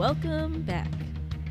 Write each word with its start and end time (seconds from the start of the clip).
Welcome 0.00 0.62
back 0.62 0.88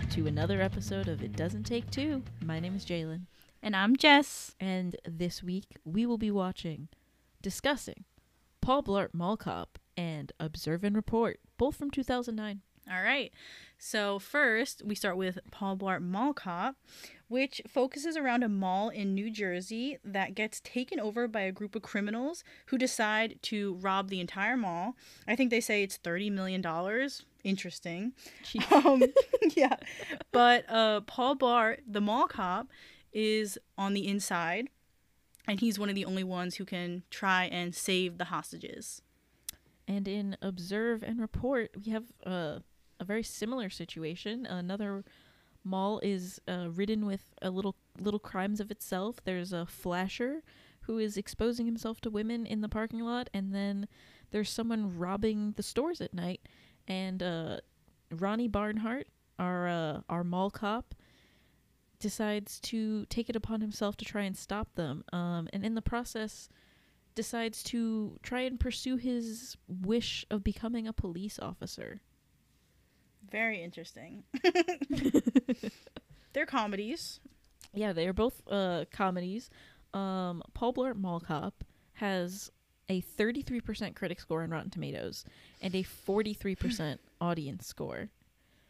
to 0.10 0.26
another 0.26 0.60
episode 0.60 1.08
of 1.08 1.22
It 1.22 1.36
Doesn't 1.36 1.66
Take 1.66 1.92
Two. 1.92 2.24
My 2.44 2.60
name 2.60 2.76
is 2.76 2.84
Jalen, 2.84 3.28
And 3.62 3.76
I'm 3.76 3.96
Jess. 3.96 4.56
and 4.60 4.96
this 5.08 5.44
week 5.44 5.78
we 5.86 6.08
will 6.08 6.18
be 6.18 6.32
watching, 6.32 6.88
discussing 7.44 8.06
Paul 8.60 8.82
Blart 8.82 9.10
Mall 9.14 9.38
Cop 9.38 9.78
and 9.96 10.32
Observe 10.40 10.84
and 10.84 10.96
Report, 10.96 11.40
both 11.60 11.76
from 11.76 11.92
2009. 11.92 12.62
All 12.92 13.04
right. 13.04 13.32
So, 13.78 14.18
first, 14.18 14.82
we 14.84 14.96
start 14.96 15.16
with 15.16 15.38
Paul 15.52 15.78
Blart 15.78 16.02
Mall 16.02 16.34
Cop, 16.34 16.76
which 17.28 17.62
focuses 17.68 18.18
around 18.18 18.42
a 18.42 18.50
mall 18.50 18.90
in 18.90 19.14
New 19.14 19.30
Jersey 19.30 20.00
that 20.04 20.34
gets 20.34 20.60
taken 20.62 21.00
over 21.00 21.28
by 21.28 21.42
a 21.42 21.52
group 21.52 21.76
of 21.76 21.84
criminals 21.84 22.44
who 22.68 22.80
decide 22.80 23.38
to 23.44 23.76
rob 23.76 24.10
the 24.10 24.20
entire 24.20 24.58
mall. 24.58 24.96
I 25.28 25.36
think 25.36 25.52
they 25.52 25.62
say 25.62 25.84
it's 25.84 26.00
$30 26.00 26.32
million. 26.32 26.64
Interesting. 27.44 28.14
Um, 28.72 29.04
yeah. 29.56 29.76
But 30.32 30.66
uh, 30.70 31.02
Paul 31.02 31.36
Blart, 31.36 31.80
the 31.88 32.02
mall 32.02 32.28
cop, 32.28 32.68
is 33.14 33.58
on 33.78 33.94
the 33.94 34.08
inside, 34.08 34.70
and 35.48 35.60
he's 35.60 35.80
one 35.80 35.90
of 35.90 35.96
the 35.96 36.06
only 36.06 36.24
ones 36.24 36.56
who 36.56 36.66
can 36.66 37.04
try 37.10 37.46
and 37.46 37.74
save 37.74 38.18
the 38.18 38.26
hostages. 38.26 39.02
And 39.88 40.08
in 40.08 40.38
Observe 40.42 41.04
and 41.04 41.20
Report, 41.20 41.72
we 41.84 41.92
have 41.92 42.06
uh, 42.26 42.60
a 43.00 43.04
very 43.04 43.24
similar 43.24 43.70
situation. 43.70 44.46
Another 44.46 45.04
mall 45.64 46.00
is 46.04 46.40
uh, 46.48 46.68
ridden 46.72 47.06
with 47.06 47.34
a 47.42 47.50
little 47.50 47.76
little 48.00 48.20
crimes 48.20 48.60
of 48.60 48.72
itself. 48.72 49.18
There's 49.24 49.52
a 49.54 49.66
flasher 49.66 50.44
who 50.82 50.98
is 50.98 51.18
exposing 51.18 51.66
himself 51.66 52.02
to 52.02 52.10
women 52.10 52.46
in 52.46 52.62
the 52.62 52.70
parking 52.70 53.02
lot, 53.02 53.30
and 53.34 53.54
then 53.54 53.88
there's 54.32 54.50
someone 54.50 54.98
robbing 54.98 55.54
the 55.56 55.64
stores 55.64 56.02
at 56.02 56.14
night. 56.14 56.42
And 56.90 57.24
uh, 57.24 57.58
Ronnie 58.12 58.48
Barnhart, 58.48 59.08
our 59.38 59.68
uh, 59.68 60.02
our 60.10 60.24
mall 60.24 60.50
cop, 60.50 60.96
decides 62.00 62.60
to 62.62 63.06
take 63.06 63.30
it 63.30 63.36
upon 63.36 63.62
himself 63.62 63.96
to 63.98 64.06
try 64.06 64.24
and 64.24 64.36
stop 64.36 64.74
them. 64.76 65.04
Um, 65.14 65.48
and 65.54 65.64
in 65.64 65.76
the 65.76 65.82
process, 65.82 66.50
decides 67.16 67.62
to 67.64 68.18
try 68.24 68.42
and 68.42 68.60
pursue 68.60 68.98
his 68.98 69.56
wish 69.68 70.26
of 70.32 70.44
becoming 70.44 70.88
a 70.88 70.94
police 70.94 71.38
officer. 71.40 72.02
Very 73.30 73.62
interesting. 73.62 74.24
They're 76.34 76.46
comedies. 76.46 77.20
Yeah, 77.74 77.94
they 77.94 78.08
are 78.08 78.14
both 78.14 78.42
uh, 78.50 78.86
comedies. 78.92 79.50
Um, 79.94 80.42
Paul 80.54 80.74
Blart 80.74 80.96
Mall 80.96 81.20
Cop 81.20 81.64
has 81.94 82.52
a 82.90 83.02
33% 83.02 83.96
critic 83.96 84.20
score 84.20 84.42
on 84.44 84.50
Rotten 84.50 84.70
Tomatoes 84.72 85.24
and 85.62 85.76
a 85.76 85.84
43% 85.84 86.98
audience 87.22 87.66
score, 87.68 88.10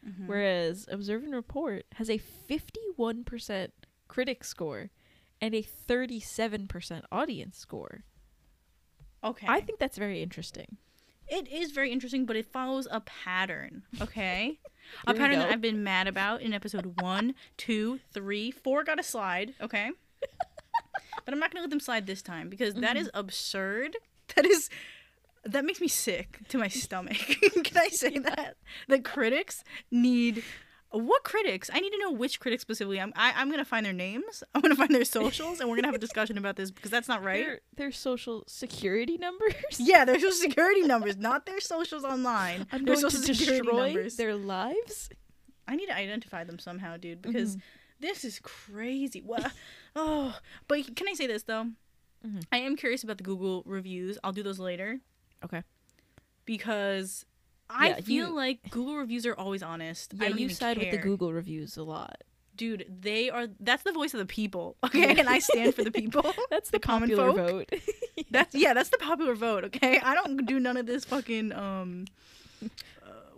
Mm-hmm. 0.06 0.28
whereas 0.28 0.88
Observe 0.90 1.24
and 1.24 1.34
Report 1.34 1.84
has 1.96 2.08
a 2.08 2.18
51% 2.48 3.68
critic 4.08 4.44
score 4.44 4.88
and 5.42 5.54
a 5.54 5.62
37% 5.62 7.02
audience 7.12 7.58
score. 7.58 8.04
Okay. 9.22 9.46
I 9.46 9.60
think 9.60 9.78
that's 9.78 9.98
very 9.98 10.22
interesting. 10.22 10.78
it 11.28 11.46
is 11.48 11.72
very 11.72 11.92
interesting, 11.92 12.24
but 12.24 12.34
it 12.36 12.46
follows 12.50 12.88
a 12.90 13.00
pattern. 13.00 13.82
Okay. 14.00 14.58
a 15.06 15.12
pattern 15.12 15.38
that. 15.38 15.52
I've 15.52 15.60
been 15.60 15.84
mad 15.84 16.08
about 16.08 16.40
in 16.40 16.54
episode 16.54 17.00
one, 17.02 17.34
two, 17.58 18.00
three, 18.14 18.50
four 18.50 18.82
got 18.84 18.98
a 18.98 19.02
slide. 19.02 19.52
Okay. 19.60 19.90
but 21.26 21.34
I'm 21.34 21.38
not 21.38 21.50
gonna 21.52 21.60
let 21.60 21.70
them 21.70 21.78
slide 21.80 22.06
this 22.06 22.22
time 22.22 22.48
because 22.48 22.72
that 22.74 22.96
is 22.96 23.10
absurd. 23.12 23.96
That 24.36 24.46
is 24.46 24.68
that 25.44 25.64
makes 25.64 25.80
me 25.80 25.88
sick 25.88 26.38
to 26.48 26.58
my 26.58 26.68
stomach. 26.68 27.16
Can 27.64 27.76
I 27.78 27.88
say 27.88 28.18
that? 28.18 28.56
The 28.88 28.98
critics 29.00 29.64
need 29.90 30.42
what 30.92 31.22
critics? 31.22 31.70
I 31.72 31.78
need 31.78 31.90
to 31.90 31.98
know 31.98 32.10
which 32.10 32.40
critics 32.40 32.62
specifically. 32.62 33.00
I'm 33.00 33.12
I, 33.16 33.32
I'm 33.36 33.48
gonna 33.50 33.64
find 33.64 33.86
their 33.86 33.92
names. 33.92 34.42
I'm 34.54 34.60
gonna 34.60 34.74
find 34.74 34.92
their 34.94 35.04
socials, 35.04 35.60
and 35.60 35.68
we're 35.70 35.76
gonna 35.76 35.88
have 35.88 35.94
a 35.94 35.98
discussion 36.08 36.36
about 36.36 36.56
this 36.56 36.70
because 36.70 36.90
that's 36.90 37.06
not 37.08 37.22
right. 37.22 37.44
Their, 37.44 37.60
their 37.76 37.92
social 37.92 38.42
security 38.48 39.16
numbers. 39.16 39.54
Yeah, 39.78 40.04
their 40.04 40.16
social 40.16 40.32
security 40.32 40.82
numbers, 40.82 41.16
not 41.16 41.46
their 41.46 41.60
socials 41.60 42.04
online. 42.04 42.66
I'm 42.72 42.84
their 42.84 42.96
going 42.96 43.08
to 43.08 43.10
social 43.16 43.34
security 43.34 43.60
destroy 43.66 43.84
numbers. 43.86 44.16
their 44.16 44.34
lives. 44.34 45.10
I 45.68 45.76
need 45.76 45.86
to 45.86 45.96
identify 45.96 46.42
them 46.42 46.58
somehow, 46.58 46.96
dude, 46.96 47.22
because 47.22 47.56
Mhm. 47.56 47.60
this 48.00 48.24
is 48.24 48.40
crazy. 48.42 49.20
What? 49.20 49.52
oh, 49.94 50.36
but 50.66 50.96
can 50.96 51.06
I 51.08 51.14
say 51.14 51.28
this 51.28 51.44
though? 51.44 51.68
Mhm. 52.26 52.44
I 52.52 52.58
am 52.58 52.76
curious 52.76 53.02
about 53.02 53.18
the 53.18 53.24
Google 53.24 53.62
reviews. 53.66 54.18
I'll 54.22 54.32
do 54.32 54.42
those 54.42 54.58
later 54.58 55.00
Okay. 55.44 55.62
because 56.44 57.24
I 57.68 57.88
Yeah, 57.90 58.00
feel 58.00 58.28
you- 58.28 58.34
like 58.34 58.70
Google 58.70 58.96
reviews 58.96 59.24
are 59.26 59.34
always 59.34 59.62
honest. 59.62 60.14
I 60.20 60.26
Yeah, 60.28 60.36
you 60.36 60.48
side 60.48 60.78
with 60.78 60.90
the. 60.90 60.98
Google 60.98 61.32
reviews 61.32 61.76
a 61.76 61.82
lot. 61.82 62.22
dude. 62.56 62.84
They 63.00 63.30
are. 63.30 63.46
That's 63.58 63.84
the 63.84 63.92
voice 63.92 64.12
of 64.12 64.18
the 64.20 64.26
people. 64.26 64.76
Okay, 64.84 65.18
and 65.18 65.28
I 65.30 65.38
stand 65.38 65.74
for 65.74 65.82
the 65.82 65.90
people. 65.90 66.34
That's 66.50 66.68
the, 66.70 66.78
The 66.78 66.80
common 66.86 67.08
popular 67.08 67.32
folk? 67.32 67.70
vote. 67.70 67.80
That's 68.30 68.54
yeah. 68.54 68.74
That's 68.74 68.90
the 68.90 68.98
popular 68.98 69.34
vote. 69.34 69.64
Okay, 69.64 69.98
I 69.98 70.14
don't 70.14 70.44
do 70.44 70.60
none 70.60 70.76
of 70.76 70.84
this 70.86 71.04
fucking 71.06 71.52
um. 71.52 72.04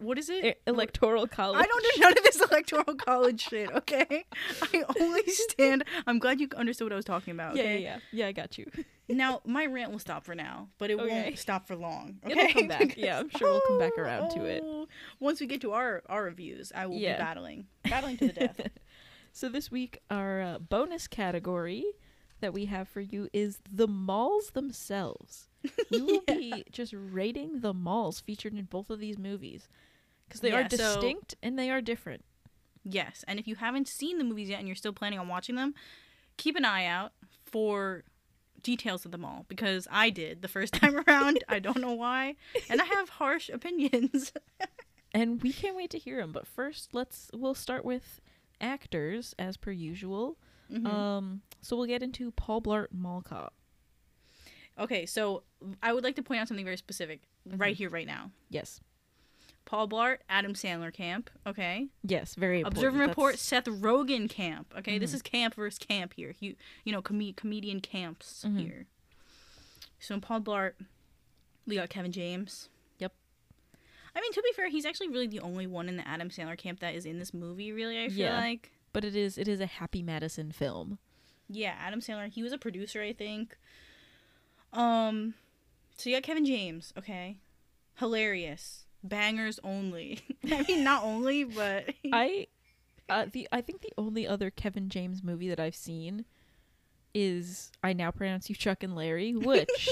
What 0.02 0.18
is 0.18 0.28
it? 0.28 0.60
Electoral 0.66 1.26
college. 1.26 1.62
I 1.62 1.66
don't 1.66 1.82
do 1.94 2.00
none 2.00 2.12
of 2.12 2.24
this 2.24 2.40
electoral 2.50 2.94
college 2.96 3.40
shit, 3.48 3.70
okay? 3.70 4.24
I 4.72 4.84
only 5.00 5.22
stand. 5.26 5.84
I'm 6.06 6.18
glad 6.18 6.40
you 6.40 6.48
understood 6.56 6.86
what 6.86 6.92
I 6.92 6.96
was 6.96 7.04
talking 7.04 7.32
about, 7.32 7.56
Yeah, 7.56 7.62
okay? 7.62 7.78
yeah, 7.78 7.78
yeah. 7.94 7.98
Yeah, 8.12 8.26
I 8.26 8.32
got 8.32 8.58
you. 8.58 8.66
Now, 9.08 9.42
my 9.44 9.66
rant 9.66 9.90
will 9.90 9.98
stop 9.98 10.24
for 10.24 10.34
now, 10.34 10.68
but 10.78 10.90
it 10.90 10.98
Okay. 10.98 11.24
won't 11.24 11.38
stop 11.38 11.66
for 11.66 11.76
long, 11.76 12.18
okay? 12.24 12.32
It'll 12.32 12.52
come 12.52 12.68
back. 12.68 12.96
Yeah, 12.96 13.18
I'm 13.18 13.28
sure 13.28 13.50
we'll 13.50 13.60
come 13.60 13.76
back 13.76 13.98
around 13.98 14.30
to 14.30 14.44
it. 14.46 14.62
Oh, 14.64 14.86
Once 15.20 15.38
we 15.38 15.46
get 15.46 15.60
to 15.62 15.72
our, 15.72 16.02
our 16.06 16.22
reviews, 16.24 16.72
I 16.74 16.86
will 16.86 16.98
Yeah. 16.98 17.16
be 17.16 17.18
battling. 17.18 17.66
Battling 17.82 18.16
to 18.18 18.26
the 18.28 18.32
death. 18.32 18.58
So 19.32 19.50
this 19.50 19.70
week, 19.70 19.98
our 20.10 20.40
uh, 20.40 20.58
bonus 20.60 21.08
category 21.08 21.84
that 22.40 22.54
we 22.54 22.66
have 22.66 22.88
for 22.88 23.00
you 23.02 23.28
is 23.34 23.58
the 23.70 23.88
malls 23.88 24.50
themselves. 24.52 25.48
We 25.90 26.00
will 26.00 26.22
be 26.26 26.64
just 26.70 26.94
rating 26.96 27.60
the 27.60 27.74
malls 27.74 28.20
featured 28.20 28.54
in 28.54 28.64
both 28.64 28.88
of 28.88 28.98
these 29.00 29.18
movies 29.18 29.68
because 30.32 30.40
they 30.40 30.50
Yeah, 30.50 30.66
are 30.66 30.70
so- 30.70 30.76
distinct 30.76 31.34
and 31.42 31.58
they 31.58 31.70
are 31.70 31.80
different. 31.80 32.24
yes, 32.84 33.24
and 33.28 33.38
if 33.38 33.46
you 33.46 33.56
haven't 33.56 33.86
seen 33.88 34.18
the 34.18 34.24
movies 34.24 34.48
yet 34.48 34.58
and 34.58 34.66
you're 34.68 34.74
still 34.74 34.92
planning 34.92 35.18
on 35.18 35.28
watching 35.28 35.54
them, 35.56 35.74
keep 36.36 36.56
an 36.56 36.64
eye 36.64 36.86
out 36.86 37.12
for 37.44 38.04
details 38.62 39.04
of 39.04 39.10
them 39.12 39.24
all 39.24 39.44
because 39.48 39.86
I 39.90 40.08
did 40.10 40.40
the 40.42 40.48
first 40.48 40.72
time 40.80 40.96
around. 41.06 41.44
I 41.48 41.58
don't 41.58 41.80
know 41.80 41.92
why, 41.92 42.36
and 42.70 42.80
I 42.80 42.84
have 42.84 43.08
harsh 43.10 43.48
opinions. 43.52 44.32
and 45.14 45.42
we 45.42 45.52
can't 45.52 45.76
wait 45.76 45.90
to 45.90 45.98
hear 45.98 46.18
them. 46.20 46.32
But 46.32 46.46
first, 46.46 46.94
let's 46.94 47.30
we'll 47.34 47.54
start 47.54 47.84
with 47.84 48.20
actors 48.60 49.34
as 49.38 49.56
per 49.56 49.70
usual. 49.72 50.38
Mhm. 50.72 50.86
Um, 50.86 51.42
so 51.60 51.76
we'll 51.76 51.86
get 51.86 52.02
into 52.02 52.30
Paul 52.32 52.62
Blart 52.62 52.86
Mall 52.92 53.20
Cop. 53.22 53.52
Okay, 54.78 55.04
so 55.04 55.42
I 55.82 55.92
would 55.92 56.02
like 56.02 56.16
to 56.16 56.22
point 56.22 56.40
out 56.40 56.48
something 56.48 56.64
very 56.64 56.78
specific 56.78 57.20
Mm-hmm. 57.48 57.58
right 57.58 57.76
here, 57.76 57.90
right 57.90 58.06
now. 58.06 58.30
Yes, 58.50 58.80
Paul 59.72 59.88
Blart, 59.88 60.18
Adam 60.28 60.52
Sandler 60.52 60.92
camp. 60.92 61.30
Okay. 61.46 61.86
yes, 62.04 62.34
very 62.34 62.58
important. 62.58 62.76
Observe 62.76 62.92
and 62.92 63.08
report, 63.08 63.32
That's- 63.36 63.40
Seth 63.40 63.64
Rogen 63.64 64.28
camp. 64.28 64.74
Okay, 64.76 64.98
this 64.98 65.12
Mhm. 65.12 65.14
is 65.14 65.22
camp 65.22 65.54
versus 65.54 65.78
camp 65.78 66.12
here. 66.14 66.34
You, 66.40 66.56
you 66.84 66.92
know, 66.92 67.00
com- 67.00 67.32
comedian 67.32 67.80
camps 67.80 68.44
Mhm. 68.46 68.60
here. 68.60 68.86
So 69.98 70.14
in 70.14 70.20
Paul 70.20 70.42
Blart, 70.42 70.74
we 71.66 71.76
got 71.76 71.88
Kevin 71.88 72.12
James. 72.12 72.68
Yep. 72.98 73.14
I 74.14 74.20
mean, 74.20 74.30
to 74.34 74.42
be 74.42 74.52
fair, 74.54 74.68
he's 74.68 74.84
actually 74.84 75.08
really 75.08 75.26
the 75.26 75.40
only 75.40 75.66
one 75.66 75.88
in 75.88 75.96
the 75.96 76.06
Adam 76.06 76.28
Sandler 76.28 76.58
camp 76.58 76.80
that 76.80 76.94
is 76.94 77.06
in 77.06 77.18
this 77.18 77.32
movie. 77.32 77.72
Really, 77.72 77.98
I 78.04 78.10
feel 78.10 78.18
Yeah. 78.26 78.40
like. 78.40 78.72
But 78.92 79.06
it 79.06 79.16
is 79.16 79.38
it 79.38 79.48
is 79.48 79.58
a 79.60 79.64
Happy 79.66 80.02
Madison 80.02 80.52
film. 80.52 80.98
Yeah, 81.48 81.76
Adam 81.78 82.00
Sandler. 82.00 82.30
He 82.30 82.42
was 82.42 82.52
a 82.52 82.58
producer, 82.58 83.00
I 83.00 83.14
think. 83.14 83.56
Um, 84.74 85.32
so 85.96 86.10
you 86.10 86.16
got 86.16 86.24
Kevin 86.24 86.44
James. 86.44 86.92
Okay, 86.98 87.38
hilarious, 88.00 88.84
bangers 89.02 89.58
only. 89.64 90.20
I 90.50 90.62
mean, 90.68 90.84
not 90.84 91.04
only, 91.04 91.44
but 91.44 91.94
I 92.12 92.46
uh, 93.08 93.26
the 93.30 93.48
I 93.52 93.60
think 93.60 93.82
the 93.82 93.92
only 93.98 94.26
other 94.26 94.50
Kevin 94.50 94.88
James 94.88 95.22
movie 95.22 95.48
that 95.48 95.60
I've 95.60 95.74
seen 95.76 96.24
is 97.14 97.70
I 97.82 97.92
now 97.92 98.10
pronounce 98.10 98.48
you 98.48 98.56
Chuck 98.56 98.82
and 98.82 98.94
Larry, 98.94 99.32
which 99.36 99.88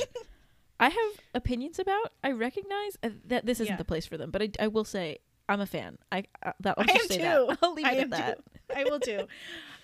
I 0.79 0.89
have 0.89 1.21
opinions 1.35 1.79
about. 1.79 2.13
I 2.25 2.31
recognize 2.33 2.97
uh, 3.03 3.11
that 3.27 3.47
this 3.47 3.61
isn't 3.61 3.75
Yeah. 3.75 3.77
the 3.77 3.85
place 3.85 4.07
for 4.07 4.17
them, 4.17 4.31
but 4.31 4.43
I, 4.43 4.51
I 4.61 4.69
will 4.69 4.85
say 4.85 5.19
I'm 5.49 5.61
a 5.61 5.67
fan. 5.67 5.99
I 6.11 6.25
uh, 6.45 6.53
that 6.61 6.77
I'll 6.79 6.85
just 6.85 7.01
am 7.03 7.09
say 7.09 7.19
too. 7.19 7.47
that. 7.49 7.59
I'll 7.63 7.75
leave 7.75 7.87
I 7.87 7.93
it 7.93 7.99
at 8.01 8.11
that. 8.11 8.39
I 8.75 8.85
will 8.85 9.01
too. 9.01 9.27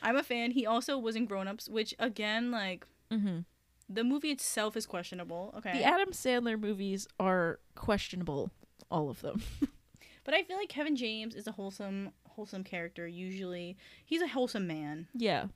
I'm 0.03 0.17
a 0.17 0.23
fan. 0.23 0.53
He 0.53 0.65
also 0.67 0.97
was 0.99 1.17
in 1.17 1.27
Grown 1.27 1.49
Ups, 1.49 1.69
which 1.69 1.95
again, 1.99 2.51
like 2.51 2.87
hmm 3.11 3.41
the 3.89 4.03
movie 4.03 4.31
itself 4.31 4.77
is 4.77 4.85
questionable. 4.87 5.55
Okay, 5.59 5.73
The 5.73 5.85
Adam 5.85 6.11
Sandler 6.11 6.59
movies 6.59 7.07
are 7.21 7.61
questionable, 7.77 8.51
all 8.91 9.09
of 9.11 9.21
them. 9.21 9.43
but 10.25 10.35
I 10.35 10.43
feel 10.43 10.57
like 10.57 10.69
Kevin 10.69 10.97
James 10.97 11.35
is 11.35 11.47
a 11.47 11.53
wholesome, 11.53 12.11
wholesome 12.29 12.65
character. 12.65 13.07
Usually, 13.07 13.77
he's 14.05 14.23
a 14.23 14.29
wholesome 14.29 14.67
man. 14.67 15.09
yeah, 15.15 15.47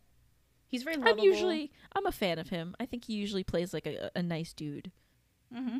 He's 0.68 0.84
very 0.84 0.96
I'm 1.02 1.18
usually 1.18 1.72
I'm 1.96 2.06
a 2.06 2.12
fan 2.12 2.38
of 2.38 2.50
him. 2.50 2.76
I 2.78 2.86
think 2.86 3.04
he 3.06 3.14
usually 3.14 3.42
plays 3.42 3.74
like 3.74 3.86
a, 3.86 4.10
a 4.14 4.22
nice 4.22 4.52
dude. 4.52 4.92
hmm 5.52 5.78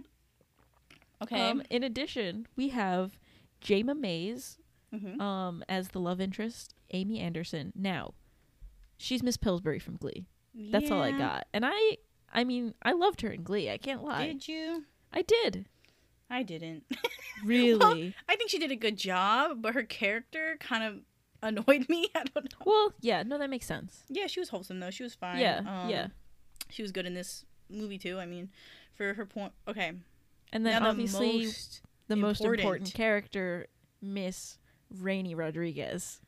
Okay. 1.23 1.51
Um, 1.51 1.63
in 1.71 1.83
addition, 1.85 2.47
we 2.57 2.69
have 2.71 3.19
Jayma 3.63 3.99
Mays, 3.99 4.57
Mm-hmm. 4.95 5.21
um, 5.21 5.63
as 5.69 5.91
the 5.91 6.01
love 6.01 6.21
interest, 6.21 6.75
Amy 6.93 7.21
Anderson. 7.21 7.73
Now, 7.77 8.15
she's 8.97 9.23
Miss 9.23 9.37
Pillsbury 9.37 9.79
from 9.79 9.97
Glee. 9.97 10.27
That's 10.53 10.91
all 10.91 11.01
I 11.01 11.13
got. 11.13 11.47
And 11.55 11.65
I, 11.65 11.99
I 12.33 12.43
mean, 12.43 12.75
I 12.83 12.91
loved 12.93 13.21
her 13.21 13.31
in 13.31 13.45
Glee. 13.45 13.71
I 13.71 13.79
can't 13.79 14.03
lie. 14.03 14.27
Did 14.27 14.49
you? 14.49 14.87
I 15.13 15.23
did. 15.23 15.67
I 16.31 16.43
didn't. 16.43 16.85
Really? 17.43 18.15
I 18.29 18.37
think 18.37 18.51
she 18.51 18.59
did 18.59 18.71
a 18.71 18.77
good 18.77 18.99
job, 18.99 19.63
but 19.63 19.73
her 19.73 19.83
character 19.83 20.59
kind 20.61 20.85
of 20.85 20.99
annoyed 21.43 21.89
me. 21.89 22.07
I 22.15 22.25
don't 22.25 22.45
know. 22.45 22.59
well, 22.67 22.93
yeah. 23.01 23.23
No, 23.23 23.39
that 23.39 23.49
makes 23.49 23.65
sense. 23.65 24.05
Yeah, 24.11 24.27
she 24.27 24.41
was 24.41 24.51
wholesome 24.51 24.79
though. 24.79 24.91
She 24.91 25.03
was 25.03 25.15
fine. 25.15 25.39
Yeah, 25.39 25.61
Um, 25.67 25.89
yeah. 25.89 26.09
She 26.69 26.83
was 26.83 26.93
good 26.93 27.07
in 27.07 27.15
this 27.15 27.47
movie 27.71 27.97
too. 27.97 28.19
I 28.19 28.27
mean, 28.27 28.51
for 28.95 29.15
her 29.15 29.25
point. 29.25 29.53
Okay. 29.67 29.93
And 30.53 30.67
then 30.67 30.83
now 30.83 30.91
obviously 30.91 31.31
the 31.39 31.45
most, 31.47 31.83
the 32.09 32.17
most 32.17 32.41
important 32.43 32.61
important. 32.65 32.95
character, 32.95 33.67
Miss 34.03 34.59
Raini 34.95 35.35
Rodriguez. 35.35 36.21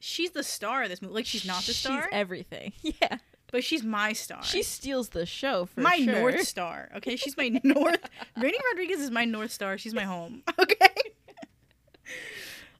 she's 0.00 0.32
the 0.32 0.42
star 0.42 0.82
of 0.82 0.90
this 0.90 1.00
movie. 1.00 1.14
Like 1.14 1.26
she's 1.26 1.46
not 1.46 1.62
the 1.62 1.72
star, 1.72 2.02
She's 2.02 2.08
everything. 2.12 2.72
Yeah. 2.82 3.16
But 3.50 3.64
she's 3.64 3.82
my 3.82 4.12
star. 4.12 4.42
She 4.42 4.62
steals 4.62 5.08
the 5.10 5.24
show 5.24 5.64
for 5.66 5.80
my 5.80 5.96
sure. 5.96 6.12
north 6.20 6.46
star. 6.46 6.90
Okay, 6.96 7.16
she's 7.16 7.36
my 7.36 7.48
north. 7.64 8.00
Raini 8.36 8.58
Rodriguez 8.72 9.00
is 9.00 9.10
my 9.10 9.24
north 9.24 9.50
star. 9.52 9.78
She's 9.78 9.94
my 9.94 10.04
home. 10.04 10.42
Okay. 10.58 10.86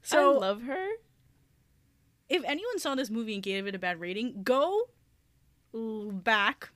So 0.03 0.35
I 0.35 0.39
love 0.39 0.63
her. 0.63 0.87
if 2.29 2.43
anyone 2.45 2.79
saw 2.79 2.95
this 2.95 3.09
movie 3.11 3.33
and 3.35 3.43
gave 3.43 3.67
it 3.67 3.75
a 3.75 3.79
bad 3.79 3.99
rating, 3.99 4.41
go 4.43 4.89
back, 5.73 6.69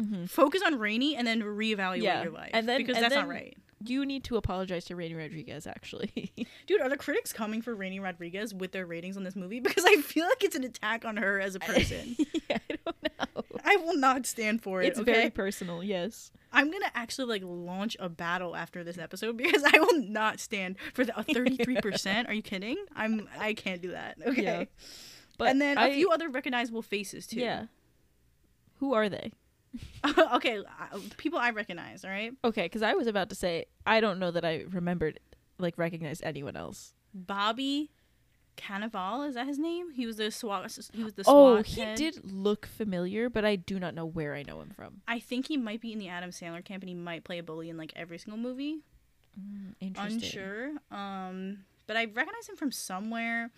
Mhm. 0.00 0.28
focus 0.28 0.60
on 0.64 0.74
Raini, 0.74 1.14
and 1.16 1.24
then 1.26 1.40
reevaluate 1.42 2.02
Yeah, 2.02 2.22
your 2.24 2.32
life. 2.32 2.50
and 2.52 2.68
then- 2.68 2.78
because 2.78 2.96
and 2.96 3.04
that's 3.04 3.14
then- 3.14 3.28
not 3.28 3.30
right, 3.32 3.56
You 3.82 4.04
need 4.04 4.24
to 4.24 4.36
apologize 4.36 4.84
to 4.86 4.94
Raini 4.94 5.16
Rodriguez, 5.16 5.66
actually. 5.66 6.32
dude. 6.66 6.80
Are 6.82 6.88
the 6.90 6.98
critics 6.98 7.32
coming 7.32 7.62
for 7.62 7.74
Raini 7.74 8.00
Rodriguez 8.00 8.52
with 8.52 8.72
their 8.72 8.84
ratings 8.84 9.16
on 9.16 9.24
this 9.24 9.34
movie? 9.36 9.60
Because 9.70 9.84
I 9.86 9.96
feel 9.96 10.26
like 10.26 10.44
it's 10.44 10.54
an 10.56 10.64
attack 10.64 11.04
on 11.04 11.16
her 11.16 11.40
as 11.40 11.54
a 11.54 11.60
person. 11.60 12.16
yeah, 12.50 12.58
I 12.70 12.76
don't 12.84 13.02
know. 13.02 13.42
I 13.64 13.76
will 13.76 13.96
not 13.96 14.26
stand 14.26 14.62
for 14.62 14.82
it. 14.82 14.88
It's 14.88 14.98
okay, 14.98 15.12
very 15.12 15.30
personal. 15.30 15.82
Yes. 15.82 16.30
I'm 16.52 16.70
gonna 16.70 16.90
actually 16.94 17.28
like 17.28 17.42
launch 17.44 17.96
a 18.00 18.08
battle 18.08 18.54
after 18.56 18.82
this 18.84 18.98
episode 18.98 19.36
because 19.36 19.62
I 19.64 19.78
will 19.78 20.02
not 20.02 20.40
stand 20.40 20.76
for 20.92 21.04
the 21.04 21.12
thirty 21.32 21.56
three 21.56 21.80
percent. 21.80 22.28
Are 22.28 22.34
you 22.34 22.42
kidding? 22.42 22.76
I'm 22.96 23.28
I 23.38 23.54
can't 23.54 23.80
do 23.80 23.92
that. 23.92 24.16
Okay. 24.26 24.42
Yeah. 24.42 24.64
But 25.38 25.48
and 25.50 25.60
then 25.60 25.78
a 25.78 25.82
I- 25.82 25.92
few 25.94 26.10
other 26.10 26.28
recognizable 26.28 26.82
faces 26.82 27.26
too. 27.26 27.40
Yeah. 27.40 27.66
Who 28.78 28.92
are 28.94 29.08
they? 29.08 29.32
okay, 30.34 30.58
uh, 30.58 30.98
people 31.16 31.38
I 31.38 31.50
recognize. 31.50 32.04
All 32.04 32.10
right, 32.10 32.32
Okay, 32.44 32.64
because 32.64 32.82
I 32.82 32.94
was 32.94 33.06
about 33.06 33.28
to 33.30 33.34
say 33.34 33.66
I 33.86 34.00
don't 34.00 34.18
know 34.18 34.30
that 34.30 34.44
I 34.44 34.64
remembered 34.70 35.20
like 35.58 35.78
recognized 35.78 36.22
anyone 36.24 36.56
else. 36.56 36.94
Bobby 37.14 37.90
Cannavale 38.56 39.28
is 39.28 39.34
that 39.34 39.46
his 39.46 39.58
name? 39.58 39.90
He 39.90 40.06
was 40.06 40.16
the 40.16 40.30
SWAT. 40.30 40.76
He 40.92 41.02
was 41.02 41.14
the 41.14 41.24
SWAT. 41.24 41.34
Oh, 41.34 41.62
he 41.62 41.80
head. 41.80 41.96
did 41.96 42.32
look 42.32 42.66
familiar, 42.66 43.28
but 43.30 43.44
I 43.44 43.56
do 43.56 43.78
not 43.78 43.94
know 43.94 44.04
where 44.04 44.34
I 44.34 44.42
know 44.42 44.60
him 44.60 44.70
from. 44.70 45.02
I 45.08 45.18
think 45.18 45.48
he 45.48 45.56
might 45.56 45.80
be 45.80 45.92
in 45.92 45.98
the 45.98 46.08
Adam 46.08 46.30
Sandler 46.30 46.64
camp, 46.64 46.82
and 46.82 46.88
he 46.88 46.94
might 46.94 47.24
play 47.24 47.38
a 47.38 47.42
bully 47.42 47.70
in 47.70 47.76
like 47.76 47.92
every 47.96 48.18
single 48.18 48.38
movie. 48.38 48.80
Interesting. 49.80 50.14
Unsure. 50.14 50.70
Um, 50.90 51.58
but 51.86 51.96
I 51.96 52.04
recognize 52.04 52.48
him 52.48 52.56
from 52.56 52.72
somewhere. 52.72 53.50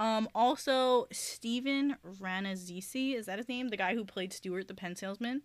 Um, 0.00 0.30
also 0.34 1.06
Stephen 1.12 1.96
Rannazzisi, 2.20 3.14
is 3.14 3.26
that 3.26 3.36
his 3.36 3.50
name? 3.50 3.68
The 3.68 3.76
guy 3.76 3.94
who 3.94 4.02
played 4.02 4.32
Stuart, 4.32 4.66
the 4.66 4.74
pen 4.74 4.96
salesman. 4.96 5.42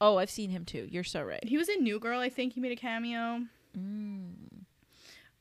Oh, 0.00 0.16
I've 0.16 0.30
seen 0.30 0.48
him 0.48 0.64
too. 0.64 0.88
You're 0.90 1.04
so 1.04 1.22
right. 1.22 1.46
He 1.46 1.58
was 1.58 1.68
in 1.68 1.84
New 1.84 2.00
Girl, 2.00 2.18
I 2.18 2.30
think. 2.30 2.54
He 2.54 2.60
made 2.60 2.72
a 2.72 2.76
cameo. 2.76 3.42
Mm. 3.78 4.32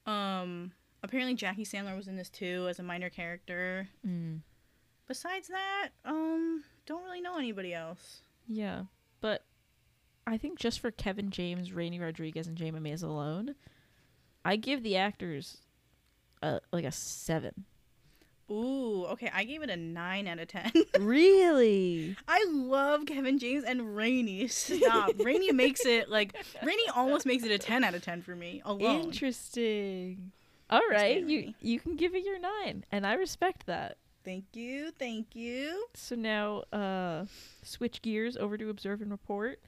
Um, 0.05 0.73
apparently 1.01 1.35
Jackie 1.35 1.63
Sandler 1.63 1.95
was 1.95 2.09
in 2.09 2.17
this 2.17 2.29
too 2.29 2.67
as 2.69 2.79
a 2.79 2.83
minor 2.83 3.09
character. 3.09 3.87
Mm. 4.05 4.41
Besides 5.07 5.47
that, 5.47 5.89
um, 6.03 6.65
don't 6.85 7.03
really 7.05 7.21
know 7.21 7.37
anybody 7.37 7.73
else. 7.73 8.23
Yeah, 8.45 8.83
but 9.21 9.45
I 10.27 10.37
think 10.37 10.59
just 10.59 10.81
for 10.81 10.91
Kevin 10.91 11.29
James, 11.29 11.71
Raini 11.71 12.01
Rodriguez, 12.01 12.47
and 12.47 12.57
Jamie 12.57 12.81
Mays 12.81 13.03
alone, 13.03 13.55
I 14.43 14.57
give 14.57 14.83
the 14.83 14.97
actors 14.97 15.59
uh, 16.41 16.59
like 16.73 16.83
a 16.83 16.91
seven. 16.91 17.63
Ooh, 18.53 19.05
okay. 19.05 19.31
I 19.33 19.43
gave 19.45 19.63
it 19.63 19.69
a 19.69 19.75
nine 19.75 20.27
out 20.27 20.39
of 20.39 20.47
ten. 20.47 20.71
really? 20.99 22.15
I 22.27 22.45
love 22.49 23.05
Kevin 23.05 23.39
James 23.39 23.63
and 23.63 23.81
Raini. 23.81 24.49
Stop. 24.49 25.11
Raini 25.13 25.51
makes 25.51 25.85
it 25.85 26.09
like 26.09 26.35
Raini 26.61 26.95
almost 26.95 27.25
makes 27.25 27.43
it 27.43 27.51
a 27.51 27.57
ten 27.57 27.83
out 27.83 27.95
of 27.95 28.03
ten 28.03 28.21
for 28.21 28.35
me 28.35 28.61
alone. 28.63 29.05
Interesting. 29.05 30.31
All 30.69 30.81
right, 30.89 31.23
you 31.23 31.53
you 31.61 31.79
can 31.79 31.95
give 31.95 32.15
it 32.15 32.23
your 32.23 32.39
nine, 32.39 32.85
and 32.91 33.05
I 33.05 33.13
respect 33.13 33.65
that. 33.65 33.97
Thank 34.23 34.45
you, 34.53 34.91
thank 34.91 35.35
you. 35.35 35.85
So 35.95 36.15
now, 36.15 36.63
uh, 36.71 37.25
switch 37.61 38.01
gears 38.01 38.37
over 38.37 38.57
to 38.57 38.69
observe 38.69 39.01
and 39.01 39.11
report. 39.11 39.59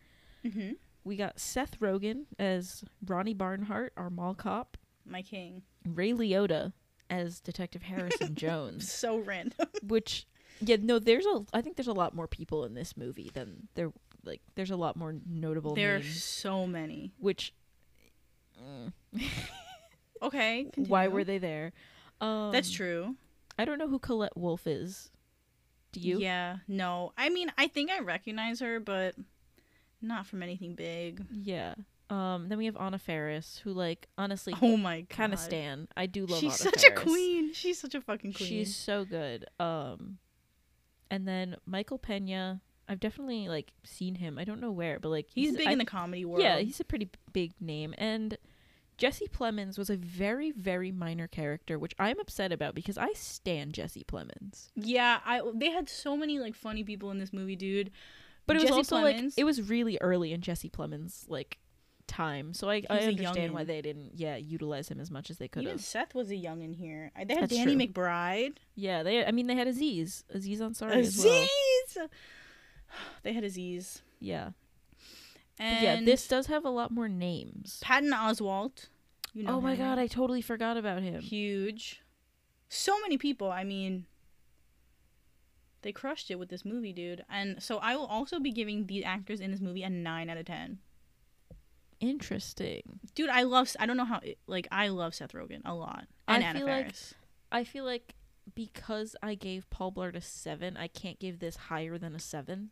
Mm-hmm. 0.46 0.74
We 1.04 1.18
got 1.18 1.40
Seth 1.40 1.80
Rogen 1.80 2.26
as 2.40 2.84
Ronnie 3.06 3.34
Barnhart, 3.34 3.94
our 3.98 4.10
mall 4.10 4.34
cop. 4.34 4.78
My 5.06 5.22
king. 5.22 5.64
Ray 5.86 6.14
Liotta 6.14 6.72
as 7.10 7.40
Detective 7.40 7.84
Harrison 7.84 8.36
Jones. 8.36 8.92
So 8.92 9.18
random. 9.18 9.68
Which, 9.84 10.26
yeah, 10.60 10.78
no, 10.82 11.00
there's 11.00 11.26
a. 11.26 11.46
I 11.54 11.62
think 11.62 11.76
there's 11.76 11.88
a 11.88 11.94
lot 11.94 12.16
more 12.16 12.28
people 12.28 12.66
in 12.66 12.74
this 12.74 12.96
movie 12.98 13.32
than 13.34 13.68
there. 13.76 13.92
Like, 14.24 14.42
there's 14.56 14.72
a 14.72 14.76
lot 14.76 14.96
more 14.96 15.16
notable 15.30 15.76
there 15.76 15.98
are 15.98 16.04
so 16.04 16.66
many. 16.66 17.12
Which, 17.20 17.54
mm, 18.60 18.92
Okay. 20.22 20.68
why 20.76 21.08
were 21.08 21.24
they 21.24 21.38
there? 21.38 21.74
Um, 22.22 22.52
That's 22.52 22.72
true. 22.72 23.16
I 23.58 23.66
don't 23.66 23.78
know 23.78 23.88
who 23.88 24.00
Collette 24.00 24.36
Wolfe 24.36 24.68
is. 24.68 25.12
Do 25.92 26.00
you? 26.00 26.20
Yeah. 26.20 26.58
No. 26.68 27.14
I 27.18 27.30
mean, 27.30 27.52
I 27.58 27.68
think 27.68 27.92
I 27.92 28.00
recognize 28.00 28.60
her, 28.60 28.80
but 28.80 29.16
not 30.02 30.26
from 30.26 30.44
anything 30.44 30.76
big. 30.76 31.24
Yeah. 31.32 31.76
Um. 32.10 32.50
Then 32.50 32.58
we 32.58 32.66
have 32.66 32.78
Anna 32.78 33.00
Faris, 33.00 33.60
who, 33.64 33.72
like, 33.74 34.08
honestly, 34.18 34.54
Oh 34.62 34.78
my 34.78 35.06
kind 35.10 35.34
of 35.34 35.40
stan. 35.40 35.88
I 35.98 36.06
do 36.06 36.26
love. 36.26 36.40
She's 36.40 36.62
Anna 36.62 36.72
such 36.78 36.84
a 36.86 36.92
queen. 36.92 37.54
She's 37.54 37.80
such 37.80 37.96
a 37.96 38.02
fucking 38.02 38.34
queen. 38.34 38.48
She's 38.48 38.76
so 38.76 39.06
good. 39.06 39.46
Um, 39.60 40.18
and 41.10 41.28
then 41.28 41.58
Michael 41.66 41.98
Pena. 41.98 42.62
I've 42.88 43.00
definitely 43.00 43.48
like 43.50 43.72
seen 43.84 44.14
him. 44.14 44.38
I 44.38 44.44
don't 44.44 44.62
know 44.62 44.72
where, 44.72 45.00
but 45.00 45.10
like 45.10 45.26
he's 45.34 45.58
big 45.58 45.68
I- 45.68 45.72
in 45.72 45.80
the 45.80 45.86
comedy 45.86 46.24
world. 46.24 46.44
Yeah, 46.44 46.60
he's 46.60 46.80
a 46.80 46.84
pretty 46.84 47.10
big 47.34 47.54
name. 47.60 47.96
And 47.98 48.38
Jesse 49.00 49.28
Plemons 49.28 49.80
was 49.80 49.90
a 49.90 49.96
very, 49.98 50.52
very 50.52 50.92
minor 50.92 51.28
character, 51.28 51.80
which 51.80 51.96
I'm 51.98 52.20
upset 52.20 52.52
about 52.52 52.76
because 52.76 52.96
I 52.98 53.12
stand 53.14 53.74
Jesse 53.74 54.04
Plemons. 54.08 54.70
Yeah, 54.76 55.20
I 55.26 55.42
they 55.56 55.72
had 55.72 55.90
so 55.90 56.16
many 56.16 56.38
like 56.38 56.54
funny 56.54 56.84
people 56.84 57.10
in 57.10 57.18
this 57.18 57.34
movie, 57.34 57.56
dude. 57.56 57.90
But 58.46 58.58
it 58.58 58.60
was 58.60 58.70
Jesse 58.70 58.78
also 58.78 58.98
like 58.98 59.16
Plemons- 59.16 59.34
it 59.36 59.46
was 59.46 59.64
really 59.68 59.98
early 60.00 60.32
in 60.32 60.42
Jesse 60.42 60.70
Plemons' 60.70 61.26
like 61.28 61.58
time, 62.08 62.54
so 62.54 62.70
I, 62.70 62.84
I 62.90 63.00
understand 63.00 63.54
why 63.54 63.64
they 63.64 63.82
didn't 63.82 64.12
yeah 64.16 64.36
utilize 64.36 64.90
him 64.90 65.00
as 65.00 65.10
much 65.12 65.30
as 65.30 65.38
they 65.38 65.48
could 65.48 65.64
Even 65.64 65.74
have. 65.76 65.82
Seth 65.82 66.14
was 66.16 66.30
a 66.30 66.36
young 66.36 66.62
in 66.62 66.74
here. 66.74 67.12
Uh, 67.16 67.26
they 67.26 67.34
had 67.34 67.44
That's 67.44 67.56
Danny 67.56 67.76
true. 67.76 67.88
McBride. 67.88 68.56
Yeah, 68.76 69.04
they. 69.04 69.26
I 69.26 69.32
mean, 69.32 69.48
they 69.48 69.56
had 69.56 69.68
Aziz, 69.68 70.24
Aziz 70.30 70.60
Ansari 70.62 70.92
as 70.98 71.24
well. 71.24 71.44
Aziz. 71.44 71.98
They 73.24 73.34
had 73.34 73.44
Aziz. 73.44 74.02
Yeah, 74.20 74.52
And 75.60 75.84
yeah. 75.84 76.00
This 76.02 76.28
does 76.28 76.48
have 76.48 76.64
a 76.64 76.70
lot 76.70 76.92
more 76.92 77.10
names. 77.10 77.80
Patton 77.84 78.12
Oswalt. 78.12 78.88
You 79.34 79.44
know 79.44 79.56
oh 79.58 79.62
my 79.62 79.74
him. 79.74 79.80
god, 79.80 80.00
I 80.00 80.08
totally 80.08 80.42
forgot 80.42 80.78
about 80.78 81.02
him. 81.02 81.20
huge. 81.20 82.02
So 82.70 82.98
many 83.02 83.18
people. 83.18 83.52
I 83.52 83.64
mean, 83.66 84.06
they 85.82 85.92
crushed 85.92 86.32
it 86.32 86.40
with 86.40 86.50
this 86.50 86.64
movie, 86.64 86.94
dude. 86.94 87.26
And 87.30 87.62
so 87.62 87.78
I 87.80 87.96
will 87.96 88.06
also 88.06 88.40
be 88.40 88.52
giving 88.52 88.88
the 88.88 89.04
actors 89.04 89.42
in 89.42 89.52
this 89.52 89.60
movie 89.60 89.84
a 89.84 89.90
nine 89.90 90.30
out 90.30 90.38
of 90.38 90.46
ten. 90.46 90.80
Interesting. 92.00 93.00
Dude, 93.16 93.30
I 93.30 93.44
love. 93.44 93.76
I 93.80 93.86
don't 93.86 93.98
know 93.98 94.06
how. 94.06 94.22
Like, 94.48 94.68
I 94.72 94.90
love 94.90 95.16
Seth 95.16 95.34
Rogen 95.34 95.62
a 95.66 95.74
lot, 95.74 96.06
and 96.28 96.44
I 96.44 96.48
Anna 96.48 96.60
feel 96.60 96.68
like- 96.68 96.96
I 97.52 97.64
feel 97.64 97.86
like 97.86 98.14
because 98.54 99.16
I 99.24 99.36
gave 99.36 99.70
Paul 99.70 99.92
Blart 99.92 100.16
a 100.16 100.22
seven, 100.22 100.78
I 100.78 100.88
can't 100.88 101.20
give 101.20 101.40
this 101.40 101.56
higher 101.56 101.98
than 101.98 102.14
a 102.16 102.20
seven. 102.20 102.70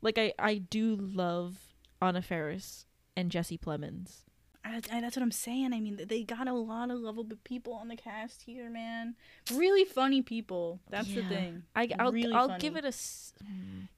Like 0.00 0.18
I, 0.18 0.32
I 0.38 0.58
do 0.58 0.94
love 0.96 1.56
Anna 2.00 2.22
Faris 2.22 2.86
and 3.16 3.30
Jesse 3.30 3.58
Plemons. 3.58 4.22
I, 4.64 4.80
I, 4.92 5.00
that's 5.00 5.16
what 5.16 5.22
I'm 5.22 5.30
saying. 5.32 5.72
I 5.72 5.80
mean, 5.80 6.00
they 6.06 6.22
got 6.22 6.48
a 6.48 6.52
lot 6.52 6.90
of 6.90 6.98
lovable 6.98 7.36
people 7.44 7.72
on 7.74 7.88
the 7.88 7.96
cast 7.96 8.42
here, 8.42 8.68
man. 8.70 9.14
Really 9.52 9.84
funny 9.84 10.22
people. 10.22 10.80
That's 10.90 11.08
the 11.12 11.22
thing. 11.24 11.62
I, 11.74 11.88
I'll, 11.98 12.12
Really 12.12 12.32
I'll 12.34 12.48
funny. 12.48 12.60
give 12.60 12.76
it 12.76 12.84
a, 12.84 12.88
s- 12.88 13.32
mm, 13.44 13.88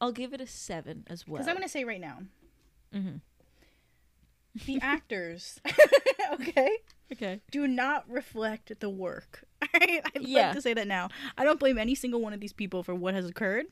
I'll 0.00 0.12
give 0.12 0.32
it 0.32 0.40
a 0.40 0.46
seven 0.46 1.04
as 1.08 1.26
well. 1.26 1.38
Because 1.38 1.48
I'm 1.48 1.54
gonna 1.56 1.68
say 1.68 1.84
right 1.84 2.00
now, 2.00 2.18
hmm 2.92 3.16
the 4.66 4.78
actors, 4.82 5.60
okay, 6.32 6.70
Okay. 7.12 7.40
do 7.50 7.68
not 7.68 8.04
reflect 8.10 8.72
the 8.80 8.88
work. 8.90 9.44
I'd 9.74 10.02
Yeah. 10.20 10.46
like 10.48 10.56
to 10.56 10.62
say 10.62 10.74
that 10.74 10.86
now. 10.88 11.10
I 11.36 11.44
don't 11.44 11.60
blame 11.60 11.78
any 11.78 11.94
single 11.94 12.20
one 12.20 12.32
of 12.32 12.40
these 12.40 12.52
people 12.52 12.82
for 12.82 12.94
what 12.94 13.14
has 13.14 13.26
occurred, 13.28 13.66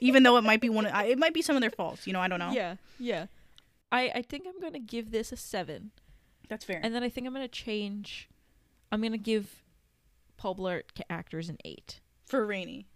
even 0.00 0.22
though 0.24 0.36
it 0.38 0.42
might 0.44 0.60
be 0.60 0.68
one. 0.68 0.86
Of, 0.86 1.04
it 1.06 1.18
might 1.18 1.34
be 1.34 1.42
some 1.42 1.54
of 1.56 1.60
their 1.62 1.70
faults. 1.70 2.06
You 2.06 2.12
know, 2.14 2.20
I 2.20 2.26
don't 2.28 2.38
know. 2.40 2.50
Yeah, 2.50 2.76
yeah. 2.98 3.26
I, 3.92 4.10
I 4.16 4.22
think 4.22 4.44
I'm 4.48 4.60
gonna 4.60 4.80
give 4.80 5.12
this 5.12 5.30
a 5.32 5.36
seven, 5.36 5.92
that's 6.48 6.64
fair. 6.64 6.80
and 6.82 6.94
then 6.94 7.02
I 7.04 7.08
think 7.08 7.26
I'm 7.26 7.32
gonna 7.32 7.46
change 7.48 8.28
I'm 8.90 9.02
gonna 9.02 9.18
give 9.18 9.62
Paul 10.36 10.56
Blart 10.56 10.82
actors 11.08 11.48
an 11.48 11.58
eight. 11.64 12.00
For 12.26 12.44
Raini. 12.46 12.86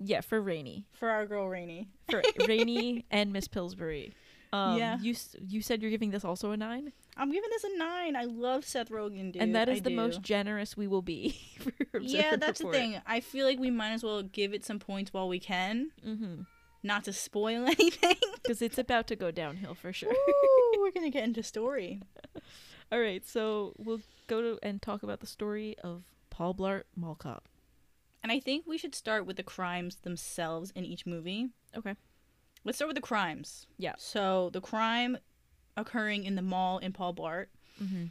Yeah, 0.00 0.20
for 0.22 0.40
Raini, 0.40 0.84
For 0.92 1.10
our 1.10 1.26
girl 1.26 1.46
Raini. 1.48 1.88
for 2.08 2.22
Raini 2.40 3.04
and 3.10 3.32
Miss 3.32 3.48
Pillsbury. 3.48 4.14
Um, 4.52 4.78
Yeah. 4.78 4.98
You 5.00 5.14
you 5.46 5.60
said 5.62 5.82
you're 5.82 5.90
giving 5.90 6.10
this 6.10 6.24
also 6.24 6.52
a 6.52 6.56
nine, 6.56 6.92
I'm 7.16 7.30
giving 7.30 7.50
this 7.50 7.64
a 7.64 7.76
nine. 7.78 8.16
I 8.16 8.24
love 8.24 8.64
Seth 8.64 8.88
Rogen, 8.90 9.32
dude. 9.32 9.42
and 9.42 9.54
that 9.54 9.68
is 9.68 9.78
I 9.78 9.82
the 9.82 9.90
do. 9.90 9.96
most 9.96 10.22
generous 10.22 10.76
we 10.76 10.86
will 10.86 11.02
be. 11.02 11.38
Yeah, 12.00 12.36
that's 12.36 12.60
Report. 12.60 12.74
the 12.74 12.78
thing. 12.80 13.00
I 13.06 13.20
feel 13.20 13.44
like 13.46 13.58
we 13.58 13.70
might 13.70 13.90
as 13.92 14.02
well 14.04 14.22
give 14.22 14.54
it 14.54 14.64
some 14.64 14.78
points 14.78 15.12
while 15.12 15.28
we 15.28 15.38
can, 15.40 15.90
Mm-hmm. 16.06 16.42
not 16.82 17.04
to 17.04 17.12
spoil 17.12 17.64
anything. 17.76 18.16
Because 18.42 18.62
it's 18.62 18.78
about 18.78 19.06
to 19.08 19.16
go 19.16 19.30
downhill 19.30 19.74
for 19.74 19.92
sure. 19.92 20.12
Ooh, 20.12 20.80
we're 20.80 20.92
gonna 20.92 21.10
get 21.10 21.24
into 21.24 21.42
story. 21.42 22.00
All 22.92 23.00
right, 23.00 23.26
so 23.26 23.74
we'll 23.76 24.00
go 24.28 24.40
to 24.40 24.58
and 24.62 24.80
talk 24.80 25.02
about 25.02 25.20
the 25.20 25.26
story 25.26 25.76
of 25.82 26.04
Paul 26.30 26.54
Blart 26.54 26.84
Mall 26.96 27.16
Cop. 27.16 27.48
And 28.22 28.32
I 28.32 28.40
think 28.40 28.64
we 28.66 28.78
should 28.78 28.94
start 28.94 29.26
with 29.26 29.36
the 29.36 29.42
crimes 29.42 29.96
themselves 29.96 30.70
in 30.74 30.84
each 30.84 31.04
movie. 31.04 31.48
Okay. 31.76 31.94
Let's 32.64 32.76
start 32.78 32.88
with 32.88 32.96
the 32.96 33.00
crimes. 33.02 33.66
Yeah. 33.78 33.94
So 33.98 34.50
the 34.52 34.60
crime 34.60 35.18
occurring 35.76 36.24
in 36.24 36.34
the 36.34 36.42
mall 36.42 36.78
in 36.78 36.92
Paul 36.92 37.14
Blart 37.14 37.46
Mm-hmm. 37.82 38.06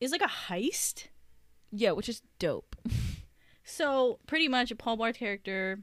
is 0.00 0.10
like 0.10 0.20
a 0.22 0.52
heist. 0.52 1.06
Yeah, 1.70 1.92
which 1.92 2.08
is 2.08 2.22
dope. 2.38 2.76
So 3.66 4.18
pretty 4.26 4.46
much, 4.46 4.70
a 4.70 4.76
Paul 4.76 4.98
Blart's 4.98 5.16
character 5.16 5.78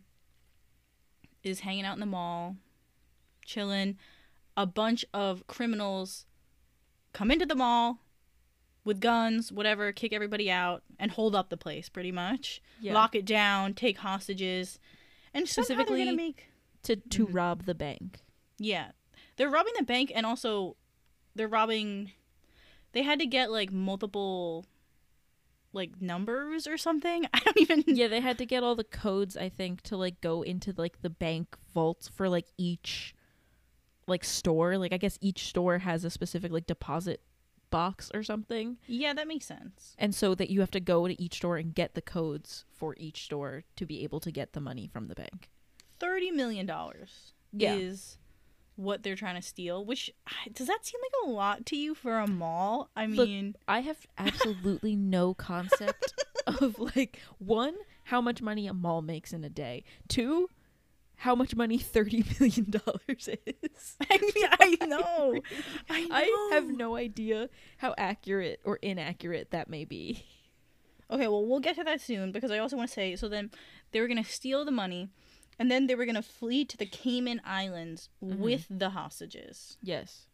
is 1.44 1.62
hanging 1.62 1.84
out 1.84 1.96
in 1.96 2.00
the 2.00 2.06
mall, 2.06 2.58
chilling. 3.44 3.98
A 4.56 4.68
bunch 4.68 5.04
of 5.16 5.48
criminals 5.48 6.28
come 7.14 7.32
into 7.32 7.46
the 7.48 7.56
mall 7.56 7.98
with 8.86 9.00
guns, 9.00 9.52
whatever, 9.52 9.92
kick 9.92 10.14
everybody 10.14 10.52
out, 10.52 10.84
and 11.00 11.10
hold 11.10 11.34
up 11.36 11.50
the 11.50 11.58
place. 11.58 11.90
Pretty 11.90 12.12
much, 12.12 12.62
Yeah. 12.80 12.94
lock 12.94 13.16
it 13.16 13.26
down, 13.26 13.74
take 13.74 13.98
hostages, 13.98 14.78
and 15.34 15.48
specifically 15.50 16.12
make 16.12 16.51
to 16.84 16.96
to 16.96 17.28
Mhm. 17.28 17.34
rob 17.34 17.64
the 17.66 17.76
bank. 17.76 18.22
yeah, 18.58 18.92
they're 19.38 19.50
robbing 19.50 19.74
the 19.78 19.84
bank, 19.86 20.12
and 20.14 20.26
also 20.26 20.76
they're 21.36 21.48
robbing. 21.48 22.12
They 22.94 23.04
had 23.04 23.20
to 23.20 23.26
get 23.26 23.52
like 23.52 23.72
multiple 23.72 24.66
like 25.74 26.02
numbers 26.02 26.68
or 26.68 26.78
something. 26.78 27.26
I 27.34 27.40
don't 27.40 27.58
even 27.60 27.84
yeah, 27.88 28.08
they 28.08 28.20
had 28.20 28.38
to 28.40 28.46
get 28.46 28.64
all 28.64 28.76
the 28.76 28.84
codes 28.84 29.38
I 29.38 29.48
think 29.50 29.82
to 29.84 29.96
like 29.98 30.20
go 30.22 30.42
into 30.42 30.74
like 30.78 31.02
the 31.02 31.10
bank 31.10 31.56
vaults 31.74 32.08
for 32.10 32.28
like 32.28 32.48
each 32.58 33.14
like 34.08 34.24
store. 34.26 34.78
Like 34.78 34.92
I 34.94 34.98
guess 34.98 35.18
each 35.22 35.48
store 35.48 35.80
has 35.80 36.04
a 36.04 36.10
specific 36.10 36.52
like 36.52 36.68
deposit 36.68 37.22
box 37.70 38.12
or 38.14 38.22
something. 38.22 38.78
Yeah, 38.86 39.14
that 39.14 39.28
makes 39.30 39.46
sense. 39.46 39.96
And 39.98 40.14
so 40.14 40.36
that 40.36 40.50
you 40.50 40.60
have 40.60 40.72
to 40.72 40.82
go 40.82 41.08
to 41.08 41.20
each 41.22 41.36
store 41.38 41.56
and 41.56 41.74
get 41.74 41.96
the 41.96 42.02
codes 42.02 42.66
for 42.70 42.94
each 42.98 43.24
store 43.24 43.64
to 43.78 43.86
be 43.86 44.04
able 44.04 44.20
to 44.20 44.32
get 44.32 44.52
the 44.52 44.60
money 44.60 44.88
from 44.92 45.08
the 45.08 45.16
bank. 45.16 45.50
Thirty 46.02 46.32
million 46.32 46.66
dollars 46.66 47.34
Yeah. 47.54 47.76
is 47.76 48.18
what 48.76 49.04
they're 49.04 49.16
trying 49.16 49.36
to 49.36 49.42
steal. 49.48 49.86
Which 49.86 50.12
does 50.54 50.66
that 50.68 50.84
seem 50.86 51.00
like 51.00 51.30
a 51.30 51.32
lot 51.32 51.66
to 51.68 51.78
you 51.78 51.94
for 51.94 52.18
a 52.18 52.28
mall? 52.28 52.90
I 52.96 53.06
Look, 53.06 53.28
mean, 53.30 53.56
I 53.68 53.82
have 53.82 53.98
absolutely 54.18 54.96
no 55.18 55.34
concept 55.36 56.14
of 56.48 56.80
like 56.80 57.20
one, 57.38 57.76
how 58.06 58.20
much 58.20 58.42
money 58.42 58.66
a 58.68 58.74
mall 58.74 59.02
makes 59.04 59.32
in 59.32 59.44
a 59.44 59.50
day. 59.50 59.84
Two, 60.08 60.50
how 61.18 61.36
much 61.36 61.56
money 61.56 61.78
thirty 61.78 62.26
million 62.40 62.72
dollars 62.72 63.30
is. 63.46 63.98
I, 64.10 64.18
mean, 64.18 64.78
I 64.82 64.86
know, 64.88 65.40
I 65.90 66.02
know. 66.06 66.16
I 66.16 66.50
have 66.54 66.68
no 66.68 66.96
idea 66.96 67.48
how 67.78 67.94
accurate 67.98 68.60
or 68.66 68.78
inaccurate 68.82 69.52
that 69.52 69.70
may 69.70 69.86
be. 69.86 70.26
Okay, 71.12 71.28
well, 71.28 71.46
we'll 71.46 71.60
get 71.60 71.76
to 71.76 71.84
that 71.84 72.02
soon 72.02 72.32
because 72.32 72.50
I 72.52 72.58
also 72.58 72.76
want 72.78 72.90
to 72.90 72.94
say 72.94 73.16
so 73.18 73.28
then 73.30 73.52
they 73.92 74.00
were 74.00 74.08
going 74.08 74.24
to 74.24 74.28
steal 74.30 74.66
the 74.66 74.72
money 74.72 75.12
and 75.62 75.70
then 75.70 75.86
they 75.88 75.94
were 75.96 76.06
going 76.06 76.16
to 76.16 76.22
flee 76.24 76.66
to 76.66 76.76
the 76.78 76.86
Cayman 76.88 77.40
Islands 77.46 78.10
Mhm. 78.24 78.38
with 78.40 78.66
the 78.70 78.90
hostages. 78.90 79.78
Yes. 79.82 80.26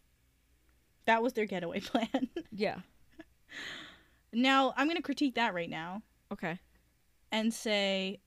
That 1.06 1.22
was 1.22 1.34
their 1.34 1.46
getaway 1.46 1.80
plan. 1.92 2.30
Yeah. 2.52 2.80
now, 4.34 4.74
I'm 4.76 4.88
going 4.88 4.98
to 4.98 5.04
critique 5.04 5.36
that 5.36 5.54
right 5.54 5.70
now 5.70 6.02
Okay. 6.32 6.60
and 7.32 7.54
say 7.54 8.20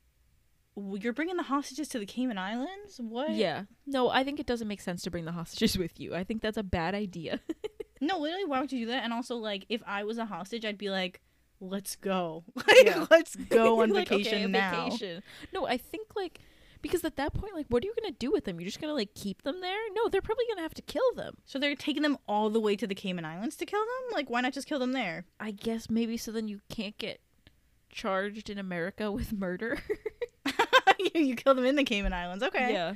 "W- 0.76 0.98
you're 1.02 1.12
bringing 1.12 1.36
the 1.36 1.42
hostages 1.44 1.88
to 1.88 1.98
the 1.98 2.06
Cayman 2.06 2.38
Islands? 2.38 2.98
What? 3.00 3.30
Yeah. 3.32 3.64
No, 3.86 4.08
I 4.08 4.24
think 4.24 4.40
it 4.40 4.46
doesn't 4.46 4.68
make 4.68 4.80
sense 4.80 5.02
to 5.02 5.10
bring 5.10 5.24
the 5.24 5.32
hostages 5.32 5.76
with 5.84 6.00
you. 6.00 6.14
I 6.14 6.24
think 6.24 6.42
that's 6.42 6.56
a 6.58 6.62
bad 6.62 6.94
idea. 6.94 7.40
No, 8.02 8.18
literally, 8.18 8.46
why 8.46 8.60
would 8.62 8.72
you 8.72 8.86
do 8.86 8.92
that? 8.92 9.04
And 9.04 9.12
also, 9.12 9.36
like, 9.36 9.66
if 9.68 9.82
I 9.86 10.04
was 10.04 10.16
a 10.16 10.24
hostage, 10.24 10.64
I'd 10.64 10.78
be 10.78 10.88
like, 10.88 11.20
let's 11.60 11.96
go. 11.96 12.44
Like, 12.56 12.86
Yeah. 12.86 13.06
let's 13.10 13.36
go 13.36 13.82
on 13.82 13.90
Like, 13.90 14.08
vacation 14.08 14.44
a 14.44 14.48
now. 14.48 14.84
vacation. 14.86 15.22
No, 15.52 15.66
I 15.66 15.76
think 15.76 16.08
like 16.16 16.40
because 16.82 17.04
at 17.04 17.16
that 17.16 17.34
point, 17.34 17.54
like, 17.54 17.66
what 17.68 17.82
are 17.82 17.86
you 17.86 17.94
gonna 18.00 18.14
do 18.18 18.30
with 18.30 18.44
them? 18.44 18.60
You're 18.60 18.68
just 18.68 18.80
gonna 18.80 18.94
like 18.94 19.14
keep 19.14 19.42
them 19.42 19.60
there? 19.60 19.78
No, 19.94 20.08
they're 20.08 20.20
probably 20.20 20.44
gonna 20.48 20.62
have 20.62 20.74
to 20.74 20.82
kill 20.82 21.14
them. 21.14 21.36
So 21.44 21.58
they're 21.58 21.74
taking 21.74 22.02
them 22.02 22.18
all 22.28 22.50
the 22.50 22.60
way 22.60 22.76
to 22.76 22.86
the 22.86 22.94
Cayman 22.94 23.24
Islands 23.24 23.56
to 23.56 23.66
kill 23.66 23.80
them? 23.80 24.14
Like, 24.14 24.30
why 24.30 24.40
not 24.40 24.52
just 24.52 24.66
kill 24.66 24.78
them 24.78 24.92
there? 24.92 25.26
I 25.38 25.50
guess 25.50 25.90
maybe 25.90 26.16
so 26.16 26.32
then 26.32 26.48
you 26.48 26.60
can't 26.68 26.96
get 26.98 27.20
charged 27.90 28.48
in 28.48 28.58
America 28.58 29.10
with 29.10 29.32
murder. 29.32 29.82
you, 30.98 31.10
you 31.14 31.36
kill 31.36 31.54
them 31.54 31.64
in 31.64 31.76
the 31.76 31.84
Cayman 31.84 32.12
Islands. 32.12 32.44
Okay. 32.44 32.72
Yeah. 32.72 32.94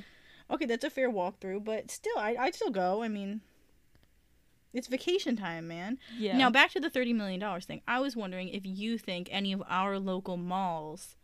Okay, 0.49 0.65
that's 0.65 0.83
a 0.83 0.89
fair 0.89 1.11
walkthrough, 1.11 1.63
but 1.63 1.89
still, 1.89 2.17
I, 2.17 2.35
I'd 2.39 2.55
still 2.55 2.69
go. 2.69 3.01
I 3.01 3.07
mean, 3.07 3.41
it's 4.73 4.87
vacation 4.87 5.35
time, 5.35 5.67
man. 5.67 5.97
Yeah. 6.17 6.37
Now, 6.37 6.51
back 6.51 6.71
to 6.71 6.79
the 6.79 6.89
$30 6.89 7.15
million 7.15 7.61
thing. 7.61 7.81
I 7.87 7.99
was 7.99 8.15
wondering 8.15 8.49
if 8.49 8.63
you 8.63 8.97
think 8.97 9.27
any 9.31 9.53
of 9.53 9.63
our 9.67 9.97
local 9.97 10.37
malls 10.37 11.15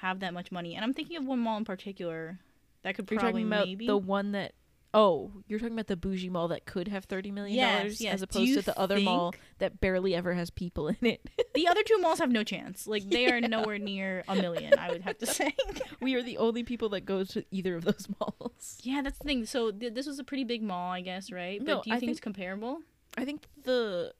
have 0.00 0.20
that 0.20 0.32
much 0.34 0.50
money. 0.52 0.74
And 0.74 0.84
I'm 0.84 0.94
thinking 0.94 1.16
of 1.16 1.24
one 1.26 1.38
mall 1.38 1.56
in 1.58 1.64
particular 1.64 2.38
that 2.82 2.94
could 2.94 3.10
you're 3.10 3.20
probably 3.20 3.44
maybe. 3.44 3.86
the 3.86 3.96
one 3.96 4.32
that 4.32 4.52
Oh, 4.92 5.30
you're 5.46 5.60
talking 5.60 5.74
about 5.74 5.86
the 5.86 5.96
bougie 5.96 6.28
mall 6.30 6.48
that 6.48 6.66
could 6.66 6.88
have 6.88 7.04
thirty 7.04 7.30
million 7.30 7.64
dollars 7.64 7.92
Yes, 7.92 8.00
yes. 8.00 8.14
as 8.14 8.22
opposed 8.22 8.54
to 8.54 8.62
the 8.62 8.76
other 8.76 8.98
mall 8.98 9.32
that 9.58 9.80
barely 9.80 10.16
ever 10.16 10.34
has 10.34 10.50
people 10.50 10.88
in 10.88 10.96
it. 11.02 11.30
the 11.54 11.68
other 11.68 11.84
two 11.84 11.96
malls 11.98 12.18
have 12.18 12.32
no 12.32 12.42
chance. 12.42 12.88
Like, 12.88 13.08
they 13.08 13.30
are 13.30 13.40
nowhere 13.56 13.78
near 13.78 14.24
a 14.26 14.34
million, 14.34 14.76
I 14.76 14.90
would 14.90 15.02
have 15.02 15.16
to 15.18 15.26
say. 15.26 15.54
we 16.00 16.16
are 16.16 16.22
the 16.24 16.38
only 16.38 16.64
people 16.64 16.88
that 16.88 17.02
go 17.02 17.22
to 17.22 17.44
either 17.52 17.76
of 17.76 17.84
those 17.84 18.08
malls. 18.18 18.78
yeah, 18.82 19.00
that's 19.00 19.18
the 19.18 19.24
thing. 19.24 19.44
So, 19.46 19.70
th- 19.70 19.94
this 19.94 20.08
was 20.08 20.18
a 20.18 20.24
pretty 20.24 20.42
big 20.42 20.60
mall, 20.60 20.90
I 20.90 21.02
guess, 21.02 21.30
right? 21.30 21.60
But 21.60 21.66
No, 21.72 21.82
do 21.84 21.90
you 21.90 21.96
I 21.96 22.00
think, 22.00 22.10
it's 22.10 22.18
comparable? 22.20 22.80
I 23.16 23.24
think 23.24 23.44
the 23.62 24.12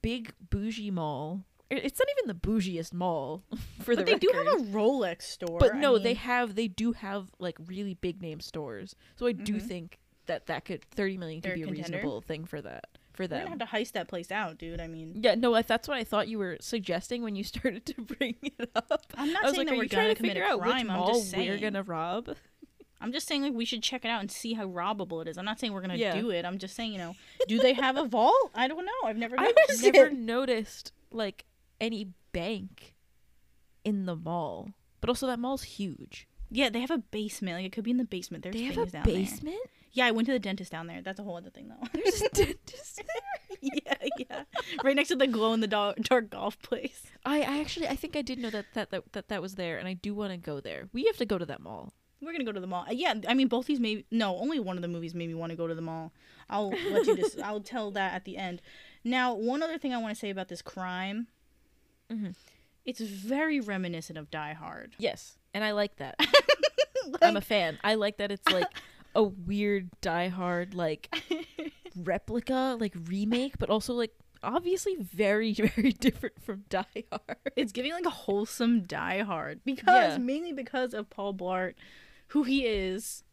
big 0.00 0.32
bougie 0.48 0.90
mall. 0.90 1.42
It's 1.70 1.98
not 1.98 2.06
even 2.18 2.28
the 2.28 2.34
bougiest 2.34 2.92
mall 2.94 3.42
for 3.82 3.96
But 3.96 4.06
the 4.06 4.12
they 4.12 4.18
do 4.18 4.30
have 4.34 4.46
a 4.46 4.64
Rolex 4.72 5.22
store. 5.22 5.58
but 5.58 5.74
I 5.74 5.80
no, 5.80 5.98
they 5.98 6.14
have 6.14 6.54
they 6.54 6.68
do 6.68 6.92
have 6.92 7.28
like 7.38 7.56
really 7.66 7.94
big 7.94 8.22
name 8.22 8.40
stores. 8.40 8.94
So 9.16 9.26
I 9.26 9.32
do 9.32 9.54
Mhm. 9.54 9.62
think 9.62 9.98
that 10.26 10.46
that 10.46 10.64
could 10.64 10.82
thirty 10.84 11.16
million 11.16 11.40
could 11.40 11.50
They're 11.50 11.56
be 11.56 11.62
a 11.62 11.66
contender? 11.66 11.96
reasonable 11.98 12.20
thing 12.20 12.44
for 12.44 12.60
that 12.62 12.84
for 13.14 13.22
We're 13.24 13.28
gonna 13.28 13.42
them. 13.42 13.58
have 13.58 13.58
to 13.70 13.76
heist 13.76 13.92
that 13.92 14.08
place 14.08 14.30
out, 14.30 14.58
dude. 14.58 14.80
I 14.80 14.86
mean, 14.86 15.20
Yeah, 15.22 15.34
no, 15.36 15.60
that's 15.62 15.88
what 15.88 15.96
I 15.96 16.04
thought 16.04 16.28
you 16.28 16.38
were 16.38 16.56
suggesting 16.60 17.22
when 17.22 17.34
you 17.34 17.42
started 17.52 17.84
to 17.86 18.00
bring 18.02 18.36
it 18.42 18.70
up. 18.76 19.02
I'm 19.16 19.32
not 19.32 19.44
saying 19.46 19.56
like, 19.58 19.66
that 19.68 19.76
we're 19.76 19.88
trying 19.88 20.04
gonna 20.04 20.14
commit 20.14 20.36
a 20.36 20.58
crime. 20.58 20.90
I'm 20.90 21.06
just 21.14 21.30
saying. 21.30 21.48
we're 21.48 21.58
gonna 21.58 21.82
rob? 21.82 22.36
I'm 23.00 23.12
just 23.12 23.26
saying 23.26 23.42
like 23.42 23.52
we 23.54 23.64
should 23.64 23.82
check 23.82 24.04
it 24.04 24.08
out 24.08 24.20
and 24.20 24.30
see 24.30 24.54
how 24.54 24.66
robbable 24.66 25.20
it 25.22 25.28
is. 25.28 25.36
I'm 25.36 25.44
not 25.44 25.58
saying 25.58 25.72
we're 25.72 25.80
gonna 25.82 25.96
Yeah. 25.96 26.18
do 26.20 26.30
it. 26.30 26.44
I'm 26.44 26.58
just 26.58 26.74
saying 26.76 26.92
you 26.92 26.98
know, 26.98 27.14
do 27.48 27.58
they 27.58 27.72
have 27.74 27.96
a 27.96 28.04
vault? 28.04 28.50
I 28.54 28.68
don't 28.68 28.84
know. 28.86 28.92
I've 29.04 29.16
never 29.16 29.34
I've 29.38 29.54
never 29.82 30.06
it. 30.06 30.12
noticed 30.14 30.92
like 31.10 31.44
any 31.80 32.10
bank 32.32 32.94
in 33.84 34.06
the 34.06 34.16
mall, 34.16 34.70
but 35.00 35.10
also 35.10 35.26
that 35.26 35.38
mall's 35.38 35.62
huge. 35.62 36.28
Yeah, 36.50 36.68
they 36.70 36.80
have 36.80 36.90
a 36.90 36.98
basement. 36.98 37.56
Like 37.56 37.66
it 37.66 37.72
could 37.72 37.84
be 37.84 37.90
in 37.90 37.96
the 37.96 38.04
basement. 38.04 38.42
There's 38.44 38.54
they 38.54 38.62
have 38.64 38.78
a 38.78 38.86
down 38.86 39.04
basement. 39.04 39.44
there. 39.44 39.72
Yeah, 39.92 40.06
I 40.06 40.10
went 40.10 40.26
to 40.26 40.32
the 40.32 40.38
dentist 40.38 40.70
down 40.70 40.86
there. 40.86 41.00
That's 41.02 41.18
a 41.18 41.22
whole 41.22 41.36
other 41.36 41.50
thing 41.50 41.68
though. 41.68 41.86
There's 41.92 42.22
a 42.22 42.28
dentist. 42.32 42.96
there. 42.96 43.58
yeah, 43.60 43.94
yeah. 44.18 44.42
Right 44.84 44.94
next 44.94 45.08
to 45.08 45.16
the 45.16 45.26
glow 45.26 45.52
in 45.54 45.60
the 45.60 45.66
dark, 45.66 45.96
dark 46.02 46.30
golf 46.30 46.58
place. 46.60 47.02
I, 47.24 47.38
I 47.40 47.60
actually 47.60 47.88
I 47.88 47.96
think 47.96 48.16
I 48.16 48.22
did 48.22 48.38
know 48.38 48.50
that 48.50 48.66
that, 48.74 48.90
that 48.90 49.12
that 49.12 49.28
that 49.28 49.42
was 49.42 49.54
there, 49.54 49.78
and 49.78 49.88
I 49.88 49.94
do 49.94 50.14
want 50.14 50.32
to 50.32 50.36
go 50.36 50.60
there. 50.60 50.88
We 50.92 51.04
have 51.06 51.16
to 51.16 51.26
go 51.26 51.38
to 51.38 51.46
that 51.46 51.60
mall. 51.60 51.92
We're 52.20 52.32
gonna 52.32 52.44
go 52.44 52.52
to 52.52 52.60
the 52.60 52.66
mall. 52.66 52.86
Yeah, 52.90 53.14
I 53.28 53.34
mean 53.34 53.48
both 53.48 53.66
these 53.66 53.80
maybe 53.80 54.06
no, 54.10 54.36
only 54.36 54.58
one 54.58 54.76
of 54.76 54.82
the 54.82 54.88
movies 54.88 55.14
made 55.14 55.28
me 55.28 55.34
want 55.34 55.50
to 55.50 55.56
go 55.56 55.66
to 55.66 55.74
the 55.74 55.82
mall. 55.82 56.12
I'll 56.48 56.70
let 56.70 57.06
you 57.06 57.16
just 57.16 57.40
I'll 57.44 57.60
tell 57.60 57.90
that 57.92 58.14
at 58.14 58.24
the 58.24 58.36
end. 58.36 58.62
Now, 59.04 59.34
one 59.34 59.62
other 59.62 59.78
thing 59.78 59.94
I 59.94 59.98
want 59.98 60.14
to 60.14 60.18
say 60.18 60.30
about 60.30 60.48
this 60.48 60.62
crime, 60.62 61.28
Mhm. 62.10 62.34
it's 62.84 63.00
very 63.00 63.60
reminiscent 63.60 64.18
of 64.18 64.30
Die 64.30 64.52
Hard. 64.52 64.94
Yes, 64.98 65.38
and 65.54 65.64
I 65.64 65.72
like 65.72 65.96
that. 65.96 66.16
Like- 66.18 67.18
I'm 67.22 67.36
a 67.36 67.40
fan. 67.40 67.78
I 67.84 67.94
like 67.94 68.16
that 68.18 68.30
it's 68.30 68.46
like 68.50 68.66
a 69.14 69.22
weird 69.22 69.88
Die 70.00 70.28
Hard 70.28 70.74
like 70.74 71.14
replica, 71.96 72.76
like 72.78 72.94
remake, 73.06 73.58
but 73.58 73.70
also 73.70 73.94
like 73.94 74.12
obviously 74.42 74.96
very 74.96 75.52
very 75.74 75.92
different 75.92 76.40
from 76.42 76.64
Die 76.68 77.04
Hard. 77.10 77.38
it's 77.56 77.72
giving 77.72 77.92
like 77.92 78.06
a 78.06 78.10
wholesome 78.10 78.82
Die 78.82 79.22
Hard 79.22 79.60
because 79.64 80.12
Yeah. 80.12 80.18
mainly 80.18 80.52
because 80.52 80.94
of 80.94 81.08
Paul 81.10 81.32
Blart, 81.34 81.74
who 82.28 82.42
he 82.44 82.66
is, 82.66 83.24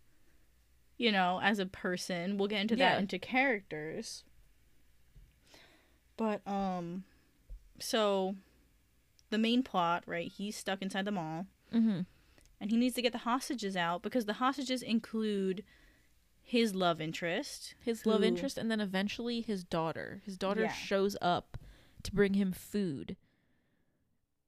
you 0.97 1.11
know, 1.11 1.39
as 1.43 1.59
a 1.59 1.65
person. 1.65 2.37
We'll 2.37 2.47
get 2.47 2.61
into 2.61 2.75
that 2.77 2.93
Yeah. 2.93 2.99
into 2.99 3.19
characters. 3.19 4.23
But 6.15 6.47
um, 6.47 7.03
so 7.79 8.35
the 9.33 9.37
main 9.37 9.63
plot, 9.63 10.03
right? 10.05 10.31
He's 10.31 10.55
stuck 10.55 10.81
inside 10.81 11.03
the 11.05 11.11
mall 11.11 11.47
Mm-hmm. 11.73 12.01
and 12.61 12.71
he 12.71 12.77
needs 12.77 12.95
to 12.95 13.01
get 13.01 13.11
the 13.11 13.17
hostages 13.19 13.75
out 13.75 14.01
because 14.03 14.25
the 14.25 14.33
hostages 14.33 14.81
include 14.81 15.63
his 16.41 16.75
love 16.75 17.01
interest. 17.01 17.73
His 17.79 18.05
love 18.05 18.23
interest, 18.23 18.57
and 18.57 18.69
then 18.69 18.79
eventually 18.79 19.41
his 19.41 19.63
daughter. 19.63 20.21
His 20.25 20.37
daughter 20.37 20.61
Yeah. 20.63 20.71
shows 20.73 21.17
up 21.21 21.57
to 22.03 22.13
bring 22.13 22.33
him 22.35 22.51
food, 22.51 23.15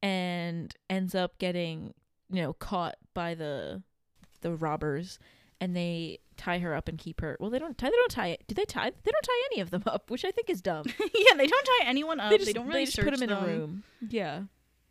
and 0.02 0.76
ends 0.90 1.16
up 1.16 1.38
getting 1.40 1.94
you 2.30 2.42
know 2.42 2.54
caught 2.54 2.96
by 3.14 3.34
the 3.34 3.82
the 4.42 4.54
robbers, 4.54 5.18
and 5.60 5.76
they 5.76 6.20
tie 6.38 6.60
her 6.60 6.76
up 6.76 6.88
and 6.88 6.98
keep 7.00 7.22
her. 7.22 7.38
Well, 7.40 7.50
they 7.50 7.60
don't 7.60 7.78
tie. 7.78 7.88
They 7.90 7.96
don't 7.96 8.12
tie. 8.12 8.28
It 8.28 8.44
do 8.48 8.54
they 8.56 8.66
tie? 8.66 8.92
They 8.92 9.12
don't 9.12 9.24
tie 9.24 9.42
any 9.52 9.62
of 9.62 9.72
them 9.72 9.84
up, 9.88 10.12
which 10.12 10.26
I 10.26 10.32
think 10.32 10.50
is 10.50 10.62
dumb. 10.62 10.86
yeah, 11.00 11.36
they 11.36 11.48
don't 11.48 11.66
tie 11.80 11.86
anyone 11.88 12.20
up. 12.20 12.30
They, 12.30 12.54
don't 12.54 12.68
really 12.68 12.86
just 12.86 12.98
search 12.98 13.06
put 13.06 13.14
them 13.20 13.24
in 13.24 13.30
them. 13.30 13.44
a 13.44 13.48
room. 13.48 13.84
Yeah. 14.08 14.42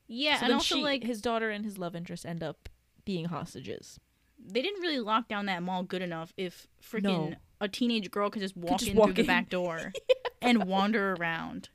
Yeah, 0.06 0.38
so 0.38 0.44
and 0.44 0.54
also 0.54 0.76
she, 0.76 0.82
like 0.82 1.02
his 1.04 1.20
daughter 1.20 1.50
and 1.50 1.64
his 1.64 1.78
love 1.78 1.94
interest 1.96 2.26
end 2.26 2.42
up 2.42 2.68
being 3.04 3.26
hostages. 3.26 3.98
they 4.38 4.60
didn't 4.62 4.80
really 4.82 4.98
lock 5.00 5.28
down 5.28 5.46
that 5.46 5.62
mall 5.62 5.82
good 5.82 6.02
enough 6.02 6.32
if 6.36 6.66
freaking 6.82 7.02
No. 7.30 7.34
a 7.60 7.68
teenage 7.68 8.10
girl 8.10 8.28
could 8.30 8.42
just 8.42 8.56
walk 8.56 8.80
just 8.80 8.90
in 8.90 8.96
walk 8.96 9.08
through 9.08 9.14
the 9.14 9.26
back 9.26 9.48
door 9.48 9.92
and 10.42 10.64
wander 10.64 11.14
around. 11.14 11.68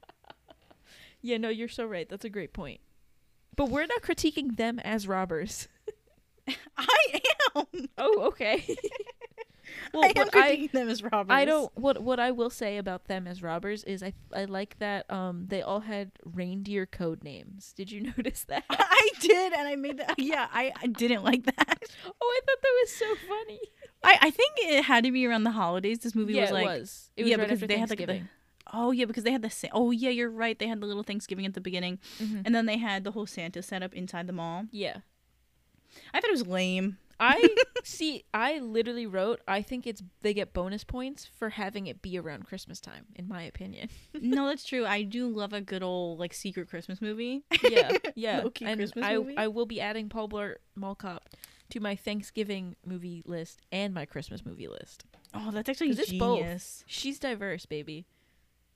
Yeah, 1.22 1.38
no, 1.38 1.50
you're 1.50 1.68
so 1.68 1.86
right. 1.86 2.08
That's 2.08 2.24
a 2.26 2.30
great 2.30 2.54
point. 2.54 2.80
But 3.56 3.70
we're 3.70 3.86
not 3.88 4.02
critiquing 4.02 4.56
them 4.58 4.80
as 4.80 5.08
robbers. 5.08 5.68
I 6.78 7.22
am. 7.56 7.90
Oh, 7.98 8.22
okay. 8.28 8.76
well, 9.94 10.04
I 10.04 10.08
am 10.08 10.14
what 10.16 10.36
I 10.36 10.70
them 10.72 10.90
as 10.90 11.04
robbers. 11.04 11.32
I 11.34 11.46
don't 11.46 11.72
what 11.78 12.02
what 12.02 12.20
I 12.20 12.32
will 12.32 12.50
say 12.50 12.78
about 12.78 13.06
them 13.06 13.28
as 13.28 13.42
robbers 13.42 13.84
is 13.84 14.04
I 14.04 14.14
I 14.34 14.46
like 14.46 14.78
that 14.80 15.10
um 15.12 15.46
they 15.48 15.62
all 15.62 15.82
had 15.82 16.12
reindeer 16.24 16.86
code 16.86 17.24
names. 17.24 17.74
Did 17.74 17.92
you 17.92 18.02
notice 18.18 18.44
that? 18.46 18.66
I 18.70 19.10
did, 19.20 19.54
and 19.54 19.68
I 19.68 19.76
made 19.76 19.98
that. 19.98 20.16
Yeah, 20.18 20.48
I, 20.54 20.72
I 20.82 20.88
didn't 20.88 21.24
like 21.24 21.46
that. 21.46 21.84
oh, 22.06 22.22
I 22.22 22.40
thought 22.46 22.62
that 22.62 22.76
was 22.82 22.92
so 22.92 23.16
funny. 23.28 23.60
I, 24.04 24.18
I 24.22 24.30
think 24.32 24.52
it 24.58 24.84
had 24.86 25.04
to 25.04 25.12
be 25.12 25.26
around 25.26 25.44
the 25.44 25.52
holidays. 25.52 26.00
This 26.00 26.16
movie 26.16 26.34
yeah, 26.34 26.44
was 26.44 26.52
like, 26.52 26.66
it 26.66 26.80
was. 26.80 27.10
It 27.18 27.24
was 27.24 27.30
yeah, 27.32 27.38
right 27.38 27.48
because 27.50 27.68
they 27.68 27.78
had 27.78 27.90
like 27.90 28.06
the. 28.06 28.22
Oh 28.72 28.92
yeah, 28.92 29.06
because 29.06 29.24
they 29.24 29.32
had 29.32 29.42
the 29.42 29.50
sa- 29.50 29.68
oh 29.72 29.92
yeah, 29.92 30.10
you're 30.10 30.30
right. 30.30 30.58
They 30.58 30.68
had 30.68 30.80
the 30.80 30.86
little 30.86 31.04
Thanksgiving 31.04 31.46
at 31.46 31.54
the 31.54 31.62
beginning, 31.62 32.00
Mhm. 32.22 32.44
and 32.46 32.54
then 32.54 32.66
they 32.66 32.78
had 32.78 33.04
the 33.04 33.12
whole 33.12 33.26
Santa 33.26 33.62
setup 33.62 33.94
inside 33.94 34.28
the 34.28 34.34
mall. 34.34 34.66
Yeah. 34.72 34.98
I 36.14 36.20
thought 36.20 36.30
it 36.30 36.34
was 36.34 36.46
lame. 36.48 36.98
I 37.20 37.50
see. 37.84 38.24
I 38.34 38.60
literally 38.60 39.06
wrote. 39.06 39.42
I 39.48 39.62
think 39.62 39.86
it's 39.86 40.02
they 40.22 40.34
get 40.34 40.54
bonus 40.54 40.84
points 40.84 41.26
for 41.38 41.50
having 41.50 41.88
it 41.88 42.02
be 42.02 42.18
around 42.18 42.46
Christmas 42.46 42.80
time, 42.80 43.06
in 43.16 43.28
my 43.28 43.44
opinion. 43.44 43.90
no, 44.14 44.48
that's 44.48 44.64
true. 44.64 44.86
I 44.86 45.04
do 45.04 45.28
love 45.28 45.54
a 45.54 45.62
good 45.62 45.84
old 45.84 46.20
like 46.20 46.34
secret 46.34 46.70
Christmas 46.70 47.02
movie. 47.02 47.44
Yeah, 47.64 47.92
yeah. 48.16 48.42
And 48.62 48.80
Christmas 48.80 49.06
I 49.06 49.18
movie. 49.18 49.38
I 49.38 49.48
will 49.48 49.66
be 49.66 49.82
adding 49.82 50.10
Paul 50.10 50.30
Blart 50.30 50.56
Mall 50.76 50.96
Cop 50.96 51.30
to 51.70 51.80
my 51.80 51.96
Thanksgiving 51.96 52.76
movie 52.86 53.24
list 53.26 53.62
and 53.72 53.94
my 53.94 54.06
Christmas 54.06 54.46
movie 54.46 54.68
list. 54.68 55.06
Oh, 55.34 55.52
that's 55.52 55.70
actually 55.70 55.92
it's 55.92 56.12
both. 56.14 56.40
genius. 56.40 56.84
She's 56.88 57.20
diverse, 57.20 57.66
baby. 57.66 58.06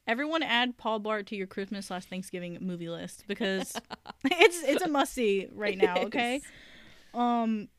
Everyone 0.06 0.44
add 0.44 0.78
Paul 0.78 1.00
Blart 1.00 1.28
to 1.28 1.36
your 1.36 1.48
Christmas 1.48 1.88
slash 1.88 2.06
Thanksgiving 2.06 2.58
movie 2.62 2.90
list 2.90 3.24
because 3.28 3.74
it's 4.26 4.62
it's 4.64 4.84
a 4.84 4.90
must 4.90 5.14
see 5.14 5.48
right 5.54 5.78
now. 5.78 5.98
Okay. 5.98 6.42
Um, 7.14 7.70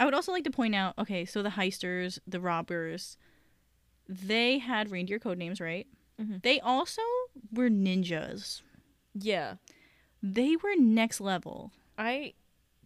I 0.00 0.04
would 0.04 0.14
also 0.14 0.32
like 0.32 0.44
to 0.44 0.50
point 0.50 0.74
out. 0.74 0.94
Okay, 0.98 1.24
so 1.24 1.42
the 1.42 1.50
heisters, 1.50 2.18
the 2.26 2.40
robbers, 2.40 3.16
they 4.08 4.58
had 4.58 4.90
reindeer 4.90 5.18
code 5.18 5.38
names, 5.38 5.60
right? 5.60 5.86
Mhm. 6.20 6.42
They 6.42 6.60
also 6.60 7.02
were 7.52 7.68
ninjas. 7.70 8.62
Yeah. 9.14 9.56
They 10.22 10.56
were 10.56 10.76
next 10.76 11.20
level. 11.20 11.72
I 11.98 12.34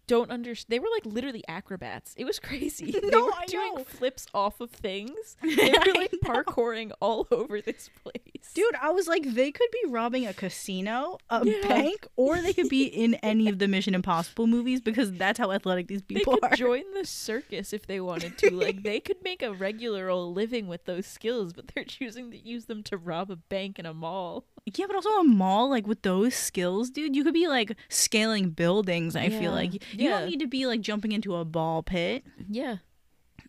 don't 0.08 0.30
understand. 0.32 0.66
They 0.72 0.80
were 0.80 0.88
like 0.92 1.06
literally 1.06 1.44
acrobats. 1.46 2.14
It 2.16 2.24
was 2.24 2.38
crazy. 2.48 2.90
they 3.00 3.00
No, 3.08 3.26
were 3.26 3.32
I 3.32 3.46
doing 3.46 3.74
know. 3.76 3.84
flips 3.84 4.26
off 4.34 4.60
of 4.60 4.70
things. 4.70 5.36
They 5.58 5.70
were 5.72 5.94
like 5.94 6.12
parkouring 6.24 6.90
all 7.00 7.28
over 7.30 7.60
this 7.60 7.88
place. 8.02 8.52
Dude, 8.54 8.74
I 8.80 8.90
was 8.90 9.06
like, 9.06 9.22
they 9.34 9.52
could 9.52 9.68
be 9.70 9.88
robbing 9.90 10.26
a 10.26 10.32
casino, 10.34 11.18
a 11.30 11.44
Yeah. 11.46 11.68
bank, 11.68 12.06
or 12.16 12.40
they 12.40 12.52
could 12.52 12.68
be 12.68 12.84
in 12.84 13.14
any 13.16 13.48
of 13.48 13.58
the 13.58 13.68
Mission 13.68 13.94
Impossible 13.94 14.46
movies 14.46 14.80
because 14.80 15.12
that's 15.12 15.38
how 15.38 15.52
athletic 15.52 15.86
these 15.88 16.02
people 16.02 16.34
they 16.34 16.40
could 16.40 16.52
are. 16.52 16.56
join 16.56 16.82
the 16.94 17.04
circus 17.04 17.72
if 17.72 17.86
they 17.86 18.00
wanted 18.00 18.36
to. 18.38 18.50
Like 18.50 18.82
they 18.82 18.98
could 19.00 19.22
make 19.22 19.42
a 19.42 19.52
regular 19.52 20.08
old 20.08 20.34
living 20.36 20.66
with 20.68 20.84
those 20.86 21.06
skills, 21.06 21.52
but 21.52 21.68
they're 21.68 21.84
choosing 21.84 22.30
to 22.30 22.38
use 22.38 22.64
them 22.66 22.82
to 22.84 22.96
rob 22.96 23.30
a 23.30 23.36
bank 23.36 23.78
and 23.78 23.86
a 23.86 23.94
mall. 23.94 24.44
Yeah, 24.74 24.86
but 24.86 24.96
also 24.96 25.10
a 25.10 25.24
mall, 25.24 25.70
like 25.70 25.86
with 25.86 26.02
those 26.02 26.34
skills, 26.34 26.90
dude, 26.90 27.14
you 27.16 27.24
could 27.24 27.34
be 27.34 27.48
like 27.48 27.76
scaling 27.88 28.50
buildings. 28.50 29.16
I 29.16 29.28
feel 29.28 29.52
like 29.52 29.82
you 29.98 30.08
Yeah. 30.08 30.20
don't 30.20 30.28
need 30.30 30.40
to 30.40 30.46
be 30.46 30.66
like 30.66 30.80
jumping 30.80 31.12
into 31.12 31.34
a 31.36 31.44
ball 31.44 31.82
pit. 31.82 32.24
Yeah. 32.48 32.76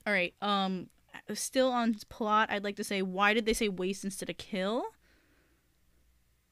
All 0.06 0.14
right. 0.14 0.34
Um, 0.42 0.90
still 1.34 1.72
on 1.72 1.96
plot, 2.10 2.50
I'd 2.52 2.64
like 2.64 2.76
to 2.78 2.84
say, 2.84 3.02
why 3.02 3.34
did 3.34 3.46
they 3.46 3.54
say 3.54 3.70
waste 3.70 4.04
instead 4.04 4.30
of 4.30 4.38
kill? 4.38 4.84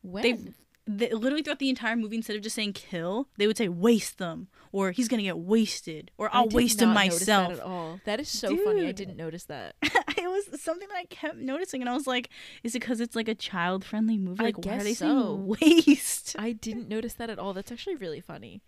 When? 0.02 0.24
They, 0.24 1.08
they 1.10 1.14
literally 1.14 1.42
throughout 1.44 1.60
the 1.60 1.70
entire 1.70 1.96
movie, 1.98 2.16
instead 2.16 2.36
of 2.38 2.42
just 2.42 2.56
saying 2.56 2.74
kill, 2.74 3.28
they 3.38 3.46
would 3.46 3.58
say 3.58 3.68
waste 3.68 4.20
them, 4.20 4.48
or 4.72 4.92
he's 4.92 5.10
gonna 5.10 5.24
get 5.24 5.38
wasted, 5.38 6.12
or 6.18 6.30
I 6.34 6.38
I'll 6.40 6.44
did 6.48 6.54
waste 6.56 6.82
him 6.82 6.94
not 6.94 7.06
notice 7.06 7.20
myself. 7.22 7.50
That 7.50 7.58
at 7.60 7.64
all. 7.66 8.00
That 8.06 8.20
is 8.22 8.30
so 8.30 8.56
funny. 8.56 8.84
I 8.84 8.86
Dude. 8.88 8.96
didn't 8.96 9.18
notice 9.18 9.44
that. 9.46 9.76
it 9.82 9.92
was 10.30 10.62
something 10.62 10.88
that 10.88 10.98
I 10.98 11.04
kept 11.06 11.36
noticing, 11.38 11.82
and 11.82 11.90
I 11.90 11.94
was 11.94 12.08
like, 12.08 12.30
"Is 12.64 12.74
it 12.74 12.80
because 12.80 13.02
it's 13.02 13.18
like 13.18 13.28
a 13.28 13.36
child-friendly 13.36 14.18
movie? 14.18 14.40
I 14.40 14.44
Like, 14.46 14.66
why 14.66 14.78
are 14.78 14.84
they 14.84 14.94
so. 14.94 15.06
saying 15.06 15.48
waste?" 15.86 16.36
I 16.40 16.54
didn't 16.54 16.88
notice 16.88 17.14
that 17.16 17.30
at 17.30 17.38
all. 17.38 17.52
That's 17.54 17.72
actually 17.72 17.96
really 17.96 18.22
funny. 18.22 18.62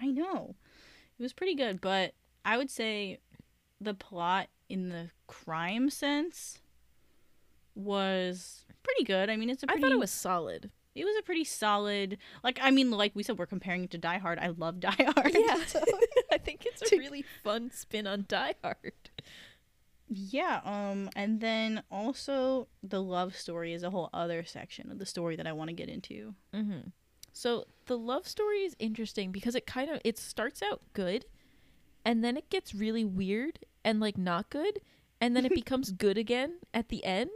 I 0.00 0.06
know, 0.06 0.54
it 1.18 1.22
was 1.22 1.32
pretty 1.32 1.54
good, 1.54 1.80
but 1.80 2.14
I 2.44 2.56
would 2.56 2.70
say 2.70 3.18
the 3.80 3.94
plot 3.94 4.48
in 4.68 4.88
the 4.88 5.10
crime 5.26 5.90
sense 5.90 6.58
was 7.74 8.64
pretty 8.82 9.04
good. 9.04 9.30
I 9.30 9.36
mean, 9.36 9.50
it's 9.50 9.62
a 9.62 9.66
I 9.66 9.72
pretty, 9.74 9.82
thought 9.82 9.92
it 9.92 9.98
was 9.98 10.10
solid. 10.10 10.70
it 10.94 11.04
was 11.04 11.16
a 11.18 11.22
pretty 11.22 11.44
solid. 11.44 12.18
Like, 12.42 12.58
I 12.62 12.70
mean, 12.70 12.90
like 12.90 13.12
we 13.14 13.22
said, 13.22 13.38
we're 13.38 13.46
comparing 13.46 13.84
it 13.84 13.90
to 13.92 13.98
Die 13.98 14.18
Hard. 14.18 14.38
I 14.38 14.48
love 14.48 14.80
Die 14.80 14.90
Hard. 15.16 15.34
Yeah. 15.34 15.64
so- 15.66 15.82
I 16.32 16.38
think 16.38 16.64
it's 16.66 16.92
a 16.92 16.96
really 16.96 17.24
fun 17.42 17.70
spin 17.72 18.06
on 18.06 18.24
Die 18.28 18.54
Hard. 18.62 18.92
Yeah, 20.12 20.60
um, 20.64 21.08
and 21.14 21.40
then 21.40 21.82
also 21.90 22.66
the 22.82 23.00
love 23.00 23.36
story 23.36 23.72
is 23.72 23.84
a 23.84 23.90
whole 23.90 24.10
other 24.12 24.44
section 24.44 24.90
of 24.90 24.98
the 24.98 25.06
story 25.06 25.36
that 25.36 25.46
I 25.46 25.52
want 25.52 25.68
to 25.68 25.74
get 25.74 25.88
into. 25.88 26.34
Mm-hmm. 26.52 26.88
So 27.32 27.66
the 27.90 27.98
love 27.98 28.26
story 28.28 28.60
is 28.60 28.76
interesting 28.78 29.32
because 29.32 29.56
it 29.56 29.66
kind 29.66 29.90
of 29.90 30.00
it 30.04 30.16
starts 30.16 30.62
out 30.62 30.80
good, 30.92 31.26
and 32.04 32.22
then 32.22 32.36
it 32.36 32.48
gets 32.48 32.72
really 32.72 33.04
weird 33.04 33.58
and 33.84 33.98
like 33.98 34.16
not 34.16 34.48
good, 34.48 34.80
and 35.20 35.34
then 35.34 35.44
it 35.44 35.52
becomes 35.62 35.90
good 35.90 36.16
again 36.16 36.60
at 36.72 36.88
the 36.88 37.04
end. 37.04 37.30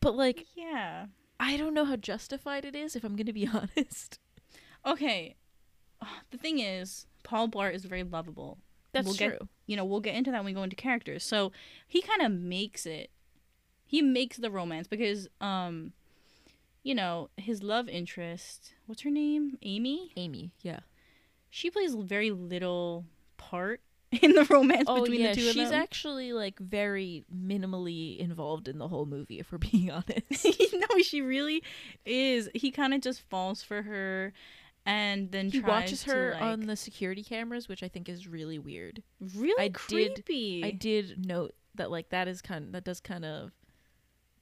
But 0.00 0.16
like 0.16 0.46
Yeah. 0.56 1.06
I 1.38 1.56
don't 1.56 1.74
know 1.74 1.84
how 1.84 1.96
justified 1.96 2.64
it 2.64 2.74
is 2.74 2.96
if 2.96 3.04
I'm 3.04 3.14
gonna 3.16 3.32
be 3.32 3.46
honest. 3.52 4.18
Okay. 4.86 5.36
The 6.30 6.38
thing 6.38 6.58
is, 6.60 7.06
Paul 7.22 7.48
Blart 7.48 7.74
is 7.74 7.84
very 7.84 8.02
lovable. 8.04 8.58
That's 8.92 9.04
We'll 9.06 9.14
true. 9.16 9.28
get- 9.30 9.42
You 9.66 9.76
know, 9.76 9.84
we'll 9.84 10.00
get 10.00 10.14
into 10.14 10.30
that 10.30 10.38
when 10.38 10.46
we 10.46 10.52
go 10.54 10.62
into 10.62 10.76
characters. 10.76 11.22
So 11.24 11.52
he 11.86 12.00
kind 12.00 12.22
of 12.22 12.32
makes 12.32 12.86
it. 12.86 13.10
He 13.84 14.00
makes 14.02 14.36
the 14.38 14.50
romance 14.50 14.86
because, 14.88 15.28
um, 15.40 15.92
you 16.82 16.94
know, 16.94 17.30
his 17.36 17.62
love 17.62 17.88
interest. 17.88 18.72
What's 18.86 19.02
her 19.02 19.10
name? 19.10 19.58
Amy. 19.62 20.12
Amy, 20.16 20.52
yeah. 20.62 20.80
She 21.50 21.70
plays 21.70 21.94
very 21.94 22.30
little 22.30 23.04
part 23.36 23.80
in 24.22 24.32
the 24.34 24.44
romance 24.44 24.84
Oh 24.88 25.02
between 25.02 25.20
yeah, 25.20 25.34
the 25.34 25.40
two 25.40 25.48
of 25.48 25.54
them. 25.54 25.64
she's 25.64 25.72
actually 25.72 26.32
like 26.32 26.58
very 26.58 27.24
minimally 27.34 28.18
involved 28.18 28.66
in 28.68 28.78
the 28.78 28.88
whole 28.88 29.06
movie, 29.06 29.38
if 29.38 29.52
we're 29.52 29.58
being 29.58 29.90
honest. 29.90 30.44
no, 30.72 31.02
she 31.02 31.20
really 31.20 31.62
is. 32.04 32.48
He 32.54 32.70
kind 32.70 32.94
of 32.94 33.00
just 33.02 33.20
falls 33.28 33.62
for 33.62 33.82
her, 33.82 34.32
and 34.86 35.30
then 35.32 35.50
he 35.50 35.60
tries 35.60 35.68
watches 35.68 36.04
her 36.04 36.32
like, 36.34 36.42
on 36.42 36.60
the 36.66 36.76
security 36.76 37.22
cameras, 37.22 37.68
which 37.68 37.82
I 37.82 37.88
think 37.88 38.08
is 38.08 38.26
really 38.26 38.58
weird. 38.58 39.02
really 39.36 39.62
I 39.64 39.68
did- 39.68 39.74
creepy. 40.24 40.62
I 40.64 40.70
did 40.72 41.26
note 41.26 41.54
that 41.76 41.90
like 41.90 42.08
that 42.10 42.26
is 42.26 42.42
kind 42.42 42.72
that 42.74 42.84
does 42.84 43.00
kind 43.00 43.24
of 43.24 43.52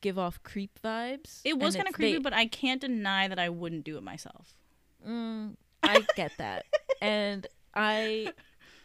give 0.01 0.19
off 0.19 0.43
creep 0.43 0.79
vibes. 0.85 1.41
It 1.45 1.59
was 1.59 1.75
kind 1.77 1.89
of 1.89 1.95
creepy, 1.95 2.15
they- 2.15 2.19
but 2.19 2.33
I 2.33 2.47
can't 2.47 2.81
deny 2.81 3.29
that 3.29 3.39
I 3.39 3.49
wouldn't 3.49 3.85
do 3.85 3.97
it 3.97 4.03
myself. 4.03 4.55
Mm, 5.07 5.57
I 5.83 6.05
get 6.17 6.33
that, 6.39 6.65
and 7.03 7.47
I 7.75 8.33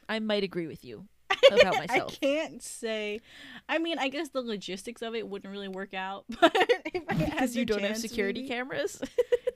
I 0.08 0.20
might 0.20 0.44
agree 0.44 0.68
with 0.68 0.84
you 0.86 1.08
about 1.52 1.76
myself. 1.78 2.18
I 2.22 2.26
can't 2.26 2.62
say. 2.62 3.20
I 3.68 3.80
mean, 3.80 3.98
I 3.98 4.10
guess 4.10 4.30
the 4.30 4.42
logistics 4.42 5.02
of 5.02 5.16
it 5.16 5.28
wouldn't 5.28 5.52
really 5.52 5.68
work 5.68 5.94
out, 5.94 6.26
but 6.42 6.52
if 6.94 7.04
I 7.10 7.14
had 7.14 7.32
because 7.32 7.56
you 7.56 7.66
don't 7.66 7.82
have 7.84 7.98
security 7.98 8.42
maybe- 8.42 8.54
cameras. 8.54 9.02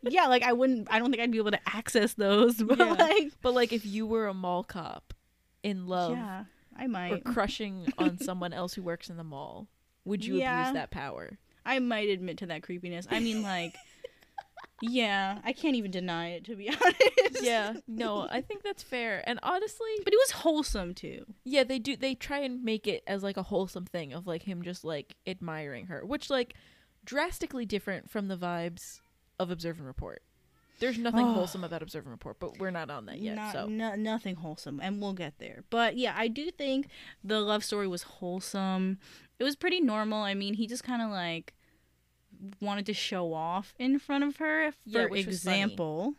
Yeah, 0.09 0.27
like 0.27 0.41
I 0.43 0.53
wouldn't. 0.53 0.87
I 0.91 0.99
don't 0.99 1.11
think 1.11 1.21
I'd 1.21 1.31
be 1.31 1.37
able 1.37 1.51
to 1.51 1.59
access 1.67 2.13
those. 2.13 2.55
But 2.63 2.79
Yeah. 2.79 2.93
like, 2.93 3.33
but 3.41 3.53
like 3.53 3.73
if 3.73 3.85
you 3.85 4.05
were 4.07 4.27
a 4.27 4.33
mall 4.33 4.63
cop 4.63 5.13
in 5.63 5.85
love 5.87 6.11
yeah, 6.13 6.45
I 6.77 7.09
or 7.11 7.17
crushing 7.19 7.91
on 7.97 8.17
someone 8.19 8.53
else 8.53 8.73
who 8.73 8.83
works 8.83 9.09
in 9.09 9.17
the 9.17 9.23
mall, 9.25 9.67
would 10.05 10.23
you 10.23 10.35
Yeah. 10.35 10.61
abuse 10.61 10.75
that 10.75 10.91
power? 10.91 11.37
I 11.67 11.79
might 11.79 12.09
admit 12.09 12.37
to 12.39 12.45
that 12.47 12.63
creepiness. 12.63 13.05
I 13.11 13.19
mean, 13.19 13.43
like, 13.43 13.75
yeah, 14.81 15.39
I 15.43 15.53
can't 15.53 15.75
even 15.75 15.91
deny 15.91 16.29
it 16.29 16.45
to 16.45 16.55
be 16.55 16.69
honest. 16.69 17.41
yeah, 17.43 17.73
no, 17.87 18.27
I 18.29 18.41
think 18.41 18.63
that's 18.63 18.83
fair. 18.83 19.23
And 19.27 19.39
honestly, 19.43 19.89
But 20.03 20.13
it 20.13 20.17
was 20.17 20.31
wholesome 20.31 20.93
too. 20.93 21.25
yeah, 21.43 21.63
they 21.63 21.79
do 21.79 21.95
they 21.95 22.15
try 22.15 22.39
and 22.39 22.63
make 22.63 22.87
it 22.87 23.03
as 23.07 23.23
like 23.23 23.37
a 23.37 23.43
wholesome 23.43 23.85
thing 23.85 24.13
of 24.13 24.27
like 24.27 24.43
him 24.43 24.61
just 24.61 24.83
like 24.83 25.15
admiring 25.25 25.87
her, 25.87 26.05
which 26.05 26.29
like 26.29 26.53
drastically 27.05 27.65
different 27.65 28.09
from 28.09 28.27
the 28.27 28.37
vibes 28.37 28.99
of 29.39 29.49
Observe 29.51 29.77
and 29.79 29.87
Report. 29.87 30.21
There's 30.79 30.99
nothing 30.99 31.25
Oh. 31.25 31.33
wholesome 31.33 31.63
about 31.63 31.81
Observe 31.81 32.03
and 32.05 32.11
Report, 32.11 32.39
but 32.39 32.59
we're 32.59 32.69
not 32.69 32.91
on 32.91 33.07
that 33.07 33.17
yet. 33.19 33.35
Not, 33.35 33.53
so 33.53 33.65
no, 33.65 33.95
nothing 33.95 34.35
wholesome, 34.35 34.79
and 34.79 35.01
we'll 35.01 35.13
get 35.13 35.39
there. 35.39 35.63
But 35.71 35.97
yeah, 35.97 36.13
I 36.15 36.27
do 36.27 36.51
think 36.51 36.87
the 37.23 37.39
love 37.41 37.63
story 37.63 37.87
was 37.87 38.03
wholesome. 38.03 38.99
It 39.39 39.43
was 39.43 39.55
pretty 39.55 39.79
normal. 39.81 40.21
I 40.21 40.35
mean, 40.35 40.53
he 40.53 40.67
just 40.67 40.83
kind 40.83 41.01
of 41.01 41.09
like 41.09 41.55
wanted 42.61 42.85
to 42.87 42.93
show 42.93 43.33
off 43.33 43.73
in 43.79 43.99
front 43.99 44.23
of 44.23 44.37
her. 44.37 44.71
For 44.71 44.77
Yeah, 44.85 45.05
which 45.05 45.25
was 45.25 45.35
example, 45.37 46.13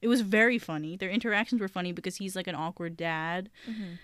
it 0.00 0.08
was 0.08 0.20
very 0.20 0.58
funny. 0.58 0.96
Their 0.96 1.10
interactions 1.10 1.60
were 1.60 1.68
funny 1.68 1.92
because 1.92 2.16
he's 2.16 2.36
like 2.36 2.46
an 2.46 2.54
awkward 2.54 2.96
dad. 2.96 3.50
Mhm. 3.68 3.98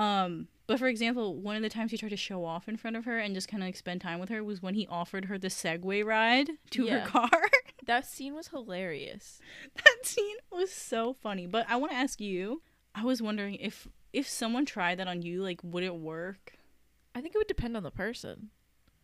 Um, 0.00 0.48
but 0.66 0.78
for 0.78 0.88
example, 0.88 1.36
one 1.36 1.56
of 1.56 1.62
the 1.62 1.68
times 1.68 1.90
he 1.90 1.96
tried 1.96 2.08
to 2.10 2.16
show 2.16 2.44
off 2.44 2.68
in 2.68 2.76
front 2.76 2.96
of 2.96 3.04
her 3.04 3.18
and 3.18 3.34
just 3.34 3.48
kind 3.48 3.62
of 3.62 3.68
like 3.68 3.76
spend 3.76 4.00
time 4.00 4.18
with 4.20 4.28
her 4.28 4.42
was 4.44 4.60
when 4.60 4.74
he 4.74 4.86
offered 4.88 5.26
her 5.26 5.38
the 5.38 5.48
Segway 5.48 6.04
ride 6.04 6.50
to 6.70 6.84
Yeah. 6.84 7.00
her 7.00 7.06
car. 7.06 7.30
that 7.86 8.04
scene 8.06 8.34
was 8.34 8.48
hilarious. 8.48 9.40
that 9.76 9.96
scene 10.02 10.36
was 10.50 10.70
so 10.72 11.12
funny. 11.14 11.46
But 11.46 11.66
I 11.68 11.76
want 11.76 11.92
to 11.92 11.98
ask 11.98 12.20
you. 12.20 12.62
I 12.94 13.04
was 13.04 13.20
wondering 13.20 13.56
if 13.56 13.86
if 14.14 14.26
someone 14.26 14.64
tried 14.64 14.98
that 14.98 15.06
on 15.08 15.20
you, 15.20 15.42
like, 15.42 15.60
would 15.62 15.84
it 15.84 15.94
work? 15.94 16.54
I 17.14 17.20
think 17.20 17.34
it 17.34 17.38
would 17.38 17.46
depend 17.46 17.76
on 17.76 17.82
the 17.82 17.90
person. 17.90 18.48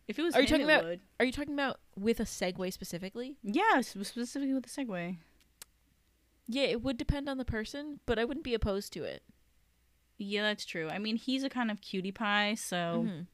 If 0.07 0.19
it 0.19 0.23
was 0.23 0.35
Are 0.35 0.41
you 0.41 0.47
talking 0.47 0.65
about- 0.65 0.83
would. 0.83 0.99
Are 1.19 1.25
you 1.25 1.31
talking 1.31 1.53
about 1.53 1.79
with 1.97 2.19
a 2.19 2.23
Segway 2.23 2.71
specifically? 2.73 3.37
Yeah, 3.41 3.81
specifically 3.81 4.53
with 4.53 4.65
a 4.65 4.69
Segway. 4.69 5.17
Yeah, 6.47 6.63
it 6.63 6.81
would 6.81 6.97
depend 6.97 7.29
on 7.29 7.37
the 7.37 7.45
person, 7.45 7.99
but 8.05 8.19
I 8.19 8.25
wouldn't 8.25 8.43
be 8.43 8.53
opposed 8.53 8.91
to 8.93 9.03
it. 9.03 9.23
Yeah, 10.17 10.43
that's 10.43 10.65
true. 10.65 10.89
I 10.89 10.99
mean, 10.99 11.15
he's 11.15 11.43
a 11.43 11.49
kind 11.49 11.71
of 11.71 11.79
cutie 11.81 12.11
pie, 12.11 12.55
so 12.55 13.05
Mhm. 13.07 13.27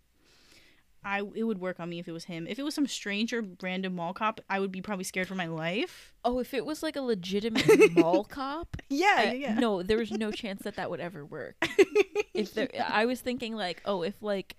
I 1.03 1.21
it 1.33 1.43
would 1.43 1.59
work 1.59 1.79
on 1.79 1.89
me 1.89 1.99
if 1.99 2.07
it 2.07 2.11
was 2.11 2.25
him. 2.25 2.45
If 2.47 2.59
it 2.59 2.63
was 2.63 2.75
some 2.75 2.85
stranger 2.87 3.43
random 3.61 3.95
mall 3.95 4.13
cop, 4.13 4.41
I 4.49 4.59
would 4.59 4.71
be 4.71 4.81
probably 4.81 5.05
scared 5.05 5.27
for 5.27 5.35
my 5.35 5.47
life. 5.47 6.13
Oh, 6.23 6.39
if 6.39 6.53
it 6.53 6.65
was 6.65 6.83
like 6.83 6.95
a 6.95 7.01
legitimate 7.01 7.65
mall 7.93 8.23
cop, 8.23 8.77
Yeah, 8.89 9.15
I- 9.17 9.55
no, 9.59 9.81
there 9.81 9.97
was 9.97 10.11
no 10.11 10.31
chance 10.31 10.61
that 10.63 10.75
that 10.75 10.89
would 10.89 10.99
ever 10.99 11.25
work. 11.25 11.55
If 12.33 12.53
there, 12.53 12.69
I 12.87 13.05
was 13.05 13.19
thinking 13.19 13.55
like, 13.55 13.81
oh, 13.85 14.01
if 14.03 14.21
like, 14.21 14.55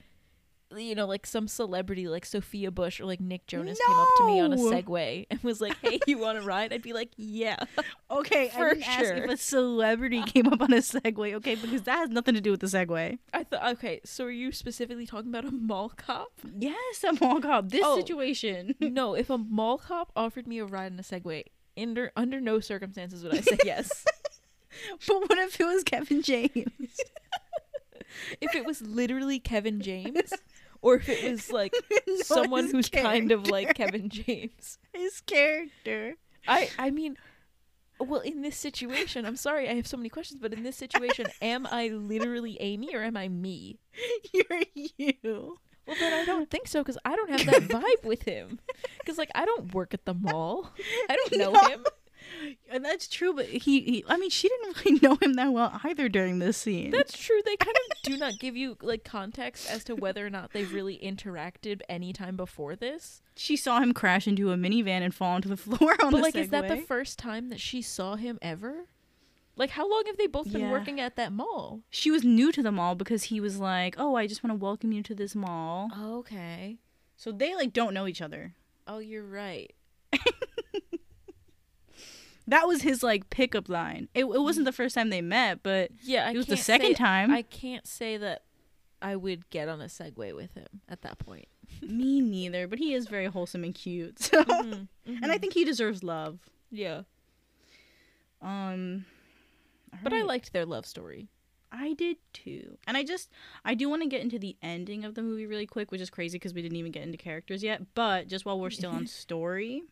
you 0.76 0.94
know, 0.94 1.06
like 1.06 1.26
some 1.26 1.48
celebrity 1.48 2.06
like 2.08 2.24
Sophia 2.24 2.70
Bush 2.70 3.00
or 3.00 3.04
like 3.04 3.20
Nick 3.20 3.46
Jonas 3.46 3.78
came 3.86 3.96
up 3.96 4.08
to 4.18 4.26
me 4.26 4.40
on 4.40 4.52
a 4.52 4.56
Segway 4.56 5.26
and 5.30 5.42
was 5.42 5.60
like, 5.60 5.76
"Hey, 5.82 5.98
you 6.06 6.18
want 6.18 6.38
to 6.40 6.44
ride?" 6.46 6.72
I'd 6.72 6.82
be 6.82 6.92
like, 6.92 7.10
"Yeah." 7.16 7.56
Okay, 8.10 8.48
For 8.48 8.66
I 8.66 8.68
didn't 8.74 8.88
ask 8.88 9.04
sure. 9.04 9.16
if 9.18 9.30
a 9.30 9.36
celebrity 9.36 10.20
came 10.26 10.48
up 10.48 10.60
on 10.60 10.72
a 10.72 10.78
Segway. 10.78 11.34
Okay, 11.34 11.54
because 11.54 11.82
that 11.82 11.98
has 11.98 12.10
nothing 12.10 12.34
to 12.34 12.40
do 12.40 12.50
with 12.50 12.58
the 12.60 12.66
Segway. 12.66 13.18
I 13.32 13.44
thought, 13.44 13.72
okay, 13.74 14.00
so 14.04 14.24
are 14.24 14.30
you 14.32 14.50
specifically 14.50 15.06
talking 15.06 15.28
about 15.30 15.44
a 15.44 15.52
mall 15.52 15.92
cop? 15.96 16.32
Yes, 16.58 17.04
a 17.04 17.12
mall 17.24 17.40
cop. 17.40 17.68
This 17.68 17.82
Oh. 17.84 17.96
situation. 17.96 18.74
no, 18.80 19.14
if 19.14 19.30
a 19.30 19.38
mall 19.38 19.78
cop 19.78 20.10
offered 20.16 20.48
me 20.48 20.58
a 20.58 20.64
ride 20.64 20.90
in 20.92 20.98
a 20.98 21.02
Segway, 21.02 21.44
under 21.78 22.10
under 22.16 22.40
no 22.40 22.58
circumstances 22.58 23.22
would 23.22 23.34
I 23.36 23.40
say 23.42 23.58
yes. 23.64 24.04
but 25.06 25.20
what 25.20 25.38
if 25.38 25.60
it 25.60 25.64
was 25.64 25.84
Kevin 25.84 26.20
James? 26.22 27.00
if 28.40 28.54
it 28.54 28.64
was 28.64 28.82
literally 28.82 29.38
Kevin 29.38 29.80
James, 29.80 30.32
or 30.82 30.96
if 30.96 31.08
it 31.08 31.30
was 31.30 31.52
like 31.52 31.72
No, 32.06 32.16
someone 32.16 32.68
who's 32.70 32.88
kind 32.88 33.32
of 33.32 33.48
like. 33.48 33.74
Kevin 33.74 34.08
James. 34.08 34.78
his 34.94 35.20
character. 35.20 36.16
I 36.48 36.70
I 36.78 36.90
mean, 36.90 37.16
well, 37.98 38.20
in 38.20 38.42
this 38.42 38.56
situation, 38.56 39.26
I'm 39.26 39.36
sorry, 39.36 39.68
I 39.68 39.74
have 39.74 39.86
so 39.86 39.96
many 39.96 40.08
questions, 40.08 40.40
but 40.40 40.52
in 40.52 40.62
this 40.62 40.76
situation, 40.76 41.26
am 41.42 41.66
I 41.70 41.88
literally 41.88 42.56
Amy 42.60 42.94
or 42.94 43.02
am 43.02 43.16
I 43.16 43.28
me? 43.28 43.78
You're 44.32 44.62
you. 44.74 45.56
Well, 45.86 45.96
then 45.98 46.12
I 46.12 46.24
don't 46.24 46.48
think 46.50 46.68
so 46.68 46.80
because 46.80 46.98
I 47.04 47.16
don't 47.16 47.30
have 47.30 47.46
that 47.46 47.62
vibe 47.68 48.04
with 48.04 48.22
him. 48.22 48.60
Because 49.00 49.18
like 49.18 49.30
I 49.34 49.44
don't 49.44 49.74
work 49.74 49.92
at 49.92 50.04
the 50.04 50.14
mall. 50.14 50.70
I 51.08 51.16
don't 51.16 51.36
know 51.38 51.52
No. 51.52 51.68
him. 51.68 51.84
And 52.70 52.84
that's 52.84 53.06
true, 53.08 53.32
but 53.34 53.46
he, 53.46 53.80
he 53.80 54.04
I 54.08 54.16
mean 54.16 54.30
she 54.30 54.48
didn't 54.48 54.76
really 54.84 54.98
know 55.00 55.16
him 55.20 55.34
that 55.34 55.52
well 55.52 55.78
either 55.84 56.08
during 56.08 56.38
this 56.38 56.56
scene. 56.56 56.90
That's 56.90 57.16
true. 57.16 57.40
They 57.44 57.56
kind 57.56 57.76
of 57.76 58.02
do 58.02 58.16
not 58.16 58.38
give 58.38 58.56
you 58.56 58.76
like 58.82 59.04
context 59.04 59.68
as 59.70 59.84
to 59.84 59.94
whether 59.94 60.26
or 60.26 60.30
not 60.30 60.52
they've 60.52 60.72
really 60.72 60.98
interacted 60.98 61.80
any 61.88 62.12
time 62.12 62.36
before 62.36 62.76
this. 62.76 63.22
she 63.36 63.56
saw 63.56 63.80
him 63.80 63.92
crash 63.92 64.26
into 64.26 64.50
a 64.52 64.56
minivan 64.56 65.02
and 65.02 65.14
fall 65.14 65.34
onto 65.34 65.48
the 65.48 65.56
floor 65.64 65.94
on 66.02 66.12
But 66.12 66.22
like, 66.22 66.36
is 66.36 66.48
that 66.50 66.68
the 66.68 66.78
first 66.78 67.18
time 67.18 67.48
that 67.50 67.60
she 67.60 67.82
saw 67.82 68.16
him 68.16 68.38
ever? 68.42 68.86
Like, 69.56 69.70
how 69.70 69.90
long 69.90 70.04
have 70.06 70.16
they 70.16 70.26
both 70.26 70.50
been 70.50 70.62
Yeah. 70.62 70.70
working 70.70 71.00
at 71.00 71.16
that 71.16 71.32
mall? 71.32 71.80
she 71.90 72.10
was 72.10 72.24
new 72.24 72.50
to 72.52 72.62
the 72.62 72.72
mall 72.72 72.94
because 72.94 73.24
he 73.24 73.40
was 73.40 73.58
like, 73.58 73.94
"Oh, 73.98 74.14
I 74.14 74.26
just 74.26 74.42
want 74.42 74.52
to 74.58 74.62
welcome 74.64 74.92
you 74.92 75.02
to 75.02 75.14
this 75.14 75.34
mall." 75.34 75.90
Okay. 76.00 76.78
So 77.16 77.30
they 77.32 77.54
like 77.54 77.72
don't 77.74 77.92
know 77.92 78.06
each 78.06 78.22
other. 78.22 78.54
Oh, 78.86 78.98
you're 79.00 79.24
right. 79.26 79.74
That 82.50 82.68
was 82.68 82.82
his 82.82 83.02
like 83.02 83.30
pickup 83.30 83.68
line. 83.68 84.08
It, 84.14 84.24
it 84.24 84.40
wasn't 84.42 84.66
the 84.66 84.72
first 84.72 84.94
time 84.94 85.10
they 85.10 85.22
met, 85.22 85.62
but 85.62 85.90
Yeah, 86.02 86.26
I 86.28 86.32
it 86.32 86.36
was 86.36 86.46
the 86.46 86.56
second 86.56 86.88
say- 86.88 86.94
time. 86.94 87.30
I 87.30 87.42
can't 87.42 87.86
say 87.86 88.16
that 88.18 88.42
I 89.02 89.16
would 89.16 89.48
get 89.50 89.68
on 89.68 89.80
a 89.80 89.86
Segway 89.86 90.34
with 90.36 90.52
him 90.54 90.66
at 90.88 91.00
that 91.02 91.18
point. 91.18 91.46
Me 91.82 92.20
neither. 92.20 92.68
But 92.68 92.78
he 92.78 92.92
is 92.92 93.06
very 93.06 93.26
wholesome 93.26 93.64
and 93.64 93.74
cute. 93.74 94.18
So, 94.22 94.44
Mhm, 94.44 94.88
and 95.06 95.32
I 95.32 95.38
think 95.38 95.54
he 95.54 95.64
deserves 95.64 96.02
love. 96.02 96.38
yeah, 96.70 97.02
Um, 98.42 99.04
but 100.02 100.12
I 100.12 100.22
liked 100.22 100.52
their 100.52 100.66
love 100.66 100.86
story. 100.86 101.28
I 101.72 101.92
did 101.94 102.16
too. 102.32 102.78
And 102.86 102.96
I 102.96 103.04
just 103.04 103.30
I 103.64 103.74
do 103.74 103.88
want 103.88 104.02
to 104.02 104.08
get 104.08 104.22
into 104.22 104.38
the 104.38 104.56
ending 104.60 105.04
of 105.04 105.14
the 105.14 105.22
movie 105.22 105.46
really 105.46 105.66
quick, 105.66 105.90
which 105.92 106.00
is 106.00 106.10
crazy 106.10 106.36
because 106.36 106.52
we 106.52 106.62
didn't 106.62 106.76
even 106.78 106.90
get 106.92 107.04
into 107.04 107.16
characters 107.18 107.62
yet. 107.62 107.82
But 107.94 108.26
just 108.28 108.44
while 108.44 108.58
we're 108.58 108.70
still 108.70 108.90
on 108.90 109.06
story. 109.22 109.82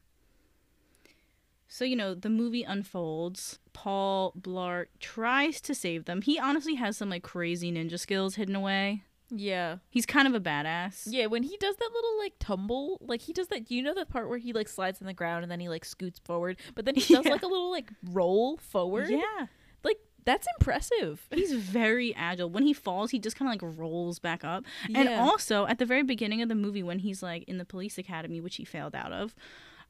So, 1.68 1.84
you 1.84 1.96
know, 1.96 2.14
the 2.14 2.30
movie 2.30 2.62
unfolds. 2.62 3.58
Paul 3.72 4.32
Blart 4.40 4.86
tries 5.00 5.60
to 5.62 5.74
save 5.74 6.06
them. 6.06 6.22
He 6.22 6.38
honestly 6.38 6.74
has 6.76 6.96
some 6.96 7.10
like 7.10 7.22
crazy 7.22 7.70
ninja 7.70 7.98
skills 7.98 8.34
hidden 8.36 8.56
away. 8.56 9.02
Yeah, 9.30 9.76
He's 9.90 10.06
kind 10.06 10.26
of 10.26 10.34
a 10.34 10.40
badass. 10.40 11.02
yeah. 11.06 11.26
When 11.26 11.42
he 11.42 11.56
does 11.58 11.76
that 11.76 11.90
little 11.94 12.18
like 12.18 12.32
tumble, 12.40 12.96
like 13.02 13.20
he 13.20 13.34
does 13.34 13.48
that. 13.48 13.70
You 13.70 13.82
know 13.82 13.92
the 13.92 14.06
part 14.06 14.28
where 14.30 14.38
he 14.38 14.54
like 14.54 14.68
slides 14.68 15.02
on 15.02 15.06
the 15.06 15.12
ground 15.12 15.42
and 15.42 15.52
then 15.52 15.60
he 15.60 15.68
like 15.68 15.84
scoots 15.84 16.18
forward, 16.24 16.56
but 16.74 16.86
then 16.86 16.94
he 16.94 17.14
does 17.14 17.26
Yeah. 17.26 17.32
like 17.32 17.42
a 17.42 17.46
little 17.46 17.70
like 17.70 17.90
roll 18.10 18.56
forward. 18.56 19.10
Yeah. 19.10 19.46
like 19.84 19.98
that's 20.24 20.46
impressive. 20.58 21.26
He's 21.34 21.52
very 21.52 22.14
agile. 22.14 22.48
When 22.48 22.62
he 22.62 22.72
falls, 22.72 23.10
he 23.10 23.18
just 23.18 23.36
kind 23.36 23.48
of 23.48 23.52
like 23.62 23.76
rolls 23.78 24.18
back 24.18 24.44
up. 24.44 24.64
And 24.94 25.08
also 25.10 25.66
at 25.66 25.78
the 25.78 25.84
very 25.86 26.02
beginning 26.02 26.40
of 26.40 26.48
the 26.48 26.54
movie, 26.54 26.82
when 26.82 26.98
he's 27.00 27.22
like 27.22 27.44
in 27.44 27.58
the 27.58 27.64
police 27.66 27.98
academy, 27.98 28.40
which 28.40 28.56
he 28.56 28.64
failed 28.64 28.94
out 28.94 29.12
of, 29.12 29.34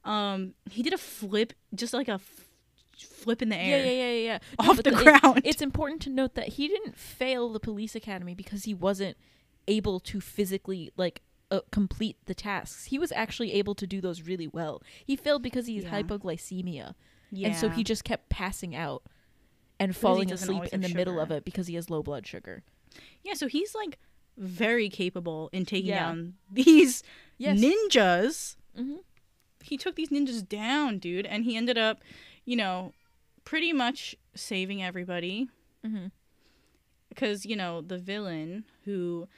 um, 0.04 0.54
he 0.70 0.82
did 0.82 0.92
a 0.92 0.98
flip, 0.98 1.52
just 1.74 1.92
like 1.92 2.08
a 2.08 2.12
f- 2.14 2.44
flip 2.96 3.42
in 3.42 3.48
the 3.48 3.56
air. 3.56 3.84
yeah, 3.84 3.90
yeah, 3.90 4.12
yeah, 4.12 4.22
yeah. 4.24 4.38
Off 4.58 4.76
but 4.76 4.84
the 4.84 4.92
it- 4.92 5.20
ground. 5.20 5.42
it's 5.44 5.62
important 5.62 6.02
to 6.02 6.11
note 6.11 6.34
that 6.34 6.48
he 6.48 6.68
didn't 6.68 6.96
fail 6.96 7.50
the 7.52 7.61
police 7.61 7.94
academy 7.94 8.34
because 8.34 8.64
he 8.64 8.74
wasn't 8.74 9.16
able 9.66 10.00
to 10.00 10.20
physically 10.20 10.90
like 10.96 11.20
uh, 11.50 11.61
complete 11.70 12.16
the 12.26 12.34
tasks. 12.34 12.87
He 12.87 12.98
was 12.98 13.12
actually 13.12 13.52
able 13.54 13.74
to 13.76 13.87
do 13.87 14.00
those 14.00 14.22
really 14.22 14.46
well. 14.48 14.82
He 15.04 15.16
failed 15.16 15.42
because 15.42 15.66
he's 15.66 15.84
Yeah. 15.84 16.02
hypoglycemia, 16.02 16.94
Yeah. 17.30 17.48
and 17.48 17.56
so 17.56 17.68
he 17.68 17.84
just 17.84 18.04
kept 18.04 18.28
passing 18.28 18.74
out 18.74 19.02
and 19.80 19.94
falling 19.94 20.32
asleep 20.32 20.64
in 20.72 20.80
the 20.80 20.88
have 20.88 20.96
middle 20.96 21.20
of 21.20 21.30
it 21.30 21.44
because 21.44 21.66
he 21.68 21.74
has 21.74 21.88
low 21.90 22.02
blood 22.02 22.26
sugar. 22.26 22.62
yeah. 23.22 23.34
So 23.34 23.46
he's 23.46 23.74
like 23.74 23.98
very 24.37 24.88
capable 24.88 25.50
in 25.52 25.64
taking 25.66 25.90
Yeah. 25.90 26.06
down 26.06 26.34
these 26.50 27.02
Yes. 27.37 27.58
ninjas. 27.58 28.56
hmm 28.76 28.96
He 29.62 29.77
took 29.77 29.97
these 29.97 30.11
ninjas 30.11 30.47
down, 30.49 30.99
dude, 30.99 31.27
and 31.27 31.44
he 31.44 31.57
ended 31.57 31.77
up, 31.79 32.01
you 32.44 32.57
know, 32.57 32.92
pretty 33.44 33.73
much 33.73 34.16
saving 34.35 34.83
everybody. 34.83 35.49
Mm-hmm. 35.87 36.07
because 37.09 37.47
you 37.47 37.55
know 37.55 37.81
the 37.81 37.99
villain 37.99 38.64
who 38.85 39.29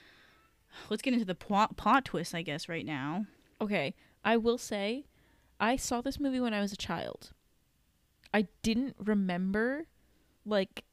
let's 0.89 1.03
get 1.03 1.13
into 1.13 1.27
the 1.27 1.35
plot 1.35 1.77
plot 1.77 2.07
twist 2.07 2.35
i 2.35 2.41
guess 2.41 2.67
right 2.67 2.87
now 2.87 3.27
Okay, 3.61 3.95
I 4.25 4.39
will 4.39 4.57
say, 4.57 5.05
I 5.61 5.77
saw 5.77 6.01
this 6.01 6.19
movie 6.19 6.41
when 6.41 6.55
I 6.55 6.61
was 6.61 6.73
a 6.73 6.77
child. 6.79 7.33
I 8.33 8.47
didn't 8.63 8.97
remember 8.99 9.87
like 10.47 10.85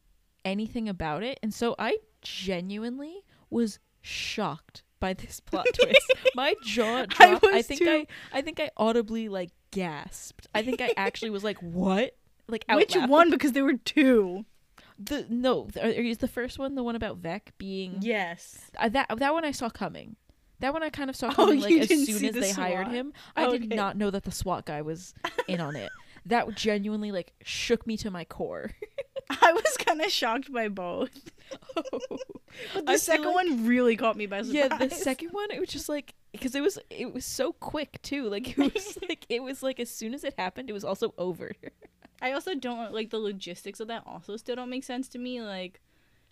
anything 0.44 0.90
about 0.90 1.24
it, 1.24 1.40
and 1.42 1.54
so 1.54 1.76
I 1.80 2.00
genuinely 2.22 3.24
was 3.50 3.80
shocked 4.08 4.84
by 5.00 5.14
this 5.14 5.40
plot 5.46 5.68
twist. 5.74 6.14
My 6.36 6.56
jaw 6.64 7.06
dropped. 7.06 7.44
I, 7.46 7.56
was 7.58 7.68
think 7.68 7.82
too. 7.82 8.06
I 8.34 8.40
I 8.40 8.42
think 8.42 8.60
I 8.60 8.72
audibly 8.78 9.30
like 9.30 9.52
gasped. 9.72 10.48
I 10.56 10.64
think 10.64 10.82
I 10.82 10.92
actually 10.98 11.30
was 11.30 11.44
like, 11.44 11.58
"What?" 11.62 12.16
Like 12.48 12.66
out 12.70 12.78
which 12.78 12.96
loud. 12.96 13.10
one 13.10 13.30
because 13.30 13.52
there 13.52 13.66
were 13.66 13.76
two 13.78 14.46
The 14.98 15.26
no, 15.30 15.68
is 15.76 16.20
the 16.20 16.28
first 16.30 16.58
one 16.58 16.76
the 16.76 16.84
one 16.84 16.96
about 16.96 17.18
Veck 17.18 17.52
being 17.58 17.98
yes 18.00 18.72
uh, 18.78 18.88
that 18.90 19.08
that 19.18 19.34
one 19.34 19.44
I 19.46 19.52
saw 19.52 19.70
coming. 19.70 20.16
That 20.60 20.74
one 20.74 20.82
I 20.82 20.90
kind 20.90 21.10
of 21.10 21.16
saw 21.16 21.28
Oh, 21.28 21.34
coming 21.36 21.60
like 21.60 21.74
as 21.74 21.90
soon 21.90 22.26
as 22.26 22.34
the 22.34 22.40
they 22.40 22.52
hired 22.52 22.88
SWAT? 22.88 22.96
him. 22.96 23.14
I 23.36 23.48
did 23.52 23.66
Okay. 23.66 23.76
not 23.76 23.98
know 23.98 24.10
that 24.10 24.24
the 24.24 24.32
SWAT 24.32 24.66
guy 24.66 24.82
was 24.82 25.14
in 25.48 25.60
on 25.62 25.76
it. 25.76 25.90
that 26.26 26.56
genuinely 26.56 27.12
like 27.12 27.34
shook 27.44 27.86
me 27.86 27.96
to 27.98 28.10
my 28.10 28.24
core. 28.26 28.72
I 29.42 29.52
was 29.54 29.78
kind 29.78 30.02
of 30.02 30.12
shocked 30.12 30.52
by 30.52 30.68
both. 30.70 31.32
But 32.74 32.86
the 32.88 32.92
I 32.94 32.96
second 32.98 33.26
like- 33.26 33.36
one 33.36 33.68
really 33.68 33.96
caught 33.96 34.18
me 34.18 34.26
by 34.26 34.42
surprise. 34.42 34.54
yeah, 34.72 34.78
the 34.78 34.90
second 34.90 35.30
one 35.30 35.52
it 35.52 35.60
was 35.60 35.70
just 35.70 35.88
like 35.90 36.16
because 36.32 36.56
it 36.56 36.62
was 36.62 36.80
it 36.90 37.14
was 37.14 37.24
so 37.26 37.54
quick 37.54 38.02
too. 38.02 38.28
Like 38.30 38.58
it 38.58 38.74
was 38.74 38.98
like 39.10 39.26
it 39.30 39.44
was 39.44 39.62
like 39.62 39.80
as 39.80 39.90
soon 39.92 40.14
as 40.16 40.24
it 40.24 40.34
happened, 40.38 40.70
it 40.70 40.74
was 40.74 40.84
also 40.84 41.14
over. 41.18 41.52
I 42.22 42.32
also 42.32 42.56
don't 42.56 42.94
like 42.94 43.12
the 43.12 43.20
logistics 43.20 43.80
of 43.80 43.88
that. 43.90 44.04
Also, 44.08 44.38
still 44.38 44.56
don't 44.56 44.72
make 44.72 44.84
sense 44.84 45.08
to 45.10 45.20
me. 45.20 45.40
Like, 45.40 45.82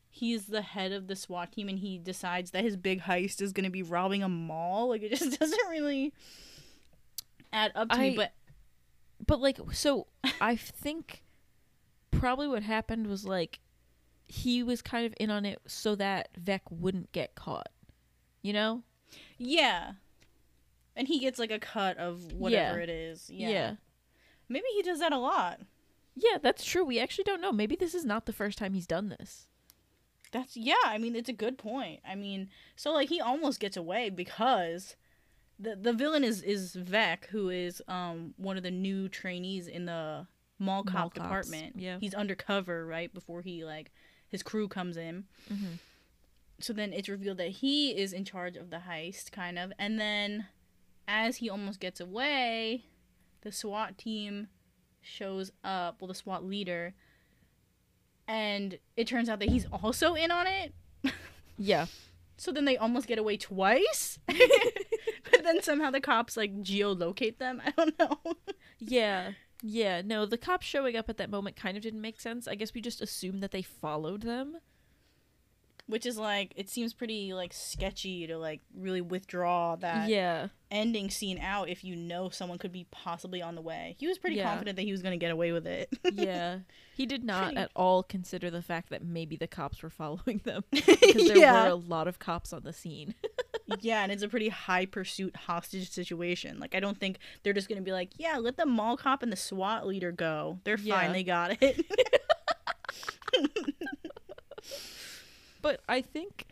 he's 0.09 0.47
the 0.47 0.63
head 0.63 0.91
of 0.91 1.05
the 1.05 1.15
SWAT 1.15 1.51
team, 1.51 1.69
and 1.69 1.77
he 1.77 1.99
decides 1.99 2.49
that 2.51 2.63
his 2.63 2.75
big 2.75 3.01
heist 3.01 3.39
is 3.39 3.53
gonna 3.53 3.69
be 3.69 3.83
robbing 3.83 4.23
a 4.23 4.29
mall. 4.29 4.89
Like, 4.89 5.03
it 5.03 5.09
just 5.13 5.39
doesn't 5.39 5.69
really 5.69 6.11
add 7.53 7.71
up 7.75 7.89
to 7.89 7.95
I- 7.95 8.09
me. 8.09 8.15
But 8.15 8.33
But 9.27 9.41
like 9.41 9.59
so 9.73 10.07
I 10.41 10.55
think 10.55 11.21
probably 12.19 12.47
what 12.47 12.63
happened 12.63 13.07
was 13.07 13.25
like 13.25 13.59
he 14.27 14.63
was 14.63 14.81
kind 14.81 15.05
of 15.05 15.13
in 15.19 15.29
on 15.29 15.45
it 15.45 15.59
so 15.67 15.95
that 15.95 16.29
Veck 16.37 16.63
wouldn't 16.69 17.11
get 17.11 17.35
caught. 17.35 17.69
You 18.41 18.53
know? 18.53 18.83
yeah, 19.37 19.93
and 20.95 21.07
he 21.07 21.19
gets 21.19 21.39
like 21.39 21.51
a 21.51 21.59
cut 21.59 21.97
of 21.97 22.31
whatever 22.33 22.79
it 22.79 22.89
is. 22.89 23.29
Yeah. 23.29 23.49
yeah. 23.49 23.75
maybe 24.47 24.65
he 24.73 24.81
does 24.81 24.99
that 24.99 25.11
a 25.11 25.17
lot. 25.17 25.59
Yeah, 26.15 26.37
that's 26.41 26.63
true. 26.63 26.85
We 26.85 26.99
actually 26.99 27.25
don't 27.25 27.41
know. 27.41 27.51
Maybe 27.51 27.75
this 27.75 27.93
is 27.93 28.05
not 28.05 28.25
the 28.25 28.33
first 28.33 28.57
time 28.57 28.73
he's 28.73 28.87
done 28.87 29.09
this. 29.09 29.47
That's 30.31 30.55
yeah. 30.55 30.75
I 30.85 30.97
mean, 30.97 31.15
it's 31.15 31.29
a 31.29 31.33
good 31.33 31.57
point. 31.57 31.99
I 32.07 32.15
mean, 32.15 32.49
so 32.75 32.93
like 32.93 33.09
he 33.09 33.19
almost 33.19 33.59
gets 33.59 33.75
away 33.75 34.09
because 34.09 34.95
the 35.59 35.75
the 35.75 35.93
villain 35.93 36.23
is 36.23 36.41
is 36.41 36.73
Veck, 36.73 37.27
who 37.27 37.49
is 37.49 37.81
um 37.87 38.33
one 38.37 38.57
of 38.57 38.63
the 38.63 38.71
new 38.71 39.09
trainees 39.09 39.67
in 39.67 39.85
the 39.85 40.27
mall 40.59 40.83
cop 40.83 40.93
Mall 40.95 41.09
department. 41.09 41.75
yeah. 41.77 41.97
he's 41.99 42.13
undercover 42.13 42.85
right 42.85 43.13
before 43.13 43.41
he 43.41 43.65
like 43.65 43.91
his 44.27 44.43
crew 44.43 44.67
comes 44.67 44.97
in. 44.97 45.25
Mm-hmm. 45.51 45.73
So 46.59 46.73
then 46.73 46.93
it's 46.93 47.09
revealed 47.09 47.37
that 47.37 47.49
he 47.49 47.91
is 47.97 48.13
in 48.13 48.23
charge 48.23 48.55
of 48.55 48.69
the 48.69 48.81
heist, 48.89 49.31
kind 49.31 49.59
of, 49.59 49.73
and 49.77 49.99
then 49.99 50.47
as 51.07 51.37
he 51.37 51.49
almost 51.49 51.79
gets 51.79 51.99
away, 51.99 52.85
the 53.41 53.51
SWAT 53.51 53.97
team 53.97 54.47
shows 55.01 55.51
up. 55.63 55.97
Well, 55.99 56.07
the 56.07 56.15
SWAT 56.15 56.43
leader. 56.45 56.93
And 58.27 58.79
it 58.97 59.05
turns 59.07 59.29
out 59.29 59.39
that 59.39 59.49
he's 59.49 59.67
also 59.71 60.15
in 60.15 60.31
on 60.31 60.47
it. 60.47 60.73
Yeah. 61.57 61.85
So 62.35 62.51
then 62.51 62.65
they 62.65 62.75
almost 62.75 63.07
get 63.07 63.17
away 63.17 63.37
twice. 63.37 64.19
but 64.27 65.43
then 65.43 65.61
somehow 65.61 65.89
the 65.89 66.01
cops 66.01 66.35
like 66.35 66.53
geolocate 66.61 67.37
them. 67.37 67.61
I 67.65 67.71
don't 67.71 67.97
know. 67.97 68.17
Yeah. 68.79 69.31
Yeah. 69.67 70.01
No, 70.05 70.25
the 70.25 70.37
cops 70.37 70.65
showing 70.65 70.95
up 70.95 71.09
at 71.09 71.17
that 71.17 71.29
moment 71.31 71.55
kind 71.55 71.75
of 71.75 71.81
didn't 71.83 72.01
make 72.01 72.21
sense. 72.21 72.47
I 72.47 72.53
guess 72.55 72.73
we 72.73 72.81
just 72.81 73.01
assumed 73.01 73.41
that 73.41 73.51
they 73.51 73.61
followed 73.63 74.21
them. 74.21 74.57
Which 75.87 76.07
is 76.07 76.17
like 76.17 76.51
it 76.55 76.67
seems 76.67 76.93
pretty 76.95 77.33
like 77.33 77.53
sketchy 77.53 78.25
to 78.25 78.37
like 78.39 78.61
really 78.75 79.01
withdraw 79.01 79.75
that 79.75 80.09
yeah. 80.09 80.47
ending 80.71 81.11
scene 81.11 81.37
out 81.37 81.69
if 81.69 81.83
you 81.83 81.95
know 81.95 82.29
someone 82.29 82.57
could 82.57 82.71
be 82.71 82.87
possibly 82.89 83.39
on 83.39 83.53
the 83.53 83.61
way. 83.61 83.95
He 83.99 84.07
was 84.07 84.17
pretty 84.17 84.37
Yeah. 84.37 84.49
confident 84.49 84.77
that 84.77 84.81
he 84.81 84.91
was 84.91 85.03
going 85.03 85.11
to 85.19 85.23
get 85.23 85.31
away 85.31 85.51
with 85.51 85.67
it. 85.67 85.89
Yeah. 86.13 86.59
He 86.95 87.05
did 87.05 87.23
not 87.23 87.45
Pretty- 87.45 87.57
at 87.57 87.71
all 87.75 88.01
consider 88.01 88.49
the 88.49 88.63
fact 88.63 88.89
that 88.89 89.03
maybe 89.03 89.35
the 89.35 89.47
cops 89.47 89.83
were 89.83 89.89
following 89.91 90.41
them 90.43 90.63
because 90.71 91.27
there 91.27 91.37
yeah. 91.37 91.63
were 91.65 91.69
a 91.69 91.75
lot 91.75 92.07
of 92.07 92.17
cops 92.17 92.51
on 92.51 92.63
the 92.63 92.73
scene. 92.73 93.13
yeah, 93.81 94.03
and 94.03 94.11
it's 94.11 94.23
a 94.23 94.27
pretty 94.29 94.49
high 94.49 94.85
pursuit 94.85 95.35
hostage 95.35 95.89
situation. 95.89 96.59
Like 96.59 96.75
I 96.75 96.79
don't 96.79 96.97
think 96.99 97.17
they're 97.43 97.53
just 97.53 97.67
going 97.69 97.79
to 97.79 97.83
be 97.85 97.91
like, 97.91 98.11
"Yeah, 98.17 98.37
let 98.37 98.57
the 98.57 98.65
mall 98.65 98.97
cop 98.97 99.23
and 99.23 99.31
the 99.31 99.35
SWAT 99.37 99.87
leader 99.87 100.11
go. 100.11 100.59
They're 100.63 100.77
Yeah. 100.77 100.99
fine. 101.01 101.13
They 101.13 101.23
got 101.23 101.57
it." 101.61 101.85
But 105.61 105.81
I 105.89 106.01
think 106.01 106.45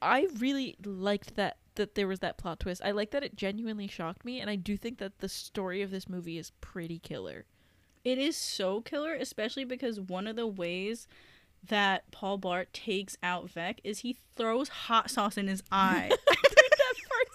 I 0.00 0.28
really 0.38 0.76
liked 0.84 1.34
that 1.34 1.56
that 1.74 1.94
there 1.96 2.06
was 2.06 2.20
that 2.20 2.38
plot 2.38 2.60
twist. 2.60 2.80
I 2.84 2.92
like 2.92 3.10
that 3.10 3.24
it 3.24 3.36
genuinely 3.36 3.86
shocked 3.88 4.24
me 4.24 4.40
and 4.40 4.48
I 4.48 4.54
do 4.56 4.76
think 4.76 4.98
that 4.98 5.18
the 5.18 5.28
story 5.28 5.82
of 5.82 5.90
this 5.90 6.08
movie 6.08 6.38
is 6.38 6.52
pretty 6.60 6.98
killer. 7.00 7.44
It 8.04 8.18
is 8.18 8.36
so 8.36 8.80
killer, 8.80 9.14
especially 9.14 9.64
because 9.64 10.00
one 10.00 10.26
of 10.28 10.36
the 10.36 10.46
ways 10.46 11.08
that 11.68 12.08
Paul 12.12 12.38
Blart 12.38 12.66
takes 12.72 13.16
out 13.22 13.50
Veck 13.50 13.80
is 13.82 13.98
he 13.98 14.16
throws 14.36 14.68
hot 14.68 15.10
sauce 15.10 15.36
in 15.36 15.48
his 15.48 15.62
eye. 15.72 16.10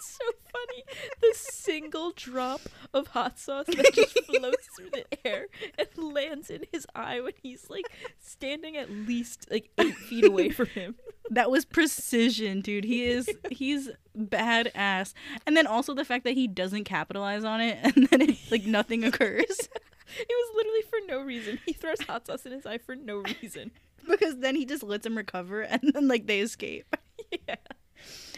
part's 0.02 0.18
so 0.18 0.26
funny. 0.52 0.84
The 1.22 1.34
single 1.36 2.12
drop 2.16 2.62
of 2.94 3.08
hot 3.08 3.40
sauce 3.40 3.66
that 3.68 3.94
just 3.94 4.20
floats 4.26 4.68
through 4.78 4.90
the 4.92 5.06
air 5.28 5.48
and 5.78 5.88
lands 6.14 6.50
in 6.50 6.64
his 6.72 6.86
eye 6.96 7.20
when 7.22 7.34
he's 7.42 7.70
like 7.70 7.86
standing 8.20 8.78
at 8.78 8.90
least 8.90 9.48
like 9.52 9.70
eight 9.78 9.96
feet 9.96 10.26
away 10.26 10.50
from 10.50 10.68
him. 10.68 10.96
that 11.30 11.52
was 11.52 11.66
precision, 11.66 12.62
dude. 12.62 12.84
He 12.84 13.06
is 13.06 13.30
he's 13.50 13.90
badass. 14.18 15.14
And 15.46 15.56
then 15.56 15.68
also 15.68 15.94
the 15.94 16.06
fact 16.06 16.24
that 16.26 16.34
he 16.34 16.48
doesn't 16.48 16.84
capitalize 16.86 17.44
on 17.44 17.62
it 17.62 17.78
and 17.84 18.08
then 18.08 18.22
it, 18.22 18.38
like 18.50 18.66
nothing 18.66 19.04
occurs 19.04 19.70
It 20.20 20.28
was 20.28 20.56
literally 20.56 20.82
for 20.90 21.00
no 21.08 21.22
reason. 21.26 21.60
He 21.66 21.72
throws 21.72 22.02
hot 22.02 22.28
sauce 22.28 22.46
in 22.46 22.52
his 22.52 22.66
eye 22.66 22.80
for 22.80 22.98
no 22.98 23.24
reason. 23.42 23.72
because 24.10 24.40
then 24.40 24.56
he 24.58 24.66
just 24.66 24.84
lets 24.84 25.06
him 25.06 25.16
recover 25.16 25.62
and 25.62 25.80
then 25.94 26.10
like 26.10 26.28
they 26.28 26.40
escape. 26.42 26.96
Yeah. 27.48 27.56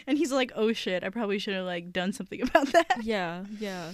And 0.06 0.18
he's 0.18 0.32
like, 0.32 0.52
"Oh 0.54 0.72
shit, 0.72 1.02
I 1.04 1.08
probably 1.10 1.38
should 1.38 1.54
have 1.54 1.64
like 1.66 1.92
done 1.92 2.12
something 2.12 2.42
about 2.48 2.68
that." 2.72 3.02
Yeah, 3.02 3.44
yeah. 3.58 3.92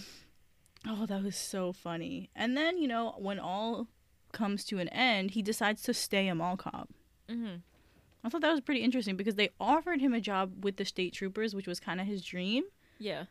Oh, 0.86 1.06
that 1.06 1.22
was 1.22 1.36
so 1.36 1.72
funny. 1.72 2.30
And 2.34 2.56
then, 2.56 2.78
you 2.78 2.88
know, 2.88 3.14
when 3.18 3.38
all 3.38 3.86
comes 4.32 4.64
to 4.66 4.78
an 4.78 4.88
end, 4.88 5.32
he 5.32 5.42
decides 5.42 5.82
to 5.82 5.92
stay 5.94 6.28
a 6.28 6.34
mall 6.34 6.56
cop. 6.56 6.88
Mm-hmm. 7.28 7.56
I 8.24 8.28
thought 8.28 8.40
that 8.40 8.50
was 8.50 8.60
pretty 8.60 8.80
interesting 8.82 9.16
because 9.16 9.34
they 9.34 9.50
offered 9.60 10.00
him 10.00 10.14
a 10.14 10.20
job 10.20 10.64
with 10.64 10.76
the 10.76 10.84
state 10.84 11.12
troopers, 11.12 11.54
which 11.54 11.66
was 11.66 11.80
kind 11.80 12.00
of 12.00 12.06
his 12.06 12.22
dream. 12.22 12.64
Yeah. 12.98 13.24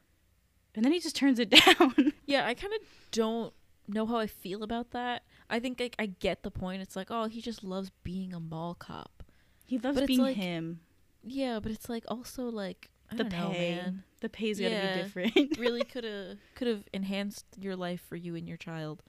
And 0.75 0.85
then 0.85 0.91
he 0.91 0.99
just 0.99 1.15
turns 1.15 1.39
it 1.39 1.49
down. 1.65 2.13
Yeah, 2.27 2.45
I 2.45 2.53
kind 2.53 2.73
of 2.73 2.81
don't 3.11 3.53
know 3.87 4.05
how 4.05 4.17
I 4.17 4.27
feel 4.27 4.61
about 4.63 4.91
that. 4.91 5.23
I 5.49 5.59
think 5.59 5.79
like 5.79 5.95
I 5.97 6.05
get 6.07 6.43
the 6.43 6.51
point. 6.51 6.81
It's 6.83 6.95
like, 6.95 7.07
oh, 7.09 7.25
he 7.25 7.41
just 7.41 7.63
loves 7.63 7.91
being 8.03 8.33
a 8.33 8.39
mall 8.39 8.75
cop. 8.75 9.23
he 9.65 9.77
loves 9.79 9.95
But 9.95 10.03
it's 10.03 10.07
being 10.07 10.21
like- 10.21 10.35
him. 10.35 10.81
Yeah, 11.23 11.59
but 11.59 11.71
it's 11.71 11.89
like 11.89 12.03
also 12.07 12.43
like 12.49 12.89
I 13.11 13.15
The 13.15 13.23
don't 13.25 13.31
know, 13.33 13.49
pay. 13.51 13.75
man. 13.75 14.03
The 14.21 14.29
pay's 14.29 14.59
got 14.59 14.69
to 14.69 14.75
Yeah. 14.75 14.95
be 14.95 15.01
different. 15.03 15.57
really 15.59 15.83
could 15.83 16.03
have 16.03 16.37
could 16.55 16.67
have 16.67 16.83
enhanced 16.93 17.45
your 17.59 17.75
life 17.75 18.01
for 18.07 18.15
you 18.15 18.35
and 18.35 18.47
your 18.47 18.57
child. 18.57 19.01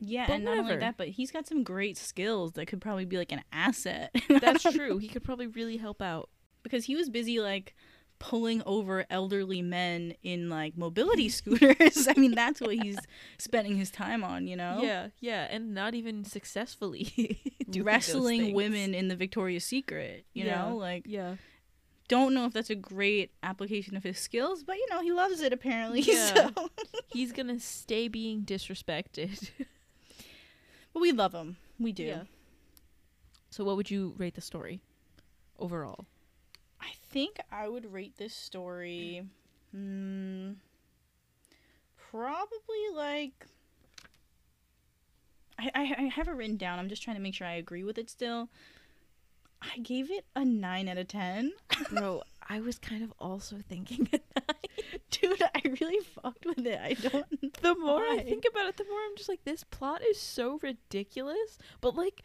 yeah, 0.00 0.26
But 0.26 0.36
and 0.36 0.44
not 0.44 0.58
only 0.58 0.76
that, 0.76 0.96
but 0.96 1.08
he's 1.08 1.30
got 1.30 1.46
some 1.46 1.62
great 1.64 1.96
skills 1.96 2.52
that 2.52 2.66
could 2.66 2.80
probably 2.80 3.04
be 3.04 3.16
like 3.18 3.32
an 3.32 3.42
asset. 3.52 4.14
That's 4.40 4.62
true. 4.62 4.98
He 4.98 5.08
could 5.08 5.24
probably 5.24 5.46
really 5.46 5.76
help 5.78 6.00
out. 6.02 6.28
because 6.62 6.84
he 6.84 6.94
was 6.96 7.08
busy 7.10 7.40
like 7.40 7.74
pulling 8.18 8.62
over 8.66 9.04
elderly 9.10 9.62
men 9.62 10.14
in 10.22 10.48
like 10.50 10.76
mobility 10.76 11.28
scooters. 11.28 12.08
I 12.08 12.14
mean, 12.18 12.34
that's 12.34 12.60
what 12.60 12.74
he's 12.76 12.98
spending 13.38 13.76
his 13.76 13.90
time 13.90 14.24
on, 14.24 14.46
you 14.48 14.56
know? 14.56 14.80
Yeah, 14.82 15.08
yeah, 15.20 15.46
and 15.50 15.74
not 15.74 15.94
even 15.94 16.24
successfully 16.24 17.38
Wrestling 17.76 18.54
women 18.54 18.94
in 18.94 19.08
the 19.08 19.16
Victoria's 19.16 19.64
Secret, 19.64 20.24
you 20.34 20.44
Yeah. 20.46 20.68
know? 20.68 20.76
Like, 20.76 21.04
Yeah, 21.06 21.36
don't 22.08 22.32
know 22.34 22.46
if 22.46 22.52
that's 22.54 22.70
a 22.70 22.74
great 22.74 23.30
application 23.42 23.94
of 23.96 24.02
his 24.02 24.18
skills, 24.18 24.62
but 24.64 24.76
you 24.76 24.86
know, 24.90 25.00
he 25.02 25.12
loves 25.12 25.40
it 25.40 25.52
apparently. 25.52 26.00
Yeah. 26.06 26.50
So. 26.56 26.70
he's 27.08 27.32
gonna 27.32 27.60
stay 27.60 28.08
being 28.08 28.42
disrespected. 28.42 29.50
but 30.92 31.00
we 31.00 31.12
love 31.12 31.34
him. 31.34 31.56
We 31.78 31.92
do. 31.92 32.02
Yeah. 32.04 32.22
So, 33.50 33.64
what 33.64 33.76
would 33.76 33.90
you 33.90 34.14
rate 34.18 34.34
the 34.34 34.40
story 34.40 34.80
overall? 35.58 36.06
I 37.08 37.12
think 37.12 37.40
I 37.50 37.68
would 37.68 37.92
rate 37.92 38.16
this 38.16 38.34
story 38.34 39.22
hmm, 39.72 40.52
probably 42.10 42.88
like 42.94 43.46
I, 45.58 45.70
I 45.74 45.94
I 45.98 46.02
have 46.14 46.28
it 46.28 46.32
written 46.32 46.56
down. 46.56 46.78
I'm 46.78 46.88
just 46.88 47.02
trying 47.02 47.16
to 47.16 47.22
make 47.22 47.34
sure 47.34 47.46
I 47.46 47.54
agree 47.54 47.82
with 47.82 47.98
it 47.98 48.10
still. 48.10 48.48
I 49.60 49.78
gave 49.78 50.10
it 50.10 50.24
a 50.36 50.44
nine 50.44 50.88
out 50.88 50.98
of 50.98 51.08
ten. 51.08 51.52
Bro, 51.90 52.22
I 52.48 52.60
was 52.60 52.78
kind 52.78 53.02
of 53.02 53.12
also 53.18 53.56
thinking 53.68 54.08
a 54.12 54.20
nine. 54.40 55.00
Dude, 55.10 55.42
I 55.42 55.62
really 55.80 56.04
fucked 56.04 56.46
with 56.46 56.64
it. 56.64 56.78
I 56.80 56.92
don't 56.92 57.60
The 57.62 57.74
more 57.74 58.02
I 58.02 58.22
think 58.22 58.44
about 58.48 58.68
it, 58.68 58.76
the 58.76 58.84
more 58.84 59.00
I'm 59.00 59.16
just 59.16 59.28
like, 59.28 59.44
this 59.44 59.64
plot 59.64 60.02
is 60.02 60.18
so 60.20 60.58
ridiculous, 60.62 61.58
but 61.80 61.96
like, 61.96 62.22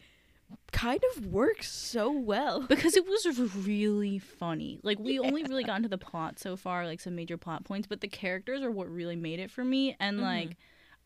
kind 0.72 1.00
of 1.16 1.26
works 1.26 1.70
so 1.70 2.10
well. 2.10 2.60
because 2.68 2.96
it 2.96 3.06
was 3.06 3.26
really 3.66 4.18
funny. 4.18 4.80
Like 4.82 4.98
we 4.98 5.18
only 5.18 5.44
really 5.44 5.64
got 5.64 5.76
into 5.76 5.88
the 5.88 5.98
plot 5.98 6.38
so 6.38 6.56
far, 6.56 6.84
like 6.86 7.00
some 7.00 7.14
major 7.14 7.36
plot 7.36 7.64
points, 7.64 7.86
but 7.86 8.00
the 8.00 8.08
characters 8.08 8.62
are 8.62 8.70
what 8.70 8.88
really 8.90 9.16
made 9.16 9.40
it 9.40 9.50
for 9.50 9.64
me. 9.64 9.96
And 10.00 10.18
Mhm. 10.18 10.22
like 10.22 10.56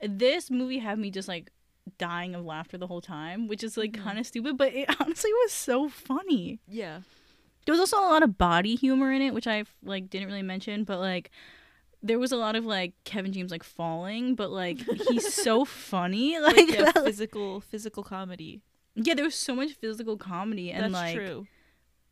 this 0.01 0.51
movie 0.51 0.79
had 0.79 0.99
me 0.99 1.11
just 1.11 1.29
like 1.29 1.51
dying 1.99 2.35
of 2.35 2.45
laughter 2.45 2.77
the 2.79 2.87
whole 2.87 3.01
time, 3.01 3.49
which 3.49 3.63
is 3.65 3.77
like 3.77 3.93
Mhm. 3.93 4.03
kind 4.03 4.19
of 4.19 4.27
stupid, 4.27 4.57
but 4.57 4.75
it 4.75 4.89
honestly 5.01 5.33
was 5.45 5.53
so 5.53 5.89
funny. 5.89 6.61
Yeah. 6.67 7.01
There 7.67 7.73
was 7.75 7.81
also 7.81 7.99
a 7.99 8.09
lot 8.09 8.23
of 8.23 8.39
body 8.39 8.75
humor 8.77 9.13
in 9.13 9.21
it, 9.21 9.35
which 9.35 9.47
I 9.47 9.65
like 9.83 10.09
didn't 10.09 10.29
really 10.29 10.43
mention, 10.43 10.85
but 10.85 10.99
like 11.01 11.31
there 12.03 12.19
was 12.19 12.31
a 12.33 12.37
lot 12.37 12.55
of 12.57 12.65
like 12.65 12.93
Kevin 13.05 13.33
James 13.33 13.51
like 13.51 13.65
falling, 13.65 14.35
but 14.35 14.51
like 14.51 14.79
he's 15.09 15.35
so 15.35 15.65
funny. 15.67 16.39
Like, 16.39 16.57
Like, 16.57 16.71
yeah, 16.71 16.93
that- 16.93 17.05
physical 17.05 17.61
physical 17.61 18.03
comedy. 18.03 18.63
Yeah, 19.07 19.15
there 19.15 19.25
was 19.25 19.35
so 19.35 19.55
much 19.55 19.73
physical 19.73 20.17
comedy 20.17 20.71
and 20.71 20.85
That's 20.85 20.95
like 20.95 21.15
true. 21.17 21.47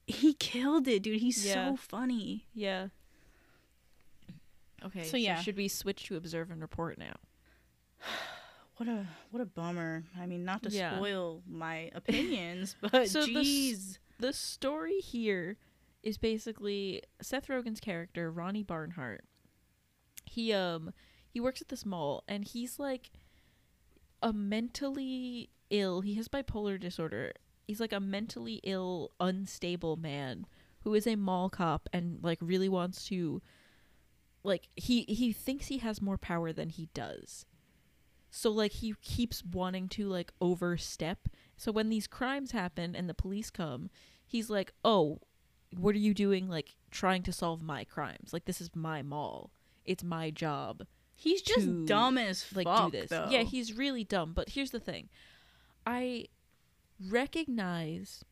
he 0.06 0.34
killed 0.34 0.86
it, 0.88 1.02
dude. 1.02 1.20
He's 1.20 1.44
Yeah. 1.46 1.70
so 1.70 1.76
funny. 1.76 2.46
Yeah. 2.54 2.88
Okay. 4.84 5.04
So, 5.04 5.16
yeah. 5.16 5.40
should 5.40 5.56
we 5.56 5.68
switch 5.68 6.04
to 6.04 6.16
observe 6.16 6.50
and 6.50 6.60
report 6.60 6.98
now? 6.98 7.14
What 8.78 8.90
a 8.90 9.06
what 9.30 9.40
a 9.40 9.46
bummer. 9.46 10.04
I 10.20 10.26
mean, 10.26 10.44
not 10.44 10.62
to 10.64 10.68
Yeah. 10.68 10.96
spoil 10.98 11.40
my 11.48 11.90
opinions, 11.94 12.76
but 12.82 13.08
So 13.08 13.24
the 13.24 13.40
s- 13.40 13.46
jeez. 13.46 13.98
The 14.18 14.34
story 14.34 14.98
here 15.00 15.56
is 16.02 16.18
basically 16.18 17.00
Seth 17.22 17.46
Rogen's 17.48 17.80
character, 17.80 18.30
Ronnie 18.30 18.62
Barnhart. 18.62 19.24
He 20.26 20.52
um 20.52 20.92
he 21.30 21.40
works 21.40 21.62
at 21.62 21.68
this 21.68 21.86
mall 21.86 22.22
and 22.28 22.44
he's 22.44 22.78
like 22.78 23.12
a 24.22 24.34
mentally 24.34 25.48
ill. 25.70 26.00
He 26.00 26.14
has 26.14 26.28
bipolar 26.28 26.78
disorder. 26.78 27.32
He's 27.66 27.80
like 27.80 27.92
a 27.92 28.00
mentally 28.00 28.60
ill, 28.62 29.12
unstable 29.18 29.96
man 29.96 30.46
who 30.80 30.94
is 30.94 31.06
a 31.06 31.16
mall 31.16 31.50
cop 31.50 31.88
and 31.92 32.20
like 32.22 32.38
really 32.40 32.68
wants 32.68 33.06
to 33.08 33.42
like 34.44 34.68
he 34.76 35.02
he 35.02 35.32
thinks 35.32 35.66
he 35.66 35.78
has 35.78 36.00
more 36.00 36.16
power 36.16 36.52
than 36.52 36.68
he 36.68 36.88
does. 36.94 37.44
So 38.30 38.50
like 38.50 38.72
he 38.72 38.94
keeps 39.02 39.44
wanting 39.44 39.88
to 39.90 40.08
like 40.08 40.32
overstep. 40.40 41.28
So 41.56 41.72
when 41.72 41.88
these 41.88 42.06
crimes 42.06 42.52
happen 42.52 42.94
and 42.94 43.08
the 43.08 43.14
police 43.14 43.50
come, 43.50 43.90
he's 44.24 44.48
like, 44.48 44.72
"Oh, 44.84 45.20
what 45.76 45.94
are 45.94 45.98
you 45.98 46.14
doing 46.14 46.48
like 46.48 46.76
trying 46.90 47.22
to 47.24 47.32
solve 47.32 47.62
my 47.62 47.82
crimes? 47.84 48.32
Like 48.32 48.44
this 48.44 48.60
is 48.60 48.70
my 48.74 49.02
mall. 49.02 49.50
It's 49.84 50.04
my 50.04 50.30
job." 50.30 50.86
He's 51.16 51.40
just 51.40 51.64
to, 51.64 51.86
dumb 51.86 52.18
as 52.18 52.44
like 52.54 52.66
fuck. 52.66 52.92
do 52.92 52.98
this. 53.00 53.10
Though. 53.10 53.28
Yeah, 53.30 53.42
he's 53.42 53.72
really 53.72 54.04
dumb. 54.04 54.34
But 54.34 54.50
here's 54.50 54.70
the 54.70 54.80
thing, 54.80 55.08
I 55.86 56.26
recognize, 57.08 58.24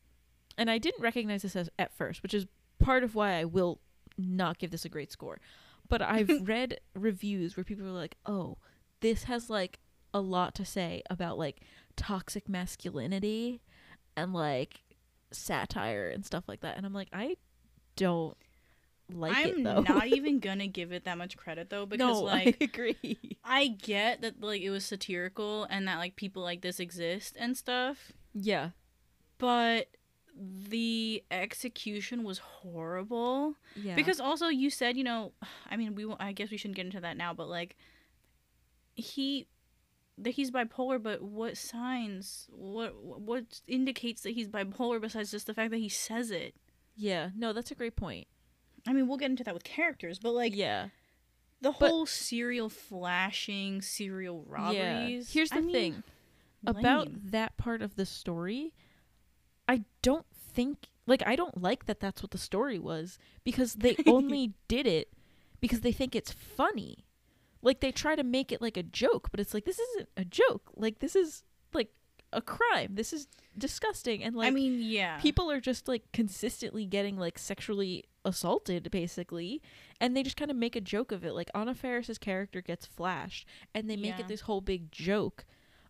and 0.57 0.69
I 0.69 0.77
didn't 0.77 1.01
recognize 1.01 1.43
this 1.43 1.55
as 1.55 1.69
at 1.79 1.93
first, 1.93 2.21
which 2.21 2.33
is 2.33 2.47
part 2.79 3.03
of 3.03 3.15
why 3.15 3.33
I 3.33 3.45
will 3.45 3.79
not 4.17 4.57
give 4.57 4.71
this 4.71 4.85
a 4.85 4.89
great 4.89 5.11
score. 5.11 5.39
But 5.87 6.01
I've 6.01 6.47
read 6.47 6.79
reviews 6.93 7.55
where 7.55 7.63
people 7.63 7.87
are 7.87 7.91
like, 7.91 8.17
"Oh, 8.25 8.57
this 8.99 9.23
has 9.23 9.49
like 9.49 9.79
a 10.13 10.19
lot 10.19 10.55
to 10.55 10.65
say 10.65 11.01
about 11.09 11.37
like 11.37 11.61
toxic 11.95 12.49
masculinity 12.49 13.61
and 14.15 14.33
like 14.33 14.81
satire 15.31 16.09
and 16.09 16.25
stuff 16.25 16.45
like 16.47 16.61
that," 16.61 16.77
and 16.77 16.85
I'm 16.85 16.93
like, 16.93 17.09
I 17.13 17.37
don't 17.95 18.37
like 19.13 19.35
I'm 19.37 19.59
it 19.59 19.63
though. 19.63 19.81
not 19.81 20.07
even 20.17 20.39
gonna 20.39 20.67
give 20.67 20.91
it 20.91 21.03
that 21.05 21.17
much 21.17 21.37
credit 21.37 21.69
though 21.69 21.85
because 21.85 21.99
no, 22.17 22.21
like 22.21 22.57
I 22.61 22.63
agree. 22.65 23.37
I 23.43 23.67
get 23.67 24.21
that 24.21 24.41
like 24.41 24.61
it 24.61 24.69
was 24.71 24.83
satirical 24.85 25.65
and 25.65 25.87
that 25.87 25.97
like 25.97 26.15
people 26.15 26.41
like 26.43 26.61
this 26.61 26.79
exist 26.79 27.35
and 27.39 27.55
stuff, 27.55 28.11
Yeah. 28.33 28.69
but 29.37 29.87
the 30.37 31.23
execution 31.31 32.23
was 32.23 32.39
horrible. 32.39 33.55
Yeah. 33.75 33.95
Because 33.95 34.19
also 34.19 34.47
you 34.47 34.69
said, 34.69 34.97
you 34.97 35.03
know, 35.03 35.31
I 35.69 35.77
mean, 35.77 35.95
we 35.95 36.11
I 36.19 36.31
guess 36.31 36.49
we 36.51 36.57
shouldn't 36.57 36.75
get 36.75 36.85
into 36.87 36.99
that 37.01 37.15
now, 37.17 37.33
but 37.33 37.47
like 37.47 37.75
he 38.95 39.47
that 40.17 40.31
he's 40.31 40.49
bipolar, 40.51 41.01
but 41.01 41.21
what 41.21 41.57
signs 41.57 42.47
what 42.51 42.95
what 43.03 43.61
indicates 43.67 44.21
that 44.21 44.31
he's 44.31 44.47
bipolar 44.47 44.99
besides 45.01 45.31
just 45.31 45.45
the 45.47 45.53
fact 45.53 45.71
that 45.71 45.77
he 45.77 45.89
says 45.89 46.31
it? 46.31 46.55
yeah, 46.97 47.29
no, 47.35 47.51
that's 47.51 47.71
a 47.71 47.75
great 47.75 47.95
point. 47.97 48.25
I 48.87 48.93
mean, 48.93 49.07
we'll 49.07 49.17
get 49.17 49.31
into 49.31 49.43
that 49.43 49.53
with 49.53 49.63
characters, 49.63 50.19
but 50.19 50.31
like 50.31 50.55
yeah. 50.55 50.89
the 51.61 51.71
but- 51.71 51.89
whole 51.89 52.05
serial 52.05 52.69
flashing, 52.69 53.81
serial 53.81 54.43
robberies. 54.47 55.31
Here's 55.31 55.49
the 55.49 55.57
I 55.57 55.61
mean, 55.61 55.73
thing 55.73 56.03
about 56.65 57.07
lame. 57.07 57.21
that 57.25 57.57
part 57.57 57.81
of 57.81 57.95
the 57.95 58.05
story. 58.05 58.73
I 59.67 59.83
don't 60.01 60.25
think 60.31 60.89
like 61.07 61.23
I 61.25 61.35
don't 61.35 61.61
like 61.61 61.85
that 61.85 61.99
that's 61.99 62.21
what 62.21 62.31
the 62.31 62.37
story 62.37 62.79
was 62.79 63.17
because 63.43 63.75
they 63.75 63.95
only 64.07 64.53
did 64.67 64.87
it 64.87 65.11
because 65.59 65.81
they 65.81 65.91
think 65.91 66.15
it's 66.15 66.31
funny. 66.31 67.05
Like 67.61 67.79
they 67.79 67.91
try 67.91 68.15
to 68.15 68.23
make 68.23 68.51
it 68.51 68.61
like 68.61 68.77
a 68.77 68.83
joke, 68.83 69.29
but 69.31 69.39
it's 69.39 69.53
like 69.53 69.65
this 69.65 69.79
isn't 69.79 70.09
a 70.15 70.25
joke. 70.25 70.71
Like 70.75 70.99
this 70.99 71.15
is 71.15 71.43
like 71.73 71.89
a 72.31 72.41
crime. 72.41 72.91
This 72.93 73.11
is 73.11 73.27
disgusting 73.57 74.23
and 74.23 74.35
like 74.35 74.47
I 74.47 74.51
mean, 74.51 74.79
yeah. 74.81 75.17
people 75.19 75.49
are 75.49 75.59
just 75.59 75.87
like 75.87 76.03
consistently 76.11 76.85
getting 76.85 77.17
like 77.17 77.39
sexually 77.39 78.05
assaulted 78.25 78.89
basically 78.91 79.61
and 80.01 80.17
they 80.17 80.23
just 80.23 80.35
kind 80.35 80.49
of 80.51 80.57
make 80.57 80.75
a 80.75 80.81
joke 80.81 81.11
of 81.11 81.23
it 81.23 81.33
like 81.33 81.49
anna 81.55 81.73
Faris's 81.75 82.17
character 82.17 82.59
gets 82.61 82.85
flashed 82.85 83.47
and 83.73 83.89
they 83.89 83.95
make 83.95 84.15
Yeah. 84.17 84.21
it 84.21 84.27
this 84.27 84.41
whole 84.41 84.61
big 84.61 84.91
joke 84.91 85.45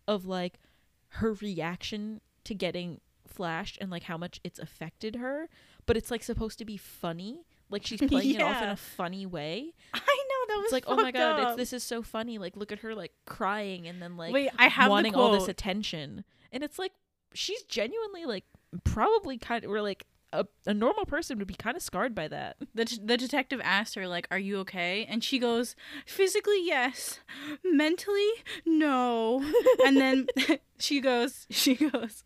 of 0.06 0.26
like 0.26 0.60
her 1.08 1.32
reaction 1.32 2.20
to 2.44 2.54
getting 2.54 3.00
flashed 3.26 3.78
and 3.80 3.90
like 3.90 4.04
how 4.04 4.16
much 4.16 4.38
it's 4.44 4.58
affected 4.58 5.16
her 5.16 5.48
but 5.86 5.96
it's 5.96 6.10
like 6.10 6.22
supposed 6.22 6.58
to 6.58 6.64
be 6.64 6.76
funny. 6.76 7.46
Like 7.70 7.86
she's 7.86 8.00
playing 8.08 8.34
it 8.34 8.42
off 8.42 8.60
in 8.60 8.68
a 8.68 8.76
funny 8.76 9.24
way. 9.24 9.72
I 9.94 9.98
know 9.98 10.54
that 10.54 10.56
was 10.56 10.64
it's 10.64 10.72
like 10.72 10.84
oh 10.88 10.96
my 10.96 11.12
god 11.12 11.40
it's 11.48 11.56
this 11.56 11.72
is 11.72 11.84
so 11.84 12.02
funny. 12.02 12.38
Like 12.38 12.56
look 12.56 12.72
at 12.72 12.80
her 12.80 12.92
like 12.94 13.12
crying 13.24 13.86
and 13.86 14.02
then 14.02 14.16
like 14.16 14.32
Wait, 14.34 14.50
I 14.58 14.66
have 14.68 14.90
wanting 14.90 15.14
all 15.14 15.30
this 15.32 15.46
attention. 15.48 16.24
And 16.52 16.64
it's 16.64 16.76
like 16.78 16.92
she's 17.34 17.62
genuinely 17.62 18.24
like 18.26 18.44
probably 18.84 19.38
kind 19.38 19.64
of 19.64 19.70
or 19.70 19.80
like 19.80 20.06
a, 20.40 20.70
a 20.70 20.74
normal 20.74 21.04
person 21.04 21.38
would 21.38 21.46
be 21.48 21.54
kind 21.54 21.76
of 21.76 21.82
scarred 21.82 22.14
by 22.14 22.28
that. 22.28 22.56
The, 22.74 22.98
the 23.02 23.16
detective 23.16 23.60
asked 23.64 23.94
her 23.94 24.06
like 24.08 24.26
are 24.30 24.38
you 24.38 24.58
okay? 24.58 25.06
And 25.08 25.22
she 25.24 25.38
goes 25.38 25.74
physically 26.06 26.64
yes. 26.64 27.20
Mentally 27.64 28.30
no. 28.64 29.44
And 29.84 29.96
then 29.96 30.26
she 30.78 31.00
goes 31.00 31.46
she 31.50 31.74
goes 31.74 32.24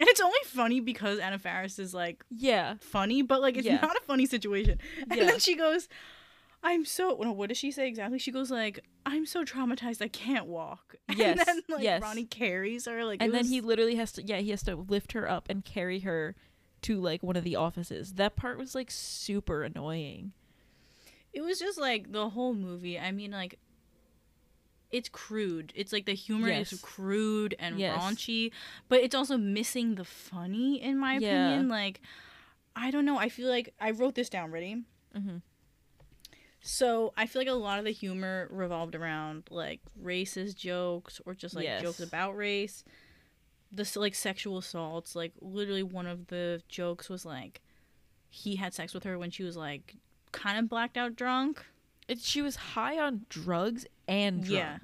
and 0.00 0.08
it's 0.08 0.20
only 0.20 0.38
funny 0.44 0.78
because 0.80 1.18
anna 1.18 1.38
faris 1.40 1.78
is 1.78 1.92
like 1.92 2.24
yeah. 2.30 2.74
funny 2.80 3.22
but 3.22 3.40
like 3.40 3.56
it's 3.56 3.66
Yeah. 3.66 3.80
not 3.80 3.96
a 3.96 4.00
funny 4.06 4.26
situation. 4.26 4.78
And 5.10 5.18
Yeah. 5.20 5.26
then 5.26 5.38
she 5.40 5.56
goes 5.56 5.88
i'm 6.62 6.84
so 6.84 7.16
no, 7.20 7.30
what 7.30 7.48
does 7.50 7.58
she 7.58 7.70
say 7.70 7.86
exactly? 7.86 8.18
She 8.18 8.32
goes 8.32 8.50
like 8.50 8.80
i'm 9.06 9.24
so 9.26 9.44
traumatized 9.44 10.02
i 10.02 10.08
can't 10.08 10.46
walk. 10.46 10.96
Yes, 11.16 11.38
and 11.38 11.46
then 11.46 11.62
like 11.68 11.82
yes. 11.84 12.02
ronnie 12.02 12.24
carries 12.24 12.86
her 12.86 13.04
like 13.04 13.22
and 13.22 13.32
then 13.32 13.42
was- 13.42 13.50
he 13.50 13.60
literally 13.60 13.94
has 13.96 14.12
to 14.12 14.22
yeah 14.24 14.38
he 14.38 14.50
has 14.50 14.62
to 14.64 14.76
lift 14.76 15.12
her 15.12 15.28
up 15.30 15.46
and 15.48 15.64
carry 15.64 16.00
her 16.00 16.34
to 16.82 17.00
like 17.00 17.22
one 17.22 17.36
of 17.36 17.44
the 17.44 17.56
offices. 17.56 18.14
That 18.14 18.36
part 18.36 18.58
was 18.58 18.74
like 18.74 18.90
super 18.90 19.62
annoying. 19.62 20.32
It 21.32 21.42
was 21.42 21.58
just 21.58 21.78
like 21.78 22.12
the 22.12 22.30
whole 22.30 22.54
movie. 22.54 22.98
I 22.98 23.12
mean 23.12 23.30
like 23.32 23.58
it's 24.90 25.08
crude. 25.10 25.72
It's 25.76 25.92
like 25.92 26.06
the 26.06 26.14
humor 26.14 26.48
is 26.48 26.78
crude 26.82 27.54
and 27.58 27.78
Yes. 27.78 27.98
raunchy 28.00 28.50
but 28.88 29.00
it's 29.00 29.14
also 29.14 29.36
missing 29.36 29.96
the 29.96 30.04
funny 30.04 30.80
in 30.82 30.98
my 30.98 31.18
Yeah. 31.18 31.48
opinion. 31.48 31.68
Like 31.68 32.00
i 32.76 32.90
don't 32.90 33.04
know. 33.04 33.18
I 33.18 33.28
feel 33.28 33.48
like 33.48 33.74
i 33.80 33.90
wrote 33.90 34.14
this 34.14 34.28
down. 34.28 34.50
Ready? 34.50 34.84
Mm-hmm. 35.16 35.38
so 36.60 37.12
i 37.16 37.24
feel 37.26 37.40
like 37.40 37.48
a 37.48 37.52
lot 37.52 37.78
of 37.78 37.84
the 37.84 37.90
humor 37.92 38.46
revolved 38.50 38.94
around 38.94 39.44
like 39.50 39.80
racist 40.02 40.54
jokes 40.56 41.20
or 41.24 41.34
just 41.34 41.54
like 41.56 41.80
jokes 41.80 42.00
about 42.00 42.36
race 42.36 42.84
the 43.70 43.90
like 43.96 44.14
sexual 44.14 44.58
assaults 44.58 45.14
like 45.14 45.32
literally 45.40 45.82
one 45.82 46.06
of 46.06 46.28
the 46.28 46.62
jokes 46.68 47.08
was 47.08 47.26
like 47.26 47.60
he 48.30 48.56
had 48.56 48.74
sex 48.74 48.94
with 48.94 49.04
her 49.04 49.18
when 49.18 49.30
she 49.30 49.42
was 49.42 49.56
like 49.56 49.96
kind 50.32 50.58
of 50.58 50.68
blacked 50.68 50.96
out 50.96 51.16
drunk. 51.16 51.64
It, 52.06 52.20
she 52.20 52.42
was 52.42 52.56
high 52.56 52.98
on 52.98 53.26
drugs 53.28 53.86
and 54.06 54.42
drunk. 54.42 54.52
Yeah. 54.52 54.78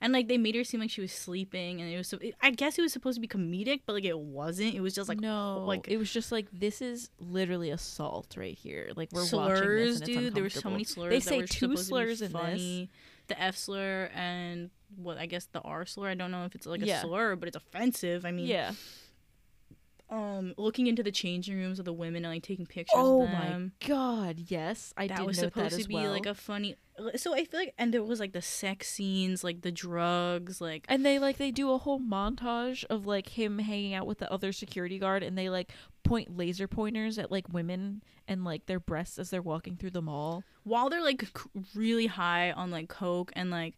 and 0.00 0.12
like 0.12 0.28
they 0.28 0.38
made 0.38 0.54
her 0.54 0.64
seem 0.64 0.80
like 0.80 0.90
she 0.90 1.00
was 1.00 1.12
sleeping 1.12 1.80
and 1.80 1.92
it 1.92 1.96
was 1.96 2.08
so 2.08 2.18
it, 2.20 2.34
i 2.42 2.50
guess 2.50 2.76
it 2.76 2.82
was 2.82 2.92
supposed 2.92 3.14
to 3.14 3.20
be 3.20 3.28
comedic 3.28 3.82
but 3.86 3.92
like 3.92 4.04
it 4.04 4.18
wasn't. 4.18 4.74
It 4.74 4.80
was 4.80 4.94
just 4.94 5.08
like 5.08 5.20
no. 5.20 5.64
like 5.66 5.86
it 5.88 5.96
was 5.96 6.12
just 6.12 6.32
like 6.32 6.46
this 6.52 6.82
is 6.82 7.10
literally 7.18 7.70
assault 7.70 8.34
right 8.36 8.56
here. 8.56 8.90
Like 8.96 9.10
we're 9.12 9.20
watching 9.20 9.36
slurs 9.36 10.00
this 10.00 10.00
and 10.00 10.08
it's 10.08 10.18
dude. 10.18 10.34
There 10.34 10.42
were 10.42 10.50
so 10.50 10.70
many 10.70 10.84
slurs 10.84 11.10
they 11.10 11.20
say 11.20 11.40
two 11.42 11.46
supposed 11.46 11.60
to 11.60 11.68
be 11.68 11.76
slurs 11.76 12.22
in 12.22 12.32
this. 12.32 12.88
the 13.28 13.40
f 13.40 13.56
slur 13.56 14.10
and 14.14 14.70
what 14.96 15.18
i 15.18 15.26
guess 15.26 15.46
the 15.52 15.60
r 15.60 15.84
slur 15.86 16.08
i 16.10 16.14
don't 16.14 16.30
know 16.30 16.44
if 16.44 16.54
it's 16.54 16.66
like 16.66 16.82
a 16.82 16.86
Yeah. 16.86 17.02
slur 17.02 17.36
but 17.36 17.48
it's 17.48 17.56
offensive 17.56 18.24
i 18.24 18.30
mean 18.32 18.46
yeah 18.46 18.72
um 20.10 20.52
looking 20.58 20.86
into 20.86 21.02
the 21.02 21.10
changing 21.10 21.56
rooms 21.56 21.78
of 21.78 21.86
the 21.86 21.92
women 21.92 22.24
and 22.26 22.34
like 22.34 22.42
taking 22.42 22.66
pictures 22.66 22.92
oh 22.94 23.22
of 23.22 23.30
them 23.30 23.72
my 23.80 23.86
god 23.88 24.38
yes 24.48 24.92
i 24.98 25.06
that 25.06 25.24
was 25.24 25.38
supposed 25.38 25.74
that 25.76 25.82
to 25.82 25.88
be 25.88 25.94
well. 25.94 26.10
like 26.12 26.26
a 26.26 26.34
funny 26.34 26.76
so 27.16 27.34
i 27.34 27.42
feel 27.44 27.58
like 27.60 27.72
and 27.78 27.92
there 27.92 28.02
was 28.02 28.20
like 28.20 28.32
the 28.32 28.42
sex 28.42 28.88
scenes 28.88 29.42
like 29.42 29.62
the 29.62 29.72
drugs 29.72 30.60
like 30.60 30.84
And 30.90 31.06
they 31.06 31.18
like 31.18 31.38
they 31.38 31.50
do 31.50 31.72
a 31.72 31.78
whole 31.78 31.98
montage 32.00 32.84
of 32.90 33.06
like 33.06 33.30
him 33.30 33.58
hanging 33.58 33.94
out 33.94 34.06
with 34.06 34.18
the 34.18 34.30
other 34.30 34.52
security 34.52 34.98
guard 34.98 35.22
and 35.22 35.38
they 35.38 35.48
like 35.48 35.72
point 36.04 36.36
laser 36.36 36.68
pointers 36.68 37.18
at 37.18 37.32
like 37.32 37.50
women 37.50 38.02
and 38.28 38.44
like 38.44 38.66
their 38.66 38.78
breasts 38.80 39.18
as 39.18 39.30
they're 39.30 39.40
walking 39.42 39.74
through 39.74 39.90
the 39.90 40.02
mall. 40.02 40.44
while 40.64 40.90
they're 40.90 41.02
like 41.02 41.22
c- 41.22 41.50
really 41.74 42.06
high 42.08 42.52
on 42.52 42.70
like 42.70 42.88
coke 42.90 43.32
and 43.34 43.50
like 43.50 43.74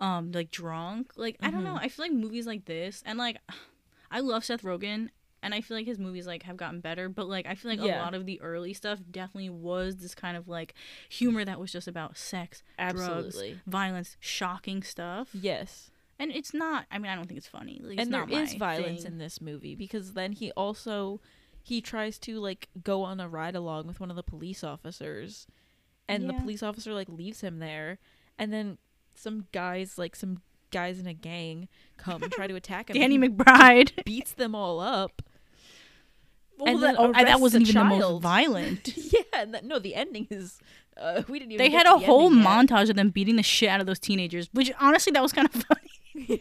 um 0.00 0.30
like 0.32 0.50
drunk 0.50 1.12
like 1.16 1.36
i 1.42 1.50
don't 1.50 1.64
know 1.64 1.74
Mhm. 1.74 1.82
i 1.82 1.88
feel 1.88 2.04
like 2.04 2.12
movies 2.12 2.46
like 2.46 2.64
this 2.66 3.02
and 3.04 3.18
like 3.18 3.38
i 4.10 4.20
love 4.20 4.44
seth 4.44 4.62
rogen 4.62 5.08
and 5.40 5.54
I 5.54 5.60
feel 5.60 5.76
like 5.76 5.86
his 5.86 6.00
movies 6.00 6.26
like 6.26 6.42
have 6.42 6.56
gotten 6.56 6.80
better, 6.80 7.08
but 7.08 7.28
like 7.28 7.46
I 7.46 7.54
feel 7.54 7.70
like 7.70 7.78
Yeah. 7.80 8.00
a 8.00 8.02
lot 8.02 8.12
of 8.12 8.26
the 8.26 8.40
early 8.40 8.74
stuff 8.74 8.98
definitely 9.08 9.50
was 9.50 9.98
this 9.98 10.12
kind 10.12 10.36
of 10.36 10.48
like 10.48 10.74
humor 11.08 11.44
that 11.44 11.60
was 11.60 11.70
just 11.70 11.86
about 11.86 12.16
sex, 12.18 12.64
drugs, 12.76 12.98
Absolutely. 13.06 13.60
violence, 13.64 14.16
shocking 14.18 14.82
stuff. 14.82 15.28
Yes. 15.32 15.92
And 16.18 16.32
it's 16.32 16.52
not. 16.52 16.86
I 16.90 16.98
mean, 16.98 17.12
I 17.12 17.14
don't 17.14 17.28
think 17.28 17.38
it's 17.38 17.46
funny. 17.46 17.78
Like, 17.80 17.92
it's 17.98 18.02
and 18.02 18.12
there 18.12 18.26
not 18.26 18.32
is 18.32 18.54
violence 18.54 19.04
thing. 19.04 19.12
in 19.12 19.18
this 19.18 19.40
movie 19.40 19.76
because 19.76 20.14
then 20.14 20.32
he 20.32 20.50
also 20.56 21.20
he 21.62 21.80
tries 21.80 22.18
to 22.18 22.40
like 22.40 22.68
go 22.82 23.04
on 23.04 23.20
a 23.20 23.28
ride 23.28 23.54
along 23.54 23.86
with 23.86 24.00
one 24.00 24.10
of 24.10 24.16
the 24.16 24.24
police 24.24 24.64
officers 24.64 25.46
and 26.08 26.28
the 26.28 26.32
police 26.34 26.64
officer 26.64 26.92
like 26.94 27.08
leaves 27.08 27.42
him 27.42 27.60
there 27.60 28.00
and 28.36 28.52
then 28.52 28.78
some 29.18 29.46
guys 29.52 29.98
like 29.98 30.14
some 30.16 30.40
guys 30.70 30.98
in 30.98 31.06
a 31.06 31.14
gang 31.14 31.68
come 31.96 32.22
and 32.22 32.30
try 32.32 32.46
to 32.46 32.54
attack 32.54 32.90
him 32.90 32.94
Danny 33.00 33.18
McBride. 33.18 33.92
beats 34.04 34.32
them 34.32 34.54
all 34.54 34.80
up 34.80 35.22
Well, 36.58 36.74
And 36.74 36.82
that, 36.82 36.96
then 36.96 36.96
oh, 36.98 37.12
that 37.12 37.40
wasn't 37.40 37.66
a 37.66 37.70
even 37.70 37.88
the 37.88 37.96
most 37.98 38.22
violent. 38.22 38.96
yeah 38.96 39.20
and 39.34 39.54
that, 39.54 39.64
no 39.64 39.78
the 39.78 39.94
ending 39.94 40.26
is 40.30 40.60
uh, 40.96 41.22
we 41.28 41.38
didn't 41.38 41.52
even 41.52 41.64
they 41.64 41.70
had 41.70 41.86
a 41.86 41.98
the 41.98 42.06
whole 42.06 42.26
ending 42.26 42.42
yet. 42.42 42.48
montage 42.48 42.90
of 42.90 42.96
them 42.96 43.10
beating 43.10 43.36
the 43.36 43.42
shit 43.42 43.68
out 43.68 43.80
of 43.80 43.86
those 43.86 44.00
teenagers, 44.00 44.48
which 44.52 44.72
honestly 44.80 45.12
that 45.12 45.22
was 45.22 45.32
kind 45.32 45.48
of 45.52 45.64
funny. 45.64 46.40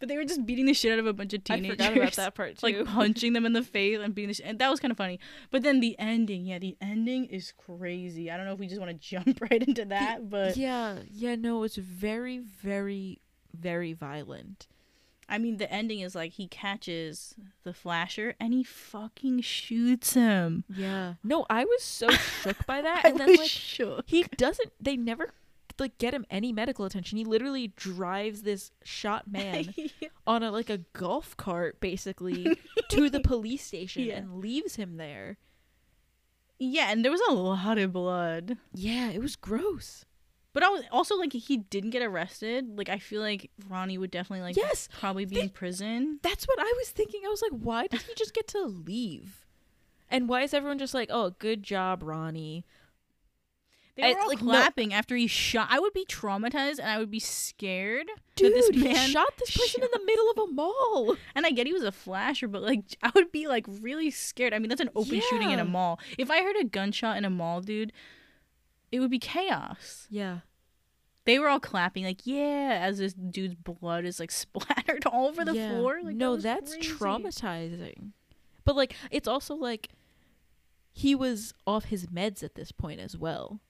But 0.00 0.08
they 0.08 0.16
were 0.16 0.24
just 0.24 0.44
beating 0.44 0.66
the 0.66 0.74
shit 0.74 0.92
out 0.92 0.98
of 0.98 1.06
a 1.06 1.12
bunch 1.12 1.32
of 1.34 1.42
I 1.48 1.56
teenagers. 1.56 1.76
forgot 1.76 1.96
about 1.96 2.12
that 2.14 2.34
part 2.34 2.58
too 2.58 2.66
Like 2.66 2.84
punching 2.86 3.32
them 3.34 3.46
in 3.46 3.52
the 3.52 3.62
face 3.62 3.98
and 4.02 4.14
beating 4.14 4.28
the 4.28 4.34
shit. 4.34 4.46
And 4.46 4.58
that 4.58 4.68
was 4.70 4.80
kind 4.80 4.90
of 4.90 4.98
funny. 4.98 5.20
But 5.50 5.62
then 5.62 5.78
the 5.80 5.94
ending, 5.98 6.46
yeah, 6.46 6.58
the 6.58 6.76
ending 6.80 7.26
is 7.26 7.52
crazy. 7.56 8.30
I 8.30 8.36
don't 8.36 8.46
know 8.46 8.52
if 8.54 8.58
we 8.58 8.66
just 8.66 8.80
want 8.80 8.90
to 8.90 8.98
jump 9.08 9.40
right 9.48 9.62
into 9.62 9.84
that, 9.84 10.28
but 10.28 10.56
yeah 10.56 10.98
yeah 11.10 11.36
no 11.36 11.62
it's 11.62 11.76
very 11.76 12.38
very 12.38 13.20
very 13.54 13.92
violent 13.92 14.66
I 15.32 15.38
mean, 15.38 15.58
the 15.58 15.72
ending 15.72 16.00
is 16.00 16.16
like 16.16 16.32
he 16.32 16.48
catches 16.48 17.36
the 17.62 17.72
flasher 17.72 18.34
and 18.40 18.52
he 18.52 18.64
fucking 18.64 19.42
shoots 19.42 20.14
him. 20.14 20.64
Yeah. 20.68 21.14
No, 21.22 21.46
I 21.48 21.64
was 21.64 21.84
so 21.84 22.10
shook 22.10 22.66
by 22.66 22.82
that. 22.82 23.02
I 23.04 23.10
And 23.10 23.18
then 23.20 23.28
was 23.28 23.38
like 23.38 23.48
shook. 23.48 24.02
he 24.08 24.24
doesn't 24.24 24.72
they 24.80 24.96
never 24.96 25.30
like 25.80 25.98
get 25.98 26.14
him 26.14 26.24
any 26.30 26.52
medical 26.52 26.84
attention. 26.84 27.18
He 27.18 27.24
literally 27.24 27.68
drives 27.68 28.42
this 28.42 28.70
shot 28.84 29.26
man 29.30 29.72
on 30.26 30.42
a 30.42 30.50
like 30.50 30.70
a 30.70 30.78
golf 30.92 31.36
cart 31.36 31.80
basically 31.80 32.56
to 32.90 33.10
the 33.10 33.20
police 33.24 33.64
station 33.66 34.02
Yeah. 34.04 34.18
and 34.18 34.40
leaves 34.40 34.76
him 34.76 34.96
there. 34.96 35.38
yeah, 36.58 36.90
and 36.90 37.04
there 37.04 37.12
was 37.12 37.22
a 37.28 37.32
lot 37.32 37.78
of 37.78 37.92
blood. 37.92 38.58
Yeah, 38.74 39.10
it 39.10 39.20
was 39.20 39.36
gross. 39.36 40.04
But 40.52 40.62
I 40.64 40.68
was 40.68 40.82
also 40.90 41.16
like 41.16 41.32
he 41.32 41.56
didn't 41.58 41.90
get 41.90 42.02
arrested. 42.02 42.76
Like 42.76 42.88
I 42.88 42.98
feel 42.98 43.20
like 43.22 43.50
Ronnie 43.68 43.98
would 43.98 44.10
definitely 44.10 44.42
like 44.42 44.56
Yes, 44.56 44.88
probably 44.98 45.24
be 45.24 45.36
they- 45.36 45.42
in 45.42 45.48
prison. 45.50 46.18
That's 46.22 46.46
what 46.46 46.58
I 46.58 46.74
was 46.78 46.90
thinking. 46.90 47.22
I 47.24 47.28
was 47.28 47.40
like, 47.42 47.52
why 47.52 47.86
did 47.86 48.02
he 48.02 48.14
just 48.14 48.34
get 48.34 48.48
to 48.48 48.62
leave? 48.64 49.46
And 50.12 50.28
why 50.28 50.42
is 50.42 50.52
everyone 50.52 50.78
just 50.80 50.92
like, 50.92 51.08
"Oh, 51.12 51.36
good 51.38 51.62
job, 51.62 52.02
Ronnie." 52.02 52.64
They 53.96 54.14
were 54.14 54.20
all 54.20 54.28
like, 54.28 54.38
clapping 54.38 54.94
after 54.94 55.16
he 55.16 55.26
shot. 55.26 55.68
I 55.70 55.78
would 55.80 55.92
be 55.92 56.04
traumatized 56.04 56.78
and 56.78 56.88
I 56.88 56.98
would 56.98 57.10
be 57.10 57.18
scared 57.20 58.06
Dude, 58.36 58.52
that 58.52 58.54
this 58.54 58.68
he 58.68 58.82
man 58.84 59.10
shot 59.10 59.28
this 59.38 59.50
person 59.56 59.82
in 59.82 59.88
the 59.92 60.04
middle 60.04 60.30
of 60.30 60.38
a 60.38 60.52
mall. 60.52 61.16
And 61.34 61.44
I 61.44 61.50
get 61.50 61.66
he 61.66 61.72
was 61.72 61.82
a 61.82 61.92
flasher, 61.92 62.48
but 62.48 62.62
like 62.62 62.82
I 63.02 63.10
would 63.14 63.32
be 63.32 63.46
like 63.48 63.66
really 63.68 64.10
scared. 64.10 64.54
I 64.54 64.58
mean, 64.58 64.68
that's 64.68 64.80
an 64.80 64.90
open 64.94 65.20
shooting 65.20 65.50
in 65.50 65.58
a 65.58 65.64
mall. 65.64 66.00
If 66.18 66.30
I 66.30 66.42
heard 66.42 66.56
a 66.56 66.64
gunshot 66.64 67.16
in 67.16 67.24
a 67.24 67.30
mall, 67.30 67.60
dude, 67.60 67.92
it 68.92 69.00
would 69.00 69.10
be 69.10 69.18
chaos. 69.18 70.06
Yeah. 70.10 70.38
They 71.26 71.38
were 71.38 71.48
all 71.48 71.60
clapping 71.60 72.04
like, 72.04 72.26
"Yeah," 72.26 72.78
as 72.80 72.98
this 72.98 73.12
dude's 73.12 73.54
blood 73.54 74.04
is 74.04 74.18
like 74.18 74.30
splattered 74.32 75.04
all 75.06 75.26
over 75.28 75.44
the 75.44 75.54
Yeah. 75.54 75.70
floor. 75.70 76.00
Like, 76.02 76.16
no, 76.16 76.36
that 76.36 76.42
that's 76.60 76.74
crazy. 76.76 76.92
traumatizing. 76.94 78.12
But 78.64 78.76
like, 78.76 78.94
it's 79.10 79.28
also 79.28 79.54
like 79.54 79.90
he 80.92 81.14
was 81.14 81.52
off 81.66 81.84
his 81.86 82.06
meds 82.06 82.42
at 82.42 82.54
this 82.54 82.72
point 82.72 83.00
as 83.00 83.16
well. 83.16 83.60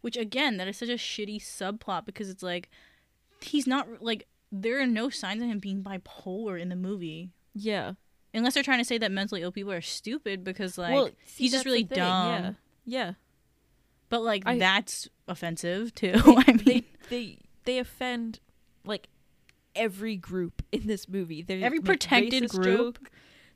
Which 0.00 0.16
again, 0.16 0.56
that 0.58 0.68
is 0.68 0.76
such 0.76 0.88
a 0.88 0.94
shitty 0.94 1.40
subplot 1.40 2.04
because 2.06 2.28
it's 2.30 2.42
like 2.42 2.70
he's 3.40 3.66
not 3.66 4.02
like 4.02 4.26
there 4.52 4.80
are 4.80 4.86
no 4.86 5.10
signs 5.10 5.42
of 5.42 5.48
him 5.48 5.58
being 5.58 5.82
bipolar 5.82 6.60
in 6.60 6.68
the 6.68 6.76
movie. 6.76 7.30
Yeah. 7.54 7.92
Unless 8.32 8.54
they're 8.54 8.62
trying 8.62 8.78
to 8.78 8.84
say 8.84 8.98
that 8.98 9.10
mentally 9.10 9.42
ill 9.42 9.52
people 9.52 9.72
are 9.72 9.80
stupid 9.80 10.44
because 10.44 10.78
like 10.78 10.94
well, 10.94 11.06
see, 11.24 11.44
he's 11.44 11.52
just 11.52 11.64
really 11.64 11.82
dumb. 11.84 12.28
Yeah. 12.28 12.52
Yeah. 12.84 13.12
But 14.08 14.22
like 14.22 14.42
I- 14.46 14.58
that's 14.58 15.08
offensive 15.28 15.94
too. 15.94 16.12
They, 16.12 16.36
I 16.46 16.52
mean, 16.52 16.64
they 16.64 16.84
they 17.08 17.38
they 17.64 17.78
offend 17.78 18.40
like 18.84 19.08
every 19.74 20.16
group 20.16 20.62
in 20.72 20.86
this 20.86 21.08
movie. 21.08 21.42
They 21.42 21.62
Every 21.62 21.80
protected 21.80 22.48
group. 22.48 22.98
joke. 22.98 23.10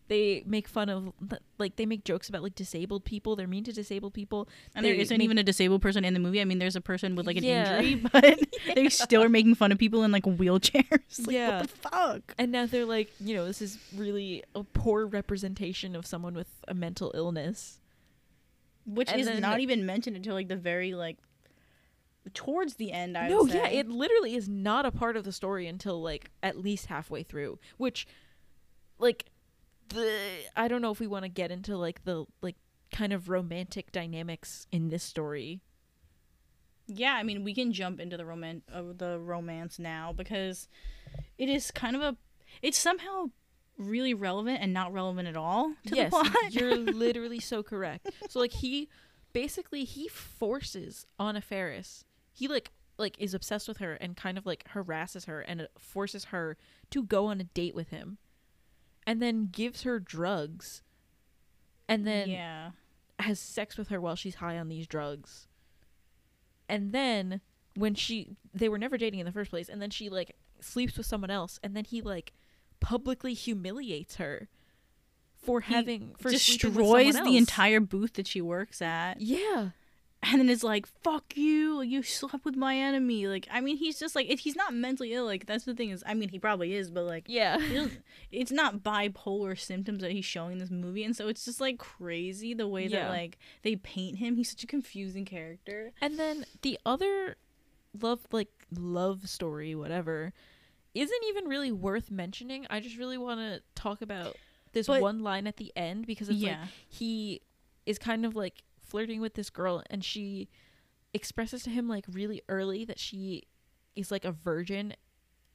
They 0.09 0.43
make 0.47 0.69
fun 0.69 0.91
of 0.91 1.13
like 1.57 1.77
they 1.77 1.87
make 1.87 2.05
jokes 2.05 2.29
about 2.29 2.43
like 2.43 2.55
disabled 2.55 3.05
people. 3.07 3.37
They're 3.37 3.47
mean 3.47 3.65
to 3.65 3.73
disabled 3.73 4.13
people. 4.13 4.49
and 4.75 4.85
there 4.85 4.95
They 4.95 5.01
isn't 5.01 5.17
make- 5.17 5.25
even 5.25 5.39
a 5.39 5.43
disabled 5.43 5.81
person 5.81 6.05
in 6.05 6.13
the 6.13 6.21
movie. 6.21 6.43
I 6.43 6.45
mean, 6.45 6.59
there's 6.59 6.77
a 6.77 6.81
person 6.83 7.17
with 7.17 7.27
like 7.27 7.39
an 7.39 7.45
Yeah. 7.45 7.81
injury, 7.81 8.07
but 8.13 8.39
they 8.75 8.91
still 8.91 9.23
are 9.23 9.31
making 9.31 9.55
fun 9.55 9.73
of 9.73 9.79
people 9.79 10.05
in 10.05 10.13
like 10.13 10.25
wheelchairs. 10.25 11.01
Like, 11.27 11.35
Yeah. 11.35 11.61
what 11.61 11.71
the 11.71 11.89
fuck? 11.89 12.35
And 12.39 12.53
now 12.53 12.67
they're 12.67 12.85
like, 12.85 13.11
you 13.19 13.35
know, 13.35 13.47
this 13.47 13.63
is 13.63 13.79
really 13.97 14.43
a 14.55 14.63
poor 14.63 15.07
representation 15.07 15.97
of 15.97 16.05
someone 16.07 16.35
with 16.35 16.49
a 16.69 16.75
mental 16.75 17.11
illness. 17.15 17.81
Which 18.87 19.11
And 19.11 19.19
is 19.23 19.27
then- 19.27 19.41
not 19.41 19.61
even 19.61 19.87
mentioned 19.87 20.17
until 20.17 20.35
like 20.35 20.49
the 20.49 20.57
very 20.57 20.93
like 20.95 21.17
towards 22.35 22.75
the 22.75 22.93
end. 22.93 23.17
I 23.17 23.29
no, 23.29 23.47
yeah, 23.47 23.69
it 23.69 23.89
literally 23.89 24.35
is 24.35 24.49
not 24.49 24.87
a 24.87 24.91
part 24.91 25.17
of 25.17 25.25
the 25.25 25.33
story 25.33 25.67
until 25.67 26.03
like 26.03 26.31
at 26.43 26.59
least 26.59 26.87
halfway 26.87 27.23
through, 27.23 27.59
which 27.79 28.07
like 28.99 29.27
I 30.57 30.69
don't 30.69 30.83
know 30.83 30.91
if 30.91 31.01
we 31.01 31.07
want 31.07 31.25
to 31.25 31.29
get 31.29 31.51
into 31.51 31.77
like 31.77 32.05
the 32.05 32.25
like 32.43 32.57
kind 32.93 33.13
of 33.13 33.29
romantic 33.29 33.93
dynamics 33.93 34.67
in 34.71 34.89
this 34.89 35.03
story. 35.03 35.61
Yeah, 36.87 37.15
I 37.15 37.23
mean, 37.23 37.45
we 37.45 37.55
can 37.55 37.73
jump 37.73 37.99
into 37.99 38.17
the 38.17 38.27
roman 38.27 38.63
of 38.71 38.99
the 38.99 39.19
romance 39.19 39.79
now 39.79 40.13
because 40.13 40.69
it 41.39 41.49
is 41.49 41.71
kind 41.71 41.97
of 41.97 42.03
a 42.03 42.17
it's 42.63 42.79
somehow 42.79 43.27
really 43.77 44.15
relevant 44.15 44.61
and 44.61 44.73
not 44.73 44.93
relevant 44.93 45.29
at 45.29 45.37
all 45.37 45.75
to 45.87 45.97
yes, 45.97 46.11
the 46.11 46.11
plot. 46.11 46.35
you're 46.51 46.77
literally 46.77 47.41
so 47.41 47.63
correct. 47.63 48.09
So 48.29 48.39
like 48.39 48.53
he 48.53 48.89
basically 49.33 49.85
he 49.85 50.09
forces 50.09 51.07
Anna 51.19 51.41
Faris. 51.41 52.05
He 52.33 52.49
like 52.49 52.71
like 52.99 53.17
is 53.19 53.35
obsessed 53.35 53.67
with 53.67 53.79
her 53.79 53.95
and 53.95 54.17
kind 54.17 54.39
of 54.39 54.47
like 54.47 54.69
harasses 54.69 55.25
her 55.25 55.41
and 55.41 55.63
uh, 55.63 55.67
forces 55.79 56.27
her 56.27 56.57
to 56.91 57.03
go 57.03 57.27
on 57.27 57.41
a 57.41 57.45
date 57.45 57.75
with 57.75 57.89
him. 57.89 58.19
And 59.07 59.21
then 59.21 59.49
gives 59.51 59.83
her 59.83 59.99
drugs. 59.99 60.83
And 61.89 62.07
then 62.07 62.31
yeah. 62.31 62.71
has 63.19 63.39
sex 63.39 63.77
with 63.77 63.89
her 63.89 64.01
while 64.01 64.17
she's 64.17 64.37
high 64.37 64.59
on 64.59 64.69
these 64.69 64.87
drugs. 64.87 65.49
And 66.69 66.93
then 66.93 67.41
when 67.77 67.95
she 67.95 68.37
they 68.53 68.69
were 68.69 68.79
never 68.79 68.97
dating 68.97 69.21
in 69.21 69.27
the 69.27 69.33
first 69.33 69.51
place 69.51 69.69
and 69.69 69.83
then 69.83 69.91
she 69.91 70.09
like 70.09 70.37
sleeps 70.61 70.97
with 70.97 71.07
someone 71.07 71.31
else 71.31 71.59
and 71.63 71.77
then 71.77 71.85
he 71.85 72.01
like 72.01 72.33
publicly 72.81 73.35
humiliates 73.35 74.17
her 74.17 74.49
for 75.35 75.61
He 75.61 75.75
having 75.75 76.15
for 76.19 76.31
destroys 76.31 77.15
the 77.15 77.37
entire 77.37 77.81
booth 77.81 78.15
that 78.15 78.27
she 78.27 78.41
works 78.41 78.81
at 78.81 79.21
Yeah. 79.21 79.71
And 80.25 80.41
then 80.41 80.49
is 80.49 80.65
like 80.65 80.87
fuck 80.87 81.37
you 81.37 81.81
you 81.83 82.03
slept 82.03 82.45
with 82.45 82.57
my 82.57 82.77
enemy 82.77 83.27
like 83.27 83.47
i 83.51 83.61
mean 83.61 83.77
he's 83.77 83.99
just 83.99 84.15
like 84.15 84.27
if 84.29 84.41
he's 84.41 84.57
not 84.57 84.73
mentally 84.75 85.13
ill 85.13 85.25
like 85.25 85.47
that's 85.47 85.65
the 85.65 85.75
thing 85.75 85.91
is 85.91 86.03
i 86.07 86.15
mean 86.15 86.29
he 86.31 86.39
probably 86.39 86.75
is 86.75 86.91
but 86.91 87.05
like 87.05 87.25
Yeah. 87.29 87.59
it's 88.33 88.51
not 88.53 88.79
bipolar 88.83 89.59
symptoms 89.59 90.01
that 90.03 90.13
he's 90.13 90.25
showing 90.25 90.53
in 90.53 90.59
this 90.59 90.71
movie 90.71 91.05
and 91.05 91.15
so 91.17 91.29
it's 91.29 91.45
just 91.45 91.61
like 91.61 91.79
crazy 91.79 92.55
the 92.55 92.67
way 92.69 92.87
Yeah. 92.87 93.05
that 93.05 93.11
like 93.11 93.39
they 93.63 93.77
paint 93.77 94.19
him 94.19 94.37
he's 94.37 94.51
such 94.51 94.65
a 94.65 94.67
confusing 94.67 95.25
character 95.25 95.93
And 96.01 96.19
then 96.19 96.47
the 96.63 96.79
other 96.87 97.37
love 98.01 98.21
like 98.33 98.49
love 98.77 99.29
story 99.29 99.75
whatever 99.75 100.33
isn't 100.95 101.25
even 101.29 101.47
really 101.47 101.73
worth 101.73 102.09
mentioning. 102.09 102.69
I 102.71 102.79
just 102.79 102.97
really 102.97 103.19
want 103.19 103.41
to 103.41 103.61
talk 103.75 104.01
about 104.01 104.37
this 104.73 104.87
But- 104.87 105.03
one 105.03 105.23
line 105.25 105.47
at 105.49 105.57
the 105.57 105.73
end 105.75 106.07
because 106.07 106.29
it's 106.29 106.41
like 106.41 106.53
yeah 106.53 106.67
he 106.89 107.41
is 107.85 107.99
kind 107.99 108.25
of 108.25 108.35
like 108.37 108.63
flirting 108.95 109.21
with 109.21 109.35
this 109.35 109.51
girl 109.51 109.83
and 109.91 110.05
she 110.05 110.49
expresses 111.13 111.65
to 111.65 111.71
him 111.71 111.89
like 111.89 112.05
really 112.13 112.41
early 112.49 112.85
that 112.85 113.01
she 113.01 113.43
is 113.97 114.13
like 114.13 114.25
a 114.25 114.31
virgin 114.31 114.95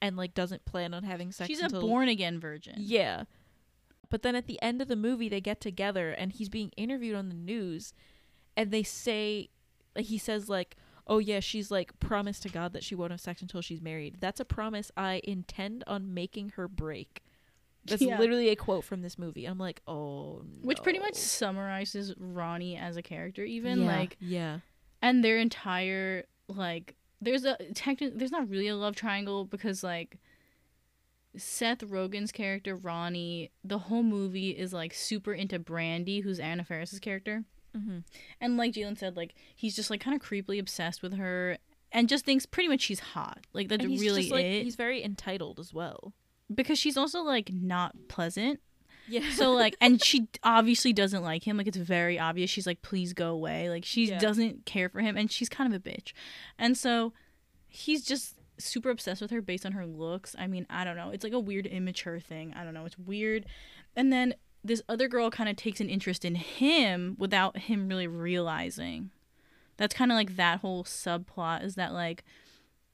and 0.02 0.14
like 0.14 0.34
doesn't 0.34 0.66
plan 0.66 0.92
on 0.92 1.04
having 1.04 1.32
sex 1.32 1.48
she's 1.48 1.62
a 1.62 1.70
born 1.70 2.06
again 2.06 2.38
virgin. 2.38 2.74
Yeah. 2.76 3.24
But 4.10 4.20
then 4.20 4.36
at 4.36 4.46
the 4.46 4.60
end 4.60 4.82
of 4.82 4.88
the 4.88 4.96
movie 4.96 5.30
they 5.30 5.40
get 5.40 5.58
together 5.58 6.10
and 6.10 6.32
he's 6.32 6.50
being 6.50 6.70
interviewed 6.76 7.16
on 7.16 7.30
the 7.30 7.34
news 7.34 7.94
and 8.58 8.70
they 8.70 8.82
say 8.82 9.48
he 9.96 10.18
says 10.18 10.50
like 10.50 10.76
oh 11.06 11.18
yeah 11.18 11.40
she's 11.40 11.70
like 11.70 11.98
promised 11.98 12.42
to 12.42 12.50
god 12.50 12.74
that 12.74 12.84
she 12.84 12.94
won't 12.94 13.10
have 13.10 13.22
sex 13.22 13.40
until 13.40 13.62
she's 13.62 13.80
married. 13.80 14.18
That's 14.20 14.40
a 14.40 14.44
promise 14.44 14.90
i 14.98 15.22
intend 15.24 15.82
on 15.86 16.12
making 16.12 16.50
her 16.56 16.68
break 16.68 17.22
that's 17.84 18.02
Yeah. 18.02 18.18
literally 18.18 18.48
a 18.50 18.56
quote 18.56 18.84
from 18.84 19.02
this 19.02 19.18
movie 19.18 19.46
i'm 19.46 19.58
like 19.58 19.80
oh 19.86 20.42
which 20.62 20.82
pretty 20.82 20.98
much 20.98 21.14
summarizes 21.14 22.14
ronnie 22.18 22.76
as 22.76 22.96
a 22.96 23.02
character 23.02 23.44
even 23.44 23.82
yeah, 23.82 23.96
like 23.98 24.16
yeah 24.20 24.58
and 25.02 25.24
their 25.24 25.38
entire 25.38 26.24
like 26.48 26.96
there's 27.20 27.44
a 27.44 27.56
technically 27.74 28.16
there's 28.16 28.32
not 28.32 28.48
really 28.48 28.68
a 28.68 28.76
love 28.76 28.96
triangle 28.96 29.44
because 29.44 29.82
like 29.82 30.18
Seth 31.36 31.80
Rogen's 31.80 32.32
character 32.32 32.74
Ronnie, 32.74 33.52
the 33.62 33.78
whole 33.78 34.02
movie 34.02 34.50
is 34.50 34.72
like 34.72 34.92
super 34.92 35.32
into 35.32 35.58
Brandy, 35.58 36.20
who's 36.20 36.40
Anna 36.40 36.64
Faris's 36.64 36.98
character. 36.98 37.44
Mm-hmm. 37.76 37.98
And 38.40 38.56
like 38.56 38.72
Jalen 38.72 38.98
said, 38.98 39.16
like 39.16 39.34
he's 39.54 39.76
just 39.76 39.90
like 39.90 40.00
kind 40.00 40.20
of 40.20 40.26
creepily 40.26 40.58
obsessed 40.58 41.02
with 41.02 41.14
her 41.14 41.58
and 41.92 42.08
just 42.08 42.24
thinks 42.24 42.46
pretty 42.46 42.68
much 42.68 42.80
she's 42.80 43.00
hot. 43.00 43.46
Like 43.52 43.68
that's 43.68 43.82
And 43.84 43.92
he's 43.92 44.00
really 44.00 44.22
just, 44.22 44.32
like, 44.32 44.44
it. 44.44 44.64
He's 44.64 44.76
very 44.76 45.04
entitled 45.04 45.60
as 45.60 45.72
well. 45.72 46.14
Because 46.54 46.78
she's 46.78 46.96
also 46.96 47.22
like 47.22 47.50
not 47.52 47.94
pleasant. 48.08 48.60
Yeah. 49.08 49.28
So 49.32 49.52
like 49.52 49.76
and 49.80 50.02
she 50.04 50.28
obviously 50.42 50.92
doesn't 50.92 51.22
like 51.22 51.44
him. 51.44 51.56
Like 51.56 51.66
it's 51.66 51.76
very 51.76 52.18
obvious. 52.18 52.50
She's 52.50 52.66
like, 52.66 52.82
please 52.82 53.12
go 53.12 53.30
away. 53.30 53.68
Like 53.68 53.84
she 53.84 54.06
Yeah. 54.08 54.18
doesn't 54.18 54.66
care 54.66 54.88
for 54.88 55.00
him 55.00 55.16
and 55.16 55.30
she's 55.30 55.48
kind 55.48 55.72
of 55.72 55.80
a 55.84 55.88
bitch. 55.88 56.12
And 56.58 56.76
so 56.76 57.12
he's 57.68 58.04
just 58.04 58.36
super 58.58 58.90
obsessed 58.90 59.22
with 59.22 59.30
her 59.30 59.40
based 59.40 59.64
on 59.64 59.72
her 59.72 59.86
looks. 59.86 60.36
I 60.38 60.46
mean, 60.46 60.66
I 60.68 60.84
don't 60.84 60.96
know. 60.96 61.10
It's 61.10 61.24
like 61.24 61.32
a 61.32 61.40
weird 61.40 61.66
immature 61.66 62.20
thing. 62.20 62.52
I 62.54 62.62
don't 62.64 62.74
know. 62.74 62.84
It's 62.84 62.98
weird. 62.98 63.46
And 63.96 64.12
then 64.12 64.34
this 64.62 64.82
other 64.88 65.08
girl 65.08 65.30
kind 65.30 65.48
of 65.48 65.56
takes 65.56 65.80
an 65.80 65.88
interest 65.88 66.24
in 66.24 66.34
him 66.34 67.16
without 67.18 67.56
him 67.56 67.88
really 67.88 68.06
realizing. 68.06 69.10
That's 69.78 69.94
kind 69.94 70.12
of 70.12 70.16
like 70.16 70.36
that 70.36 70.60
whole 70.60 70.84
subplot 70.84 71.64
is 71.64 71.74
that 71.76 71.94
like 71.94 72.22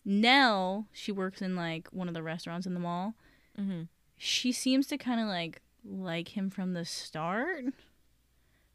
Nell, 0.04 0.86
she 0.92 1.10
works 1.10 1.42
in 1.42 1.56
like 1.56 1.88
one 1.88 2.06
of 2.08 2.14
the 2.14 2.22
restaurants 2.22 2.66
in 2.66 2.74
the 2.74 2.80
mall 2.80 3.14
mm-hmm. 3.58 3.82
she 4.16 4.52
seems 4.52 4.86
to 4.88 4.98
kind 4.98 5.20
of 5.20 5.26
like 5.28 5.60
like 5.84 6.36
him 6.36 6.50
from 6.50 6.72
the 6.72 6.84
start 6.84 7.64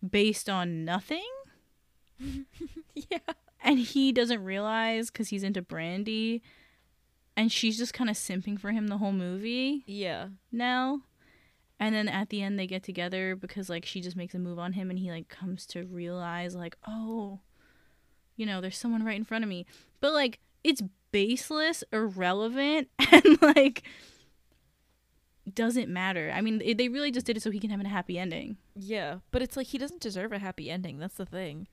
based 0.07 0.49
on 0.49 0.85
nothing 0.85 1.27
yeah. 2.95 3.17
and 3.63 3.79
he 3.79 4.11
doesn't 4.11 4.43
realize 4.43 5.09
because 5.11 5.29
he's 5.29 5.43
into 5.43 5.61
brandy 5.61 6.41
and 7.35 7.51
she's 7.51 7.77
just 7.77 7.93
kind 7.93 8.09
of 8.09 8.15
simping 8.15 8.59
for 8.59 8.71
him 8.71 8.87
the 8.87 8.97
whole 8.97 9.11
movie 9.11 9.83
Yeah. 9.85 10.27
now 10.51 11.01
and 11.79 11.95
then 11.95 12.07
at 12.07 12.29
the 12.29 12.41
end 12.41 12.57
they 12.57 12.67
get 12.67 12.83
together 12.83 13.35
because 13.35 13.69
like 13.69 13.85
she 13.85 14.01
just 14.01 14.15
makes 14.15 14.33
a 14.35 14.39
move 14.39 14.59
on 14.59 14.73
him 14.73 14.89
and 14.89 14.99
he 14.99 15.11
like 15.11 15.27
comes 15.27 15.65
to 15.67 15.83
realize 15.83 16.55
like 16.55 16.77
oh 16.87 17.39
you 18.35 18.45
know 18.45 18.61
there's 18.61 18.77
someone 18.77 19.03
right 19.03 19.17
in 19.17 19.25
front 19.25 19.43
of 19.43 19.49
me 19.49 19.65
but 19.99 20.13
like 20.13 20.39
it's 20.63 20.81
baseless 21.11 21.83
irrelevant 21.91 22.87
and 23.11 23.41
like 23.41 23.83
doesn't 25.53 25.89
matter 25.89 26.31
i 26.35 26.41
mean 26.41 26.61
it- 26.63 26.77
they 26.77 26.87
really 26.89 27.11
just 27.11 27.25
did 27.25 27.35
it 27.35 27.41
so 27.41 27.49
he 27.51 27.59
can 27.59 27.69
have 27.71 27.81
a 27.81 27.87
happy 27.87 28.17
ending 28.19 28.57
Yeah. 28.75 29.17
But 29.31 29.41
it's 29.41 29.57
like 29.57 29.67
he 29.67 29.77
doesn't 29.77 30.01
deserve 30.01 30.31
a 30.31 30.39
happy 30.39 30.69
ending. 30.69 30.97
That's 30.99 31.15
the 31.15 31.25
thing. 31.25 31.67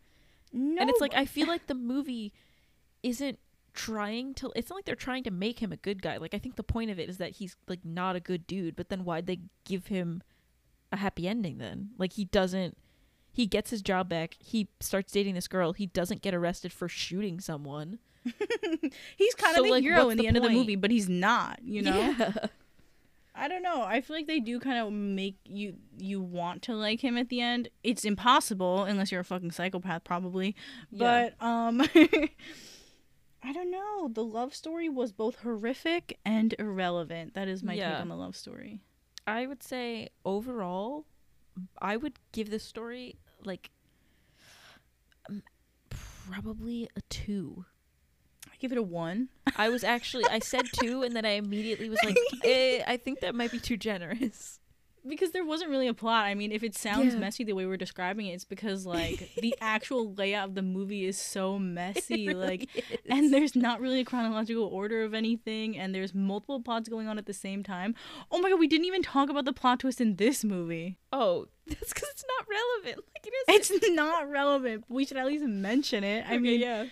no 0.52 0.80
and 0.80 0.88
it's 0.90 1.00
like 1.00 1.14
I 1.14 1.24
feel 1.26 1.46
like 1.46 1.66
the 1.72 1.74
movie 1.74 2.32
isn't 3.02 3.38
trying 3.74 4.34
to 4.34 4.50
it's 4.56 4.70
not 4.70 4.76
like 4.76 4.84
they're 4.86 4.94
trying 4.96 5.22
to 5.24 5.30
make 5.30 5.58
him 5.60 5.70
a 5.72 5.76
good 5.76 6.00
guy. 6.02 6.16
Like 6.16 6.34
I 6.34 6.38
think 6.38 6.56
the 6.56 6.62
point 6.62 6.90
of 6.90 6.98
it 6.98 7.08
is 7.08 7.18
that 7.18 7.32
he's 7.32 7.56
like 7.68 7.84
not 7.84 8.16
a 8.16 8.20
good 8.20 8.46
dude, 8.46 8.74
but 8.74 8.88
then 8.88 9.04
why'd 9.04 9.26
they 9.26 9.40
give 9.64 9.86
him 9.88 10.22
a 10.90 10.96
happy 10.96 11.28
ending 11.28 11.58
then? 11.58 11.90
Like 11.98 12.14
he 12.14 12.24
doesn't 12.24 12.76
he 13.30 13.46
gets 13.46 13.70
his 13.70 13.82
job 13.82 14.08
back. 14.08 14.36
He 14.40 14.68
starts 14.80 15.12
dating 15.12 15.34
this 15.34 15.46
girl. 15.48 15.74
He 15.74 15.86
doesn't 15.86 16.22
get 16.22 16.34
arrested 16.34 16.72
for 16.72 16.88
shooting 16.88 17.38
someone. 17.40 17.98
he's 19.16 19.34
kind 19.36 19.54
So, 19.54 19.60
of 19.60 19.64
the 19.66 19.70
like, 19.70 19.82
hero 19.82 20.08
in 20.08 20.16
the, 20.16 20.22
the 20.22 20.28
end 20.28 20.36
of 20.36 20.42
the 20.42 20.50
movie 20.50 20.76
but 20.76 20.90
he's 20.90 21.08
not 21.08 21.60
you 21.62 21.82
know 21.82 21.96
Yeah. 22.18 22.32
I 23.38 23.48
don't 23.48 23.62
know. 23.62 23.82
I 23.82 24.00
feel 24.00 24.16
like 24.16 24.26
they 24.26 24.40
do 24.40 24.58
kind 24.58 24.78
of 24.78 24.92
make 24.92 25.36
you 25.44 25.74
you 25.96 26.20
want 26.20 26.62
to 26.62 26.74
like 26.74 27.00
him 27.00 27.16
at 27.16 27.28
the 27.28 27.40
end. 27.40 27.68
It's 27.84 28.04
impossible 28.04 28.84
unless 28.84 29.12
you're 29.12 29.20
a 29.20 29.24
fucking 29.24 29.52
psychopath, 29.52 30.04
probably. 30.04 30.56
Yeah. 30.90 31.28
But 31.38 31.46
um, 31.46 31.80
I 33.42 33.52
don't 33.52 33.70
know. 33.70 34.08
The 34.12 34.24
love 34.24 34.54
story 34.54 34.88
was 34.88 35.12
both 35.12 35.36
horrific 35.36 36.18
and 36.24 36.54
irrelevant. 36.58 37.34
That 37.34 37.46
is 37.48 37.62
my 37.62 37.74
Yeah. 37.74 37.92
take 37.92 38.00
on 38.00 38.08
the 38.08 38.16
love 38.16 38.34
story. 38.36 38.80
I 39.26 39.46
would 39.46 39.62
say 39.62 40.08
overall, 40.24 41.06
I 41.80 41.96
would 41.96 42.18
give 42.32 42.50
this 42.50 42.64
story 42.64 43.16
like 43.44 43.70
um, 45.28 45.42
probably 45.90 46.88
a 46.96 47.00
two. 47.02 47.64
Give 48.58 48.72
it 48.72 48.78
a 48.78 48.82
one. 48.82 49.28
I 49.56 49.68
was 49.68 49.84
actually 49.84 50.24
I 50.30 50.38
said 50.40 50.66
two, 50.72 51.02
and 51.02 51.14
then 51.14 51.24
I 51.24 51.30
immediately 51.30 51.88
was 51.88 51.98
like, 52.04 52.16
eh, 52.44 52.82
I 52.86 52.96
think 52.96 53.20
that 53.20 53.34
might 53.34 53.52
be 53.52 53.58
too 53.60 53.76
generous. 53.76 54.58
because 55.08 55.30
there 55.30 55.44
wasn't 55.44 55.70
really 55.70 55.86
a 55.88 55.94
plot. 55.94 56.24
I 56.26 56.34
mean, 56.34 56.52
if 56.52 56.62
it 56.62 56.74
sounds 56.74 57.14
Yeah. 57.14 57.20
messy 57.20 57.44
the 57.44 57.52
way 57.54 57.64
we're 57.66 57.76
describing 57.78 58.26
it, 58.26 58.32
it's 58.34 58.44
because 58.44 58.84
like 58.84 59.30
the 59.40 59.54
actual 59.60 60.12
layout 60.14 60.48
of 60.50 60.54
the 60.54 60.60
movie 60.62 61.06
is 61.06 61.16
so 61.16 61.58
messy. 61.58 62.26
Really 62.28 62.46
like 62.46 62.68
is. 62.76 62.98
and 63.08 63.32
there's 63.32 63.54
not 63.56 63.80
really 63.80 64.00
a 64.00 64.04
chronological 64.04 64.64
order 64.64 65.04
of 65.04 65.14
anything 65.14 65.78
and 65.78 65.94
there's 65.94 66.14
multiple 66.14 66.60
plots 66.60 66.88
going 66.90 67.06
on 67.08 67.16
at 67.16 67.24
the 67.26 67.32
same 67.32 67.62
time 67.62 67.94
oh 68.30 68.38
my 68.40 68.50
god 68.50 68.58
we 68.58 68.66
didn't 68.66 68.84
even 68.86 69.02
talk 69.02 69.30
about 69.30 69.44
the 69.46 69.52
plot 69.52 69.78
twist 69.80 70.00
in 70.00 70.16
this 70.16 70.44
movie 70.44 70.98
oh, 71.12 71.46
that's 71.66 71.92
because 71.94 72.08
it's 72.10 72.24
not 72.36 72.46
relevant. 72.50 73.04
Like 73.14 73.26
it 73.26 73.32
is. 73.52 73.70
it's 73.70 73.90
not 73.94 74.28
relevant 74.28 74.84
we 74.88 75.06
should 75.06 75.16
at 75.16 75.26
least 75.26 75.44
mention 75.44 76.04
it 76.04 76.24
i 76.28 76.36
mean 76.38 76.60
yeah. 76.60 76.86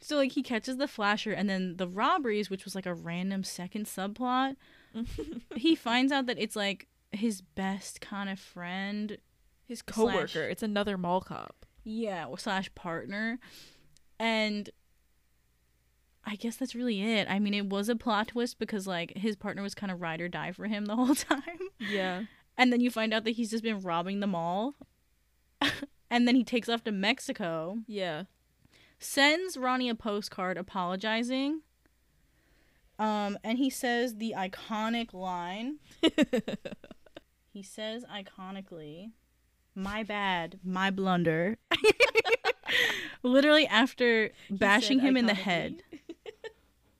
So 0.00 0.16
like 0.16 0.32
he 0.32 0.42
catches 0.42 0.76
the 0.76 0.88
flasher 0.88 1.32
and 1.32 1.48
then 1.48 1.76
the 1.76 1.88
robberies 1.88 2.48
which 2.50 2.64
was 2.64 2.74
like 2.74 2.86
a 2.86 2.94
random 2.94 3.42
second 3.44 3.86
subplot 3.86 4.54
he 5.56 5.74
finds 5.74 6.12
out 6.12 6.26
that 6.26 6.38
it's 6.38 6.56
like 6.56 6.86
his 7.12 7.40
best 7.42 8.00
kind 8.00 8.28
of 8.28 8.38
friend 8.38 9.18
His 9.66 9.82
coworker. 9.82 10.28
Slash- 10.28 10.50
It's 10.50 10.62
another 10.62 10.96
mall 10.98 11.20
cop. 11.20 11.66
yeah 11.84 12.26
slash 12.36 12.72
partner 12.74 13.38
and 14.18 14.70
I 16.24 16.36
guess 16.36 16.56
that's 16.56 16.74
really 16.74 17.00
it. 17.02 17.26
I 17.30 17.38
mean, 17.38 17.54
it 17.54 17.70
was 17.70 17.88
a 17.88 17.96
plot 17.96 18.28
twist 18.28 18.58
because 18.58 18.86
like 18.86 19.16
his 19.16 19.34
partner 19.34 19.62
was 19.62 19.74
kind 19.74 19.90
of 19.90 20.02
ride 20.02 20.20
or 20.20 20.28
die 20.28 20.52
for 20.52 20.66
him 20.66 20.84
the 20.84 20.94
whole 20.96 21.14
time. 21.14 21.40
Yeah. 21.78 22.24
And 22.58 22.70
then 22.70 22.80
you 22.80 22.90
find 22.90 23.14
out 23.14 23.24
that 23.24 23.30
he's 23.30 23.50
just 23.50 23.62
been 23.64 23.80
robbing 23.80 24.20
the 24.20 24.26
mall. 24.26 24.74
and 26.10 26.28
then 26.28 26.34
he 26.34 26.44
takes 26.44 26.68
off 26.68 26.84
to 26.84 26.92
Mexico, 26.92 27.78
Yeah. 27.86 28.24
Sends 28.98 29.56
Ronnie 29.56 29.88
a 29.88 29.94
postcard 29.94 30.56
apologizing. 30.56 31.62
Um, 32.98 33.38
and 33.44 33.58
he 33.58 33.70
says 33.70 34.16
the 34.16 34.34
iconic 34.36 35.14
line. 35.14 35.76
he 37.52 37.62
says 37.62 38.04
iconically, 38.12 39.12
"My 39.74 40.02
bad, 40.02 40.58
my 40.64 40.90
blunder." 40.90 41.58
Literally 43.22 43.66
after 43.66 44.30
bashing 44.50 45.00
him 45.00 45.16
in 45.16 45.26
the 45.26 45.34
head. 45.34 45.82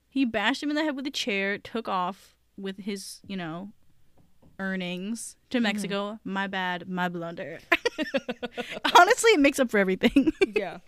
He 0.09 0.25
bashed 0.25 0.63
him 0.63 0.71
in 0.71 0.75
the 0.77 0.83
head 0.83 0.97
with 0.97 1.07
a 1.07 1.13
chair, 1.13 1.59
took 1.59 1.87
off 1.87 2.35
with 2.57 2.79
his, 2.81 3.21
you 3.29 3.37
know, 3.37 3.71
earnings 4.59 5.37
to 5.51 5.61
Mexico. 5.61 6.19
My 6.25 6.49
bad, 6.49 6.89
my 6.89 7.09
blunder. 7.09 7.61
Honestly, 8.99 9.31
it 9.31 9.39
makes 9.41 9.61
up 9.61 9.71
for 9.71 9.79
everything. 9.79 10.33
yeah. 10.57 10.79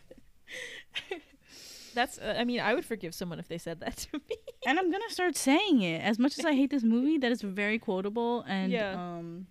That's. 1.95 2.18
Uh, 2.18 2.36
I 2.38 2.45
mean, 2.45 2.61
I 2.61 2.74
would 2.74 2.84
forgive 2.84 3.14
someone 3.14 3.38
if 3.41 3.49
they 3.49 3.59
said 3.59 3.80
that 3.80 3.97
to 3.97 4.18
me. 4.28 4.36
and 4.66 4.78
I'm 4.78 4.91
gonna 4.91 5.11
start 5.11 5.36
saying 5.36 5.82
it. 5.82 6.01
As 6.03 6.18
much 6.18 6.38
as 6.38 6.45
I 6.45 6.55
hate 6.55 6.70
this 6.70 6.84
movie, 6.84 7.18
that 7.18 7.32
is 7.32 7.43
very 7.43 7.78
quotable, 7.78 8.43
and 8.47 8.70
Yeah. 8.72 8.93
um, 8.93 9.47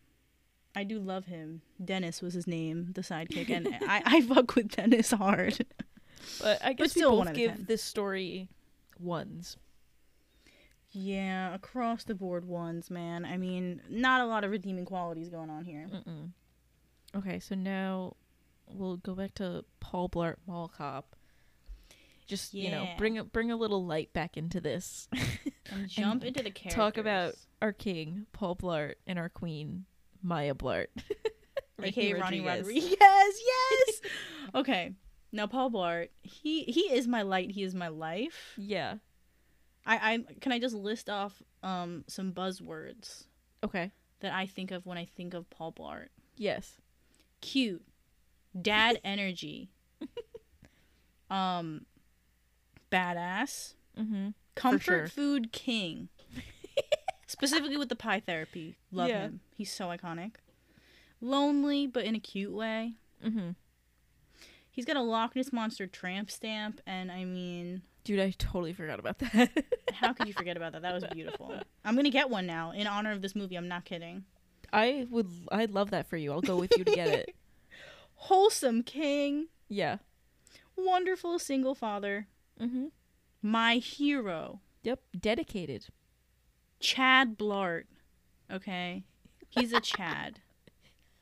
I 0.76 0.84
do 0.86 1.00
love 1.00 1.26
him. 1.26 1.62
Dennis 1.84 2.22
was 2.22 2.34
his 2.34 2.48
name, 2.48 2.92
the 2.94 3.02
sidekick, 3.02 3.50
and 3.50 3.68
I 3.88 4.02
I 4.06 4.22
fuck 4.28 4.56
with 4.56 4.70
Dennis 4.70 5.12
hard. 5.12 5.66
But 6.42 6.64
I 6.64 6.74
guess 6.74 6.92
still 6.92 7.18
we 7.20 7.26
both 7.26 7.34
give 7.34 7.68
this 7.68 7.84
story 7.84 8.50
ones. 9.00 9.58
Yeah, 10.92 11.54
across 11.54 12.04
the 12.04 12.16
board 12.16 12.46
ones, 12.46 12.90
man. 12.90 13.24
I 13.26 13.38
mean, 13.38 13.82
not 13.90 14.22
a 14.22 14.26
lot 14.26 14.44
of 14.44 14.50
redeeming 14.52 14.86
qualities 14.86 15.30
going 15.30 15.50
on 15.50 15.64
here. 15.66 15.88
Mm-mm. 15.94 16.30
Okay, 17.16 17.40
so 17.40 17.54
now 17.56 18.16
we'll 18.68 18.98
go 18.98 19.14
back 19.14 19.36
to 19.36 19.66
Paul 19.80 20.10
Blart 20.10 20.36
Mall 20.48 20.68
Cop. 20.76 21.16
Just 22.30 22.54
you 22.54 22.70
know, 22.70 22.88
bring 22.98 23.18
a, 23.18 23.24
bring 23.24 23.52
a 23.52 23.56
little 23.58 23.86
light 23.86 24.14
back 24.14 24.38
into 24.38 24.62
this. 24.62 25.08
And 25.72 25.88
jump 25.88 26.24
into 26.24 26.42
the 26.42 26.50
characters. 26.50 26.74
Talk 26.74 26.98
about 26.98 27.36
our 27.62 27.74
king 27.74 28.26
Paul 28.32 28.56
Blart 28.56 28.96
and 29.06 29.20
our 29.20 29.30
queen 29.30 29.86
Maya 30.24 30.56
Blart, 30.56 30.88
aka 31.84 32.14
Raini 32.14 32.20
Rodriguez. 32.22 32.46
Rodriguez. 32.66 32.98
Yes. 33.00 34.02
okay. 34.56 34.94
Now 35.32 35.46
Paul 35.46 35.70
Blart, 35.70 36.10
he 36.24 36.64
he 36.64 36.82
is 36.92 37.08
my 37.08 37.22
light. 37.22 37.52
He 37.52 37.62
is 37.62 37.76
my 37.76 37.90
life. 37.90 38.54
Yeah. 38.58 38.96
I 39.86 40.14
I 40.14 40.34
can 40.42 40.52
I 40.52 40.58
just 40.58 40.74
list 40.74 41.08
off 41.08 41.40
um 41.62 42.04
some 42.08 42.32
buzzwords 42.34 43.26
Okay. 43.64 43.92
that 44.22 44.34
I 44.34 44.48
think 44.48 44.72
of 44.72 44.88
when 44.88 44.98
I 44.98 45.06
think 45.06 45.36
of 45.36 45.48
Paul 45.52 45.72
Blart. 45.74 46.08
Yes. 46.36 46.78
Cute, 47.42 47.84
dad 48.60 49.00
energy, 49.04 49.70
um, 51.30 51.86
badass, 52.92 53.74
Mm-hmm. 54.00 54.30
comfort 54.56 54.82
sure. 54.82 55.08
food 55.08 55.52
king. 55.52 56.10
Specifically 57.28 57.78
with 57.78 57.90
the 57.90 57.96
pie 57.96 58.20
therapy, 58.22 58.78
love 58.92 59.10
Yeah. 59.10 59.20
him. 59.24 59.40
He's 59.56 59.72
so 59.72 59.88
iconic. 59.88 60.36
Lonely, 61.22 61.86
but 61.86 62.06
in 62.06 62.16
a 62.16 62.20
cute 62.20 62.54
way. 62.54 62.94
Mm-hmm. 63.26 63.50
He's 64.72 64.86
got 64.86 64.96
a 64.96 65.02
Loch 65.02 65.36
Ness 65.36 65.52
monster 65.52 65.86
tramp 65.88 66.32
stamp, 66.32 66.80
and 66.88 67.12
I 67.12 67.26
mean, 67.26 67.82
Dude, 68.06 68.22
I 68.22 68.32
totally 68.38 68.72
forgot 68.74 68.98
about 69.00 69.20
that. 69.20 69.50
How 69.94 70.14
could 70.14 70.28
you 70.28 70.34
forget 70.34 70.56
about 70.56 70.72
that? 70.72 70.82
That 70.82 70.94
was 70.94 71.04
beautiful. 71.12 71.54
I'm 71.84 71.96
gonna 71.98 72.10
get 72.10 72.30
one 72.30 72.46
now 72.48 72.72
in 72.72 72.88
honor 72.88 73.12
of 73.12 73.22
this 73.22 73.36
movie. 73.36 73.56
I'm 73.58 73.68
not 73.68 73.84
kidding. 73.86 74.24
I 74.72 75.06
would 75.10 75.28
I'd 75.52 75.72
love 75.72 75.92
that 75.92 76.08
for 76.08 76.16
you. 76.16 76.32
I'll 76.32 76.42
go 76.42 76.56
with 76.56 76.72
you 76.78 76.86
to 76.86 76.92
get 76.96 77.08
it. 77.10 77.36
Wholesome 78.16 78.84
king, 78.84 79.48
Yeah. 79.68 79.98
wonderful 80.78 81.38
single 81.40 81.76
father, 81.76 82.28
Mm-hmm. 82.62 82.86
my 83.42 83.76
hero, 83.76 84.62
Yep. 84.84 85.00
Dedicated. 85.20 85.88
Chad 86.80 87.38
Blart. 87.38 87.84
Okay, 88.52 89.04
he's 89.50 89.74
a 89.74 89.82
Chad 89.82 90.40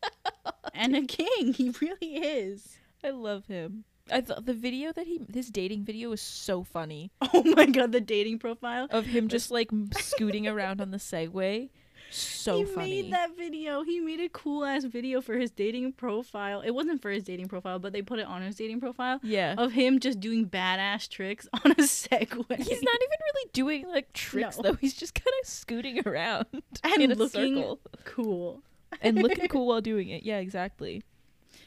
and 0.74 0.96
a 0.96 1.02
king. 1.06 1.54
He 1.54 1.74
really 1.82 2.16
is. 2.18 2.78
I 3.04 3.10
love 3.10 3.48
him. 3.48 3.84
I 4.12 4.22
thought 4.22 4.46
the 4.46 4.54
video 4.54 4.94
that 4.94 5.06
he 5.08 5.20
his 5.34 5.50
dating 5.50 5.84
video 5.84 6.10
was 6.10 6.22
so 6.22 6.64
funny 6.64 7.12
Oh 7.34 7.44
my 7.44 7.66
god, 7.66 7.92
the 7.92 8.00
dating 8.00 8.40
profile. 8.40 8.88
of 8.90 9.06
him 9.08 9.28
just 9.28 9.52
like 9.52 9.70
scooting 10.00 10.48
around 10.48 10.80
on 10.82 10.92
the 10.92 10.98
Segway. 11.12 11.70
So 12.10 12.60
he 12.60 12.66
funny. 12.66 12.90
He 12.90 13.02
made 13.04 13.14
that 13.14 13.36
video. 13.38 13.84
He 13.84 14.00
made 14.00 14.20
a 14.22 14.30
cool 14.30 14.64
ass 14.66 14.86
video 14.86 15.20
for 15.22 15.38
his 15.38 15.52
dating 15.52 15.94
profile. 15.94 16.62
It 16.62 16.72
wasn't 16.72 17.02
for 17.02 17.12
his 17.12 17.24
dating 17.24 17.48
profile, 17.50 17.80
but 17.80 17.92
they 17.94 18.02
put 18.02 18.20
it 18.20 18.26
on 18.28 18.42
his 18.42 18.56
dating 18.56 18.80
profile 18.80 19.20
yeah. 19.24 19.56
of 19.58 19.74
him 19.74 20.00
just 20.00 20.20
doing 20.20 20.48
badass 20.50 21.10
tricks 21.10 21.48
on 21.66 21.72
a 21.72 21.76
Segway. 21.76 22.58
He's 22.58 22.82
not 22.82 22.96
even 22.96 23.20
really 23.34 23.50
doing 23.54 23.88
like 23.88 24.14
tricks 24.14 24.58
No. 24.58 24.64
though. 24.64 24.74
He's 24.76 24.94
just 24.94 25.16
kind 25.16 25.34
of 25.44 25.48
scooting 25.50 26.02
around 26.08 26.46
And 26.84 27.02
in 27.02 27.12
a 27.12 27.16
looking- 27.16 27.56
circle 27.58 27.80
cool. 28.06 28.64
and 29.02 29.22
looking 29.22 29.48
cool 29.50 29.68
while 29.68 29.82
doing 29.82 30.10
it. 30.10 30.24
Yeah, 30.24 30.38
exactly. 30.38 31.04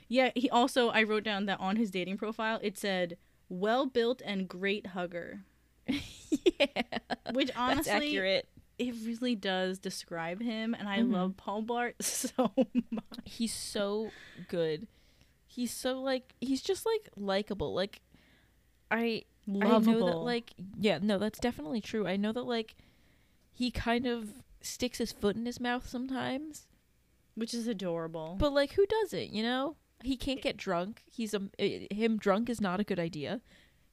Yeah, 0.08 0.30
he 0.34 0.48
also 0.50 0.88
I 0.88 1.02
wrote 1.04 1.22
down 1.24 1.46
that 1.46 1.60
on 1.60 1.76
his 1.76 1.90
dating 1.90 2.16
profile 2.16 2.58
it 2.62 2.76
said 2.78 3.16
well 3.48 3.86
built 3.86 4.22
and 4.24 4.48
great 4.48 4.88
hugger, 4.88 5.40
yeah, 5.86 6.66
which 7.32 7.50
honestly 7.56 7.56
that's 7.56 7.88
honestly 7.88 7.94
accurate. 8.08 8.48
It 8.80 8.94
really 9.04 9.34
does 9.36 9.78
describe 9.78 10.40
him 10.42 10.74
and 10.74 10.88
I 10.88 11.00
Mhm. 11.00 11.12
love 11.12 11.36
Paul 11.36 11.62
Blart 11.62 11.94
so 12.02 12.52
much. 12.90 13.04
He's 13.24 13.52
so 13.54 14.10
good. 14.48 14.86
He's 15.46 15.72
so 15.72 16.00
like 16.00 16.34
he's 16.40 16.62
just 16.62 16.86
like 16.86 17.08
likable. 17.16 17.74
Like 17.74 18.00
I 18.90 19.24
Lovable. 19.46 19.92
I 19.92 20.00
know 20.00 20.06
that 20.06 20.18
like 20.22 20.52
yeah, 20.78 20.98
no, 21.02 21.18
that's 21.18 21.38
definitely 21.38 21.80
true. 21.80 22.06
I 22.06 22.16
know 22.16 22.32
that 22.32 22.42
like 22.44 22.76
he 23.52 23.70
kind 23.70 24.06
of 24.06 24.34
sticks 24.60 24.98
his 24.98 25.12
foot 25.12 25.36
in 25.36 25.46
his 25.46 25.60
mouth 25.60 25.88
sometimes. 25.88 26.66
which 27.34 27.54
is 27.54 27.66
adorable. 27.66 28.36
But 28.38 28.52
like 28.52 28.72
who 28.72 28.86
doesn't, 28.86 29.32
you 29.32 29.42
know? 29.42 29.76
He 30.02 30.16
can't 30.16 30.40
get 30.42 30.56
drunk. 30.56 31.02
He's 31.10 31.34
a 31.34 31.42
him 31.90 32.16
drunk 32.18 32.48
is 32.48 32.60
not 32.60 32.80
a 32.80 32.84
good 32.84 32.98
idea 32.98 33.40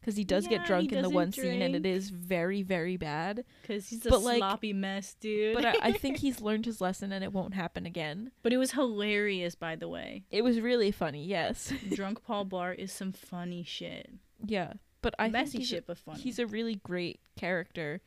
cuz 0.04 0.16
he 0.16 0.24
does 0.24 0.46
Yeah, 0.46 0.58
get 0.58 0.66
drunk 0.68 0.92
in 0.94 1.02
the 1.02 1.10
one 1.10 1.32
scene 1.32 1.62
and 1.62 1.76
it 1.76 1.86
is 1.86 2.10
very 2.10 2.62
very 2.64 2.98
bad. 2.98 3.44
Cuz 3.64 3.90
he's 3.90 4.06
a 4.06 4.10
but, 4.10 4.22
like- 4.22 4.38
sloppy 4.38 4.74
mess, 4.74 5.16
dude. 5.20 5.56
But 5.56 5.66
I, 5.66 5.76
I 5.82 5.92
think 5.92 6.18
he's 6.26 6.40
learned 6.42 6.66
his 6.66 6.80
lesson 6.82 7.12
and 7.12 7.24
it 7.24 7.34
won't 7.34 7.54
happen 7.54 7.86
again. 7.86 8.32
but 8.44 8.54
it 8.54 8.58
was 8.58 8.72
hilarious 8.72 9.56
by 9.56 9.76
the 9.76 9.88
way. 9.90 10.24
It 10.32 10.44
was 10.44 10.60
really 10.62 10.92
funny, 10.92 11.26
yes. 11.26 11.74
Drunk 11.90 12.24
Paul 12.24 12.46
Blart 12.46 12.76
is 12.80 12.92
some 12.92 13.12
funny 13.12 13.64
shit. 13.64 14.10
yeah. 14.46 14.74
But 15.02 15.14
I 15.20 15.30
Messy 15.30 15.64
shit 15.64 15.86
but 15.86 15.98
funny. 16.00 16.22
he's 16.22 16.40
a 16.40 16.48
really 16.48 16.76
great 16.76 17.20
character. 17.38 18.02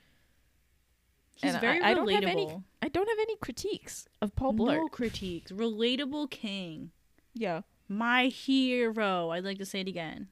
He's 1.36 1.54
and 1.54 1.56
I- 1.56 1.60
very 1.60 1.80
I 1.80 1.94
don't 1.94 2.10
have 2.10 2.24
any- 2.24 2.62
I 2.82 2.88
don't 2.88 3.08
have 3.08 3.18
any 3.20 3.36
critiques 3.36 4.08
of 4.20 4.34
Paul 4.36 4.54
Blart. 4.54 4.76
No 4.76 4.88
critiques. 4.88 5.52
Relatable 5.52 6.30
king. 6.30 6.90
Yeah. 7.34 7.62
My 7.88 8.26
hero. 8.26 9.30
I'd 9.30 9.44
like 9.44 9.58
to 9.58 9.64
say 9.64 9.80
it 9.80 9.88
again. 9.88 10.28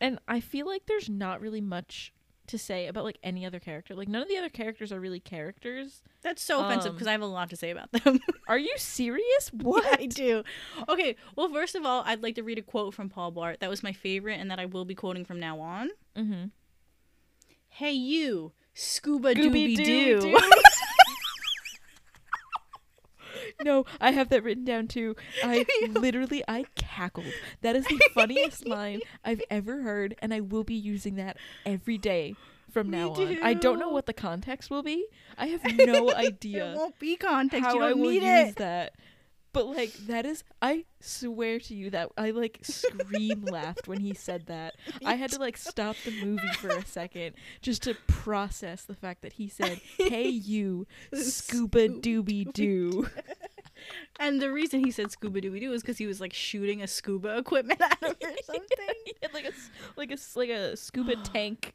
And 0.00 0.18
I 0.26 0.40
feel 0.40 0.66
like 0.66 0.86
there's 0.86 1.08
not 1.08 1.40
really 1.40 1.60
much 1.60 2.12
to 2.46 2.58
say 2.58 2.88
about 2.88 3.04
like 3.04 3.18
any 3.22 3.46
other 3.46 3.60
character. 3.60 3.94
Like 3.94 4.08
none 4.08 4.22
of 4.22 4.28
the 4.28 4.36
other 4.36 4.48
characters 4.48 4.90
are 4.90 4.98
really 4.98 5.20
characters. 5.20 6.02
That's 6.22 6.42
so 6.42 6.64
offensive 6.64 6.90
Um, 6.90 6.94
because 6.96 7.06
I 7.06 7.12
have 7.12 7.20
a 7.20 7.26
lot 7.26 7.48
to 7.50 7.56
say 7.56 7.70
about 7.70 7.92
them. 7.92 8.18
Are 8.48 8.58
you 8.58 8.74
serious? 8.76 9.50
What? 9.52 9.84
Yeah, 9.84 9.96
I 10.00 10.06
do. 10.06 10.42
Okay, 10.88 11.14
well, 11.36 11.48
first 11.48 11.76
of 11.76 11.84
all, 11.86 12.02
I'd 12.06 12.22
like 12.22 12.34
to 12.34 12.42
read 12.42 12.58
a 12.58 12.62
quote 12.62 12.92
from 12.94 13.08
Paul 13.08 13.30
Bart 13.30 13.60
That 13.60 13.70
was 13.70 13.82
my 13.84 13.92
favorite 13.92 14.40
and 14.40 14.50
that 14.50 14.58
I 14.58 14.66
will 14.66 14.84
be 14.84 14.94
quoting 14.96 15.24
from 15.24 15.38
now 15.38 15.60
on. 15.60 15.90
mm-hmm. 16.16 16.44
Hey, 17.68 17.92
you, 17.92 18.52
scuba 18.74 19.32
dooby 19.34 19.76
doo. 19.76 20.20
Doo. 20.20 20.38
no, 23.62 23.84
I 24.00 24.12
have 24.12 24.28
that 24.30 24.42
written 24.42 24.64
down 24.64 24.88
too. 24.88 25.16
I 25.42 25.64
literally 25.90 26.42
I 26.48 26.64
cackled. 26.76 27.32
That 27.62 27.76
is 27.76 27.84
the 27.86 28.00
funniest 28.14 28.66
line 28.66 29.00
I've 29.24 29.42
ever 29.50 29.82
heard, 29.82 30.14
and 30.20 30.32
I 30.34 30.40
will 30.40 30.64
be 30.64 30.74
using 30.74 31.16
that 31.16 31.36
every 31.66 31.98
day 31.98 32.34
from 32.70 32.88
now 32.90 33.10
on. 33.12 33.38
I 33.42 33.54
don't 33.54 33.78
know 33.78 33.88
what 33.90 34.06
the 34.06 34.12
context 34.12 34.70
will 34.70 34.82
be. 34.82 35.06
I 35.36 35.46
have 35.46 35.60
no 35.76 36.12
idea 36.14 36.74
won't 36.76 36.98
be 36.98 37.16
context. 37.16 37.64
how 37.66 37.74
you 37.74 37.82
I 37.82 37.88
don't 37.90 38.00
will 38.00 38.10
need 38.10 38.22
use 38.22 38.50
it. 38.50 38.56
that. 38.56 38.92
But 39.52 39.66
like 39.66 39.92
that 40.06 40.26
is 40.26 40.44
I 40.62 40.84
swear 41.00 41.58
to 41.58 41.74
you 41.74 41.90
that 41.90 42.10
I 42.16 42.30
like 42.30 42.60
scream 42.62 43.42
laughed 43.46 43.88
when 43.88 43.98
he 43.98 44.14
said 44.14 44.46
that. 44.46 44.76
I 45.04 45.14
had 45.16 45.32
to 45.32 45.40
like 45.40 45.56
stop 45.56 45.96
the 46.04 46.12
movie 46.24 46.52
for 46.60 46.68
a 46.68 46.86
second 46.86 47.34
just 47.60 47.82
to 47.82 47.94
process 48.06 48.84
the 48.84 48.94
fact 48.94 49.22
that 49.22 49.32
he 49.32 49.48
said, 49.48 49.80
"Hey 49.98 50.28
you, 50.28 50.86
scuba 51.12 51.88
dooby 51.88 52.52
doo." 52.52 53.08
And 54.18 54.40
the 54.40 54.50
reason 54.50 54.84
he 54.84 54.90
said 54.90 55.10
scuba 55.10 55.40
dooby 55.40 55.60
doo 55.60 55.72
is 55.72 55.82
because 55.82 55.98
he 55.98 56.06
was 56.06 56.20
like 56.20 56.32
shooting 56.32 56.82
a 56.82 56.86
scuba 56.86 57.36
equipment 57.38 57.80
at 57.80 57.98
him 58.02 58.14
or 58.22 58.36
something. 58.44 58.66
Like 59.32 59.44
a 59.44 59.52
like 59.96 60.10
a 60.10 60.18
like 60.34 60.50
a 60.50 60.76
scuba 60.76 61.16
tank. 61.24 61.74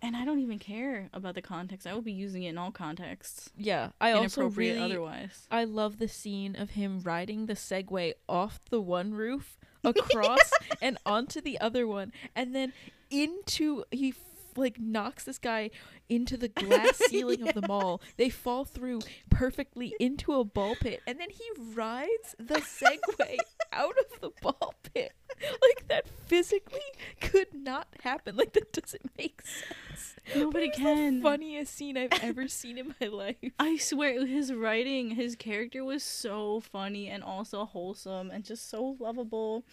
And 0.00 0.16
I 0.16 0.24
don't 0.24 0.38
even 0.38 0.58
care 0.58 1.08
about 1.12 1.34
the 1.34 1.42
context. 1.42 1.86
I 1.86 1.94
will 1.94 2.02
be 2.02 2.12
using 2.12 2.44
it 2.44 2.50
in 2.50 2.58
all 2.58 2.70
contexts. 2.70 3.50
Yeah, 3.56 3.90
I 4.00 4.12
also 4.12 4.46
really 4.46 4.78
otherwise. 4.80 5.46
I 5.50 5.64
love 5.64 5.98
the 5.98 6.08
scene 6.08 6.54
of 6.56 6.70
him 6.70 7.00
riding 7.02 7.46
the 7.46 7.54
Segway 7.54 8.14
off 8.28 8.60
the 8.70 8.80
one 8.80 9.12
roof 9.12 9.58
across 9.84 10.52
and 10.80 10.98
onto 11.04 11.40
the 11.40 11.60
other 11.60 11.86
one, 11.86 12.12
and 12.34 12.54
then 12.54 12.72
into 13.10 13.84
he 13.90 14.14
like 14.58 14.78
knocks 14.78 15.24
this 15.24 15.38
guy 15.38 15.70
into 16.08 16.36
the 16.36 16.48
glass 16.48 16.96
ceiling 17.08 17.46
of 17.48 17.54
the 17.54 17.66
mall. 17.66 18.00
They 18.16 18.30
fall 18.30 18.64
through 18.64 19.00
perfectly 19.30 19.94
into 20.00 20.34
a 20.34 20.44
ball 20.44 20.74
pit, 20.76 21.00
and 21.06 21.18
then 21.20 21.30
he 21.30 21.44
rides 21.74 22.34
the 22.38 22.56
Segway 22.60 23.36
out 23.72 23.94
of 23.98 24.20
the 24.20 24.30
ball 24.42 24.74
pit. 24.94 25.12
Like 25.40 25.86
that 25.88 26.08
physically 26.26 26.80
could 27.20 27.54
not 27.54 27.88
happen. 28.02 28.36
Like 28.36 28.52
that 28.54 28.72
doesn't 28.72 29.10
make 29.16 29.42
sense. 29.42 30.16
Nobody 30.34 30.66
It 30.66 30.74
can. 30.74 31.16
The 31.18 31.22
funniest 31.22 31.74
scene 31.74 31.96
I've 31.96 32.12
ever 32.22 32.48
seen 32.48 32.76
in 32.78 32.94
my 33.00 33.06
life. 33.06 33.36
I 33.58 33.76
swear 33.76 34.26
his 34.26 34.52
writing, 34.52 35.10
his 35.10 35.36
character 35.36 35.84
was 35.84 36.02
so 36.02 36.60
funny 36.60 37.08
and 37.08 37.22
also 37.22 37.64
wholesome 37.64 38.30
and 38.30 38.44
just 38.44 38.68
so 38.68 38.96
lovable. 38.98 39.64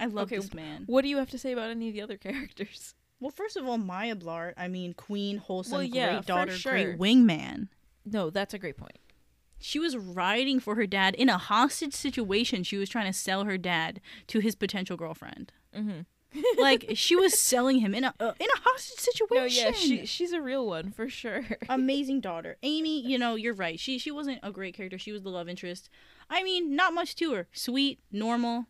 I 0.00 0.06
love 0.06 0.28
Okay, 0.28 0.36
this 0.36 0.54
man. 0.54 0.84
What 0.86 1.02
do 1.02 1.08
you 1.08 1.16
have 1.18 1.30
to 1.30 1.38
say 1.38 1.52
about 1.52 1.70
any 1.70 1.88
of 1.88 1.94
the 1.94 2.02
other 2.02 2.16
characters? 2.16 2.94
Well, 3.20 3.30
first 3.30 3.56
of 3.56 3.66
all, 3.66 3.78
Maya 3.78 4.14
Blart, 4.14 4.54
I 4.56 4.68
mean, 4.68 4.94
queen, 4.94 5.38
wholesome, 5.38 5.72
Well, 5.74 5.82
yeah, 5.82 6.14
great 6.14 6.26
daughter, 6.26 6.52
sure. 6.52 6.72
great 6.72 6.98
wingman. 6.98 7.68
No, 8.04 8.30
that's 8.30 8.54
a 8.54 8.58
great 8.58 8.76
point. 8.76 8.98
She 9.60 9.78
was 9.80 9.96
riding 9.96 10.60
for 10.60 10.76
her 10.76 10.86
dad 10.86 11.16
in 11.16 11.28
a 11.28 11.36
hostage 11.36 11.94
situation. 11.94 12.62
She 12.62 12.76
was 12.76 12.88
trying 12.88 13.06
to 13.06 13.12
sell 13.12 13.44
her 13.44 13.58
dad 13.58 14.00
to 14.28 14.38
his 14.38 14.54
potential 14.54 14.96
girlfriend. 14.96 15.52
Mm-hmm. 15.76 16.00
Like 16.58 16.90
she 16.94 17.16
was 17.16 17.40
selling 17.40 17.78
him 17.80 17.94
in 17.94 18.04
a 18.04 18.12
uh, 18.20 18.32
in 18.38 18.46
a 18.46 18.60
hostage 18.60 18.98
situation. 18.98 19.62
No, 19.64 19.68
yeah, 19.70 19.72
she 19.72 20.04
she's 20.04 20.32
a 20.32 20.42
real 20.42 20.66
one 20.66 20.90
for 20.90 21.08
sure. 21.08 21.42
amazing 21.70 22.20
daughter. 22.20 22.58
Amy, 22.62 23.00
you 23.00 23.18
know, 23.18 23.34
you're 23.34 23.54
right. 23.54 23.80
She 23.80 23.98
she 23.98 24.10
wasn't 24.10 24.38
a 24.42 24.52
great 24.52 24.74
character. 24.74 24.98
She 24.98 25.10
was 25.10 25.22
the 25.22 25.30
love 25.30 25.48
interest. 25.48 25.88
I 26.28 26.42
mean, 26.42 26.76
not 26.76 26.92
much 26.92 27.16
to 27.16 27.32
her. 27.32 27.48
Sweet, 27.52 28.00
normal, 28.12 28.66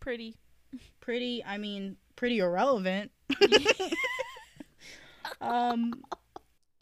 Pretty. 0.00 0.36
pretty. 1.00 1.42
I 1.42 1.56
mean, 1.56 1.96
pretty 2.14 2.38
irrelevant. 2.40 3.10
um, 5.40 6.02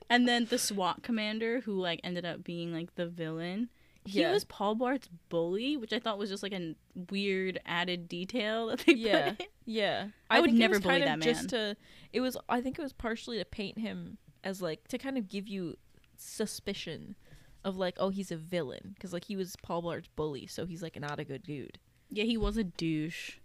and 0.08 0.28
then 0.28 0.46
the 0.46 0.58
SWAT 0.58 1.02
commander 1.02 1.60
who 1.60 1.78
like 1.80 2.00
ended 2.04 2.24
up 2.24 2.44
being 2.44 2.72
like 2.72 2.94
the 2.94 3.06
villain. 3.06 3.68
He 4.06 4.20
Yeah. 4.20 4.32
was 4.32 4.44
Paul 4.44 4.76
Blart's 4.76 5.08
bully, 5.28 5.76
which 5.76 5.92
I 5.92 5.98
thought 5.98 6.18
was 6.18 6.30
just 6.30 6.42
like 6.42 6.54
a 6.54 6.74
weird 7.10 7.60
added 7.66 8.08
detail 8.08 8.68
that 8.68 8.80
they 8.80 8.94
Yeah. 8.94 9.30
put 9.32 9.40
in. 9.40 9.46
Yeah, 9.66 10.08
I 10.30 10.40
would 10.40 10.54
never 10.54 10.80
bully 10.80 11.00
that 11.00 11.18
of 11.18 11.22
Just 11.22 11.50
to, 11.50 11.76
it 12.12 12.20
was. 12.20 12.36
I 12.48 12.60
think 12.60 12.78
it 12.78 12.82
was 12.82 12.92
partially 12.92 13.38
to 13.38 13.44
paint 13.44 13.78
him 13.78 14.18
as 14.42 14.62
like 14.62 14.88
to 14.88 14.98
kind 14.98 15.18
of 15.18 15.28
give 15.28 15.46
you 15.46 15.76
suspicion 16.16 17.14
of 17.62 17.76
like, 17.76 17.94
oh, 17.98 18.08
he's 18.08 18.32
a 18.32 18.36
villain 18.36 18.92
because 18.94 19.12
like 19.12 19.24
he 19.26 19.36
was 19.36 19.54
Paul 19.62 19.82
Blart's 19.82 20.08
bully, 20.16 20.46
so 20.46 20.64
he's 20.66 20.82
like 20.82 20.98
not 20.98 21.20
a 21.20 21.24
good 21.24 21.42
dude. 21.42 21.78
Yeah, 22.10 22.24
he 22.24 22.36
was 22.38 22.56
a 22.56 22.64
douche. 22.64 23.36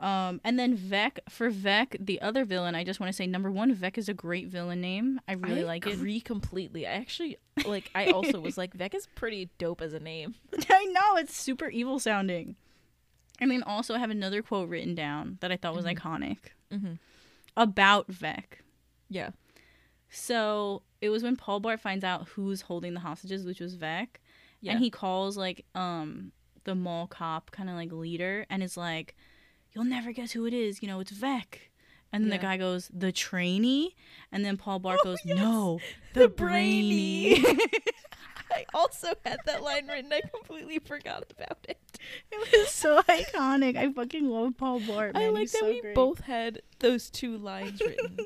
Um, 0.00 0.40
and 0.44 0.58
then 0.58 0.74
Veck 0.74 1.20
for 1.28 1.48
Veck, 1.50 1.96
the 2.00 2.20
other 2.20 2.44
villain. 2.44 2.74
I 2.74 2.84
just 2.84 2.98
want 3.00 3.08
to 3.08 3.16
say, 3.16 3.26
number 3.26 3.50
one, 3.50 3.72
Veck 3.72 3.96
is 3.96 4.08
a 4.08 4.14
great 4.14 4.48
villain 4.48 4.80
name. 4.80 5.20
I 5.28 5.32
really 5.34 5.62
I 5.62 5.66
like 5.66 5.86
it. 5.86 5.94
agree 5.94 6.20
completely. 6.20 6.86
I 6.86 6.92
actually 6.92 7.38
like. 7.66 7.90
I 7.94 8.06
also 8.10 8.40
was 8.40 8.58
like, 8.58 8.74
Veck 8.74 8.94
is 8.94 9.06
pretty 9.14 9.50
dope 9.58 9.80
as 9.80 9.92
a 9.94 10.00
name. 10.00 10.34
I 10.68 10.84
know 10.86 11.16
it's 11.16 11.36
super 11.36 11.68
evil 11.68 11.98
sounding. 11.98 12.56
I 13.40 13.46
mean, 13.46 13.62
also 13.62 13.94
I 13.94 13.98
have 13.98 14.10
another 14.10 14.42
quote 14.42 14.68
written 14.68 14.94
down 14.94 15.38
that 15.40 15.50
I 15.52 15.56
thought 15.56 15.74
was 15.74 15.84
Mhm. 15.86 15.96
iconic. 15.98 16.38
Mm-hmm. 16.72 16.94
about 17.56 18.08
Veck. 18.08 18.62
Yeah. 19.08 19.30
So 20.10 20.82
it 21.00 21.08
was 21.10 21.22
when 21.22 21.36
Paul 21.36 21.60
Blart 21.60 21.80
finds 21.80 22.04
out 22.04 22.28
who's 22.30 22.62
holding 22.62 22.94
the 22.94 23.00
hostages, 23.00 23.44
which 23.44 23.60
was 23.60 23.74
Veck, 23.74 24.20
Yeah. 24.60 24.72
and 24.72 24.80
he 24.80 24.90
calls 24.90 25.36
like 25.36 25.64
um 25.74 26.32
the 26.64 26.74
mall 26.74 27.06
cop 27.06 27.50
kind 27.50 27.68
of 27.68 27.76
like 27.76 27.92
leader, 27.92 28.46
and 28.50 28.62
is 28.62 28.76
like, 28.76 29.14
"You'll 29.74 29.84
never 29.84 30.12
guess 30.12 30.32
who 30.32 30.46
it 30.46 30.54
is. 30.54 30.82
You 30.82 30.88
know, 30.88 31.00
it's 31.00 31.10
Veck." 31.10 31.70
And 32.12 32.24
then 32.24 32.30
Yeah. 32.30 32.36
the 32.38 32.42
guy 32.42 32.56
goes, 32.58 32.90
"The 32.94 33.10
trainee," 33.12 33.96
and 34.30 34.44
then 34.44 34.56
Paul 34.56 34.78
Bart 34.78 35.00
Oh, 35.02 35.04
goes, 35.04 35.18
yes. 35.24 35.36
"No, 35.36 35.80
The 36.14 36.20
the, 36.20 36.28
brainy." 36.28 37.40
brainy." 37.40 37.58
I 38.52 38.66
also 38.72 39.08
had 39.24 39.38
that 39.46 39.62
line 39.64 39.88
written. 39.88 40.12
I 40.12 40.20
completely 40.32 40.78
forgot 40.78 41.24
about 41.36 41.58
it. 41.68 41.78
it 42.30 42.38
was 42.62 42.70
so 42.72 43.02
iconic. 43.02 43.76
I 43.76 43.92
fucking 43.92 44.28
love 44.28 44.56
Paul 44.56 44.78
Bart. 44.80 45.14
Man. 45.14 45.22
I 45.24 45.28
like 45.30 45.40
He's 45.40 45.52
that 45.52 45.58
so 45.58 45.68
we 45.68 45.80
great. 45.80 45.94
both 45.96 46.20
had 46.20 46.62
those 46.78 47.10
two 47.10 47.36
lines 47.36 47.80
written. 47.80 48.16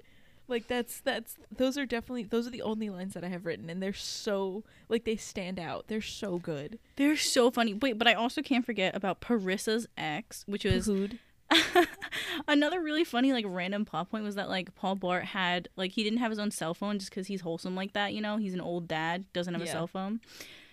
like 0.46 0.66
that's 0.66 1.01
that's 1.01 1.36
those 1.57 1.78
are 1.78 1.86
definitely 1.86 2.24
those 2.24 2.46
are 2.46 2.51
the 2.51 2.61
only 2.62 2.90
lines 2.90 3.14
that 3.14 3.24
I 3.24 3.28
have 3.28 3.46
written, 3.46 3.70
and 3.70 3.82
they're 3.82 3.94
so 3.94 4.64
like 4.90 5.05
they 5.05 5.16
stand 5.16 5.59
out. 5.59 5.86
They're 5.88 6.03
so 6.03 6.38
good. 6.38 6.78
They're 6.96 7.16
so 7.16 7.51
funny. 7.51 7.72
Wait, 7.72 7.96
but 7.96 8.07
I 8.09 8.12
also 8.12 8.42
can't 8.42 8.66
forget 8.66 8.94
about 8.94 9.22
Parissa's 9.22 9.86
ex, 9.96 10.44
which 10.46 10.64
was 10.64 10.84
Hood. 10.86 11.18
another 12.49 12.80
really 12.82 13.05
funny 13.05 13.32
like 13.32 13.44
random 13.49 13.84
plot 13.84 14.11
point 14.11 14.24
was 14.24 14.34
that 14.34 14.49
like 14.49 14.74
Paul 14.74 14.96
Blart 14.96 15.22
had 15.24 15.68
like 15.76 15.92
he 15.92 16.05
didn't 16.05 16.18
have 16.18 16.30
his 16.30 16.38
own 16.38 16.51
cell 16.51 16.74
phone 16.74 16.99
just 16.99 17.11
because 17.11 17.26
he's 17.26 17.40
wholesome 17.40 17.74
like 17.74 17.92
that. 17.94 18.12
You 18.12 18.20
know, 18.20 18.36
he's 18.36 18.55
an 18.55 18.61
old 18.61 18.88
dad, 18.88 19.24
doesn't 19.32 19.55
have 19.55 19.62
Yeah. 19.62 19.68
a 19.68 19.72
cell 19.72 19.86
phone. 19.86 20.20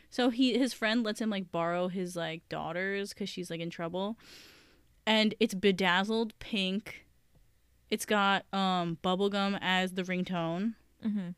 So 0.10 0.30
he 0.30 0.58
his 0.58 0.74
friend 0.74 1.04
lets 1.04 1.20
him 1.22 1.30
like 1.30 1.52
borrow 1.52 1.88
his 1.88 2.16
like 2.16 2.48
daughters 2.50 3.14
because 3.14 3.30
she's 3.30 3.50
like 3.50 3.60
in 3.60 3.70
trouble, 3.70 4.18
and 5.06 5.34
it's 5.40 5.54
bedazzled 5.54 6.38
pink. 6.40 7.06
It's 7.90 8.06
got 8.06 8.46
um 8.54 8.98
bubblegum 9.04 9.58
as 9.62 9.94
the 9.94 10.04
ringtone. 10.04 10.74
Mm-hmm. 11.06 11.30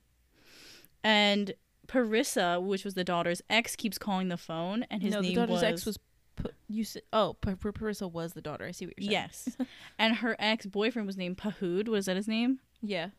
And 1.04 1.54
Parissa, 1.88 2.62
which 2.62 2.84
was 2.84 2.96
the 2.96 3.04
daughter's 3.04 3.42
ex, 3.50 3.76
keeps 3.76 3.98
calling 3.98 4.28
the 4.28 4.38
phone, 4.38 4.86
and 4.92 5.02
his 5.02 5.14
no, 5.14 5.22
name 5.22 5.34
the 5.34 5.42
daughter's 5.42 5.54
was, 5.54 5.64
ex 5.64 5.86
was. 5.86 6.00
P- 6.38 6.50
you 6.70 6.84
said 6.84 7.02
oh, 7.14 7.36
P- 7.42 7.52
P- 7.56 7.70
Parissa 7.70 8.12
was 8.12 8.34
the 8.34 8.42
daughter. 8.42 8.66
I 8.66 8.72
see 8.72 8.86
what 8.86 8.96
you're 8.98 9.12
saying. 9.12 9.30
yes, 9.30 9.58
and 10.00 10.16
her 10.18 10.36
ex 10.40 10.66
boyfriend 10.66 11.06
was 11.08 11.18
named 11.18 11.38
Pahud. 11.38 11.88
Was 11.88 12.06
that 12.06 12.16
his 12.16 12.28
name? 12.28 12.60
Yeah. 12.82 13.10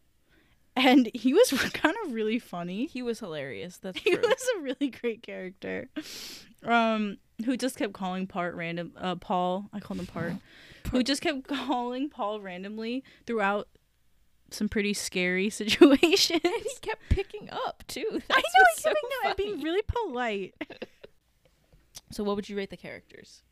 And 0.77 1.11
he 1.13 1.35
was 1.35 1.51
kind 1.73 1.97
of 2.07 2.13
really 2.13 2.39
funny. 2.39 2.87
He 2.87 3.03
was 3.03 3.19
hilarious. 3.19 3.79
That's 3.79 3.99
He 3.99 4.13
true. 4.15 4.23
was 4.23 4.47
a 4.57 4.61
really 4.61 4.89
great 4.91 5.23
character. 5.23 5.89
Um, 6.65 7.19
who 7.45 7.57
just 7.57 7.77
kept 7.77 7.93
calling 7.95 8.27
part 8.29 8.55
random. 8.55 8.93
Uh, 8.97 9.17
Paul. 9.17 9.69
I 9.73 9.81
called 9.81 9.99
him 10.01 10.07
part. 10.07 10.33
Who 10.93 11.03
just 11.03 11.21
kept 11.21 11.47
calling 11.49 12.09
Paul 12.09 12.41
randomly 12.41 13.05
throughout 13.27 13.69
some 14.51 14.69
pretty 14.71 14.95
scary 14.95 15.51
situations. 15.51 16.41
he 16.43 16.71
kept 16.81 17.03
picking 17.11 17.51
up 17.51 17.83
too. 17.89 18.07
I 18.09 18.13
know 18.15 18.21
That's 18.29 18.39
he 18.55 18.61
what's 18.61 18.83
kept 18.85 18.97
so 19.25 19.29
so 19.31 19.35
being 19.37 19.61
really 19.61 19.83
polite. 19.87 20.55
So 22.11 22.25
what 22.25 22.37
would 22.37 22.49
you 22.49 22.57
rate 22.57 22.71
the 22.71 22.77
characters? 22.77 23.43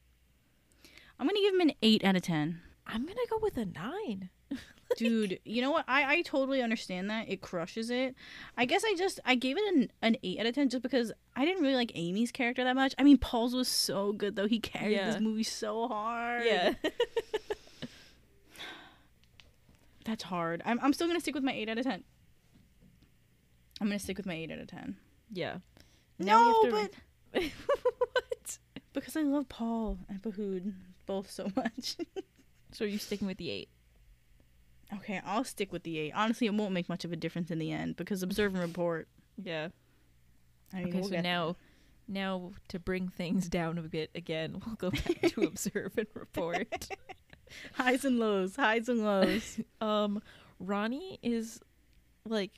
I'm 1.18 1.26
gonna 1.26 1.40
give 1.40 1.54
him 1.54 1.60
an 1.60 1.72
eight 1.82 2.04
out 2.04 2.16
of 2.16 2.22
ten. 2.22 2.60
I'm 2.86 3.04
gonna 3.06 3.20
go 3.30 3.38
with 3.40 3.56
a 3.56 3.64
nine. 3.66 4.30
dude 4.96 5.40
you 5.44 5.60
know 5.60 5.72
what 5.72 5.84
I, 5.88 6.18
I 6.18 6.22
totally 6.22 6.62
understand 6.62 7.10
that 7.10 7.28
it 7.28 7.40
crushes 7.42 7.90
it 7.90 8.14
i 8.56 8.64
guess 8.64 8.84
i 8.84 8.94
just 8.96 9.18
i 9.24 9.34
gave 9.34 9.56
it 9.58 9.74
an, 9.74 9.90
an 10.00 10.16
8 10.22 10.38
out 10.38 10.46
of 10.46 10.54
10 10.54 10.68
just 10.68 10.82
because 10.84 11.10
i 11.34 11.44
didn't 11.44 11.60
really 11.64 11.74
like 11.74 11.90
amy's 11.96 12.30
character 12.30 12.62
that 12.62 12.76
much 12.76 12.94
i 12.96 13.02
mean 13.02 13.18
paul's 13.18 13.52
was 13.52 13.66
so 13.66 14.12
good 14.12 14.36
though 14.36 14.46
he 14.46 14.60
carried 14.60 14.92
Yeah. 14.94 15.10
this 15.10 15.20
movie 15.20 15.42
so 15.42 15.88
hard 15.88 16.44
Yeah. 16.46 16.74
that's 20.04 20.22
hard 20.22 20.62
I'm, 20.64 20.78
I'm 20.80 20.92
still 20.92 21.08
gonna 21.08 21.20
stick 21.20 21.34
with 21.34 21.44
my 21.44 21.52
8 21.52 21.68
out 21.68 21.78
of 21.78 21.84
10 21.84 22.04
i'm 23.80 23.88
gonna 23.88 23.98
stick 23.98 24.16
with 24.16 24.26
my 24.26 24.34
8 24.34 24.52
out 24.52 24.58
of 24.60 24.68
10 24.68 24.96
yeah. 25.32 25.56
no 26.20 26.60
we 26.62 26.70
have 26.70 26.90
but 27.32 27.42
what? 27.42 27.42
Because 28.96 29.16
i 29.16 29.22
love 29.22 29.48
paul 29.48 29.98
and 30.08 30.20
Pahud 30.22 30.72
both 31.06 31.30
so 31.30 31.48
much 31.54 31.96
So 32.72 32.84
are 32.84 32.88
you 32.88 32.98
sticking 32.98 33.28
with 33.28 33.36
the 33.38 33.50
eight? 33.50 33.68
okay 34.94 35.20
i'll 35.24 35.44
stick 35.44 35.72
with 35.72 35.82
the 35.82 35.98
8 35.98 36.12
honestly 36.14 36.46
it 36.46 36.54
won't 36.54 36.72
make 36.72 36.88
much 36.88 37.04
of 37.04 37.12
a 37.12 37.16
difference 37.16 37.50
in 37.50 37.58
the 37.58 37.72
end 37.72 37.96
because 37.96 38.22
observe 38.22 38.54
and 38.54 38.62
report 38.62 39.08
Yeah. 39.42 39.68
I 40.72 40.78
mean, 40.78 40.88
Okay, 40.88 40.94
we'll 40.98 41.04
so 41.08 41.10
get 41.10 41.22
now 41.24 41.56
now 42.08 42.52
to 42.68 42.78
bring 42.78 43.08
things 43.08 43.48
down 43.48 43.78
a 43.78 43.82
bit 43.82 44.10
again, 44.14 44.60
we'll 44.64 44.76
go 44.76 44.90
back 44.90 45.22
to 45.32 45.42
observe 45.46 45.98
and 45.98 46.06
report. 46.14 46.88
highs 47.74 48.04
and 48.04 48.18
lows 48.18 48.56
highs 48.56 48.88
and 48.88 49.04
lows 49.04 49.60
Um 49.80 50.22
Ronnie 50.60 51.18
is 51.22 51.60
like 52.24 52.52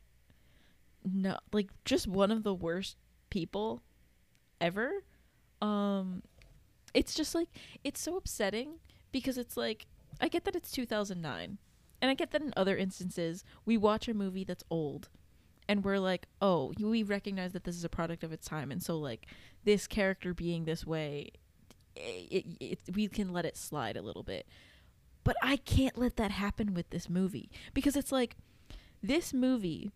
no 1.04 1.38
like 1.52 1.68
just 1.84 2.06
one 2.06 2.30
of 2.30 2.42
the 2.42 2.54
worst 2.54 2.96
people 3.30 3.82
ever. 4.60 5.02
Um 5.60 6.22
it's 6.94 7.14
just 7.14 7.34
like 7.34 7.48
it's 7.84 8.00
so 8.00 8.16
upsetting 8.16 8.74
because 9.12 9.38
it's 9.38 9.56
like 9.56 9.86
I 10.20 10.28
get 10.28 10.44
that 10.44 10.56
it's 10.56 10.70
2009 10.70 11.58
and 12.00 12.10
I 12.10 12.14
get 12.14 12.30
that 12.30 12.42
in 12.42 12.52
other 12.56 12.76
instances 12.76 13.44
we 13.64 13.76
watch 13.76 14.08
a 14.08 14.14
movie 14.14 14.44
that's 14.44 14.64
old 14.70 15.08
and 15.70 15.84
we're 15.84 15.98
like, 15.98 16.26
"Oh, 16.40 16.72
we 16.80 17.02
recognize 17.02 17.52
that 17.52 17.64
this 17.64 17.76
is 17.76 17.84
a 17.84 17.90
product 17.90 18.24
of 18.24 18.32
its 18.32 18.46
time." 18.46 18.72
And 18.72 18.82
so 18.82 18.96
like 18.98 19.26
this 19.64 19.86
character 19.86 20.32
being 20.32 20.64
this 20.64 20.86
way 20.86 21.30
it, 21.94 22.46
it, 22.60 22.78
it 22.88 22.94
we 22.94 23.08
can 23.08 23.32
let 23.32 23.44
it 23.44 23.56
slide 23.56 23.96
a 23.96 24.02
little 24.02 24.22
bit. 24.22 24.46
But 25.24 25.36
I 25.42 25.56
can't 25.56 25.98
let 25.98 26.16
that 26.16 26.30
happen 26.30 26.74
with 26.74 26.90
this 26.90 27.08
movie 27.08 27.50
because 27.74 27.96
it's 27.96 28.12
like 28.12 28.36
this 29.02 29.32
movie 29.34 29.90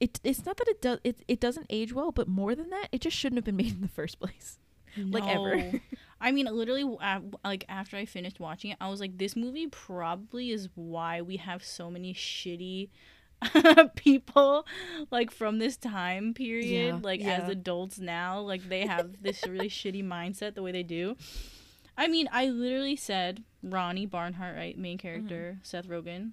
it 0.00 0.20
it's 0.24 0.44
not 0.44 0.56
that 0.58 0.68
it 0.68 0.82
does 0.82 0.98
it, 1.04 1.22
it 1.28 1.40
doesn't 1.40 1.66
age 1.70 1.92
well, 1.92 2.12
but 2.12 2.28
more 2.28 2.54
than 2.54 2.70
that, 2.70 2.88
it 2.92 3.00
just 3.00 3.16
shouldn't 3.16 3.38
have 3.38 3.44
been 3.44 3.56
made 3.56 3.72
in 3.72 3.80
the 3.80 3.88
first 3.88 4.18
place. 4.18 4.58
Like 4.96 5.26
ever. 5.26 5.72
I 6.20 6.32
mean, 6.32 6.46
literally, 6.46 6.84
uh, 7.00 7.20
like 7.44 7.64
after 7.68 7.96
I 7.96 8.04
finished 8.06 8.40
watching 8.40 8.70
it, 8.70 8.78
I 8.80 8.88
was 8.88 9.00
like, 9.00 9.18
this 9.18 9.36
movie 9.36 9.66
probably 9.66 10.50
is 10.50 10.68
why 10.74 11.20
we 11.22 11.36
have 11.36 11.62
so 11.62 11.90
many 11.90 12.14
shitty 12.14 12.88
people 13.96 14.66
like 15.10 15.30
from 15.30 15.58
this 15.58 15.76
time 15.76 16.32
period 16.32 16.94
Yeah, 16.94 17.00
like 17.02 17.20
yeah. 17.20 17.40
as 17.42 17.50
adults 17.50 17.98
now 17.98 18.40
like 18.40 18.66
they 18.68 18.86
have 18.86 19.22
this 19.22 19.46
really 19.46 19.68
shitty 19.68 20.02
mindset 20.02 20.54
the 20.54 20.62
way 20.62 20.72
they 20.72 20.82
do. 20.82 21.16
I 21.98 22.08
mean 22.08 22.28
i 22.32 22.46
literally 22.46 22.96
said 22.96 23.42
ronnie 23.62 24.06
barnhart 24.06 24.56
right 24.56 24.78
main 24.78 24.96
character 24.98 25.58
seth 25.62 25.86
rogen. 25.86 26.32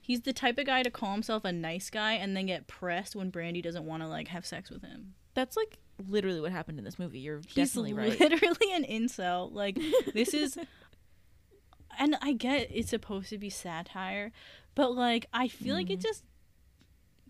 He's 0.00 0.22
the 0.22 0.32
type 0.32 0.58
of 0.58 0.66
guy 0.66 0.82
to 0.82 0.90
call 0.90 1.12
himself 1.12 1.44
a 1.44 1.52
nice 1.52 1.90
guy 1.90 2.14
and 2.14 2.36
then 2.36 2.46
get 2.46 2.66
pressed 2.66 3.14
when 3.14 3.30
brandy 3.30 3.60
doesn't 3.60 3.84
want 3.84 4.02
to 4.02 4.08
like 4.08 4.28
have 4.28 4.46
sex 4.46 4.70
with 4.70 4.82
him. 4.82 5.14
That's 5.34 5.56
like 5.56 5.78
literally 6.06 6.40
what 6.40 6.52
happened 6.52 6.78
in 6.78 6.84
this 6.84 6.98
movie. 6.98 7.18
You're 7.20 7.40
he's 7.46 7.54
definitely 7.54 7.92
right. 7.94 8.18
literally 8.20 8.72
an 8.72 8.84
incel. 8.84 9.52
Like 9.52 9.78
this 10.14 10.34
is, 10.34 10.58
and 11.98 12.16
I 12.22 12.32
get 12.32 12.68
it's 12.72 12.90
supposed 12.90 13.30
to 13.30 13.38
be 13.38 13.50
satire, 13.50 14.32
but 14.74 14.94
like 14.94 15.26
I 15.32 15.48
feel 15.48 15.74
like 15.74 15.90
it 15.90 15.98
Mhm. 16.00 16.02
just 16.02 16.24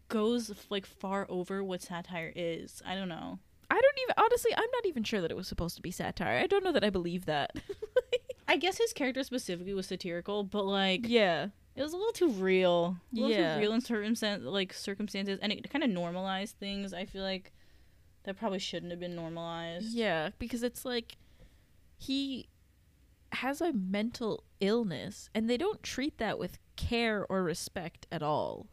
goes 0.08 0.50
like 0.70 0.86
far 0.86 1.26
over 1.28 1.62
what 1.62 1.82
satire 1.82 2.32
is. 2.34 2.82
I 2.86 2.94
don't 2.94 3.08
know. 3.08 3.38
I 3.70 3.74
don't 3.74 3.98
even 4.02 4.14
honestly, 4.16 4.52
I'm 4.56 4.70
not 4.72 4.86
even 4.86 5.04
sure 5.04 5.20
that 5.20 5.30
it 5.30 5.36
was 5.36 5.46
supposed 5.48 5.76
to 5.76 5.82
be 5.82 5.90
satire. 5.90 6.38
I 6.38 6.46
don't 6.46 6.64
know 6.64 6.72
that 6.72 6.84
I 6.84 6.90
believe 6.90 7.26
that. 7.26 7.56
I 8.48 8.56
guess 8.56 8.78
his 8.78 8.94
character 8.94 9.22
specifically 9.22 9.74
was 9.74 9.86
satirical, 9.86 10.42
but 10.44 10.64
like 10.64 11.02
yeah. 11.06 11.48
it 11.76 11.82
was 11.82 11.92
a 11.92 11.96
little 11.98 12.12
too 12.14 12.30
real. 12.30 12.96
A 13.12 13.14
little 13.20 13.30
Yeah. 13.30 13.54
too 13.56 13.60
real 13.60 13.72
in 13.74 13.82
certain 13.82 14.16
sen- 14.16 14.44
like 14.46 14.72
circumstances, 14.72 15.38
and 15.42 15.52
it 15.52 15.68
kind 15.70 15.84
of 15.84 15.90
normalized 15.90 16.56
things. 16.56 16.94
I 16.94 17.04
feel 17.04 17.22
like 17.22 17.52
that 18.28 18.36
probably 18.38 18.58
shouldn't 18.58 18.92
have 18.92 19.00
been 19.00 19.16
normalized. 19.16 19.86
Yeah, 19.94 20.30
because 20.38 20.62
it's 20.62 20.84
like 20.84 21.16
he 21.96 22.48
has 23.32 23.60
a 23.60 23.72
mental 23.72 24.44
illness 24.60 25.28
and 25.34 25.48
they 25.50 25.56
don't 25.56 25.82
treat 25.82 26.18
that 26.18 26.38
with 26.38 26.58
care 26.76 27.26
or 27.28 27.42
respect 27.42 28.06
at 28.12 28.22
all. 28.22 28.66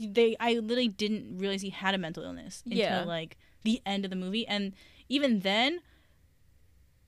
they 0.00 0.36
I 0.38 0.54
literally 0.54 0.88
didn't 0.88 1.38
realize 1.38 1.62
he 1.62 1.70
had 1.70 1.94
a 1.94 1.98
mental 1.98 2.22
illness 2.22 2.62
until 2.64 2.78
Yeah. 2.78 3.04
like 3.04 3.36
the 3.64 3.80
end 3.84 4.04
of 4.04 4.10
the 4.10 4.16
movie 4.16 4.46
and 4.46 4.72
even 5.08 5.40
then 5.40 5.80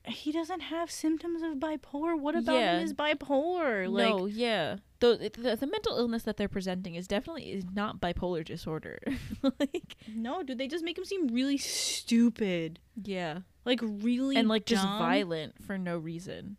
he 0.05 0.31
doesn't 0.31 0.61
have 0.61 0.89
symptoms 0.89 1.41
of 1.43 1.55
bipolar. 1.55 2.19
What 2.19 2.35
about 2.35 2.55
Yeah. 2.59 2.77
him 2.79 2.83
is 2.85 2.93
bipolar? 2.93 3.87
Like 3.91 4.09
no, 4.09 4.25
yeah. 4.25 4.77
The, 4.99 5.31
the 5.35 5.55
the 5.55 5.67
mental 5.67 5.97
illness 5.97 6.23
that 6.23 6.37
they're 6.37 6.47
presenting 6.47 6.95
is 6.95 7.07
definitely 7.07 7.51
is 7.51 7.65
not 7.73 7.99
bipolar 7.99 8.43
disorder. 8.45 8.99
like 9.59 9.95
no, 10.13 10.43
dude, 10.43 10.57
they 10.57 10.67
just 10.67 10.83
make 10.83 10.97
him 10.97 11.05
seem 11.05 11.27
really 11.27 11.57
stupid. 11.57 12.79
yeah. 13.03 13.39
Like 13.63 13.79
really 13.83 14.37
And 14.37 14.47
like 14.47 14.65
just 14.65 14.83
violent 14.83 15.63
for 15.63 15.77
no 15.77 15.97
reason. 15.97 16.57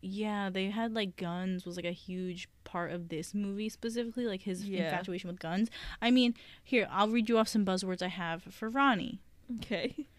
Yeah, 0.00 0.50
they 0.50 0.70
had 0.70 0.94
like 0.94 1.16
guns 1.16 1.64
was 1.64 1.76
like 1.76 1.84
a 1.86 1.90
huge 1.92 2.48
part 2.62 2.92
of 2.92 3.08
this 3.08 3.34
movie 3.34 3.68
specifically, 3.68 4.26
like 4.26 4.42
his 4.42 4.64
Yeah. 4.68 4.84
infatuation 4.84 5.28
with 5.28 5.40
guns. 5.40 5.68
I 6.00 6.10
mean, 6.12 6.34
here, 6.62 6.86
I'll 6.90 7.08
read 7.08 7.28
you 7.28 7.38
off 7.38 7.48
some 7.48 7.64
buzzwords 7.64 8.02
I 8.02 8.08
have 8.08 8.42
for 8.44 8.68
Ronnie. 8.68 9.20
Okay. 9.56 10.06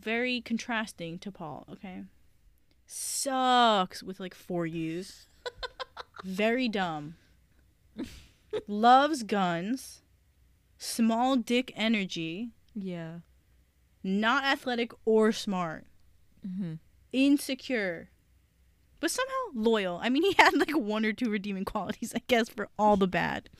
very 0.00 0.40
contrasting 0.40 1.18
to 1.20 1.30
Paul, 1.32 1.64
okay? 1.72 2.04
Sucks 2.86 4.02
with 4.02 4.18
like 4.20 4.34
four 4.34 4.66
U's. 4.66 5.26
very 6.24 6.68
dumb, 6.68 7.16
loves 8.66 9.22
guns, 9.22 10.02
small 10.76 11.36
dick 11.36 11.72
energy, 11.76 12.50
Yeah. 12.74 13.18
not 14.02 14.44
athletic 14.44 14.92
or 15.04 15.32
smart, 15.32 15.86
Mm-hmm. 16.46 16.74
insecure, 17.12 18.10
but 19.00 19.10
somehow 19.10 19.34
loyal. 19.54 19.98
I 20.02 20.08
mean, 20.08 20.22
he 20.22 20.34
had 20.38 20.54
like 20.54 20.76
one 20.76 21.04
or 21.04 21.12
two 21.12 21.30
redeeming 21.30 21.64
qualities, 21.64 22.12
I 22.14 22.22
guess, 22.26 22.48
for 22.48 22.68
all 22.78 22.96
the 22.96 23.08
bad. 23.08 23.48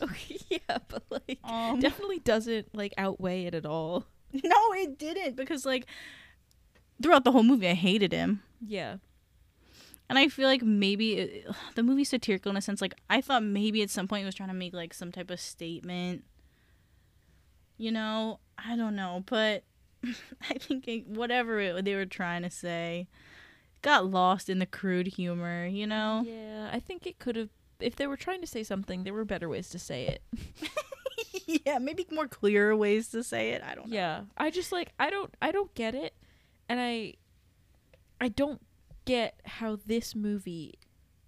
Okay, 0.00 0.38
yeah, 0.48 0.78
but 0.86 1.02
like 1.10 1.40
Um, 1.42 1.80
definitely 1.80 2.20
doesn't 2.20 2.72
like 2.72 2.94
outweigh 2.96 3.46
it 3.46 3.54
at 3.56 3.66
all. 3.66 4.06
no, 4.44 4.72
it 4.72 4.98
didn't 4.98 5.36
because 5.36 5.64
like 5.64 5.86
throughout 7.02 7.24
the 7.24 7.32
whole 7.32 7.42
movie, 7.42 7.68
I 7.68 7.74
hated 7.74 8.12
him. 8.12 8.42
Yeah. 8.64 8.96
And 10.08 10.18
I 10.18 10.28
feel 10.28 10.46
like 10.46 10.62
maybe 10.62 11.12
it, 11.14 11.46
the 11.74 11.82
movie's 11.82 12.10
satirical 12.10 12.50
in 12.50 12.56
a 12.56 12.60
sense. 12.60 12.80
Like 12.80 12.94
I 13.08 13.20
thought 13.20 13.42
maybe 13.42 13.82
at 13.82 13.90
some 13.90 14.08
point 14.08 14.22
it 14.22 14.26
was 14.26 14.34
trying 14.34 14.48
to 14.48 14.54
make 14.54 14.74
like 14.74 14.94
some 14.94 15.12
type 15.12 15.30
of 15.30 15.40
statement. 15.40 16.24
You 17.76 17.92
know, 17.92 18.40
I 18.58 18.76
don't 18.76 18.96
know, 18.96 19.22
but 19.26 19.62
I 20.50 20.54
think 20.58 20.88
it, 20.88 21.06
whatever 21.06 21.60
it, 21.60 21.84
they 21.84 21.94
were 21.94 22.06
trying 22.06 22.42
to 22.42 22.50
say 22.50 23.08
got 23.80 24.10
lost 24.10 24.48
in 24.48 24.58
the 24.58 24.66
crude 24.66 25.06
humor. 25.06 25.66
You 25.66 25.86
know, 25.86 26.24
Yeah, 26.26 26.70
I 26.72 26.80
think 26.80 27.06
it 27.06 27.18
could 27.18 27.36
have 27.36 27.50
if 27.80 27.94
they 27.96 28.06
were 28.06 28.16
trying 28.16 28.40
to 28.40 28.46
say 28.46 28.64
something, 28.64 29.04
there 29.04 29.14
were 29.14 29.24
better 29.24 29.48
ways 29.48 29.68
to 29.70 29.78
say 29.78 30.06
it. 30.06 30.22
yeah, 31.64 31.78
maybe 31.78 32.06
more 32.12 32.28
clear 32.28 32.76
ways 32.76 33.08
to 33.08 33.22
say 33.24 33.50
it. 33.50 33.62
I 33.62 33.74
don't 33.74 33.88
know. 33.88 33.96
Yeah. 33.96 34.22
I 34.36 34.50
just 34.50 34.70
like 34.70 34.92
I 35.00 35.08
don't 35.08 35.34
I 35.40 35.50
don't 35.50 35.74
get 35.74 35.94
it. 35.94 36.14
And 36.68 36.78
I 36.78 37.14
I 38.20 38.28
don't 38.28 38.60
get 39.06 39.40
how 39.44 39.78
this 39.86 40.14
movie 40.14 40.74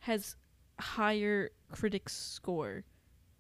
has 0.01 0.37
higher 0.79 1.51
critics 1.73 2.15
score. 2.15 2.85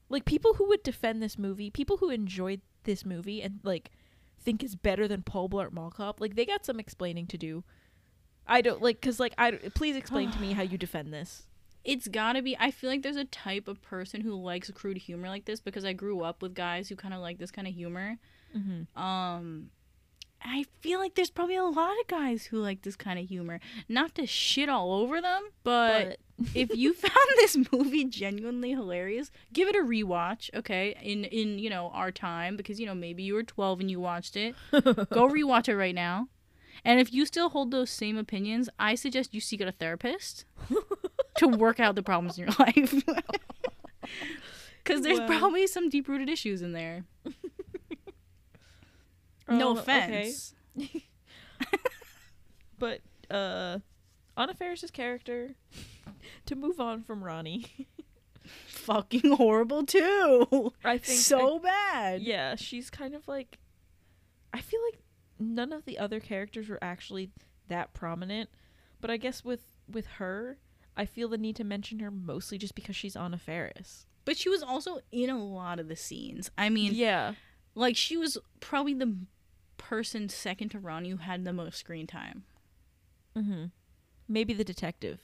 Like 0.09 0.25
people 0.25 0.55
who 0.55 0.69
would 0.69 0.83
defend 0.83 1.23
this 1.23 1.39
movie, 1.39 1.71
people 1.71 1.99
who 1.99 2.09
enjoyed 2.09 2.63
this 2.85 3.05
movie 3.05 3.43
and 3.43 3.61
like 3.63 3.91
think 4.41 4.65
is 4.65 4.75
better 4.75 5.07
than 5.07 5.23
Paul 5.23 5.51
Blart 5.51 5.73
Mall 5.73 5.91
Cop, 5.91 6.19
like 6.19 6.35
they 6.35 6.47
got 6.47 6.65
some 6.65 6.81
explaining 6.81 7.27
to 7.27 7.37
do. 7.37 7.63
I 8.47 8.63
don't 8.63 8.81
like 8.81 9.03
cuz 9.03 9.21
like 9.21 9.35
I 9.37 9.53
please 9.75 9.97
explain 9.97 10.31
to 10.31 10.41
me 10.41 10.53
how 10.55 10.63
you 10.63 10.79
defend 10.79 11.13
this. 11.13 11.47
It's 11.85 12.09
gotta 12.09 12.43
be. 12.43 12.57
I 12.59 12.71
feel 12.71 12.91
like 12.91 13.03
there's 13.03 13.17
a 13.17 13.25
type 13.25 13.67
of 13.69 13.81
person 13.83 14.21
who 14.21 14.35
likes 14.35 14.71
crude 14.71 14.99
humor 14.99 15.29
like 15.29 15.47
this 15.47 15.61
because 15.61 15.85
I 15.85 15.93
grew 15.93 16.21
up 16.23 16.43
with 16.43 16.55
guys 16.55 16.89
who 16.89 16.97
kind 16.97 17.15
of 17.15 17.21
like 17.21 17.39
this 17.39 17.51
kind 17.51 17.67
of 17.67 17.75
humor. 17.75 18.19
Mhm. 18.57 18.87
Um, 19.01 19.71
I 20.43 20.65
feel 20.81 20.99
like 21.01 21.15
there's 21.17 21.31
probably 21.31 21.57
a 21.57 21.65
lot 21.65 21.93
of 22.01 22.07
guys 22.07 22.47
who 22.47 22.59
like 22.61 22.83
this 22.83 22.97
kind 22.97 23.19
of 23.19 23.29
humor. 23.29 23.61
Not 23.89 24.15
to 24.17 24.27
shit 24.27 24.69
all 24.69 24.93
over 24.95 25.21
them, 25.21 25.43
but, 25.65 26.19
if 26.55 26.75
you 26.75 26.95
found 26.95 27.29
this 27.37 27.57
movie 27.73 28.05
genuinely 28.05 28.71
hilarious, 28.71 29.31
give 29.53 29.69
it 29.69 29.77
a 29.77 29.81
rewatch, 29.81 30.49
okay? 30.55 30.97
In 31.03 31.25
in 31.27 31.59
you 31.59 31.69
know 31.71 31.91
our 31.95 32.11
time 32.11 32.57
because 32.57 32.81
you 32.81 32.87
know 32.87 32.95
maybe 32.95 33.23
you 33.23 33.35
were 33.35 33.43
12 33.43 33.81
and 33.81 33.91
you 33.91 34.01
watched 34.01 34.37
it. 34.37 34.55
Go 34.73 35.29
rewatch 35.29 35.69
it 35.69 35.77
right 35.77 35.95
now. 35.95 36.29
And 36.83 36.99
if 36.99 37.13
you 37.13 37.27
still 37.27 37.51
hold 37.51 37.71
those 37.73 37.91
same 37.91 38.17
opinions, 38.17 38.71
I 38.79 38.95
suggest 38.95 39.35
you 39.35 39.41
seek 39.43 39.61
out 39.61 39.69
a 39.69 39.73
therapist 39.73 40.47
to 41.39 41.49
work 41.49 41.81
out 41.81 41.95
the 41.95 42.03
problems 42.03 42.39
in 42.39 42.45
your 42.45 42.55
life. 42.59 43.05
Cuz 44.85 45.03
there's 45.03 45.21
Wow. 45.21 45.27
probably 45.27 45.67
some 45.67 45.89
deep-rooted 45.89 46.29
issues 46.29 46.63
in 46.63 46.73
there. 46.73 47.05
no 49.49 49.71
Um, 49.73 49.79
offense. 49.79 50.55
Okay. 50.79 51.07
But 52.79 53.01
uh 53.31 53.79
Anna 54.37 54.55
Faris's 54.55 54.91
character 54.91 55.55
to 56.47 56.57
move 56.57 56.81
on 56.81 57.03
from 57.03 57.23
Ronnie. 57.23 57.87
Fucking 58.67 59.33
horrible 59.33 59.85
too. 59.85 60.73
I 60.83 60.97
think 60.99 61.19
so 61.21 61.59
bad. 61.59 62.23
yeah, 62.23 62.57
she's 62.57 62.89
kind 62.91 63.15
of 63.15 63.29
like 63.29 63.59
I 64.53 64.61
feel 64.61 64.81
like 64.91 65.01
none 65.39 65.73
of 65.73 65.85
the 65.85 65.99
other 65.99 66.21
characters 66.21 66.69
were 66.69 66.79
actually 66.83 67.31
that 67.69 67.93
prominent, 67.93 68.49
but 69.01 69.11
I 69.11 69.17
guess 69.19 69.45
with 69.45 69.63
with 69.89 70.07
her, 70.19 70.59
I 70.97 71.05
feel 71.07 71.29
the 71.29 71.39
need 71.39 71.57
to 71.57 71.65
mention 71.65 72.01
her 72.01 72.11
mostly 72.11 72.59
just 72.59 72.75
because 72.75 72.97
she's 72.97 73.17
Anna 73.17 73.39
Faris. 73.39 74.07
But 74.25 74.37
she 74.37 74.49
was 74.49 74.63
also 74.63 75.01
in 75.11 75.31
a 75.31 75.43
lot 75.43 75.79
of 75.79 75.89
the 75.89 75.97
scenes. 75.97 76.51
I 76.59 76.69
mean, 76.69 76.93
Yeah. 76.95 77.35
like 77.75 77.97
she 77.97 78.17
was 78.17 78.37
probably 78.61 78.95
the 78.95 79.17
person 79.79 80.29
second 80.29 80.69
to 80.71 80.79
Ronnie 80.79 81.11
who 81.11 81.17
had 81.19 81.45
the 81.45 81.53
most 81.53 81.79
screen 81.79 82.07
time. 82.07 82.45
Mhm. 83.35 83.71
Maybe 84.29 84.53
the 84.53 84.65
detective. 84.65 85.21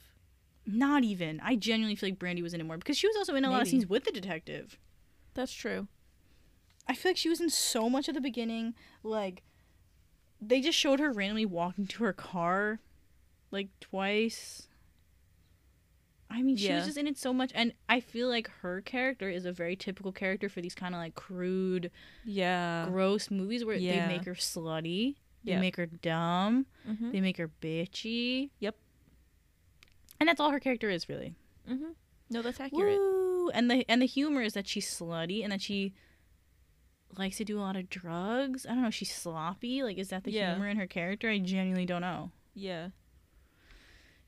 Not 0.65 1.05
even. 1.05 1.41
I 1.41 1.57
genuinely 1.57 1.95
feel 1.95 2.09
like 2.11 2.19
Brandy 2.19 2.43
was 2.43 2.55
in 2.55 2.61
it 2.61 2.65
more 2.65 2.79
because 2.79 2.97
she 2.97 3.07
was 3.07 3.17
also 3.17 3.35
in 3.35 3.45
a 3.45 3.51
lot 3.51 3.63
of 3.63 3.69
scenes 3.69 3.87
with 3.87 4.05
the 4.05 4.11
detective. 4.13 4.79
That's 5.35 5.53
true. 5.53 5.89
I 6.89 6.95
feel 6.95 7.11
like 7.11 7.17
she 7.17 7.29
was 7.29 7.41
in 7.41 7.51
so 7.51 7.91
much 7.91 8.09
at 8.09 8.15
the 8.15 8.21
beginning. 8.21 8.75
Like, 9.03 9.43
they 10.41 10.61
just 10.61 10.79
showed 10.79 10.99
her 11.01 11.13
randomly 11.13 11.45
walking 11.47 11.87
to 11.89 12.05
her 12.05 12.13
car, 12.13 12.81
like 13.51 13.69
twice. 13.81 14.69
I 16.29 16.43
mean, 16.43 16.57
she 16.57 16.67
Yeah. 16.69 16.77
was 16.77 16.87
just 16.87 16.99
in 16.99 17.07
it 17.07 17.17
so 17.17 17.33
much, 17.33 17.53
and 17.55 17.73
I 17.89 18.01
feel 18.01 18.29
like 18.29 18.49
her 18.63 18.81
character 18.81 19.29
is 19.31 19.45
a 19.47 19.53
very 19.53 19.77
typical 19.77 20.13
character 20.13 20.49
for 20.49 20.61
these 20.61 20.75
kind 20.75 20.95
of 20.95 21.01
like 21.01 21.15
crude, 21.15 21.91
Yeah. 22.25 22.87
gross 22.89 23.31
movies 23.31 23.65
where 23.65 23.77
Yeah. 23.77 24.07
they 24.09 24.17
make 24.17 24.25
her 24.25 24.35
slutty, 24.35 25.15
they 25.45 25.53
Yeah. 25.53 25.61
make 25.61 25.77
her 25.77 25.87
dumb, 25.87 26.67
Mhm. 26.87 27.13
they 27.13 27.21
make 27.21 27.37
her 27.37 27.49
bitchy. 27.61 28.51
Yep. 28.59 28.77
And 30.19 30.29
that's 30.29 30.41
all 30.41 30.51
her 30.51 30.61
character 30.61 30.91
is 30.91 31.09
really. 31.09 31.35
Mhm. 31.69 31.95
No, 32.31 32.43
that's 32.43 32.59
accurate. 32.59 32.99
Woo! 32.99 33.51
And 33.51 33.71
the 33.71 33.85
and 33.89 34.03
the 34.03 34.07
humor 34.07 34.43
is 34.43 34.55
that 34.55 34.67
she's 34.67 34.87
slutty 34.89 35.43
and 35.45 35.53
that 35.53 35.63
she 35.63 35.95
likes 37.17 37.37
to 37.37 37.45
do 37.45 37.59
a 37.59 37.63
lot 37.63 37.77
of 37.77 37.89
drugs. 37.89 38.67
I 38.67 38.71
don't 38.71 38.83
know. 38.83 38.91
She's 38.91 39.15
sloppy. 39.15 39.83
Like, 39.85 39.97
is 39.97 40.09
that 40.09 40.25
the 40.25 40.33
Yeah. 40.33 40.55
humor 40.55 40.69
in 40.69 40.77
her 40.77 40.87
character? 40.89 41.31
I 41.31 41.39
genuinely 41.39 41.87
don't 41.87 42.01
know. 42.03 42.33
Yeah. 42.55 42.89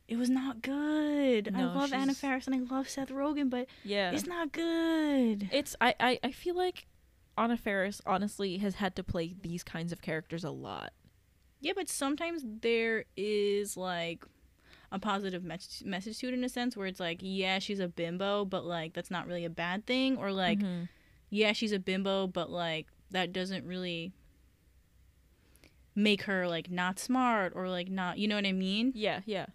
It 0.09 0.17
was 0.17 0.31
not 0.31 0.63
good. 0.63 1.49
I 1.55 1.61
No, 1.61 1.67
love 1.75 1.93
Anna 1.93 2.15
Faris 2.15 2.47
and 2.47 2.57
I 2.57 2.61
love 2.75 2.89
Seth 2.89 3.11
Rogen, 3.11 3.51
but 3.51 3.67
Yeah. 3.85 4.11
it's 4.13 4.27
not 4.27 4.53
good. 4.53 5.49
It's 5.53 5.77
I, 5.81 5.95
I 6.01 6.19
I 6.25 6.33
feel 6.33 6.57
like 6.57 6.87
Anna 7.37 7.57
Faris 7.59 8.01
honestly 8.07 8.57
has 8.59 8.77
had 8.77 8.97
to 8.97 9.05
play 9.05 9.35
these 9.43 9.63
kinds 9.63 9.93
of 9.93 10.01
characters 10.01 10.45
a 10.45 10.51
lot. 10.51 10.93
Yeah, 11.61 11.73
but 11.77 11.89
sometimes 11.91 12.43
there 12.63 13.05
is 13.17 13.77
like 13.77 14.25
a 14.91 14.99
positive 14.99 15.45
mes- 15.45 15.83
message 15.85 16.19
to 16.21 16.29
it 16.29 16.35
in 16.35 16.43
a 16.43 16.49
sense 16.49 16.75
where 16.77 16.87
it's 16.87 17.01
like, 17.01 17.19
yeah, 17.21 17.59
she's 17.59 17.79
a 17.79 17.89
bimbo, 17.89 18.47
but 18.47 18.65
like 18.65 18.95
that's 18.95 19.11
not 19.11 19.27
really 19.27 19.45
a 19.45 19.51
bad 19.51 19.85
thing, 19.87 20.17
or 20.17 20.33
like, 20.33 20.61
Mhm. 20.61 20.89
yeah, 21.29 21.53
she's 21.53 21.73
a 21.73 21.79
bimbo, 21.79 22.27
but 22.27 22.49
like 22.51 22.87
that 23.11 23.33
doesn't 23.33 23.67
really 23.67 24.13
make 25.95 26.23
her 26.23 26.47
like 26.49 26.71
not 26.71 26.99
smart 26.99 27.53
or 27.55 27.69
like 27.69 27.89
not, 27.91 28.19
you 28.19 28.27
know 28.29 28.37
what 28.37 28.47
I 28.47 28.53
mean? 28.53 28.93
yeah, 28.95 29.21
yeah. 29.27 29.47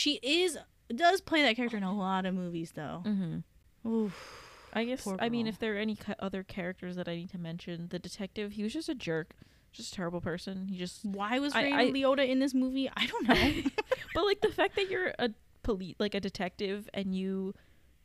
She 0.00 0.18
is 0.22 0.56
does 0.94 1.20
play 1.20 1.42
that 1.42 1.56
character 1.56 1.76
in 1.76 1.82
a 1.82 1.94
lot 1.94 2.24
of 2.24 2.34
movies 2.34 2.72
though. 2.74 3.02
Mm-hmm. 3.04 3.88
Oof. 3.90 4.46
I 4.72 4.84
guess 4.84 5.06
I 5.18 5.28
mean 5.28 5.46
if 5.46 5.58
there 5.58 5.74
are 5.74 5.78
any 5.78 5.94
ca- 5.96 6.14
other 6.20 6.42
characters 6.42 6.96
that 6.96 7.06
I 7.06 7.16
need 7.16 7.28
to 7.32 7.38
mention, 7.38 7.88
the 7.90 7.98
detective, 7.98 8.52
he 8.52 8.62
was 8.62 8.72
just 8.72 8.88
a 8.88 8.94
jerk, 8.94 9.34
just 9.72 9.92
a 9.92 9.96
terrible 9.96 10.22
person. 10.22 10.64
He 10.68 10.78
just 10.78 11.04
Why 11.04 11.38
was 11.38 11.54
I- 11.54 11.64
Ray 11.64 11.72
I- 11.74 11.90
Liotta 11.90 12.26
in 12.26 12.38
this 12.38 12.54
movie? 12.54 12.88
I 12.96 13.04
don't 13.06 13.28
know. 13.28 13.70
But 14.14 14.24
like 14.24 14.40
the 14.40 14.48
fact 14.48 14.74
that 14.76 14.88
you're 14.90 15.12
a 15.18 15.30
police 15.62 15.96
like 15.98 16.14
a 16.14 16.20
detective 16.20 16.88
and 16.94 17.14
you 17.14 17.52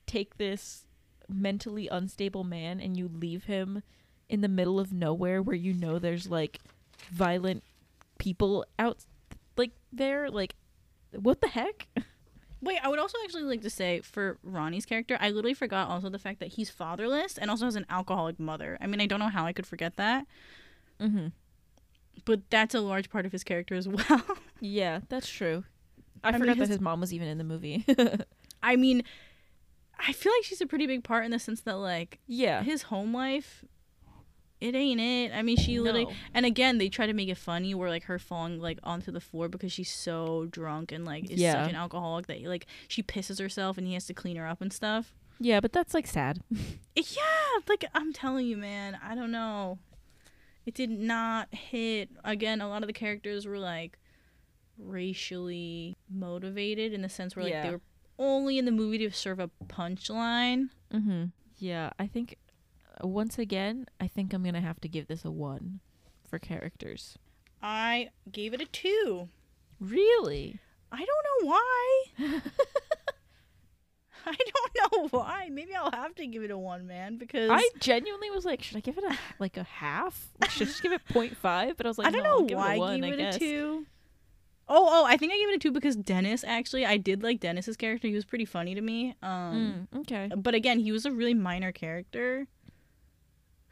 take 0.06 0.38
this 0.38 0.86
mentally 1.30 1.88
unstable 1.88 2.44
man 2.44 2.82
and 2.82 2.98
you 2.98 3.08
leave 3.08 3.46
him 3.46 3.82
in 4.28 4.42
the 4.42 4.50
middle 4.50 4.82
of 4.82 4.92
nowhere 4.92 5.42
where 5.42 5.56
you 5.56 5.74
know 5.74 5.98
there's 5.98 6.30
like 6.30 6.60
violent 7.10 7.64
people 8.20 8.66
out 8.78 8.98
like 9.56 9.72
there 9.94 10.30
like 10.30 10.56
what 11.22 11.42
the 11.42 11.48
heck? 11.48 11.88
Wait, 12.62 12.80
I 12.84 12.88
would 12.88 13.00
also 13.00 13.18
actually 13.24 13.44
like 13.44 13.62
to 13.62 13.70
say 13.70 14.02
for 14.02 14.38
Ronnie's 14.42 14.86
character, 14.86 15.18
I 15.20 15.30
literally 15.30 15.54
forgot 15.54 15.88
also 15.90 16.10
the 16.10 16.18
fact 16.20 16.40
that 16.40 16.54
he's 16.54 16.70
fatherless 16.70 17.38
and 17.38 17.52
also 17.52 17.66
has 17.66 17.76
an 17.76 17.86
alcoholic 17.90 18.40
mother. 18.40 18.78
I 18.82 18.88
mean, 18.88 19.02
I 19.02 19.06
don't 19.06 19.20
know 19.20 19.28
how 19.30 19.46
I 19.46 19.54
could 19.54 19.68
forget 19.68 19.98
that, 19.98 20.26
Mhm. 21.00 21.32
but 22.26 22.50
that's 22.50 22.74
a 22.74 22.82
large 22.82 23.10
part 23.10 23.26
of 23.26 23.32
his 23.32 23.44
character 23.44 23.76
as 23.76 23.88
well. 24.10 24.24
Yeah, 24.62 25.02
that's 25.10 25.30
true. 25.30 25.64
I, 26.24 26.30
I 26.30 26.32
mean, 26.32 26.40
forgot 26.42 26.58
his- 26.58 26.70
that 26.70 26.74
his 26.76 26.82
mom 26.82 27.02
was 27.02 27.14
even 27.14 27.28
in 27.28 27.38
the 27.38 27.44
movie. 27.44 27.86
I 28.64 28.76
mean, 28.78 29.04
I 30.00 30.12
feel 30.12 30.32
like 30.36 30.44
she's 30.44 30.62
a 30.62 30.66
pretty 30.66 30.88
big 30.88 31.04
part 31.04 31.24
in 31.26 31.32
the 31.32 31.40
sense 31.40 31.62
that 31.62 31.76
like 31.76 32.20
yeah. 32.26 32.64
his 32.64 32.84
home 32.84 33.14
life 33.14 33.64
it 34.68 34.76
ain't 34.76 35.00
it. 35.02 35.32
I 35.34 35.42
mean, 35.42 35.58
she 35.58 35.80
literally 35.80 36.06
No. 36.06 36.12
and 36.34 36.46
again, 36.46 36.78
they 36.78 36.90
try 36.90 37.06
to 37.08 37.14
make 37.14 37.30
it 37.30 37.38
funny 37.38 37.74
where 37.74 37.90
like 37.90 38.04
her 38.06 38.20
falling 38.20 38.60
like 38.60 38.80
onto 38.84 39.12
the 39.12 39.20
floor 39.22 39.48
because 39.50 39.72
she's 39.72 39.90
so 39.92 40.48
drunk 40.52 40.92
and 40.92 41.06
like 41.06 41.30
is 41.32 41.40
Yeah. 41.40 41.54
such 41.64 41.70
an 41.72 41.76
alcoholic 41.76 42.28
that 42.28 42.42
like 42.44 42.66
she 42.88 43.04
pisses 43.04 43.40
herself 43.40 43.78
and 43.78 43.86
he 43.88 43.94
has 43.94 44.06
to 44.08 44.14
clean 44.14 44.36
her 44.38 44.48
up 44.48 44.62
and 44.62 44.72
stuff. 44.74 45.14
Yeah, 45.40 45.60
but 45.60 45.74
that's 45.74 45.94
like 45.94 46.08
sad. 46.08 46.40
Yeah, 46.96 47.60
like 47.68 47.84
I'm 47.94 48.14
telling 48.14 48.46
you, 48.48 48.56
man, 48.58 48.98
I 49.04 49.16
don't 49.16 49.32
know. 49.32 49.80
It 50.66 50.74
did 50.74 50.90
not 50.90 51.54
hit. 51.54 52.10
Again, 52.24 52.62
a 52.62 52.68
lot 52.70 52.82
of 52.84 52.88
the 52.88 52.94
characters 52.94 53.46
were 53.46 53.60
like 53.60 53.98
racially 54.78 55.98
motivated 56.10 56.94
in 56.94 57.02
the 57.02 57.10
sense 57.10 57.36
where 57.36 57.44
like 57.44 57.54
Yeah. 57.54 57.64
they 57.64 57.72
were 57.72 57.82
only 58.18 58.58
in 58.58 58.66
the 58.66 58.72
movie 58.72 58.98
to 59.00 59.12
serve 59.12 59.40
a 59.40 59.50
punchline. 59.68 60.70
Mm-hmm. 60.94 61.26
Yeah, 61.58 61.90
I 62.00 62.08
think 62.08 62.38
once 63.02 63.38
again, 63.40 63.86
I 64.00 64.08
think 64.08 64.34
I'm 64.34 64.44
gonna 64.44 64.62
have 64.62 64.80
to 64.82 64.88
give 64.88 65.08
this 65.08 65.26
a 65.26 65.32
one 65.32 65.80
for 66.28 66.40
characters. 66.40 67.18
I 67.62 68.10
gave 68.32 68.54
it 68.54 68.62
a 68.62 68.66
two. 68.66 69.30
Really? 69.80 70.60
I 70.92 70.98
don't 71.06 71.48
know 71.48 71.50
why. 71.50 72.04
I 74.28 74.34
don't 74.36 74.92
know 75.12 75.20
why. 75.20 75.50
Maybe 75.52 75.76
I'll 75.76 75.92
have 75.92 76.16
to 76.16 76.26
give 76.26 76.42
it 76.44 76.50
a 76.50 76.58
one, 76.58 76.88
man, 76.88 77.18
because 77.18 77.50
I 77.52 77.70
genuinely 77.80 78.32
was 78.32 78.44
like, 78.44 78.64
should 78.64 78.78
I 78.78 78.80
give 78.80 78.98
it 78.98 79.04
a 79.04 79.16
like 79.40 79.56
a 79.58 79.64
half? 79.64 80.30
Should 80.50 80.64
I 80.64 80.66
just 80.72 80.82
give 80.82 80.92
it 80.94 81.02
0.5? 81.10 81.78
But 81.78 81.86
I 81.86 81.90
was 81.90 81.98
like, 82.00 82.08
I 82.08 82.12
don't 82.12 82.24
no, 82.24 82.40
know 82.40 82.46
give 82.46 82.58
why 82.58 82.74
it 82.74 82.78
a 82.78 82.80
one, 82.80 83.04
I 83.04 83.08
I 83.08 83.10
gave 83.12 83.20
it 83.20 83.36
a 83.36 83.40
two. 83.40 83.86
Oh, 84.68 84.88
oh, 84.90 85.06
I 85.06 85.16
think 85.18 85.32
I 85.32 85.38
gave 85.38 85.50
it 85.50 85.56
a 85.56 85.60
two 85.60 85.72
because 85.72 85.96
Dennis. 85.96 86.44
Actually, 86.44 86.88
I 86.88 86.98
did 86.98 87.22
like 87.22 87.40
Dennis's 87.40 87.78
character. 87.78 88.08
He 88.08 88.16
was 88.16 88.26
pretty 88.26 88.46
funny 88.46 88.74
to 88.74 88.82
me. 88.82 89.16
Um, 89.22 89.88
Mm, 89.94 90.00
okay. 90.02 90.32
but 90.36 90.56
again, 90.56 90.80
he 90.80 90.92
was 90.92 91.06
a 91.06 91.12
really 91.12 91.36
minor 91.36 91.72
character 91.72 92.48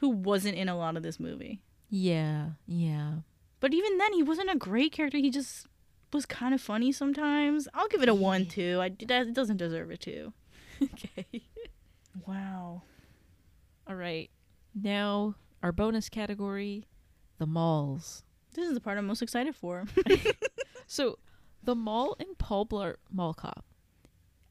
who 0.04 0.10
wasn't 0.10 0.58
in 0.58 0.68
a 0.68 0.76
lot 0.76 0.98
of 0.98 1.02
this 1.02 1.18
movie. 1.18 1.62
Yeah, 1.90 2.50
yeah. 2.68 3.20
But 3.62 3.74
even 3.74 3.98
then, 3.98 4.12
he 4.12 4.22
wasn't 4.22 4.52
a 4.52 4.58
great 4.58 4.92
character. 4.92 5.18
He 5.18 5.30
just 5.30 5.66
was 6.12 6.26
kind 6.26 6.54
of 6.54 6.60
funny 6.60 6.92
sometimes. 6.92 7.70
I'll 7.74 7.88
give 7.88 8.04
it 8.04 8.10
a 8.10 8.14
one, 8.14 8.46
two. 8.46 8.80
I 8.82 8.88
it 8.88 9.34
doesn't 9.34 9.56
deserve 9.56 9.92
a 9.92 9.96
two. 9.96 10.34
okay. 10.84 11.44
Wow. 12.28 12.82
All 13.88 13.96
right. 13.96 14.30
Now 14.76 15.36
our 15.64 15.72
bonus 15.72 16.10
category, 16.10 16.86
the 17.38 17.46
malls. 17.46 18.24
This 18.56 18.68
is 18.68 18.74
the 18.74 18.82
part 18.82 18.98
I'm 18.98 19.08
most 19.08 19.22
excited 19.22 19.56
for. 19.56 19.86
So, 20.86 21.18
the 21.64 21.76
mall 21.76 22.18
in 22.20 22.36
Paul 22.38 22.66
Blart 22.66 22.98
Mall 23.10 23.34
Cop. 23.34 23.64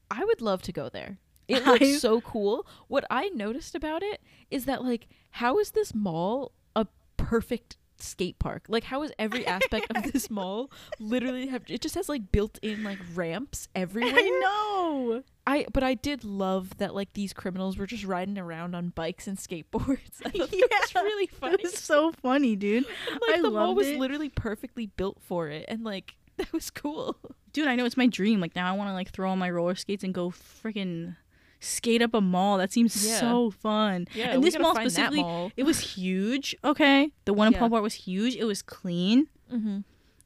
I 0.09 0.25
would 0.25 0.41
love 0.41 0.63
to 0.63 0.71
go 0.71 0.89
there. 0.89 1.19
It 1.47 1.61
I- 1.67 1.71
looks 1.71 1.99
so 2.01 2.21
cool. 2.21 2.65
What 2.87 3.05
I 3.09 3.29
noticed 3.29 3.75
about 3.75 4.03
it 4.03 4.21
is 4.51 4.65
that 4.65 4.83
like 4.83 5.07
how 5.31 5.59
is 5.59 5.71
this 5.71 5.93
mall 5.95 6.51
a 6.75 6.85
perfect 7.17 7.77
skate 7.97 8.37
park? 8.39 8.65
Like 8.67 8.83
how 8.85 9.01
is 9.03 9.11
every 9.17 9.45
aspect 9.55 9.87
of 9.95 10.11
this 10.11 10.29
mall 10.29 10.71
literally 10.99 11.47
have 11.47 11.63
it 11.67 11.81
just 11.81 11.95
has 11.95 12.09
like 12.09 12.31
built-in 12.31 12.83
like 12.83 12.99
ramps 13.15 13.67
everywhere. 13.75 14.13
I 14.15 14.29
know. 14.43 15.23
I 15.45 15.65
but 15.73 15.83
I 15.83 15.93
did 15.93 16.23
love 16.23 16.77
that 16.77 16.95
like 16.95 17.13
these 17.13 17.33
criminals 17.33 17.77
were 17.77 17.85
just 17.87 18.05
riding 18.05 18.37
around 18.37 18.75
on 18.75 18.89
bikes 18.89 19.27
and 19.27 19.37
skateboards. 19.37 20.21
I 20.25 20.29
thought 20.29 20.49
that 20.51 20.69
was 20.81 20.91
Yeah. 20.95 21.01
really 21.01 21.27
funny. 21.27 21.55
It 21.55 21.63
was 21.63 21.77
so 21.77 22.11
funny, 22.13 22.55
dude. 22.55 22.85
like 23.11 23.39
I 23.39 23.41
the 23.41 23.51
mall 23.51 23.75
was 23.75 23.87
it. 23.87 23.99
literally 23.99 24.29
perfectly 24.29 24.85
built 24.85 25.17
for 25.21 25.49
it 25.49 25.65
and 25.67 25.83
like 25.83 26.15
that 26.37 26.51
was 26.53 26.69
cool. 26.71 27.15
Dude, 27.51 27.67
I 27.67 27.75
know 27.75 27.85
it's 27.85 27.97
my 27.97 28.07
dream. 28.07 28.39
Like 28.41 28.55
now 28.55 28.67
I 28.67 28.75
want 28.75 28.89
to 28.89 28.93
like 28.93 29.09
throw 29.11 29.29
on 29.29 29.37
my 29.39 29.49
roller 29.49 29.75
skates 29.75 30.03
and 30.03 30.13
go 30.13 30.29
freaking 30.31 31.15
skate 31.63 32.01
up 32.01 32.13
a 32.13 32.21
mall. 32.21 32.57
That 32.57 32.71
seems 32.71 33.05
Yeah. 33.07 33.19
so 33.19 33.51
fun. 33.51 34.07
Yeah, 34.13 34.31
and 34.31 34.43
this 34.43 34.57
mall 34.59 34.75
specifically, 34.75 35.21
mall. 35.21 35.51
it 35.57 35.63
was 35.63 35.79
huge. 35.95 36.55
Okay, 36.63 37.11
the 37.25 37.33
one 37.33 37.47
in 37.47 37.53
Yeah. 37.53 37.59
Paul 37.59 37.69
Blart 37.69 37.81
was 37.83 37.93
huge. 37.95 38.35
It 38.35 38.45
was 38.45 38.61
clean. 38.61 39.27
Mm-hmm. 39.51 39.79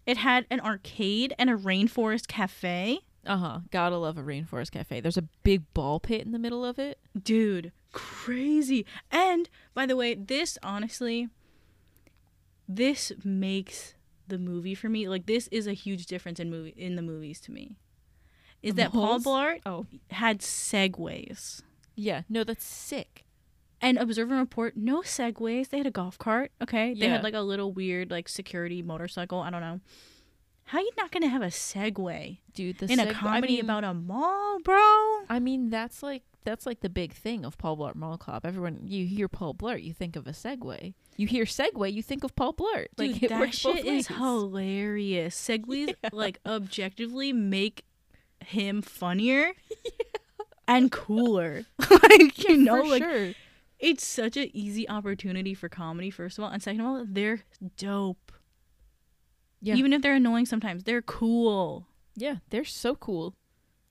It 0.05 0.17
had 0.17 0.45
an 0.49 0.59
arcade 0.61 1.33
and 1.38 1.49
a 1.49 1.55
rainforest 1.55 2.27
cafe. 2.27 2.99
Uh 3.25 3.38
huh. 3.38 3.59
Gotta 3.71 3.97
love 3.97 4.17
a 4.17 4.23
rainforest 4.23 4.71
cafe. 4.71 5.01
There's 5.01 5.17
a 5.17 5.27
big 5.43 5.63
ball 5.73 5.99
pit 5.99 6.21
in 6.25 6.31
the 6.31 6.39
middle 6.39 6.63
of 6.63 6.79
it. 6.79 6.97
Dude, 7.21 7.73
crazy. 7.91 8.85
And 9.11 9.49
by 9.73 9.85
the 9.85 9.97
way, 9.97 10.13
this 10.15 10.57
honestly, 10.63 11.27
this 12.67 13.11
makes 13.23 13.95
the 14.27 14.38
movie 14.38 14.75
for 14.75 14.88
me. 14.89 15.07
Like 15.09 15.25
this 15.25 15.47
is 15.51 15.67
a 15.67 15.73
huge 15.73 16.05
difference 16.05 16.39
in 16.39 16.49
movie 16.49 16.73
in 16.77 16.95
the 16.95 17.01
movies 17.01 17.39
to 17.41 17.51
me. 17.51 17.75
Is 18.68 18.76
The 18.76 18.84
that 18.84 18.91
Paul? 18.91 19.20
Blart 19.20 19.59
Oh. 19.65 19.86
had 20.11 20.39
segways. 20.39 21.61
Yeah. 21.95 22.22
No, 22.30 22.43
that's 22.43 22.65
sick. 22.65 23.24
And 23.82 23.97
Observe 23.97 24.32
and 24.32 24.39
Report, 24.39 24.76
no 24.76 25.01
segways. 25.01 25.70
They 25.70 25.78
had 25.78 25.88
a 25.88 25.91
golf 25.91 26.18
cart. 26.18 26.51
Okay. 26.61 26.93
They 26.93 27.05
Yeah. 27.07 27.13
had 27.13 27.24
like 27.24 27.34
a 27.36 27.41
little 27.41 27.72
weird 27.72 28.09
like 28.11 28.28
security 28.28 28.82
motorcycle. 28.82 29.39
I 29.39 29.49
don't 29.49 29.61
know. 29.61 29.80
How 30.65 30.80
you 30.80 30.91
not 30.97 31.11
gonna 31.11 31.30
have 31.30 31.41
a 31.41 31.45
Segway 31.47 32.39
Dude, 32.53 32.80
the 32.80 32.91
in 32.91 32.99
a 32.99 33.13
comedy 33.13 33.47
I 33.47 33.51
mean, 33.51 33.59
about 33.61 33.84
a 33.86 33.93
mall, 33.93 34.59
bro? 34.63 35.24
I 35.30 35.39
mean, 35.39 35.70
that's 35.70 36.03
like 36.03 36.24
that's 36.43 36.65
like 36.65 36.80
the 36.82 36.89
big 36.89 37.13
thing 37.13 37.45
of 37.45 37.57
Paul 37.57 37.78
Blart 37.78 37.95
Mall 37.95 38.18
Cop. 38.18 38.45
Everyone, 38.45 38.82
you 38.86 39.05
hear 39.05 39.28
Paul 39.30 39.53
Blart, 39.53 39.84
you 39.84 39.93
think 39.93 40.15
of 40.15 40.28
a 40.28 40.32
Segway. 40.32 40.93
You 41.15 41.28
hear 41.28 41.45
Segway, 41.45 41.93
you 41.93 42.01
think 42.03 42.24
of 42.24 42.36
Paul 42.36 42.53
Blart. 42.53 42.88
Dude, 42.97 43.22
like 43.22 43.30
that 43.30 43.53
shit 43.53 43.86
is 43.86 44.07
hilarious. 44.07 45.36
Segways 45.39 45.93
Yeah. 46.03 46.09
like 46.11 46.39
objectively 46.45 47.32
make 47.32 47.84
him 48.48 48.82
funnier 48.82 49.52
and 50.68 50.91
cooler. 50.91 51.66
like 51.89 52.48
you 52.48 52.58
know, 52.58 52.84
For 52.84 52.89
like 52.89 53.04
sure. 53.04 53.34
it's 53.80 54.06
such 54.06 54.38
an 54.38 54.50
easy 54.54 54.88
opportunity 54.89 55.54
for 55.54 55.70
comedy. 55.70 56.10
First 56.10 56.38
of 56.38 56.43
all, 56.43 56.50
and 56.50 56.62
second 56.62 56.82
of 56.82 56.88
all, 56.88 57.06
they're 57.08 57.41
dope. 57.78 58.32
Yeah. 59.62 59.76
Even 59.76 59.93
if 59.93 60.02
they're 60.02 60.16
annoying 60.16 60.45
sometimes, 60.45 60.84
they're 60.84 61.02
cool. 61.02 61.88
Yeah, 62.16 62.38
they're 62.50 62.66
so 62.66 62.95
cool. 62.95 63.34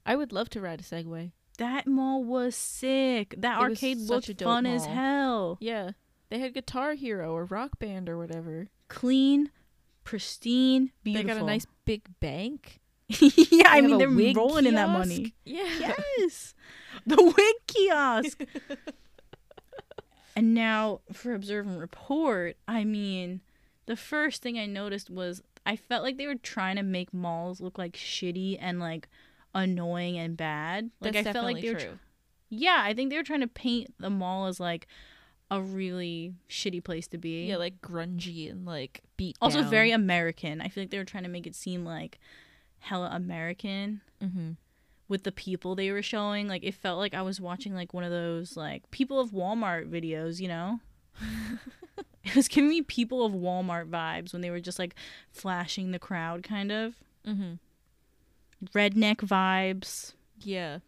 I 0.04 0.14
would 0.14 0.32
love 0.32 0.48
to 0.50 0.60
ride 0.60 0.80
a 0.80 0.84
Segway. 0.84 1.32
That 1.58 1.86
mall 1.86 2.22
was 2.22 2.54
sick. 2.54 3.34
That 3.38 3.60
It 3.60 3.68
was 3.68 3.78
arcade 3.78 3.98
such 4.00 4.28
looked 4.28 4.42
fun 4.42 4.66
as 4.66 4.86
hell. 4.86 5.58
Yeah. 5.60 5.92
They 6.28 6.38
had 6.38 6.54
Guitar 6.54 6.94
Hero 6.94 7.32
or 7.32 7.44
Rock 7.44 7.78
Band 7.78 8.08
or 8.08 8.18
whatever. 8.18 8.68
Clean, 8.88 9.50
pristine, 10.04 10.92
beautiful. 11.02 11.28
They 11.28 11.34
got 11.34 11.42
a 11.42 11.46
nice 11.46 11.66
big 11.84 12.02
bank. 12.20 12.80
yeah, 13.20 13.68
I 13.68 13.80
mean 13.80 13.98
they're 13.98 14.34
rolling 14.34 14.66
in 14.66 14.74
that 14.74 14.88
money. 14.88 15.34
Yeah. 15.44 15.94
Yes. 16.18 16.54
the 17.06 17.22
wig 17.22 17.54
kiosk. 17.66 18.44
and 20.36 20.54
now 20.54 21.00
for 21.12 21.34
observe 21.34 21.66
and 21.66 21.78
report, 21.78 22.56
I 22.66 22.84
mean, 22.84 23.40
the 23.86 23.96
first 23.96 24.42
thing 24.42 24.58
I 24.58 24.66
noticed 24.66 25.08
was 25.08 25.42
I 25.64 25.76
felt 25.76 26.02
like 26.02 26.16
they 26.16 26.26
were 26.26 26.36
trying 26.36 26.76
to 26.76 26.82
make 26.82 27.14
malls 27.14 27.60
look 27.60 27.78
like 27.78 27.94
shitty 27.94 28.58
and 28.60 28.80
like 28.80 29.08
annoying 29.54 30.18
and 30.18 30.36
bad. 30.36 30.90
Like 31.00 31.14
That's 31.14 31.28
I 31.28 31.32
felt 31.32 31.44
like 31.44 31.60
they 31.60 31.72
were 31.72 31.78
tr- 31.78 31.86
true. 31.86 31.98
Yeah, 32.48 32.80
I 32.80 32.94
think 32.94 33.10
they 33.10 33.16
were 33.16 33.24
trying 33.24 33.40
to 33.40 33.48
paint 33.48 33.94
the 33.98 34.10
mall 34.10 34.46
as 34.46 34.60
like 34.60 34.86
a 35.50 35.60
really 35.60 36.34
shitty 36.48 36.82
place 36.82 37.06
to 37.08 37.18
be. 37.18 37.46
yeah, 37.46 37.56
like 37.56 37.80
grungy 37.80 38.50
and 38.50 38.64
like 38.66 39.02
beat 39.16 39.36
also 39.40 39.62
down. 39.62 39.70
very 39.70 39.90
American. 39.90 40.60
I 40.60 40.68
feel 40.68 40.82
like 40.84 40.90
they 40.90 40.98
were 40.98 41.04
trying 41.04 41.24
to 41.24 41.28
make 41.28 41.46
it 41.46 41.54
seem 41.54 41.84
like 41.84 42.18
hella 42.86 43.10
American 43.12 44.00
mm-hmm. 44.22 44.50
with 45.08 45.24
the 45.24 45.32
people 45.32 45.74
they 45.74 45.90
were 45.90 46.02
showing. 46.02 46.48
Like 46.48 46.64
it 46.64 46.74
felt 46.74 46.98
like 46.98 47.14
I 47.14 47.22
was 47.22 47.40
watching 47.40 47.74
like 47.74 47.92
one 47.92 48.04
of 48.04 48.10
those 48.10 48.56
like 48.56 48.90
people 48.90 49.18
of 49.20 49.30
Walmart 49.30 49.90
videos, 49.90 50.40
you 50.40 50.48
know? 50.48 50.80
it 52.24 52.36
was 52.36 52.48
giving 52.48 52.70
me 52.70 52.82
people 52.82 53.24
of 53.24 53.32
Walmart 53.32 53.90
vibes 53.90 54.32
when 54.32 54.42
they 54.42 54.50
were 54.50 54.60
just 54.60 54.78
like 54.78 54.94
flashing 55.30 55.90
the 55.90 55.98
crowd 55.98 56.42
kind 56.42 56.70
of. 56.70 56.94
Mm-hmm. 57.26 57.54
Redneck 58.74 59.16
vibes. 59.16 60.14
Yeah. 60.40 60.78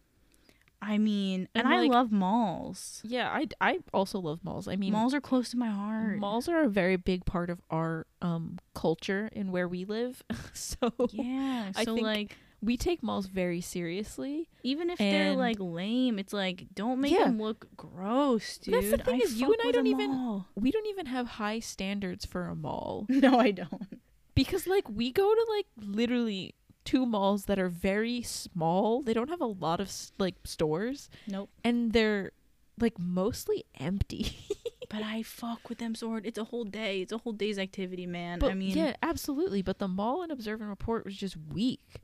I 0.81 0.97
mean, 0.97 1.47
and, 1.53 1.65
And, 1.65 1.73
I 1.73 1.81
love 1.87 2.11
malls. 2.11 3.01
Yeah, 3.03 3.29
I, 3.29 3.47
I 3.59 3.79
also 3.93 4.17
love 4.19 4.43
malls. 4.43 4.67
I 4.67 4.75
mean, 4.77 4.93
malls 4.93 5.13
are 5.13 5.19
close 5.21 5.49
to 5.51 5.57
my 5.57 5.69
heart. 5.69 6.17
malls 6.19 6.47
are 6.47 6.61
a 6.63 6.69
very 6.69 6.95
big 6.95 7.25
part 7.25 7.49
of 7.49 7.59
our 7.69 8.05
um 8.21 8.59
culture 8.73 9.29
and 9.33 9.51
where 9.51 9.67
we 9.67 9.83
live. 9.85 10.23
so 10.53 10.91
Yeah. 11.11 11.71
I 11.75 11.83
So 11.83 11.95
like 11.95 12.37
we 12.61 12.75
take 12.77 13.01
malls 13.03 13.27
very 13.27 13.61
seriously. 13.61 14.49
even 14.63 14.89
if 14.89 14.97
they're 14.99 15.35
like 15.35 15.57
lame, 15.59 16.17
it's 16.19 16.33
like 16.33 16.67
don't 16.73 16.99
make 17.01 17.11
Yeah. 17.13 17.25
them 17.25 17.39
look 17.41 17.67
gross, 17.77 18.57
dude. 18.57 18.75
That's 18.75 18.91
the 18.91 18.97
thing 18.99 19.19
is, 19.21 19.39
you 19.39 19.47
and 19.51 19.61
I 19.65 19.71
don't 19.71 19.87
even- 19.87 20.11
mall. 20.11 20.47
We 20.55 20.71
don't 20.71 20.87
even 20.87 21.05
have 21.07 21.27
high 21.27 21.59
standards 21.59 22.25
for 22.25 22.45
a 22.45 22.55
mall 22.55 23.05
No, 23.09 23.37
I 23.39 23.51
don't. 23.51 23.99
because 24.35 24.65
like 24.67 24.87
we 24.89 25.11
go 25.11 25.33
to 25.33 25.45
like 25.57 25.65
literally 25.77 26.53
two 26.85 27.05
malls 27.05 27.45
that 27.45 27.59
are 27.59 27.69
very 27.69 28.21
small. 28.21 29.01
They 29.01 29.13
don't 29.13 29.29
have 29.29 29.41
a 29.41 29.45
lot 29.45 29.79
of 29.79 29.91
like 30.17 30.35
stores 30.43 31.09
Nope. 31.27 31.49
and 31.63 31.93
they're 31.93 32.31
like 32.79 32.97
mostly 32.99 33.65
empty. 33.79 34.37
But 34.89 35.03
I 35.03 35.21
fuck 35.21 35.69
with 35.69 35.77
them 35.77 35.93
so 35.93 36.09
hard. 36.09 36.25
It's 36.25 36.39
a 36.39 36.45
whole 36.45 36.63
day. 36.63 37.01
It's 37.01 37.11
a 37.11 37.19
whole 37.19 37.31
day's 37.31 37.59
activity, 37.59 38.07
man. 38.07 38.39
but 38.39 38.49
I 38.49 38.55
mean, 38.55 38.75
yeah, 38.75 38.95
absolutely, 39.03 39.61
but 39.61 39.77
the 39.77 39.87
mall 39.87 40.23
and 40.23 40.31
Observe 40.31 40.61
and 40.61 40.69
Report 40.71 41.05
was 41.05 41.15
just 41.15 41.37
weak. 41.53 42.01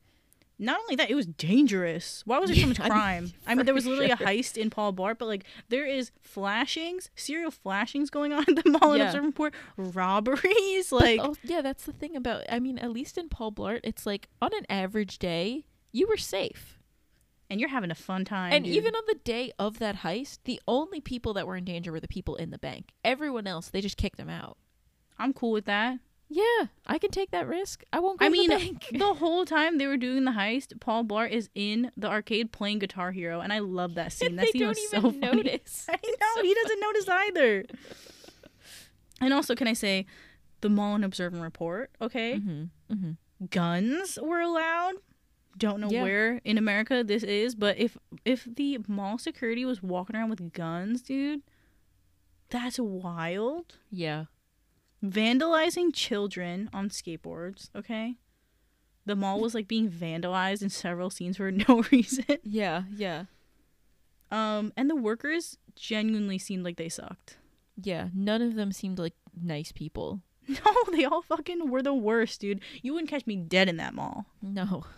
Not 0.58 0.80
only 0.80 0.96
that, 0.96 1.10
it 1.10 1.16
was 1.16 1.26
dangerous. 1.26 2.22
Why 2.26 2.40
was 2.40 2.50
there 2.50 2.60
so 2.60 2.68
much 2.68 2.80
Yeah, 2.80 2.86
I 2.86 2.88
mean, 2.90 2.98
crime? 2.98 3.34
I 3.46 3.56
mean, 3.56 3.66
there 3.66 3.76
was 3.76 3.86
literally 3.86 4.08
sure. 4.16 4.28
a 4.28 4.30
heist 4.30 4.58
in 4.58 4.70
Paul 4.70 4.94
Blart, 4.94 5.18
but 5.18 5.26
like 5.28 5.44
there 5.70 5.86
is 5.86 6.12
flashings, 6.22 7.10
serial 7.16 7.52
flashings 7.52 8.10
going 8.10 8.32
on 8.32 8.46
at 8.48 8.64
the 8.64 8.70
mall 8.70 8.96
Yeah. 8.98 9.14
And 9.14 9.26
Report, 9.26 9.54
robberies, 9.78 10.90
But, 10.90 11.02
like 11.02 11.20
oh, 11.22 11.36
yeah, 11.44 11.62
that's 11.62 11.84
the 11.86 11.94
thing 11.94 12.16
about. 12.16 12.44
I 12.50 12.60
mean, 12.60 12.78
at 12.80 12.92
least 12.92 13.18
in 13.18 13.30
Paul 13.30 13.52
Blart, 13.52 13.82
it's 13.84 14.06
like 14.06 14.30
on 14.42 14.52
an 14.56 14.66
average 14.70 15.20
day, 15.20 15.66
you 15.92 16.08
were 16.08 16.18
safe. 16.18 16.80
and 17.50 17.60
you're 17.60 17.70
having 17.70 17.92
a 17.92 17.96
fun 17.96 18.26
time. 18.26 18.54
and 18.54 18.66
dude. 18.66 18.74
even 18.76 18.96
on 18.96 19.04
the 19.08 19.16
day 19.24 19.52
of 19.60 19.80
that 19.80 19.98
heist, 19.98 20.40
the 20.46 20.60
only 20.68 21.00
people 21.02 21.34
that 21.34 21.46
were 21.48 21.56
in 21.58 21.64
danger 21.66 21.92
were 21.92 22.00
the 22.00 22.08
people 22.08 22.36
in 22.38 22.50
the 22.50 22.58
bank. 22.58 22.92
Everyone 23.04 23.46
else, 23.48 23.68
they 23.70 23.82
just 23.82 23.98
kicked 23.98 24.18
them 24.18 24.30
out. 24.30 24.58
I'm 25.20 25.32
cool 25.32 25.52
with 25.52 25.66
that. 25.66 26.00
Yeah, 26.28 26.66
I 26.88 26.98
can 26.98 27.12
take 27.12 27.32
that 27.32 27.48
risk. 27.48 27.84
I 27.94 28.00
won't 28.00 28.20
go 28.20 28.26
I 28.26 28.30
to 28.30 28.32
mean, 28.32 28.50
the 28.50 28.56
bank. 28.58 28.88
the 28.94 29.14
whole 29.14 29.46
time 29.46 29.78
they 29.78 29.86
were 29.88 29.96
doing 29.98 30.26
the 30.26 30.32
heist, 30.32 30.80
Paul 30.80 31.04
Blart 31.06 31.30
is 31.30 31.50
in 31.54 31.92
the 31.96 32.08
arcade 32.08 32.52
playing 32.52 32.80
Guitar 32.80 33.12
Hero, 33.12 33.42
and 33.42 33.54
I 33.54 33.60
love 33.60 33.94
that 33.96 34.12
scene. 34.18 34.36
That 34.36 34.46
they 34.48 34.52
scene 34.52 34.62
don't 34.62 34.70
was 34.70 34.80
even 34.80 35.02
so 35.02 35.12
funny. 35.12 35.20
notice. 35.44 35.86
I 35.90 35.94
know 35.94 36.42
he 36.42 36.54
doesn't 36.54 36.80
notice 36.80 37.08
either. 37.10 37.66
And 39.22 39.34
also, 39.34 39.56
can 39.56 39.68
I 39.68 39.74
say, 39.74 40.06
the 40.62 40.70
mall 40.70 40.96
and 40.96 41.06
observe 41.06 41.34
and 41.34 41.42
report? 41.44 41.92
Okay, 42.02 42.38
hmm 42.40 42.64
hmm 42.92 43.12
guns 43.52 44.18
were 44.22 44.40
allowed. 44.42 44.96
Don't 45.58 45.80
know 45.80 45.90
Yeah. 45.90 46.02
where 46.04 46.42
in 46.44 46.58
America 46.58 47.04
this 47.04 47.24
is, 47.24 47.54
but 47.56 47.78
if 47.78 47.98
if 48.26 48.46
the 48.46 48.80
mall 48.88 49.18
security 49.18 49.64
was 49.64 49.82
walking 49.84 50.16
around 50.16 50.30
with 50.32 50.54
guns, 50.54 51.02
dude, 51.02 51.42
that's 52.50 52.80
wild. 52.80 53.78
Yeah. 53.92 54.26
Vandalizing 55.12 55.94
children 55.94 56.70
on 56.74 56.90
skateboards. 56.90 57.70
Okay, 57.76 58.16
the 59.06 59.16
mall 59.16 59.40
was 59.40 59.54
like 59.54 59.68
being 59.68 59.90
vandalized 59.90 60.62
in 60.62 60.70
several 60.70 61.10
scenes 61.10 61.38
for 61.38 61.52
no 61.70 61.84
reason. 61.92 62.26
Yeah. 62.44 62.84
Yeah. 62.96 63.26
Um, 64.32 64.74
and 64.76 64.90
the 64.90 64.96
workers 64.96 65.58
genuinely 65.76 66.38
seemed 66.38 66.64
like 66.64 66.78
they 66.78 66.90
sucked. 66.90 67.38
Yeah. 67.82 68.08
None 68.14 68.42
of 68.42 68.56
them 68.56 68.72
seemed 68.72 69.00
like 69.00 69.14
nice 69.42 69.72
people. 69.72 70.22
No, 70.48 70.74
they 70.92 71.04
all 71.06 71.24
fucking 71.24 71.72
were 71.72 71.82
the 71.82 71.92
worst, 71.94 72.40
dude. 72.40 72.62
You 72.84 72.94
wouldn't 72.94 73.10
catch 73.10 73.26
me 73.26 73.36
dead 73.36 73.68
in 73.68 73.78
that 73.78 73.96
mall. 73.96 74.26
No. 74.42 74.86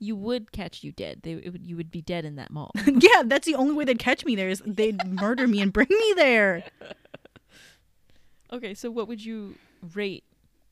You 0.00 0.14
would 0.14 0.52
catch 0.52 0.84
you 0.84 0.92
dead. 0.92 1.22
They 1.24 1.32
it 1.32 1.50
would, 1.50 1.66
you 1.66 1.76
would 1.76 1.90
be 1.90 2.00
dead 2.02 2.24
in 2.24 2.36
that 2.36 2.52
mall. 2.52 2.70
yeah, 2.86 3.24
that's 3.24 3.46
the 3.46 3.56
only 3.56 3.74
way 3.74 3.84
they'd 3.84 3.98
catch 3.98 4.24
me 4.24 4.36
there 4.36 4.48
is 4.48 4.62
they'd 4.64 5.04
murder 5.08 5.48
me 5.48 5.60
and 5.60 5.72
bring 5.72 5.88
me 5.90 6.12
there. 6.14 6.62
Okay, 8.52 8.74
so 8.74 8.90
what 8.90 9.08
would 9.08 9.24
you 9.24 9.54
rate 9.94 10.24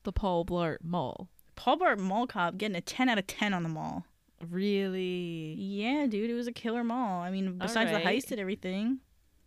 the 0.03 0.11
Paul 0.11 0.45
Blart 0.45 0.77
Mall? 0.83 1.29
Paul 1.55 1.79
Blart 1.79 1.99
Mall 1.99 2.27
Cop 2.27 2.57
getting 2.57 2.75
a 2.77 2.81
10 2.81 3.09
out 3.09 3.17
of 3.17 3.27
10 3.27 3.53
on 3.53 3.63
the 3.63 3.69
mall. 3.69 4.05
Really? 4.49 5.55
Yeah, 5.57 6.05
dude, 6.07 6.29
it 6.29 6.35
was 6.35 6.47
a 6.47 6.51
killer 6.51 6.83
mall. 6.83 7.21
I 7.23 7.31
mean, 7.31 7.57
besides 7.57 7.89
the 7.91 7.97
Alright. 7.97 8.23
heist 8.23 8.31
and 8.31 8.39
everything, 8.39 8.99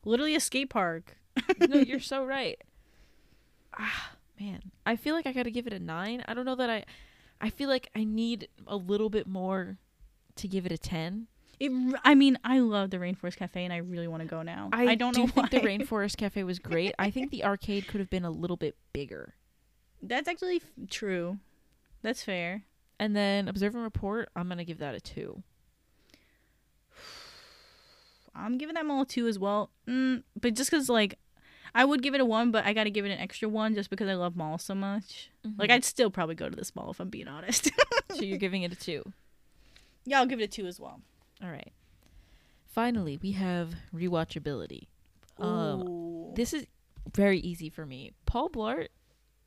literally 0.04 0.34
a 0.34 0.40
skate 0.40 0.70
park. 0.70 1.16
no, 1.68 1.78
you're 1.78 2.00
so 2.00 2.24
right. 2.24 2.60
Ah, 3.78 4.12
man. 4.40 4.60
I 4.84 4.96
feel 4.96 5.14
like 5.14 5.26
I 5.26 5.32
got 5.32 5.44
to 5.44 5.50
give 5.50 5.66
it 5.66 5.72
a 5.72 5.78
9. 5.78 6.24
I 6.26 6.34
don't 6.34 6.44
know 6.44 6.56
that 6.56 6.70
I 6.70 6.84
I 7.40 7.50
feel 7.50 7.68
like 7.68 7.88
I 7.94 8.04
need 8.04 8.48
a 8.66 8.76
little 8.76 9.08
bit 9.08 9.26
more 9.26 9.78
to 10.36 10.48
give 10.48 10.66
it 10.66 10.72
a 10.72 10.78
10. 10.78 11.28
It, 11.60 11.70
I 12.04 12.14
mean, 12.14 12.38
I 12.42 12.58
love 12.60 12.88
the 12.90 12.96
Rainforest 12.96 13.36
Cafe 13.36 13.62
and 13.62 13.72
I 13.72 13.76
really 13.78 14.08
want 14.08 14.22
to 14.22 14.26
go 14.28 14.40
now. 14.42 14.70
I, 14.72 14.94
don't 14.94 15.14
do 15.14 15.20
know 15.20 15.26
think 15.26 15.52
why. 15.52 15.58
the 15.58 15.66
Rainforest 15.66 16.16
Cafe 16.16 16.42
was 16.42 16.58
great. 16.58 16.94
I 16.98 17.10
think 17.10 17.30
the 17.30 17.44
arcade 17.50 17.86
could 17.86 18.00
have 18.00 18.08
been 18.08 18.24
a 18.24 18.30
little 18.30 18.56
bit 18.56 18.76
bigger. 18.94 19.34
That's 20.02 20.26
actually 20.26 20.56
f- 20.56 20.88
true. 20.90 21.38
That's 22.02 22.22
fair. 22.22 22.62
And 22.98 23.14
then 23.14 23.46
Observe 23.46 23.74
and 23.74 23.84
Report, 23.84 24.30
I'm 24.34 24.46
going 24.48 24.56
to 24.58 24.64
give 24.64 24.78
that 24.78 24.94
a 24.94 25.00
2. 25.00 25.42
I'm 28.34 28.58
giving 28.58 28.74
that 28.74 28.86
mall 28.86 29.02
a 29.02 29.06
two 29.06 29.26
as 29.26 29.38
well. 29.38 29.70
Mm, 29.88 30.22
but 30.40 30.54
just 30.54 30.70
because, 30.70 30.88
like, 30.88 31.18
I 31.74 31.84
would 31.84 32.02
give 32.02 32.14
it 32.14 32.20
a 32.20 32.24
one, 32.24 32.50
but 32.52 32.64
I 32.64 32.72
got 32.72 32.84
to 32.84 32.90
give 32.90 33.04
it 33.04 33.10
an 33.10 33.18
extra 33.18 33.48
one 33.48 33.74
just 33.74 33.90
because 33.90 34.08
I 34.08 34.14
love 34.14 34.36
malls 34.36 34.62
so 34.62 34.74
much. 34.74 35.30
Like, 35.58 35.70
Mhm. 35.70 35.74
I'd 35.74 35.84
still 35.84 36.10
probably 36.10 36.34
go 36.36 36.48
to 36.48 36.56
this 36.56 36.74
mall 36.74 36.90
if 36.90 37.00
I'm 37.00 37.10
being 37.10 37.28
honest. 37.28 37.70
so 38.10 38.22
you're 38.22 38.38
giving 38.46 38.62
it 38.62 38.72
a 38.72 38.76
2. 38.76 39.12
yeah, 40.06 40.18
I'll 40.20 40.26
give 40.26 40.40
it 40.40 40.44
a 40.44 40.48
two 40.48 40.66
as 40.66 40.80
well. 40.80 41.00
All 41.42 41.50
right. 41.50 41.72
Finally, 42.66 43.18
we 43.22 43.32
have 43.32 43.74
rewatchability. 43.94 44.88
Um, 45.38 46.32
This 46.34 46.52
is 46.52 46.66
very 47.14 47.38
easy 47.38 47.68
for 47.70 47.86
me. 47.86 48.12
Paul 48.26 48.50
Blart, 48.50 48.88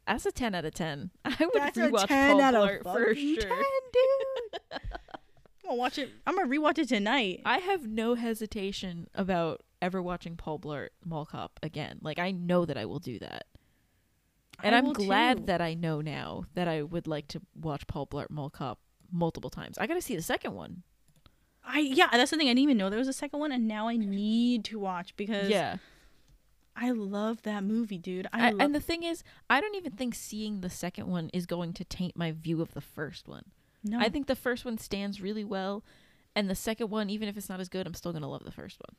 that's 0.07 0.25
a 0.25 0.31
10 0.31 0.55
out 0.55 0.65
of 0.65 0.73
10. 0.73 1.11
I 1.25 1.35
would 1.39 1.49
That's 1.53 1.77
a 1.77 1.89
rewatch 1.89 2.07
10 2.07 2.31
Paul 2.31 2.41
out 2.41 2.55
of 2.55 2.61
Blart 2.61 2.83
for 2.83 3.15
sure. 3.15 3.41
10, 3.41 3.49
dude. 3.49 4.61
I'm 4.73 5.69
gonna 5.69 5.75
watch 5.75 5.97
it. 5.97 6.09
I'm 6.27 6.35
gonna 6.35 6.49
rewatch 6.49 6.77
it 6.79 6.89
tonight. 6.89 7.41
I 7.45 7.59
have 7.59 7.87
no 7.87 8.15
hesitation 8.15 9.07
about 9.15 9.61
ever 9.81 10.01
watching 10.01 10.35
Paul 10.35 10.59
Blart 10.59 10.89
Mall 11.05 11.25
Cop 11.25 11.57
again. 11.63 11.99
Like 12.01 12.19
I 12.19 12.31
know 12.31 12.65
that 12.65 12.77
I 12.77 12.85
will 12.85 12.99
do 12.99 13.19
that. 13.19 13.45
And 14.61 14.75
I 14.75 14.79
I'm 14.79 14.91
glad 14.93 15.37
too. 15.37 15.45
that 15.45 15.61
I 15.61 15.73
know 15.73 16.01
now 16.01 16.45
that 16.53 16.67
I 16.67 16.81
would 16.83 17.07
like 17.07 17.27
to 17.29 17.41
watch 17.55 17.87
Paul 17.87 18.07
Blart 18.07 18.29
Mall 18.29 18.49
Cop 18.49 18.79
multiple 19.11 19.49
times. 19.49 19.77
I 19.77 19.87
got 19.87 19.95
to 19.95 20.01
see 20.01 20.15
the 20.15 20.21
second 20.21 20.53
one. 20.53 20.83
I 21.65 21.79
yeah, 21.79 22.07
that's 22.11 22.31
the 22.31 22.37
thing. 22.37 22.47
I 22.47 22.51
didn't 22.51 22.63
even 22.63 22.77
know 22.77 22.89
there 22.89 22.99
was 22.99 23.07
a 23.07 23.13
second 23.13 23.39
one, 23.39 23.51
and 23.51 23.67
now 23.67 23.87
I 23.87 23.95
need 23.97 24.65
to 24.65 24.79
watch 24.79 25.15
because 25.15 25.49
Yeah. 25.49 25.77
I 26.75 26.89
love 26.91 27.43
that 27.43 27.63
movie, 27.63 27.99
dude. 27.99 28.27
I, 28.33 28.47
I, 28.47 28.53
and 28.59 28.73
the 28.73 28.79
thing 28.79 29.03
is, 29.03 29.23
I 29.49 29.61
don't 29.61 29.75
even 29.75 29.91
think 29.91 30.15
seeing 30.15 30.61
the 30.61 30.69
second 30.71 31.07
one 31.07 31.29
is 31.31 31.45
going 31.45 31.73
to 31.73 31.85
taint 31.85 32.17
my 32.17 32.31
view 32.31 32.61
of 32.61 32.73
the 32.73 32.81
first 32.81 33.27
one. 33.27 33.45
no, 33.83 33.99
I 33.99 34.09
think 34.09 34.25
the 34.27 34.35
first 34.35 34.65
one 34.65 34.77
stands 34.79 35.21
really 35.21 35.43
well, 35.43 35.83
and 36.35 36.49
the 36.49 36.55
second 36.55 36.89
one, 36.89 37.09
even 37.11 37.29
if 37.29 37.37
it's 37.37 37.47
not 37.49 37.59
as 37.59 37.69
good, 37.69 37.85
I'm 37.85 37.93
still 37.93 38.11
gonna 38.11 38.29
love 38.29 38.43
the 38.43 38.51
first 38.51 38.79
one. 38.79 38.95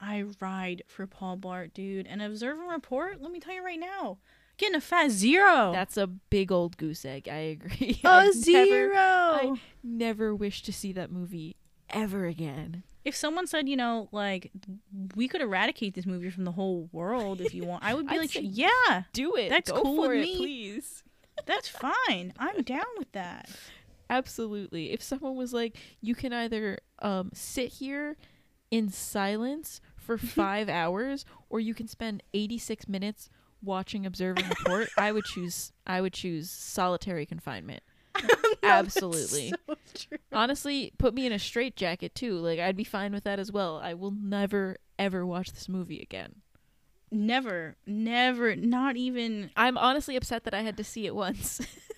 I 0.00 0.24
ride 0.40 0.84
for 0.86 1.08
Paul 1.08 1.36
Blart, 1.38 1.74
dude. 1.74 2.06
And 2.06 2.22
observe 2.22 2.58
and 2.58 2.70
report. 2.70 3.20
Let 3.20 3.32
me 3.32 3.40
tell 3.40 3.52
you 3.54 3.64
right 3.64 3.80
now, 3.80 4.18
getting 4.56 4.76
a 4.76 4.80
fat 4.80 5.10
zero. 5.10 5.72
That's 5.72 5.96
a 5.96 6.06
big 6.06 6.52
old 6.52 6.76
goose 6.76 7.04
egg. 7.04 7.28
I 7.28 7.38
agree. 7.38 8.00
a 8.04 8.08
I 8.08 8.30
never- 8.46 8.94
I 8.94 9.60
never 9.82 10.34
wish 10.36 10.62
to 10.62 10.72
see 10.72 10.92
that 10.92 11.10
movie 11.10 11.56
ever 11.90 12.26
again. 12.26 12.82
if 13.04 13.14
someone 13.16 13.46
said, 13.46 13.68
you 13.68 13.76
know, 13.76 14.08
like 14.12 14.50
we 15.16 15.28
could 15.28 15.40
eradicate 15.40 15.94
this 15.94 16.04
movie 16.06 16.30
from 16.30 16.44
the 16.44 16.52
whole 16.52 16.88
world 16.92 17.40
if 17.40 17.54
you 17.54 17.64
want, 17.64 17.82
I 17.84 17.94
would 17.94 18.06
be 18.08 18.18
like, 18.22 18.30
say- 18.30 18.40
yeah, 18.42 19.02
Do 19.12 19.34
it. 19.36 19.48
That's 19.48 19.70
Go 19.70 19.82
cool 19.82 20.02
for 20.04 20.08
with 20.10 20.18
it, 20.18 20.22
me. 20.22 20.36
please. 20.36 21.02
that's 21.46 21.68
fine. 21.68 22.32
I'm 22.38 22.62
down 22.62 22.84
with 22.98 23.10
that. 23.12 23.48
Absolutely. 24.10 24.92
If 24.92 25.02
someone 25.02 25.36
was 25.36 25.52
like, 25.52 25.76
you 26.00 26.14
can 26.14 26.32
either 26.32 26.78
um, 27.00 27.30
sit 27.34 27.72
here 27.74 28.16
in 28.70 28.88
silence 28.90 29.80
for 29.96 30.16
five 30.18 30.68
hours, 30.68 31.24
or 31.50 31.60
you 31.60 31.74
can 31.74 31.88
spend 31.88 32.22
86 32.34 32.88
minutes 32.88 33.28
watching 33.62 34.06
observing, 34.06 34.48
Report, 34.48 34.88
I 34.96 35.12
would 35.12 35.24
choose. 35.24 35.72
I 35.86 36.00
would 36.00 36.12
choose 36.14 36.50
solitary 36.50 37.26
confinement. 37.26 37.82
Absolutely. 38.62 39.52
So. 39.66 39.76
Honestly, 40.32 40.92
put 40.98 41.14
me 41.14 41.26
in 41.26 41.32
a 41.32 41.38
straitjacket 41.38 42.14
too. 42.14 42.34
Like 42.34 42.58
I'd 42.58 42.76
be 42.76 42.84
fine 42.84 43.12
with 43.12 43.24
that 43.24 43.38
as 43.38 43.52
well. 43.52 43.78
I 43.82 43.94
will 43.94 44.10
never 44.10 44.76
ever 44.98 45.24
watch 45.24 45.52
this 45.52 45.68
movie 45.68 46.00
again. 46.00 46.36
Never, 47.10 47.76
never, 47.86 48.54
not 48.54 48.96
even. 48.96 49.50
I'm 49.56 49.78
honestly 49.78 50.16
upset 50.16 50.44
that 50.44 50.52
I 50.52 50.60
had 50.60 50.76
to 50.76 50.84
see 50.84 51.06
it 51.06 51.14
once. 51.14 51.60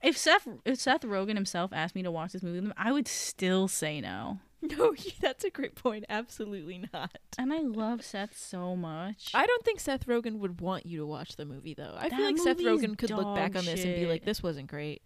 If 0.00 0.16
Seth, 0.16 0.46
if 0.64 0.78
Seth 0.78 1.02
Rogen 1.02 1.34
himself 1.34 1.72
asked 1.72 1.94
me 1.94 2.02
to 2.02 2.10
watch 2.10 2.32
this 2.32 2.42
movie, 2.42 2.70
I 2.76 2.92
would 2.92 3.08
still 3.08 3.66
say 3.66 4.00
no. 4.00 4.38
no, 4.62 4.94
that's 5.20 5.44
a 5.44 5.50
great 5.50 5.74
point. 5.74 6.04
Absolutely 6.08 6.84
not. 6.92 7.18
And 7.36 7.52
I 7.52 7.58
love 7.58 8.04
Seth 8.04 8.36
so 8.36 8.76
much. 8.76 9.30
I 9.34 9.46
don't 9.46 9.64
think 9.64 9.80
Seth 9.80 10.06
Rogen 10.06 10.38
would 10.38 10.60
want 10.60 10.86
you 10.86 10.98
to 10.98 11.06
watch 11.06 11.36
the 11.36 11.44
movie 11.44 11.74
though. 11.74 11.94
I 11.96 12.08
That 12.08 12.16
feel 12.16 12.26
like 12.26 12.38
Seth 12.38 12.58
Rogen 12.58 12.96
could 12.96 13.10
look 13.10 13.34
back 13.34 13.56
on 13.56 13.64
this 13.64 13.84
and 13.84 13.94
be 13.96 14.06
like, 14.06 14.24
"This 14.24 14.42
wasn't 14.42 14.68
great." 14.68 15.02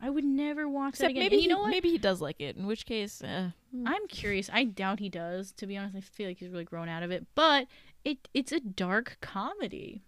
I 0.00 0.10
would 0.10 0.24
never 0.24 0.68
watch 0.68 0.98
that 0.98 1.10
again. 1.10 1.22
maybe 1.22 1.36
And 1.36 1.42
you 1.44 1.48
he, 1.48 1.54
know 1.54 1.60
what? 1.60 1.70
maybe 1.70 1.90
he 1.90 1.98
does 1.98 2.20
like 2.20 2.40
it. 2.40 2.56
In 2.56 2.66
which 2.66 2.84
case, 2.86 3.22
uh, 3.22 3.50
I'm 3.86 4.06
curious. 4.08 4.50
I 4.52 4.64
doubt 4.64 4.98
he 5.00 5.08
does. 5.08 5.52
To 5.52 5.66
be 5.66 5.76
honest, 5.76 5.96
I 5.96 6.00
feel 6.00 6.28
like 6.28 6.38
he's 6.38 6.50
really 6.50 6.64
grown 6.64 6.88
out 6.88 7.02
of 7.02 7.10
it. 7.10 7.26
But 7.34 7.66
it 8.04 8.28
it's 8.34 8.52
a 8.52 8.60
dark 8.60 9.16
comedy. 9.22 10.02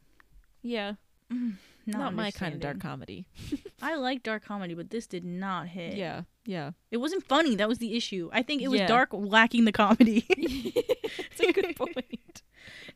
yeah, 0.63 0.95
Not, 1.31 1.41
not, 1.87 2.15
my 2.15 2.31
kind 2.31 2.53
of 2.55 2.61
dark 2.61 2.81
comedy. 2.81 3.27
I 3.83 3.95
like 3.97 4.23
dark 4.23 4.45
comedy, 4.45 4.75
but 4.75 4.91
this 4.91 5.07
did 5.07 5.25
not 5.25 5.69
hit. 5.69 5.95
Yeah, 5.97 6.23
yeah. 6.45 6.73
It 6.91 6.99
wasn't 6.99 7.27
funny. 7.27 7.55
That 7.57 7.69
was 7.69 7.79
the 7.79 7.97
issue. 7.97 8.29
I 8.33 8.43
think 8.43 8.61
it 8.61 8.69
was 8.69 8.81
Yeah. 8.81 8.87
dark, 8.89 9.09
lacking 9.13 9.65
the 9.65 9.73
comedy. 9.73 10.27
it's 10.29 11.41
a 11.41 11.53
good 11.53 11.75
point. 11.77 12.43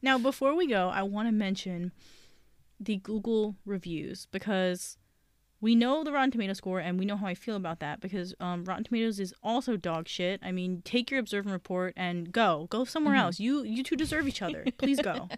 now, 0.02 0.18
before 0.18 0.54
we 0.54 0.66
go, 0.66 0.88
I 0.90 1.02
want 1.04 1.26
to 1.28 1.32
mention 1.32 1.92
the 2.78 2.96
Google 2.96 3.56
reviews 3.64 4.26
because 4.30 4.98
we 5.62 5.74
know 5.74 6.04
the 6.04 6.12
Rotten 6.12 6.30
Tomato 6.32 6.52
score 6.52 6.80
and 6.80 6.98
we 6.98 7.06
know 7.06 7.16
how 7.16 7.26
I 7.26 7.34
feel 7.34 7.56
about 7.56 7.78
that 7.80 8.00
because 8.00 8.34
um, 8.40 8.64
Rotten 8.64 8.84
Tomatoes 8.84 9.18
is 9.20 9.32
also 9.42 9.76
dog 9.78 10.08
shit. 10.08 10.40
I 10.42 10.52
mean, 10.52 10.82
take 10.84 11.10
your 11.10 11.20
observe 11.20 11.46
and 11.46 11.52
report 11.52 11.94
and 11.96 12.30
go. 12.32 12.66
Go 12.68 12.84
somewhere 12.84 13.14
Mhm. 13.14 13.20
else. 13.20 13.40
You 13.40 13.62
you 13.62 13.82
two 13.82 13.96
deserve 13.96 14.28
each 14.28 14.42
other. 14.42 14.64
Please 14.76 15.00
go. 15.00 15.28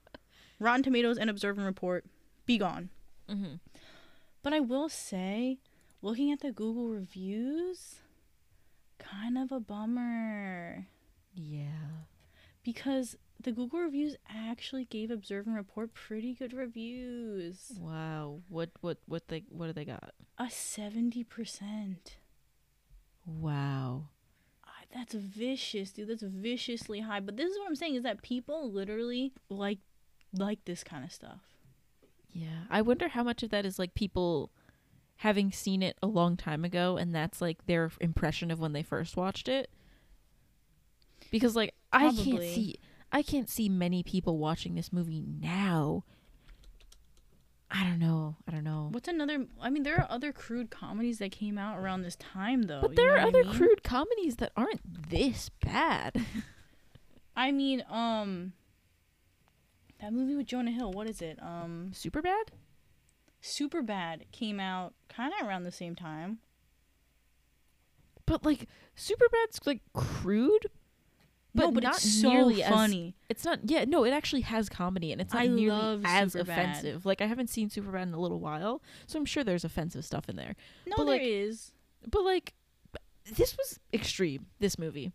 Rotten 0.58 0.82
Tomatoes 0.82 1.16
and 1.16 1.30
observe 1.30 1.56
and 1.56 1.66
report, 1.66 2.04
be 2.44 2.58
gone. 2.58 2.90
hmm 3.28 3.54
But 4.42 4.52
I 4.52 4.60
will 4.60 4.88
say, 4.88 5.58
looking 6.02 6.32
at 6.32 6.40
the 6.40 6.50
Google 6.52 6.88
reviews, 6.88 8.00
kind 8.98 9.38
of 9.38 9.52
a 9.52 9.60
bummer 9.60 10.86
Yeah. 11.34 12.02
because 12.64 13.16
the 13.40 13.52
Google 13.52 13.80
reviews 13.80 14.16
actually 14.28 14.84
gave 14.84 15.10
Observe 15.10 15.46
and 15.46 15.54
Report 15.56 15.94
pretty 15.94 16.34
good 16.34 16.52
reviews. 16.52 17.72
Wow. 17.78 18.40
What 18.48 18.70
what 18.80 18.98
what 19.06 19.28
they 19.28 19.44
what 19.48 19.66
do 19.68 19.72
they 19.72 19.84
got? 19.84 20.12
A 20.38 20.44
70%. 20.44 21.96
Wow. 23.26 24.04
Ah, 24.66 24.70
That's 24.94 25.14
vicious, 25.14 25.92
dude. 25.92 26.08
That's 26.08 26.22
viciously 26.22 27.00
high. 27.00 27.20
But 27.20 27.36
this 27.36 27.50
is 27.50 27.58
what 27.58 27.68
I'm 27.68 27.76
saying 27.76 27.94
is 27.94 28.02
that 28.02 28.22
people 28.22 28.70
literally 28.72 29.32
like 29.48 29.78
like 30.36 30.64
this 30.64 30.82
kind 30.82 31.04
of 31.04 31.12
stuff. 31.12 31.40
Yeah. 32.32 32.64
I 32.70 32.82
wonder 32.82 33.08
how 33.08 33.22
much 33.22 33.42
of 33.42 33.50
that 33.50 33.64
is 33.64 33.78
like 33.78 33.94
people 33.94 34.50
having 35.16 35.50
seen 35.50 35.82
it 35.82 35.96
a 36.02 36.06
long 36.06 36.36
time 36.36 36.64
ago 36.64 36.96
and 36.96 37.12
that's 37.14 37.40
like 37.40 37.66
their 37.66 37.90
impression 38.00 38.50
of 38.50 38.60
when 38.60 38.72
they 38.72 38.82
first 38.82 39.16
watched 39.16 39.48
it. 39.48 39.70
Because 41.30 41.54
like 41.56 41.74
I 41.92 42.10
can't 42.10 42.16
Probably. 42.16 42.54
see 42.54 42.76
I 43.10 43.22
can't 43.22 43.48
see 43.48 43.68
many 43.68 44.02
people 44.02 44.38
watching 44.38 44.74
this 44.74 44.92
movie 44.92 45.22
now. 45.26 46.04
I 47.70 47.84
don't 47.84 47.98
know. 47.98 48.36
I 48.46 48.50
don't 48.52 48.64
know. 48.64 48.88
What's 48.92 49.08
another? 49.08 49.46
I 49.60 49.68
mean, 49.70 49.82
there 49.82 49.96
are 49.96 50.06
other 50.10 50.32
crude 50.32 50.70
comedies 50.70 51.18
that 51.18 51.32
came 51.32 51.58
out 51.58 51.78
around 51.78 52.02
this 52.02 52.16
time, 52.16 52.62
though. 52.62 52.80
But 52.80 52.96
there 52.96 53.12
are 53.12 53.16
what 53.16 53.24
I 53.24 53.28
other 53.28 53.44
mean? 53.44 53.54
crude 53.54 53.82
comedies 53.82 54.36
that 54.36 54.52
aren't 54.56 55.10
this 55.10 55.50
bad. 55.62 56.24
I 57.36 57.52
mean, 57.52 57.84
um, 57.90 58.52
that 60.00 60.12
movie 60.12 60.34
with 60.34 60.46
Jonah 60.46 60.70
Hill. 60.70 60.92
What 60.92 61.08
is 61.08 61.20
it? 61.20 61.38
Um, 61.42 61.90
Super 61.92 62.22
bad? 62.22 62.52
Super 63.40 63.82
Bad 63.82 64.24
came 64.32 64.58
out 64.58 64.94
kind 65.08 65.32
of 65.38 65.46
around 65.46 65.62
the 65.64 65.70
same 65.72 65.94
time. 65.94 66.38
But 68.26 68.44
like 68.44 68.68
super 68.94 69.26
bad's 69.30 69.60
like 69.64 69.80
crude, 69.94 70.66
but, 71.54 71.62
no, 71.62 71.72
but 71.72 71.82
not 71.82 71.96
it's 71.96 72.20
so 72.20 72.30
nearly 72.30 72.62
as 72.62 72.72
funny. 72.72 73.14
It's 73.28 73.44
not. 73.44 73.60
Yeah, 73.64 73.84
no, 73.84 74.04
it 74.04 74.10
actually 74.10 74.42
has 74.42 74.68
comedy, 74.68 75.12
and 75.12 75.20
it's 75.20 75.32
not 75.32 75.42
I 75.42 75.46
nearly 75.46 76.02
as 76.04 76.34
Superbad. 76.34 76.40
offensive. 76.42 77.06
Like 77.06 77.20
I 77.20 77.26
haven't 77.26 77.48
seen 77.48 77.70
Superbad 77.70 78.02
in 78.02 78.14
a 78.14 78.20
little 78.20 78.40
while, 78.40 78.82
so 79.06 79.18
I'm 79.18 79.24
sure 79.24 79.42
there's 79.42 79.64
offensive 79.64 80.04
stuff 80.04 80.28
in 80.28 80.36
there. 80.36 80.54
No, 80.86 80.96
but, 80.96 81.04
there 81.04 81.14
like, 81.14 81.22
is. 81.24 81.72
But 82.08 82.24
like, 82.24 82.54
this 83.34 83.56
was 83.56 83.80
extreme. 83.92 84.46
This 84.58 84.78
movie. 84.78 85.12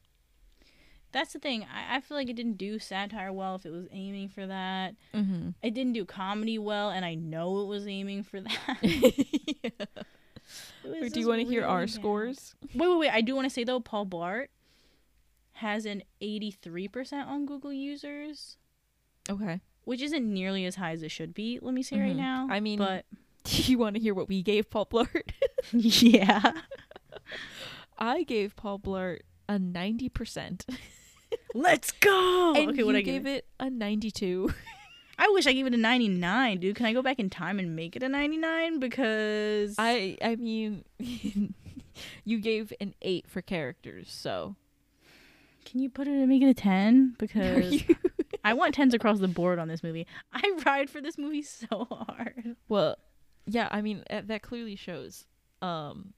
That's 1.11 1.33
the 1.33 1.39
thing. 1.39 1.63
I, 1.71 1.97
I 1.97 2.01
feel 2.01 2.17
like 2.17 2.29
it 2.29 2.35
didn't 2.35 2.57
do 2.57 2.79
satire 2.79 3.31
well 3.31 3.55
if 3.55 3.67
it 3.67 3.71
was 3.71 3.87
aiming 3.91 4.29
for 4.29 4.47
that. 4.47 4.95
Mm-hmm. 5.13 5.49
It 5.61 5.75
didn't 5.75 5.93
do 5.93 6.05
comedy 6.05 6.57
well, 6.57 6.89
and 6.89 7.05
I 7.05 7.13
know 7.13 7.61
it 7.61 7.67
was 7.67 7.87
aiming 7.87 8.23
for 8.23 8.41
that. 8.41 8.79
It 10.83 11.01
was 11.01 11.13
do 11.13 11.19
you 11.21 11.27
want 11.27 11.41
to 11.41 11.47
hear 11.47 11.65
our 11.65 11.87
scores? 11.87 12.55
Wait, 12.73 12.87
wait, 12.87 12.99
wait. 12.99 13.11
I 13.11 13.21
do 13.21 13.35
want 13.35 13.45
to 13.45 13.49
say 13.49 13.63
though, 13.63 13.79
Paul 13.79 14.05
Blart 14.05 14.47
has 15.63 15.85
an 15.85 16.03
83% 16.21 17.25
on 17.27 17.45
Google 17.45 17.73
users, 17.73 18.57
Okay. 19.29 19.61
which 19.85 20.01
isn't 20.01 20.31
nearly 20.31 20.65
as 20.65 20.75
high 20.75 20.91
as 20.91 21.01
it 21.01 21.09
should 21.09 21.33
be. 21.33 21.57
Let 21.61 21.73
me 21.73 21.81
say 21.81 21.99
right 21.99 22.13
Mhm. 22.13 22.17
now. 22.17 22.47
I 22.51 22.59
mean- 22.59 22.77
but 22.77 23.05
Do 23.43 23.61
you 23.71 23.77
want 23.77 23.95
to 23.95 24.01
hear 24.01 24.13
what 24.13 24.27
we 24.29 24.43
gave 24.43 24.69
Paul 24.69 24.85
Blart? 24.85 25.31
yeah, 25.73 26.51
I 27.97 28.23
gave 28.23 28.55
Paul 28.55 28.79
Blart 28.79 29.19
a 29.49 29.57
ninety 29.59 30.09
percent, 30.09 30.65
let's 31.53 31.91
go. 31.91 32.53
and 32.55 32.69
okay, 32.69 32.77
you 32.79 32.85
what 32.85 32.95
I 32.95 33.01
gave 33.01 33.23
give 33.23 33.27
it 33.27 33.47
a 33.59 33.69
ninety-two. 33.69 34.53
I 35.17 35.29
wish 35.29 35.45
I 35.45 35.53
gave 35.53 35.67
it 35.67 35.73
a 35.75 35.77
99, 35.77 36.59
dude. 36.59 36.75
Can 36.75 36.87
I 36.87 36.93
go 36.93 37.03
back 37.03 37.19
in 37.19 37.29
time 37.29 37.59
and 37.59 37.75
make 37.75 37.95
it 37.95 38.01
a 38.01 38.09
99? 38.09 38.79
Because 38.79 39.75
I 39.77 40.17
I 40.23 40.35
mean, 40.37 40.83
you 42.25 42.39
gave 42.39 42.73
an 42.81 42.95
eight 43.03 43.27
for 43.29 43.41
characters, 43.41 44.11
so 44.11 44.55
can 45.65 45.79
you 45.79 45.89
put 45.89 46.07
it 46.07 46.11
and 46.11 46.27
make 46.29 46.41
it 46.41 46.49
a 46.49 46.53
10? 46.53 47.15
Because 47.19 47.83
I 48.43 48.53
want 48.53 48.75
tens 48.75 48.93
across 48.93 49.19
the 49.19 49.27
board 49.27 49.57
on 49.59 49.67
this 49.67 49.83
movie. 49.83 50.05
I 50.33 50.41
ride 50.65 50.89
for 50.89 50.99
this 51.01 51.17
movie 51.17 51.41
so 51.43 51.87
hard. 51.89 52.55
well, 52.67 52.97
yeah. 53.45 53.67
I 53.71 53.81
mean, 53.81 54.03
uh, 54.09 54.21
that 54.25 54.41
clearly 54.41 54.75
shows. 54.75 55.25
Um, 55.61 56.13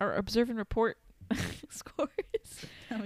our 0.00 0.14
observe 0.14 0.48
and 0.50 0.58
report 0.58 0.98
scores 1.70 2.08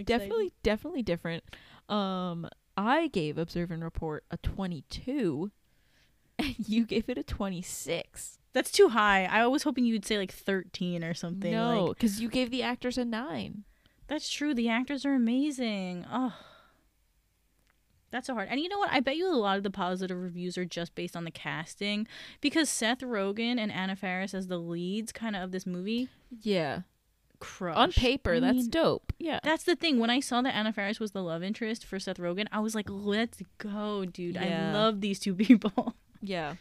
definitely 0.07 0.53
definitely 0.63 1.03
different. 1.03 1.45
Um, 1.91 2.49
I 2.77 3.09
gave 3.09 3.37
observe 3.39 3.71
and 3.71 3.85
report 3.85 4.25
a 4.31 4.39
twenty-two, 4.39 5.51
and 6.39 6.55
you 6.67 6.87
gave 6.87 7.09
it 7.11 7.19
a 7.19 7.23
twenty-six. 7.23 8.39
That's 8.55 8.71
too 8.71 8.89
high. 8.89 9.27
I 9.27 9.47
was 9.49 9.65
hoping 9.65 9.85
you'd 9.85 10.07
say 10.07 10.17
like 10.17 10.33
13 10.33 11.05
or 11.05 11.13
something. 11.13 11.53
No, 11.53 11.85
Like, 11.85 11.97
because 11.99 12.23
you 12.23 12.31
gave 12.31 12.51
the 12.51 12.63
actors 12.63 12.97
a 12.97 13.05
nine. 13.05 13.65
That's 14.09 14.29
true. 14.31 14.55
The 14.55 14.69
actors 14.69 15.05
are 15.05 15.15
amazing. 15.15 16.05
Oh. 16.11 16.35
That's 18.13 18.29
so 18.29 18.35
hard. 18.35 18.49
And 18.51 18.61
you 18.61 18.69
know 18.69 18.79
what? 18.79 18.91
I 18.93 19.01
bet 19.01 19.17
you 19.17 19.29
a 19.29 19.35
lot 19.35 19.57
of 19.57 19.63
the 19.65 19.71
positive 19.71 20.17
reviews 20.17 20.57
are 20.57 20.65
just 20.65 20.95
based 20.95 21.17
on 21.17 21.25
the 21.25 21.31
casting 21.31 22.07
because 22.41 22.69
Seth 22.71 23.01
Rogen 23.01 23.59
and 23.59 23.71
Anna 23.73 23.97
Faris 23.97 24.33
as 24.33 24.47
the 24.47 24.59
leads 24.59 25.11
kind 25.13 25.35
of 25.35 25.43
of 25.43 25.51
this 25.51 25.67
movie 25.67 26.09
Yeah, 26.43 26.83
crush. 27.41 27.77
on 27.77 27.91
paper, 27.93 28.35
I 28.35 28.41
that's 28.41 28.57
mean, 28.57 28.71
dope. 28.71 29.13
Yeah, 29.19 29.41
That's 29.43 29.65
the 29.65 29.75
thing. 29.77 29.99
When 29.99 30.09
I 30.09 30.21
saw 30.21 30.41
that 30.43 30.55
Anna 30.55 30.73
Faris 30.73 31.01
was 31.01 31.11
the 31.11 31.23
love 31.23 31.43
interest 31.43 31.85
for 31.85 31.99
Seth 31.99 32.19
Rogen, 32.19 32.47
I 32.53 32.61
was 32.61 32.75
like, 32.77 32.87
let's 32.89 33.43
go, 33.59 34.05
dude. 34.05 34.37
Yeah. 34.37 34.71
I 34.71 34.73
love 34.73 35.01
these 35.01 35.19
two 35.19 35.35
people. 35.45 35.97
yeah, 36.23 36.55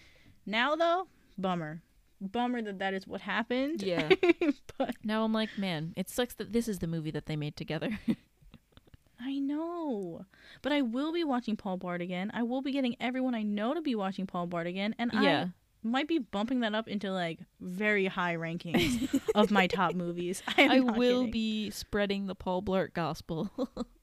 now, 0.47 0.76
though, 0.76 1.07
bummer. 1.38 1.81
Bummer 2.21 2.61
that 2.61 2.79
that 2.79 2.93
is 2.93 3.05
what 3.07 3.21
happened. 3.21 3.81
yeah. 3.83 4.09
but 4.77 4.95
now 5.03 5.23
I'm 5.23 5.33
like, 5.33 5.49
man, 5.57 5.93
it 5.95 6.09
sucks 6.09 6.33
that 6.35 6.53
this 6.53 6.67
is 6.67 6.79
the 6.79 6.87
movie 6.87 7.11
that 7.11 7.25
they 7.25 7.35
made 7.35 7.55
together. 7.55 7.99
I 9.19 9.39
know. 9.39 10.25
But 10.61 10.71
I 10.71 10.81
will 10.81 11.11
be 11.13 11.23
watching 11.23 11.55
Paul 11.55 11.77
Blart 11.77 12.01
again. 12.01 12.31
I 12.33 12.43
will 12.43 12.61
be 12.61 12.71
getting 12.71 12.95
everyone 12.99 13.33
I 13.33 13.43
know 13.43 13.73
to 13.73 13.81
be 13.81 13.95
watching 13.95 14.27
Paul 14.27 14.47
Blart 14.47 14.67
again. 14.67 14.93
And 14.99 15.11
yeah, 15.13 15.47
I 15.47 15.87
might 15.87 16.07
be 16.07 16.19
bumping 16.19 16.59
that 16.61 16.75
up 16.75 16.87
into 16.87 17.11
like 17.11 17.39
very 17.61 18.07
high 18.07 18.35
rankings 18.35 19.19
of 19.33 19.51
my 19.51 19.67
top 19.67 19.93
movies. 19.95 20.43
I, 20.57 20.77
I 20.77 20.79
will 20.81 21.21
kidding. 21.21 21.31
be 21.31 21.69
spreading 21.69 22.27
the 22.27 22.35
Paul 22.35 22.61
Blart 22.61 22.93
gospel. 22.93 23.49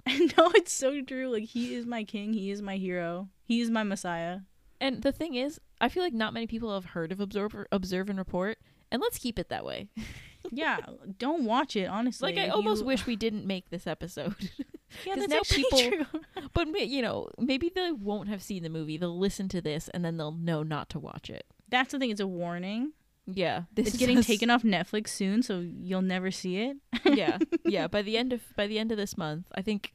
I 0.06 0.18
know 0.18 0.50
it's 0.54 0.72
so 0.72 1.00
true. 1.02 1.28
Like 1.28 1.44
he 1.44 1.74
is 1.74 1.86
my 1.86 2.04
king. 2.04 2.32
He 2.32 2.50
is 2.50 2.62
my 2.62 2.76
hero. 2.76 3.28
He 3.44 3.60
is 3.60 3.70
my 3.70 3.82
messiah. 3.82 4.40
And 4.82 5.02
the 5.02 5.12
thing 5.12 5.34
is, 5.34 5.58
I 5.80 5.88
feel 5.88 6.02
like 6.02 6.12
not 6.12 6.34
many 6.34 6.46
people 6.46 6.72
have 6.74 6.84
heard 6.86 7.10
of 7.12 7.20
Observe, 7.20 7.54
Observe 7.72 8.10
and 8.10 8.18
Report, 8.18 8.58
and 8.90 9.00
let's 9.00 9.18
keep 9.18 9.38
it 9.38 9.48
that 9.48 9.64
way. 9.64 9.88
yeah, 10.50 10.78
don't 11.18 11.44
watch 11.44 11.76
it. 11.76 11.86
Honestly, 11.86 12.32
Like 12.34 12.44
I 12.44 12.48
almost 12.48 12.80
you- 12.82 12.86
wish 12.88 13.06
we 13.06 13.16
didn't 13.16 13.46
make 13.46 13.70
this 13.70 13.86
episode. 13.86 14.34
Yeah, 15.06 15.14
that's 15.16 15.30
now 15.30 15.40
people- 15.48 15.78
true. 15.78 16.04
but 16.52 16.86
you 16.86 17.00
know, 17.00 17.30
maybe 17.38 17.72
they 17.74 17.92
won't 17.92 18.28
have 18.28 18.42
seen 18.42 18.62
the 18.62 18.68
movie. 18.68 18.98
They'll 18.98 19.18
listen 19.18 19.48
to 19.48 19.62
this 19.62 19.88
and 19.88 20.04
then 20.04 20.18
they'll 20.18 20.32
know 20.32 20.62
not 20.62 20.90
to 20.90 20.98
watch 20.98 21.30
it. 21.30 21.46
That's 21.70 21.92
the 21.92 21.98
thing. 21.98 22.10
It's 22.10 22.20
a 22.20 22.26
warning. 22.26 22.92
Yeah, 23.26 23.62
this 23.72 23.86
it's 23.86 23.94
is 23.94 23.98
getting 24.00 24.18
us- 24.18 24.26
taken 24.26 24.50
off 24.50 24.64
Netflix 24.64 25.08
soon, 25.08 25.42
so 25.42 25.60
you'll 25.60 26.02
never 26.02 26.30
see 26.30 26.58
it. 26.58 26.76
yeah, 27.06 27.38
yeah. 27.64 27.86
By 27.88 28.02
the 28.02 28.18
end 28.18 28.34
of 28.34 28.42
by 28.54 28.66
the 28.66 28.78
end 28.78 28.92
of 28.92 28.98
this 28.98 29.16
month, 29.16 29.46
I 29.54 29.62
think 29.62 29.92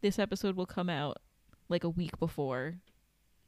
this 0.00 0.16
episode 0.16 0.54
will 0.54 0.64
come 0.64 0.88
out 0.88 1.16
like 1.68 1.82
a 1.82 1.90
week 1.90 2.16
before 2.20 2.74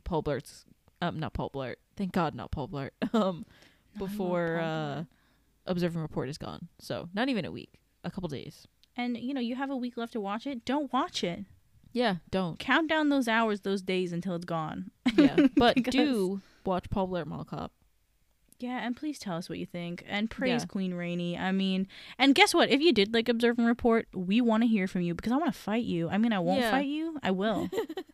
Paul 0.03 0.23
Blart's 0.23 0.65
um 1.01 1.19
not 1.19 1.33
Paul 1.35 1.51
Blart. 1.51 1.77
Thank 1.97 2.13
God, 2.13 2.35
not 2.35 2.51
Paul 2.51 2.69
Blart. 2.69 2.91
Um, 3.15 3.45
before 3.99 4.59
uh, 4.61 5.05
Observe 5.67 5.95
and 5.95 6.03
Report 6.03 6.29
is 6.29 6.39
gone. 6.39 6.69
So 6.79 7.09
not 7.15 7.29
even 7.29 7.45
a 7.45 7.51
week, 7.51 7.81
a 8.05 8.11
couple 8.11 8.29
days. 8.29 8.67
and 8.97 9.17
you 9.17 9.35
know 9.35 9.41
you 9.41 9.57
have 9.57 9.71
a 9.71 9.77
week 9.77 9.97
left 9.97 10.13
to 10.13 10.21
watch 10.21 10.47
it. 10.47 10.65
Don't 10.65 10.93
watch 10.93 11.25
it. 11.25 11.45
Yeah, 11.93 12.17
don't. 12.31 12.59
Count 12.59 12.89
down 12.89 13.09
those 13.09 13.27
hours, 13.29 13.63
those 13.63 13.83
days 13.83 14.13
until 14.13 14.35
it's 14.35 14.45
gone. 14.45 14.91
Yeah, 15.17 15.37
but 15.57 15.83
do 15.85 16.41
watch 16.65 16.89
Paul 16.91 17.09
Blart 17.09 17.27
Mall 17.27 17.45
Cop. 17.45 17.73
Yeah, 18.61 18.85
and 18.85 18.97
please 18.97 19.19
tell 19.21 19.37
us 19.37 19.49
what 19.49 19.59
you 19.59 19.67
think 19.67 20.05
and 20.09 20.29
praise 20.29 20.63
Yeah. 20.63 20.67
Queen 20.67 20.93
Raini. 20.93 21.39
I 21.39 21.53
mean, 21.53 21.87
and 22.19 22.35
guess 22.35 22.53
what? 22.53 22.71
If 22.71 22.81
you 22.81 22.93
did 22.93 23.15
like 23.15 23.29
Observe 23.29 23.57
and 23.59 23.67
Report, 23.69 24.09
we 24.13 24.41
want 24.41 24.65
to 24.65 24.67
hear 24.67 24.89
from 24.89 25.03
you 25.03 25.15
because 25.15 25.31
I 25.33 25.37
want 25.37 25.53
to 25.53 25.59
fight 25.59 25.85
you. 25.85 26.09
I 26.09 26.19
mean, 26.19 26.33
I 26.33 26.41
won't 26.41 26.61
Yeah. 26.61 26.71
fight 26.73 26.87
you. 26.87 27.19
I 27.23 27.31
will. 27.31 27.69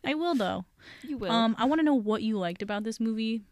I 0.04 0.12
will 0.22 0.34
though. 0.34 0.66
You 1.02 1.16
will. 1.16 1.30
Um, 1.30 1.56
I 1.58 1.64
want 1.64 1.78
to 1.78 1.82
know 1.84 1.94
what 1.94 2.22
you 2.22 2.36
liked 2.38 2.60
about 2.60 2.84
this 2.84 3.00
movie 3.00 3.42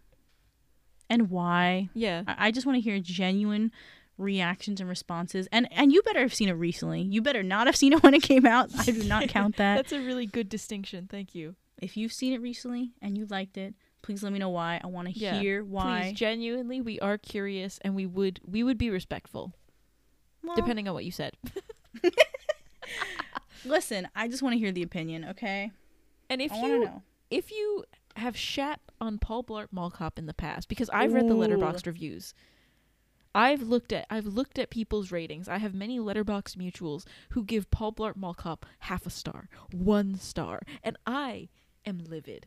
and 1.08 1.30
why. 1.30 1.88
yeah. 1.94 2.24
I, 2.26 2.48
I 2.48 2.50
just 2.50 2.66
want 2.66 2.76
to 2.76 2.80
hear 2.80 2.98
genuine 2.98 3.72
reactions 4.18 4.80
and 4.80 4.88
responses. 4.88 5.48
And 5.50 5.68
and 5.72 5.92
you 5.92 6.02
better 6.02 6.20
have 6.20 6.34
seen 6.34 6.48
it 6.48 6.52
recently. 6.52 7.00
You 7.02 7.22
better 7.22 7.42
not 7.42 7.66
have 7.66 7.76
seen 7.76 7.92
it 7.94 8.02
when 8.02 8.14
it 8.14 8.22
came 8.22 8.46
out. 8.46 8.70
I 8.78 8.84
do 8.84 9.02
not 9.04 9.28
count 9.28 9.56
that. 9.56 9.76
That's 9.76 9.92
a 9.92 10.00
really 10.00 10.26
good 10.26 10.48
distinction. 10.48 11.08
Thank 11.10 11.34
you. 11.34 11.56
if 11.80 11.96
you've 11.96 12.12
seen 12.12 12.32
it 12.34 12.40
recently 12.40 12.92
and 13.00 13.16
you 13.16 13.26
liked 13.26 13.56
it, 13.56 13.74
please 14.02 14.22
let 14.22 14.32
me 14.32 14.38
know 14.38 14.50
why. 14.50 14.80
I 14.82 14.86
want 14.88 15.08
to 15.08 15.14
Yeah, 15.18 15.40
hear 15.40 15.64
why. 15.64 16.08
Please, 16.10 16.18
genuinely, 16.18 16.80
we 16.80 16.98
are 17.00 17.18
curious, 17.18 17.78
and 17.82 17.94
we 17.94 18.06
would 18.06 18.40
we 18.44 18.62
would 18.62 18.78
be 18.78 18.90
respectful, 18.90 19.52
Well, 20.42 20.56
depending 20.56 20.88
on 20.88 20.94
what 20.94 21.04
you 21.04 21.12
said. 21.12 21.36
Listen, 23.64 24.08
I 24.14 24.28
just 24.28 24.42
want 24.42 24.54
to 24.54 24.58
hear 24.58 24.72
the 24.72 24.82
opinion, 24.82 25.24
okay? 25.30 25.70
And 26.28 26.42
if 26.42 26.52
I 26.52 26.66
you 26.66 26.84
know. 26.84 27.02
if 27.30 27.50
you 27.50 27.84
have 28.16 28.36
shat 28.36 28.80
on 29.00 29.18
Paul 29.18 29.44
Blart 29.44 29.68
Mall 29.70 29.90
Cop 29.90 30.18
in 30.18 30.26
the 30.26 30.34
past, 30.34 30.68
because 30.68 30.90
I've 30.92 31.12
read 31.12 31.28
the 31.28 31.34
Ooh. 31.34 31.38
Letterboxd 31.38 31.86
reviews. 31.86 32.34
I've 33.34 33.62
looked 33.62 33.92
at 33.92 34.06
I've 34.10 34.26
looked 34.26 34.58
at 34.58 34.68
people's 34.68 35.10
ratings. 35.10 35.48
I 35.48 35.58
have 35.58 35.74
many 35.74 35.98
Letterboxd 35.98 36.56
mutuals 36.56 37.04
who 37.30 37.44
give 37.44 37.70
Paul 37.70 37.92
Blart 37.92 38.16
Mall 38.16 38.34
Cop 38.34 38.66
half 38.80 39.06
a 39.06 39.10
star, 39.10 39.48
one 39.72 40.16
star, 40.16 40.60
and 40.82 40.98
I 41.06 41.48
am 41.86 41.98
livid. 41.98 42.46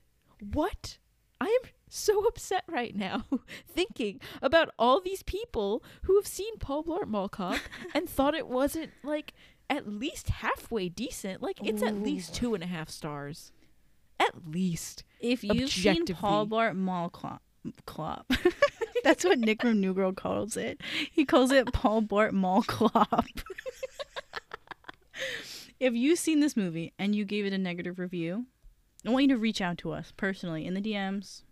What? 0.53 0.97
I 1.39 1.47
am 1.47 1.69
so 1.89 2.25
upset 2.25 2.63
right 2.67 2.95
now 2.95 3.25
thinking 3.67 4.19
about 4.41 4.69
all 4.77 5.01
these 5.01 5.23
people 5.23 5.83
who 6.03 6.15
have 6.15 6.27
seen 6.27 6.57
Paul 6.57 6.83
Blart 6.83 7.07
Mall 7.07 7.29
Cop 7.29 7.59
and 7.93 8.09
thought 8.09 8.35
it 8.35 8.47
wasn't 8.47 8.91
like 9.03 9.33
at 9.69 9.87
least 9.87 10.29
halfway 10.29 10.89
decent. 10.89 11.41
Like 11.41 11.57
it's 11.63 11.81
at 11.83 11.95
least 11.95 12.33
two 12.35 12.53
and 12.53 12.63
a 12.63 12.67
half 12.67 12.89
stars. 12.89 13.51
At 14.19 14.47
least. 14.47 15.03
If 15.19 15.43
you've 15.43 15.69
seen 15.69 16.05
Paul 16.05 16.47
Blart 16.47 16.75
Mall 16.75 17.09
Cop, 17.09 17.41
clop. 17.85 18.31
That's 19.03 19.23
what 19.23 19.39
Nick 19.39 19.61
from 19.61 19.79
New 19.79 19.93
Girl 19.93 20.13
calls 20.13 20.57
it. 20.57 20.81
He 21.11 21.25
calls 21.25 21.51
it 21.51 21.71
Paul 21.73 22.01
Blart 22.01 22.31
Mall 22.31 22.63
clop. 22.63 23.25
if 25.79 25.93
you've 25.93 26.19
seen 26.19 26.39
this 26.39 26.57
movie 26.57 26.93
and 26.97 27.13
you 27.13 27.25
gave 27.25 27.45
it 27.45 27.53
a 27.53 27.57
negative 27.57 27.99
review, 27.99 28.45
I 29.05 29.09
want 29.11 29.23
you 29.23 29.29
to 29.29 29.37
reach 29.37 29.61
out 29.61 29.77
to 29.79 29.91
us 29.91 30.11
personally 30.15 30.65
in 30.65 30.73
the 30.73 30.81
DMs. 30.81 31.43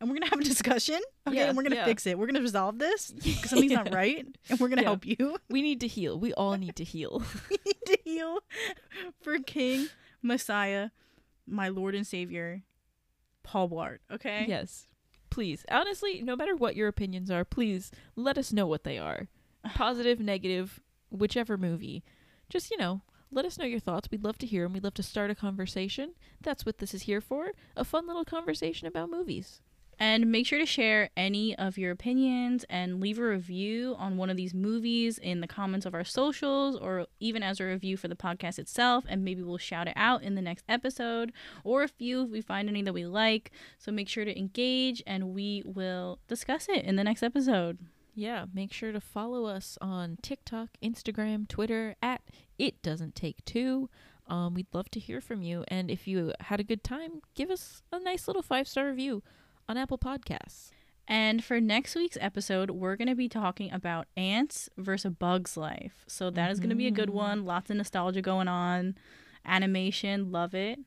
And 0.00 0.08
we're 0.08 0.14
gonna 0.16 0.30
have 0.30 0.38
a 0.40 0.44
discussion. 0.44 1.00
Okay, 1.26 1.38
Yeah, 1.38 1.46
and 1.48 1.56
we're 1.56 1.64
gonna 1.64 1.74
yeah. 1.76 1.84
fix 1.84 2.06
it. 2.06 2.16
We're 2.18 2.26
gonna 2.28 2.40
resolve 2.40 2.78
this 2.78 3.10
because 3.10 3.50
something's 3.50 3.72
not 3.72 3.92
right, 3.94 4.24
and 4.48 4.60
we're 4.60 4.68
gonna 4.68 4.82
Yeah. 4.82 4.88
help 4.88 5.04
you. 5.04 5.38
We 5.50 5.60
need 5.60 5.80
to 5.80 5.88
heal. 5.88 6.18
We 6.18 6.32
all 6.34 6.56
need 6.56 6.76
to 6.76 6.84
heal. 6.84 7.22
we 7.50 7.56
need 7.66 7.82
to 7.86 7.98
heal 8.04 8.38
for 9.20 9.38
King 9.40 9.88
Messiah, 10.22 10.90
my 11.46 11.68
Lord 11.68 11.94
and 11.96 12.06
Savior, 12.06 12.62
Paul 13.42 13.68
Blart. 13.70 13.98
Okay. 14.10 14.44
Yes. 14.48 14.86
Please. 15.30 15.64
Honestly, 15.70 16.22
no 16.22 16.36
matter 16.36 16.54
what 16.54 16.76
your 16.76 16.86
opinions 16.88 17.30
are, 17.30 17.44
please 17.44 17.90
let 18.14 18.38
us 18.38 18.52
know 18.52 18.66
what 18.66 18.84
they 18.84 18.98
are. 18.98 19.26
Positive, 19.74 20.20
negative, 20.20 20.80
whichever 21.10 21.58
movie. 21.58 22.04
Just, 22.48 22.70
you 22.70 22.76
know, 22.78 23.02
let 23.30 23.44
us 23.44 23.58
know 23.58 23.64
your 23.64 23.80
thoughts. 23.80 24.08
We'd 24.10 24.24
love 24.24 24.38
to 24.38 24.46
hear 24.46 24.64
them. 24.64 24.72
We'd 24.72 24.84
love 24.84 24.94
to 24.94 25.02
start 25.02 25.30
a 25.30 25.34
conversation. 25.34 26.12
That's 26.40 26.64
what 26.64 26.78
this 26.78 26.94
is 26.94 27.02
here 27.02 27.20
for. 27.20 27.52
A 27.76 27.84
fun 27.84 28.06
little 28.06 28.24
conversation 28.24 28.86
about 28.86 29.10
movies. 29.10 29.60
And 30.00 30.30
make 30.30 30.46
sure 30.46 30.60
to 30.60 30.66
share 30.66 31.10
any 31.16 31.56
of 31.56 31.76
your 31.76 31.90
opinions 31.90 32.64
and 32.70 33.00
leave 33.00 33.18
a 33.18 33.28
review 33.28 33.96
on 33.98 34.16
one 34.16 34.30
of 34.30 34.36
these 34.36 34.54
movies 34.54 35.18
in 35.18 35.40
the 35.40 35.48
comments 35.48 35.86
of 35.86 35.94
our 35.94 36.04
socials 36.04 36.76
or 36.76 37.08
even 37.18 37.42
as 37.42 37.58
a 37.58 37.64
review 37.64 37.96
for 37.96 38.06
the 38.06 38.14
podcast 38.14 38.60
itself. 38.60 39.04
And 39.08 39.24
maybe 39.24 39.42
we'll 39.42 39.58
shout 39.58 39.88
it 39.88 39.94
out 39.96 40.22
in 40.22 40.36
the 40.36 40.42
next 40.42 40.64
episode 40.68 41.32
or 41.64 41.82
a 41.82 41.88
few 41.88 42.22
if 42.22 42.30
we 42.30 42.40
find 42.40 42.68
any 42.68 42.82
that 42.82 42.92
we 42.92 43.06
like. 43.06 43.50
So 43.78 43.90
make 43.90 44.08
sure 44.08 44.24
to 44.24 44.38
engage 44.38 45.02
and 45.04 45.34
we 45.34 45.64
will 45.66 46.20
discuss 46.28 46.68
it 46.68 46.84
in 46.84 46.94
the 46.94 47.04
next 47.04 47.24
episode. 47.24 47.78
Yeah, 48.18 48.46
make 48.52 48.72
sure 48.72 48.90
to 48.90 49.00
follow 49.00 49.46
us 49.46 49.78
on 49.80 50.18
TikTok, 50.22 50.70
Instagram, 50.82 51.46
Twitter 51.46 51.94
at 52.02 52.20
It 52.58 52.82
Doesn't 52.82 53.14
Take 53.14 53.44
Two. 53.44 53.88
Um, 54.26 54.54
we'd 54.54 54.66
love 54.72 54.90
to 54.90 54.98
hear 54.98 55.20
from 55.20 55.42
you. 55.42 55.64
And 55.68 55.88
if 55.88 56.08
you 56.08 56.32
had 56.40 56.58
a 56.58 56.64
good 56.64 56.82
time, 56.82 57.20
give 57.36 57.48
us 57.48 57.80
a 57.92 58.00
nice 58.00 58.26
little 58.26 58.42
five 58.42 58.66
star 58.66 58.88
review 58.88 59.22
on 59.68 59.76
Apple 59.76 59.98
Podcasts. 59.98 60.70
And 61.06 61.44
for 61.44 61.60
next 61.60 61.94
week's 61.94 62.18
episode, 62.20 62.70
we're 62.72 62.96
going 62.96 63.06
to 63.06 63.14
be 63.14 63.28
talking 63.28 63.70
about 63.72 64.08
Antz 64.16 64.68
versus 64.76 65.12
bug's 65.16 65.56
life. 65.56 66.04
So 66.08 66.28
that 66.30 66.50
is 66.50 66.58
going 66.58 66.70
to 66.70 66.76
be 66.76 66.88
a 66.88 66.90
good 66.90 67.10
Mhm. 67.10 67.14
one. 67.14 67.44
Lots 67.44 67.70
of 67.70 67.76
nostalgia 67.76 68.20
going 68.20 68.48
on. 68.48 68.96
Animation, 69.44 70.32
love 70.32 70.56
it. 70.56 70.80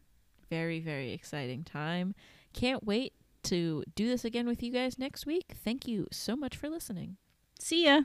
Very, 0.50 0.82
very 0.82 1.14
exciting 1.14 1.64
time. 1.64 2.14
Can't 2.54 2.84
wait 2.84 3.14
to 3.44 3.84
do 3.96 4.08
this 4.08 4.26
again 4.26 4.48
with 4.48 4.62
you 4.64 4.72
guys 4.72 5.00
next 5.00 5.26
week. 5.26 5.54
Thank 5.64 5.88
you 5.88 6.08
so 6.12 6.36
much 6.36 6.56
for 6.56 6.70
listening. 6.70 7.18
See 7.60 7.86
ya. 7.86 8.02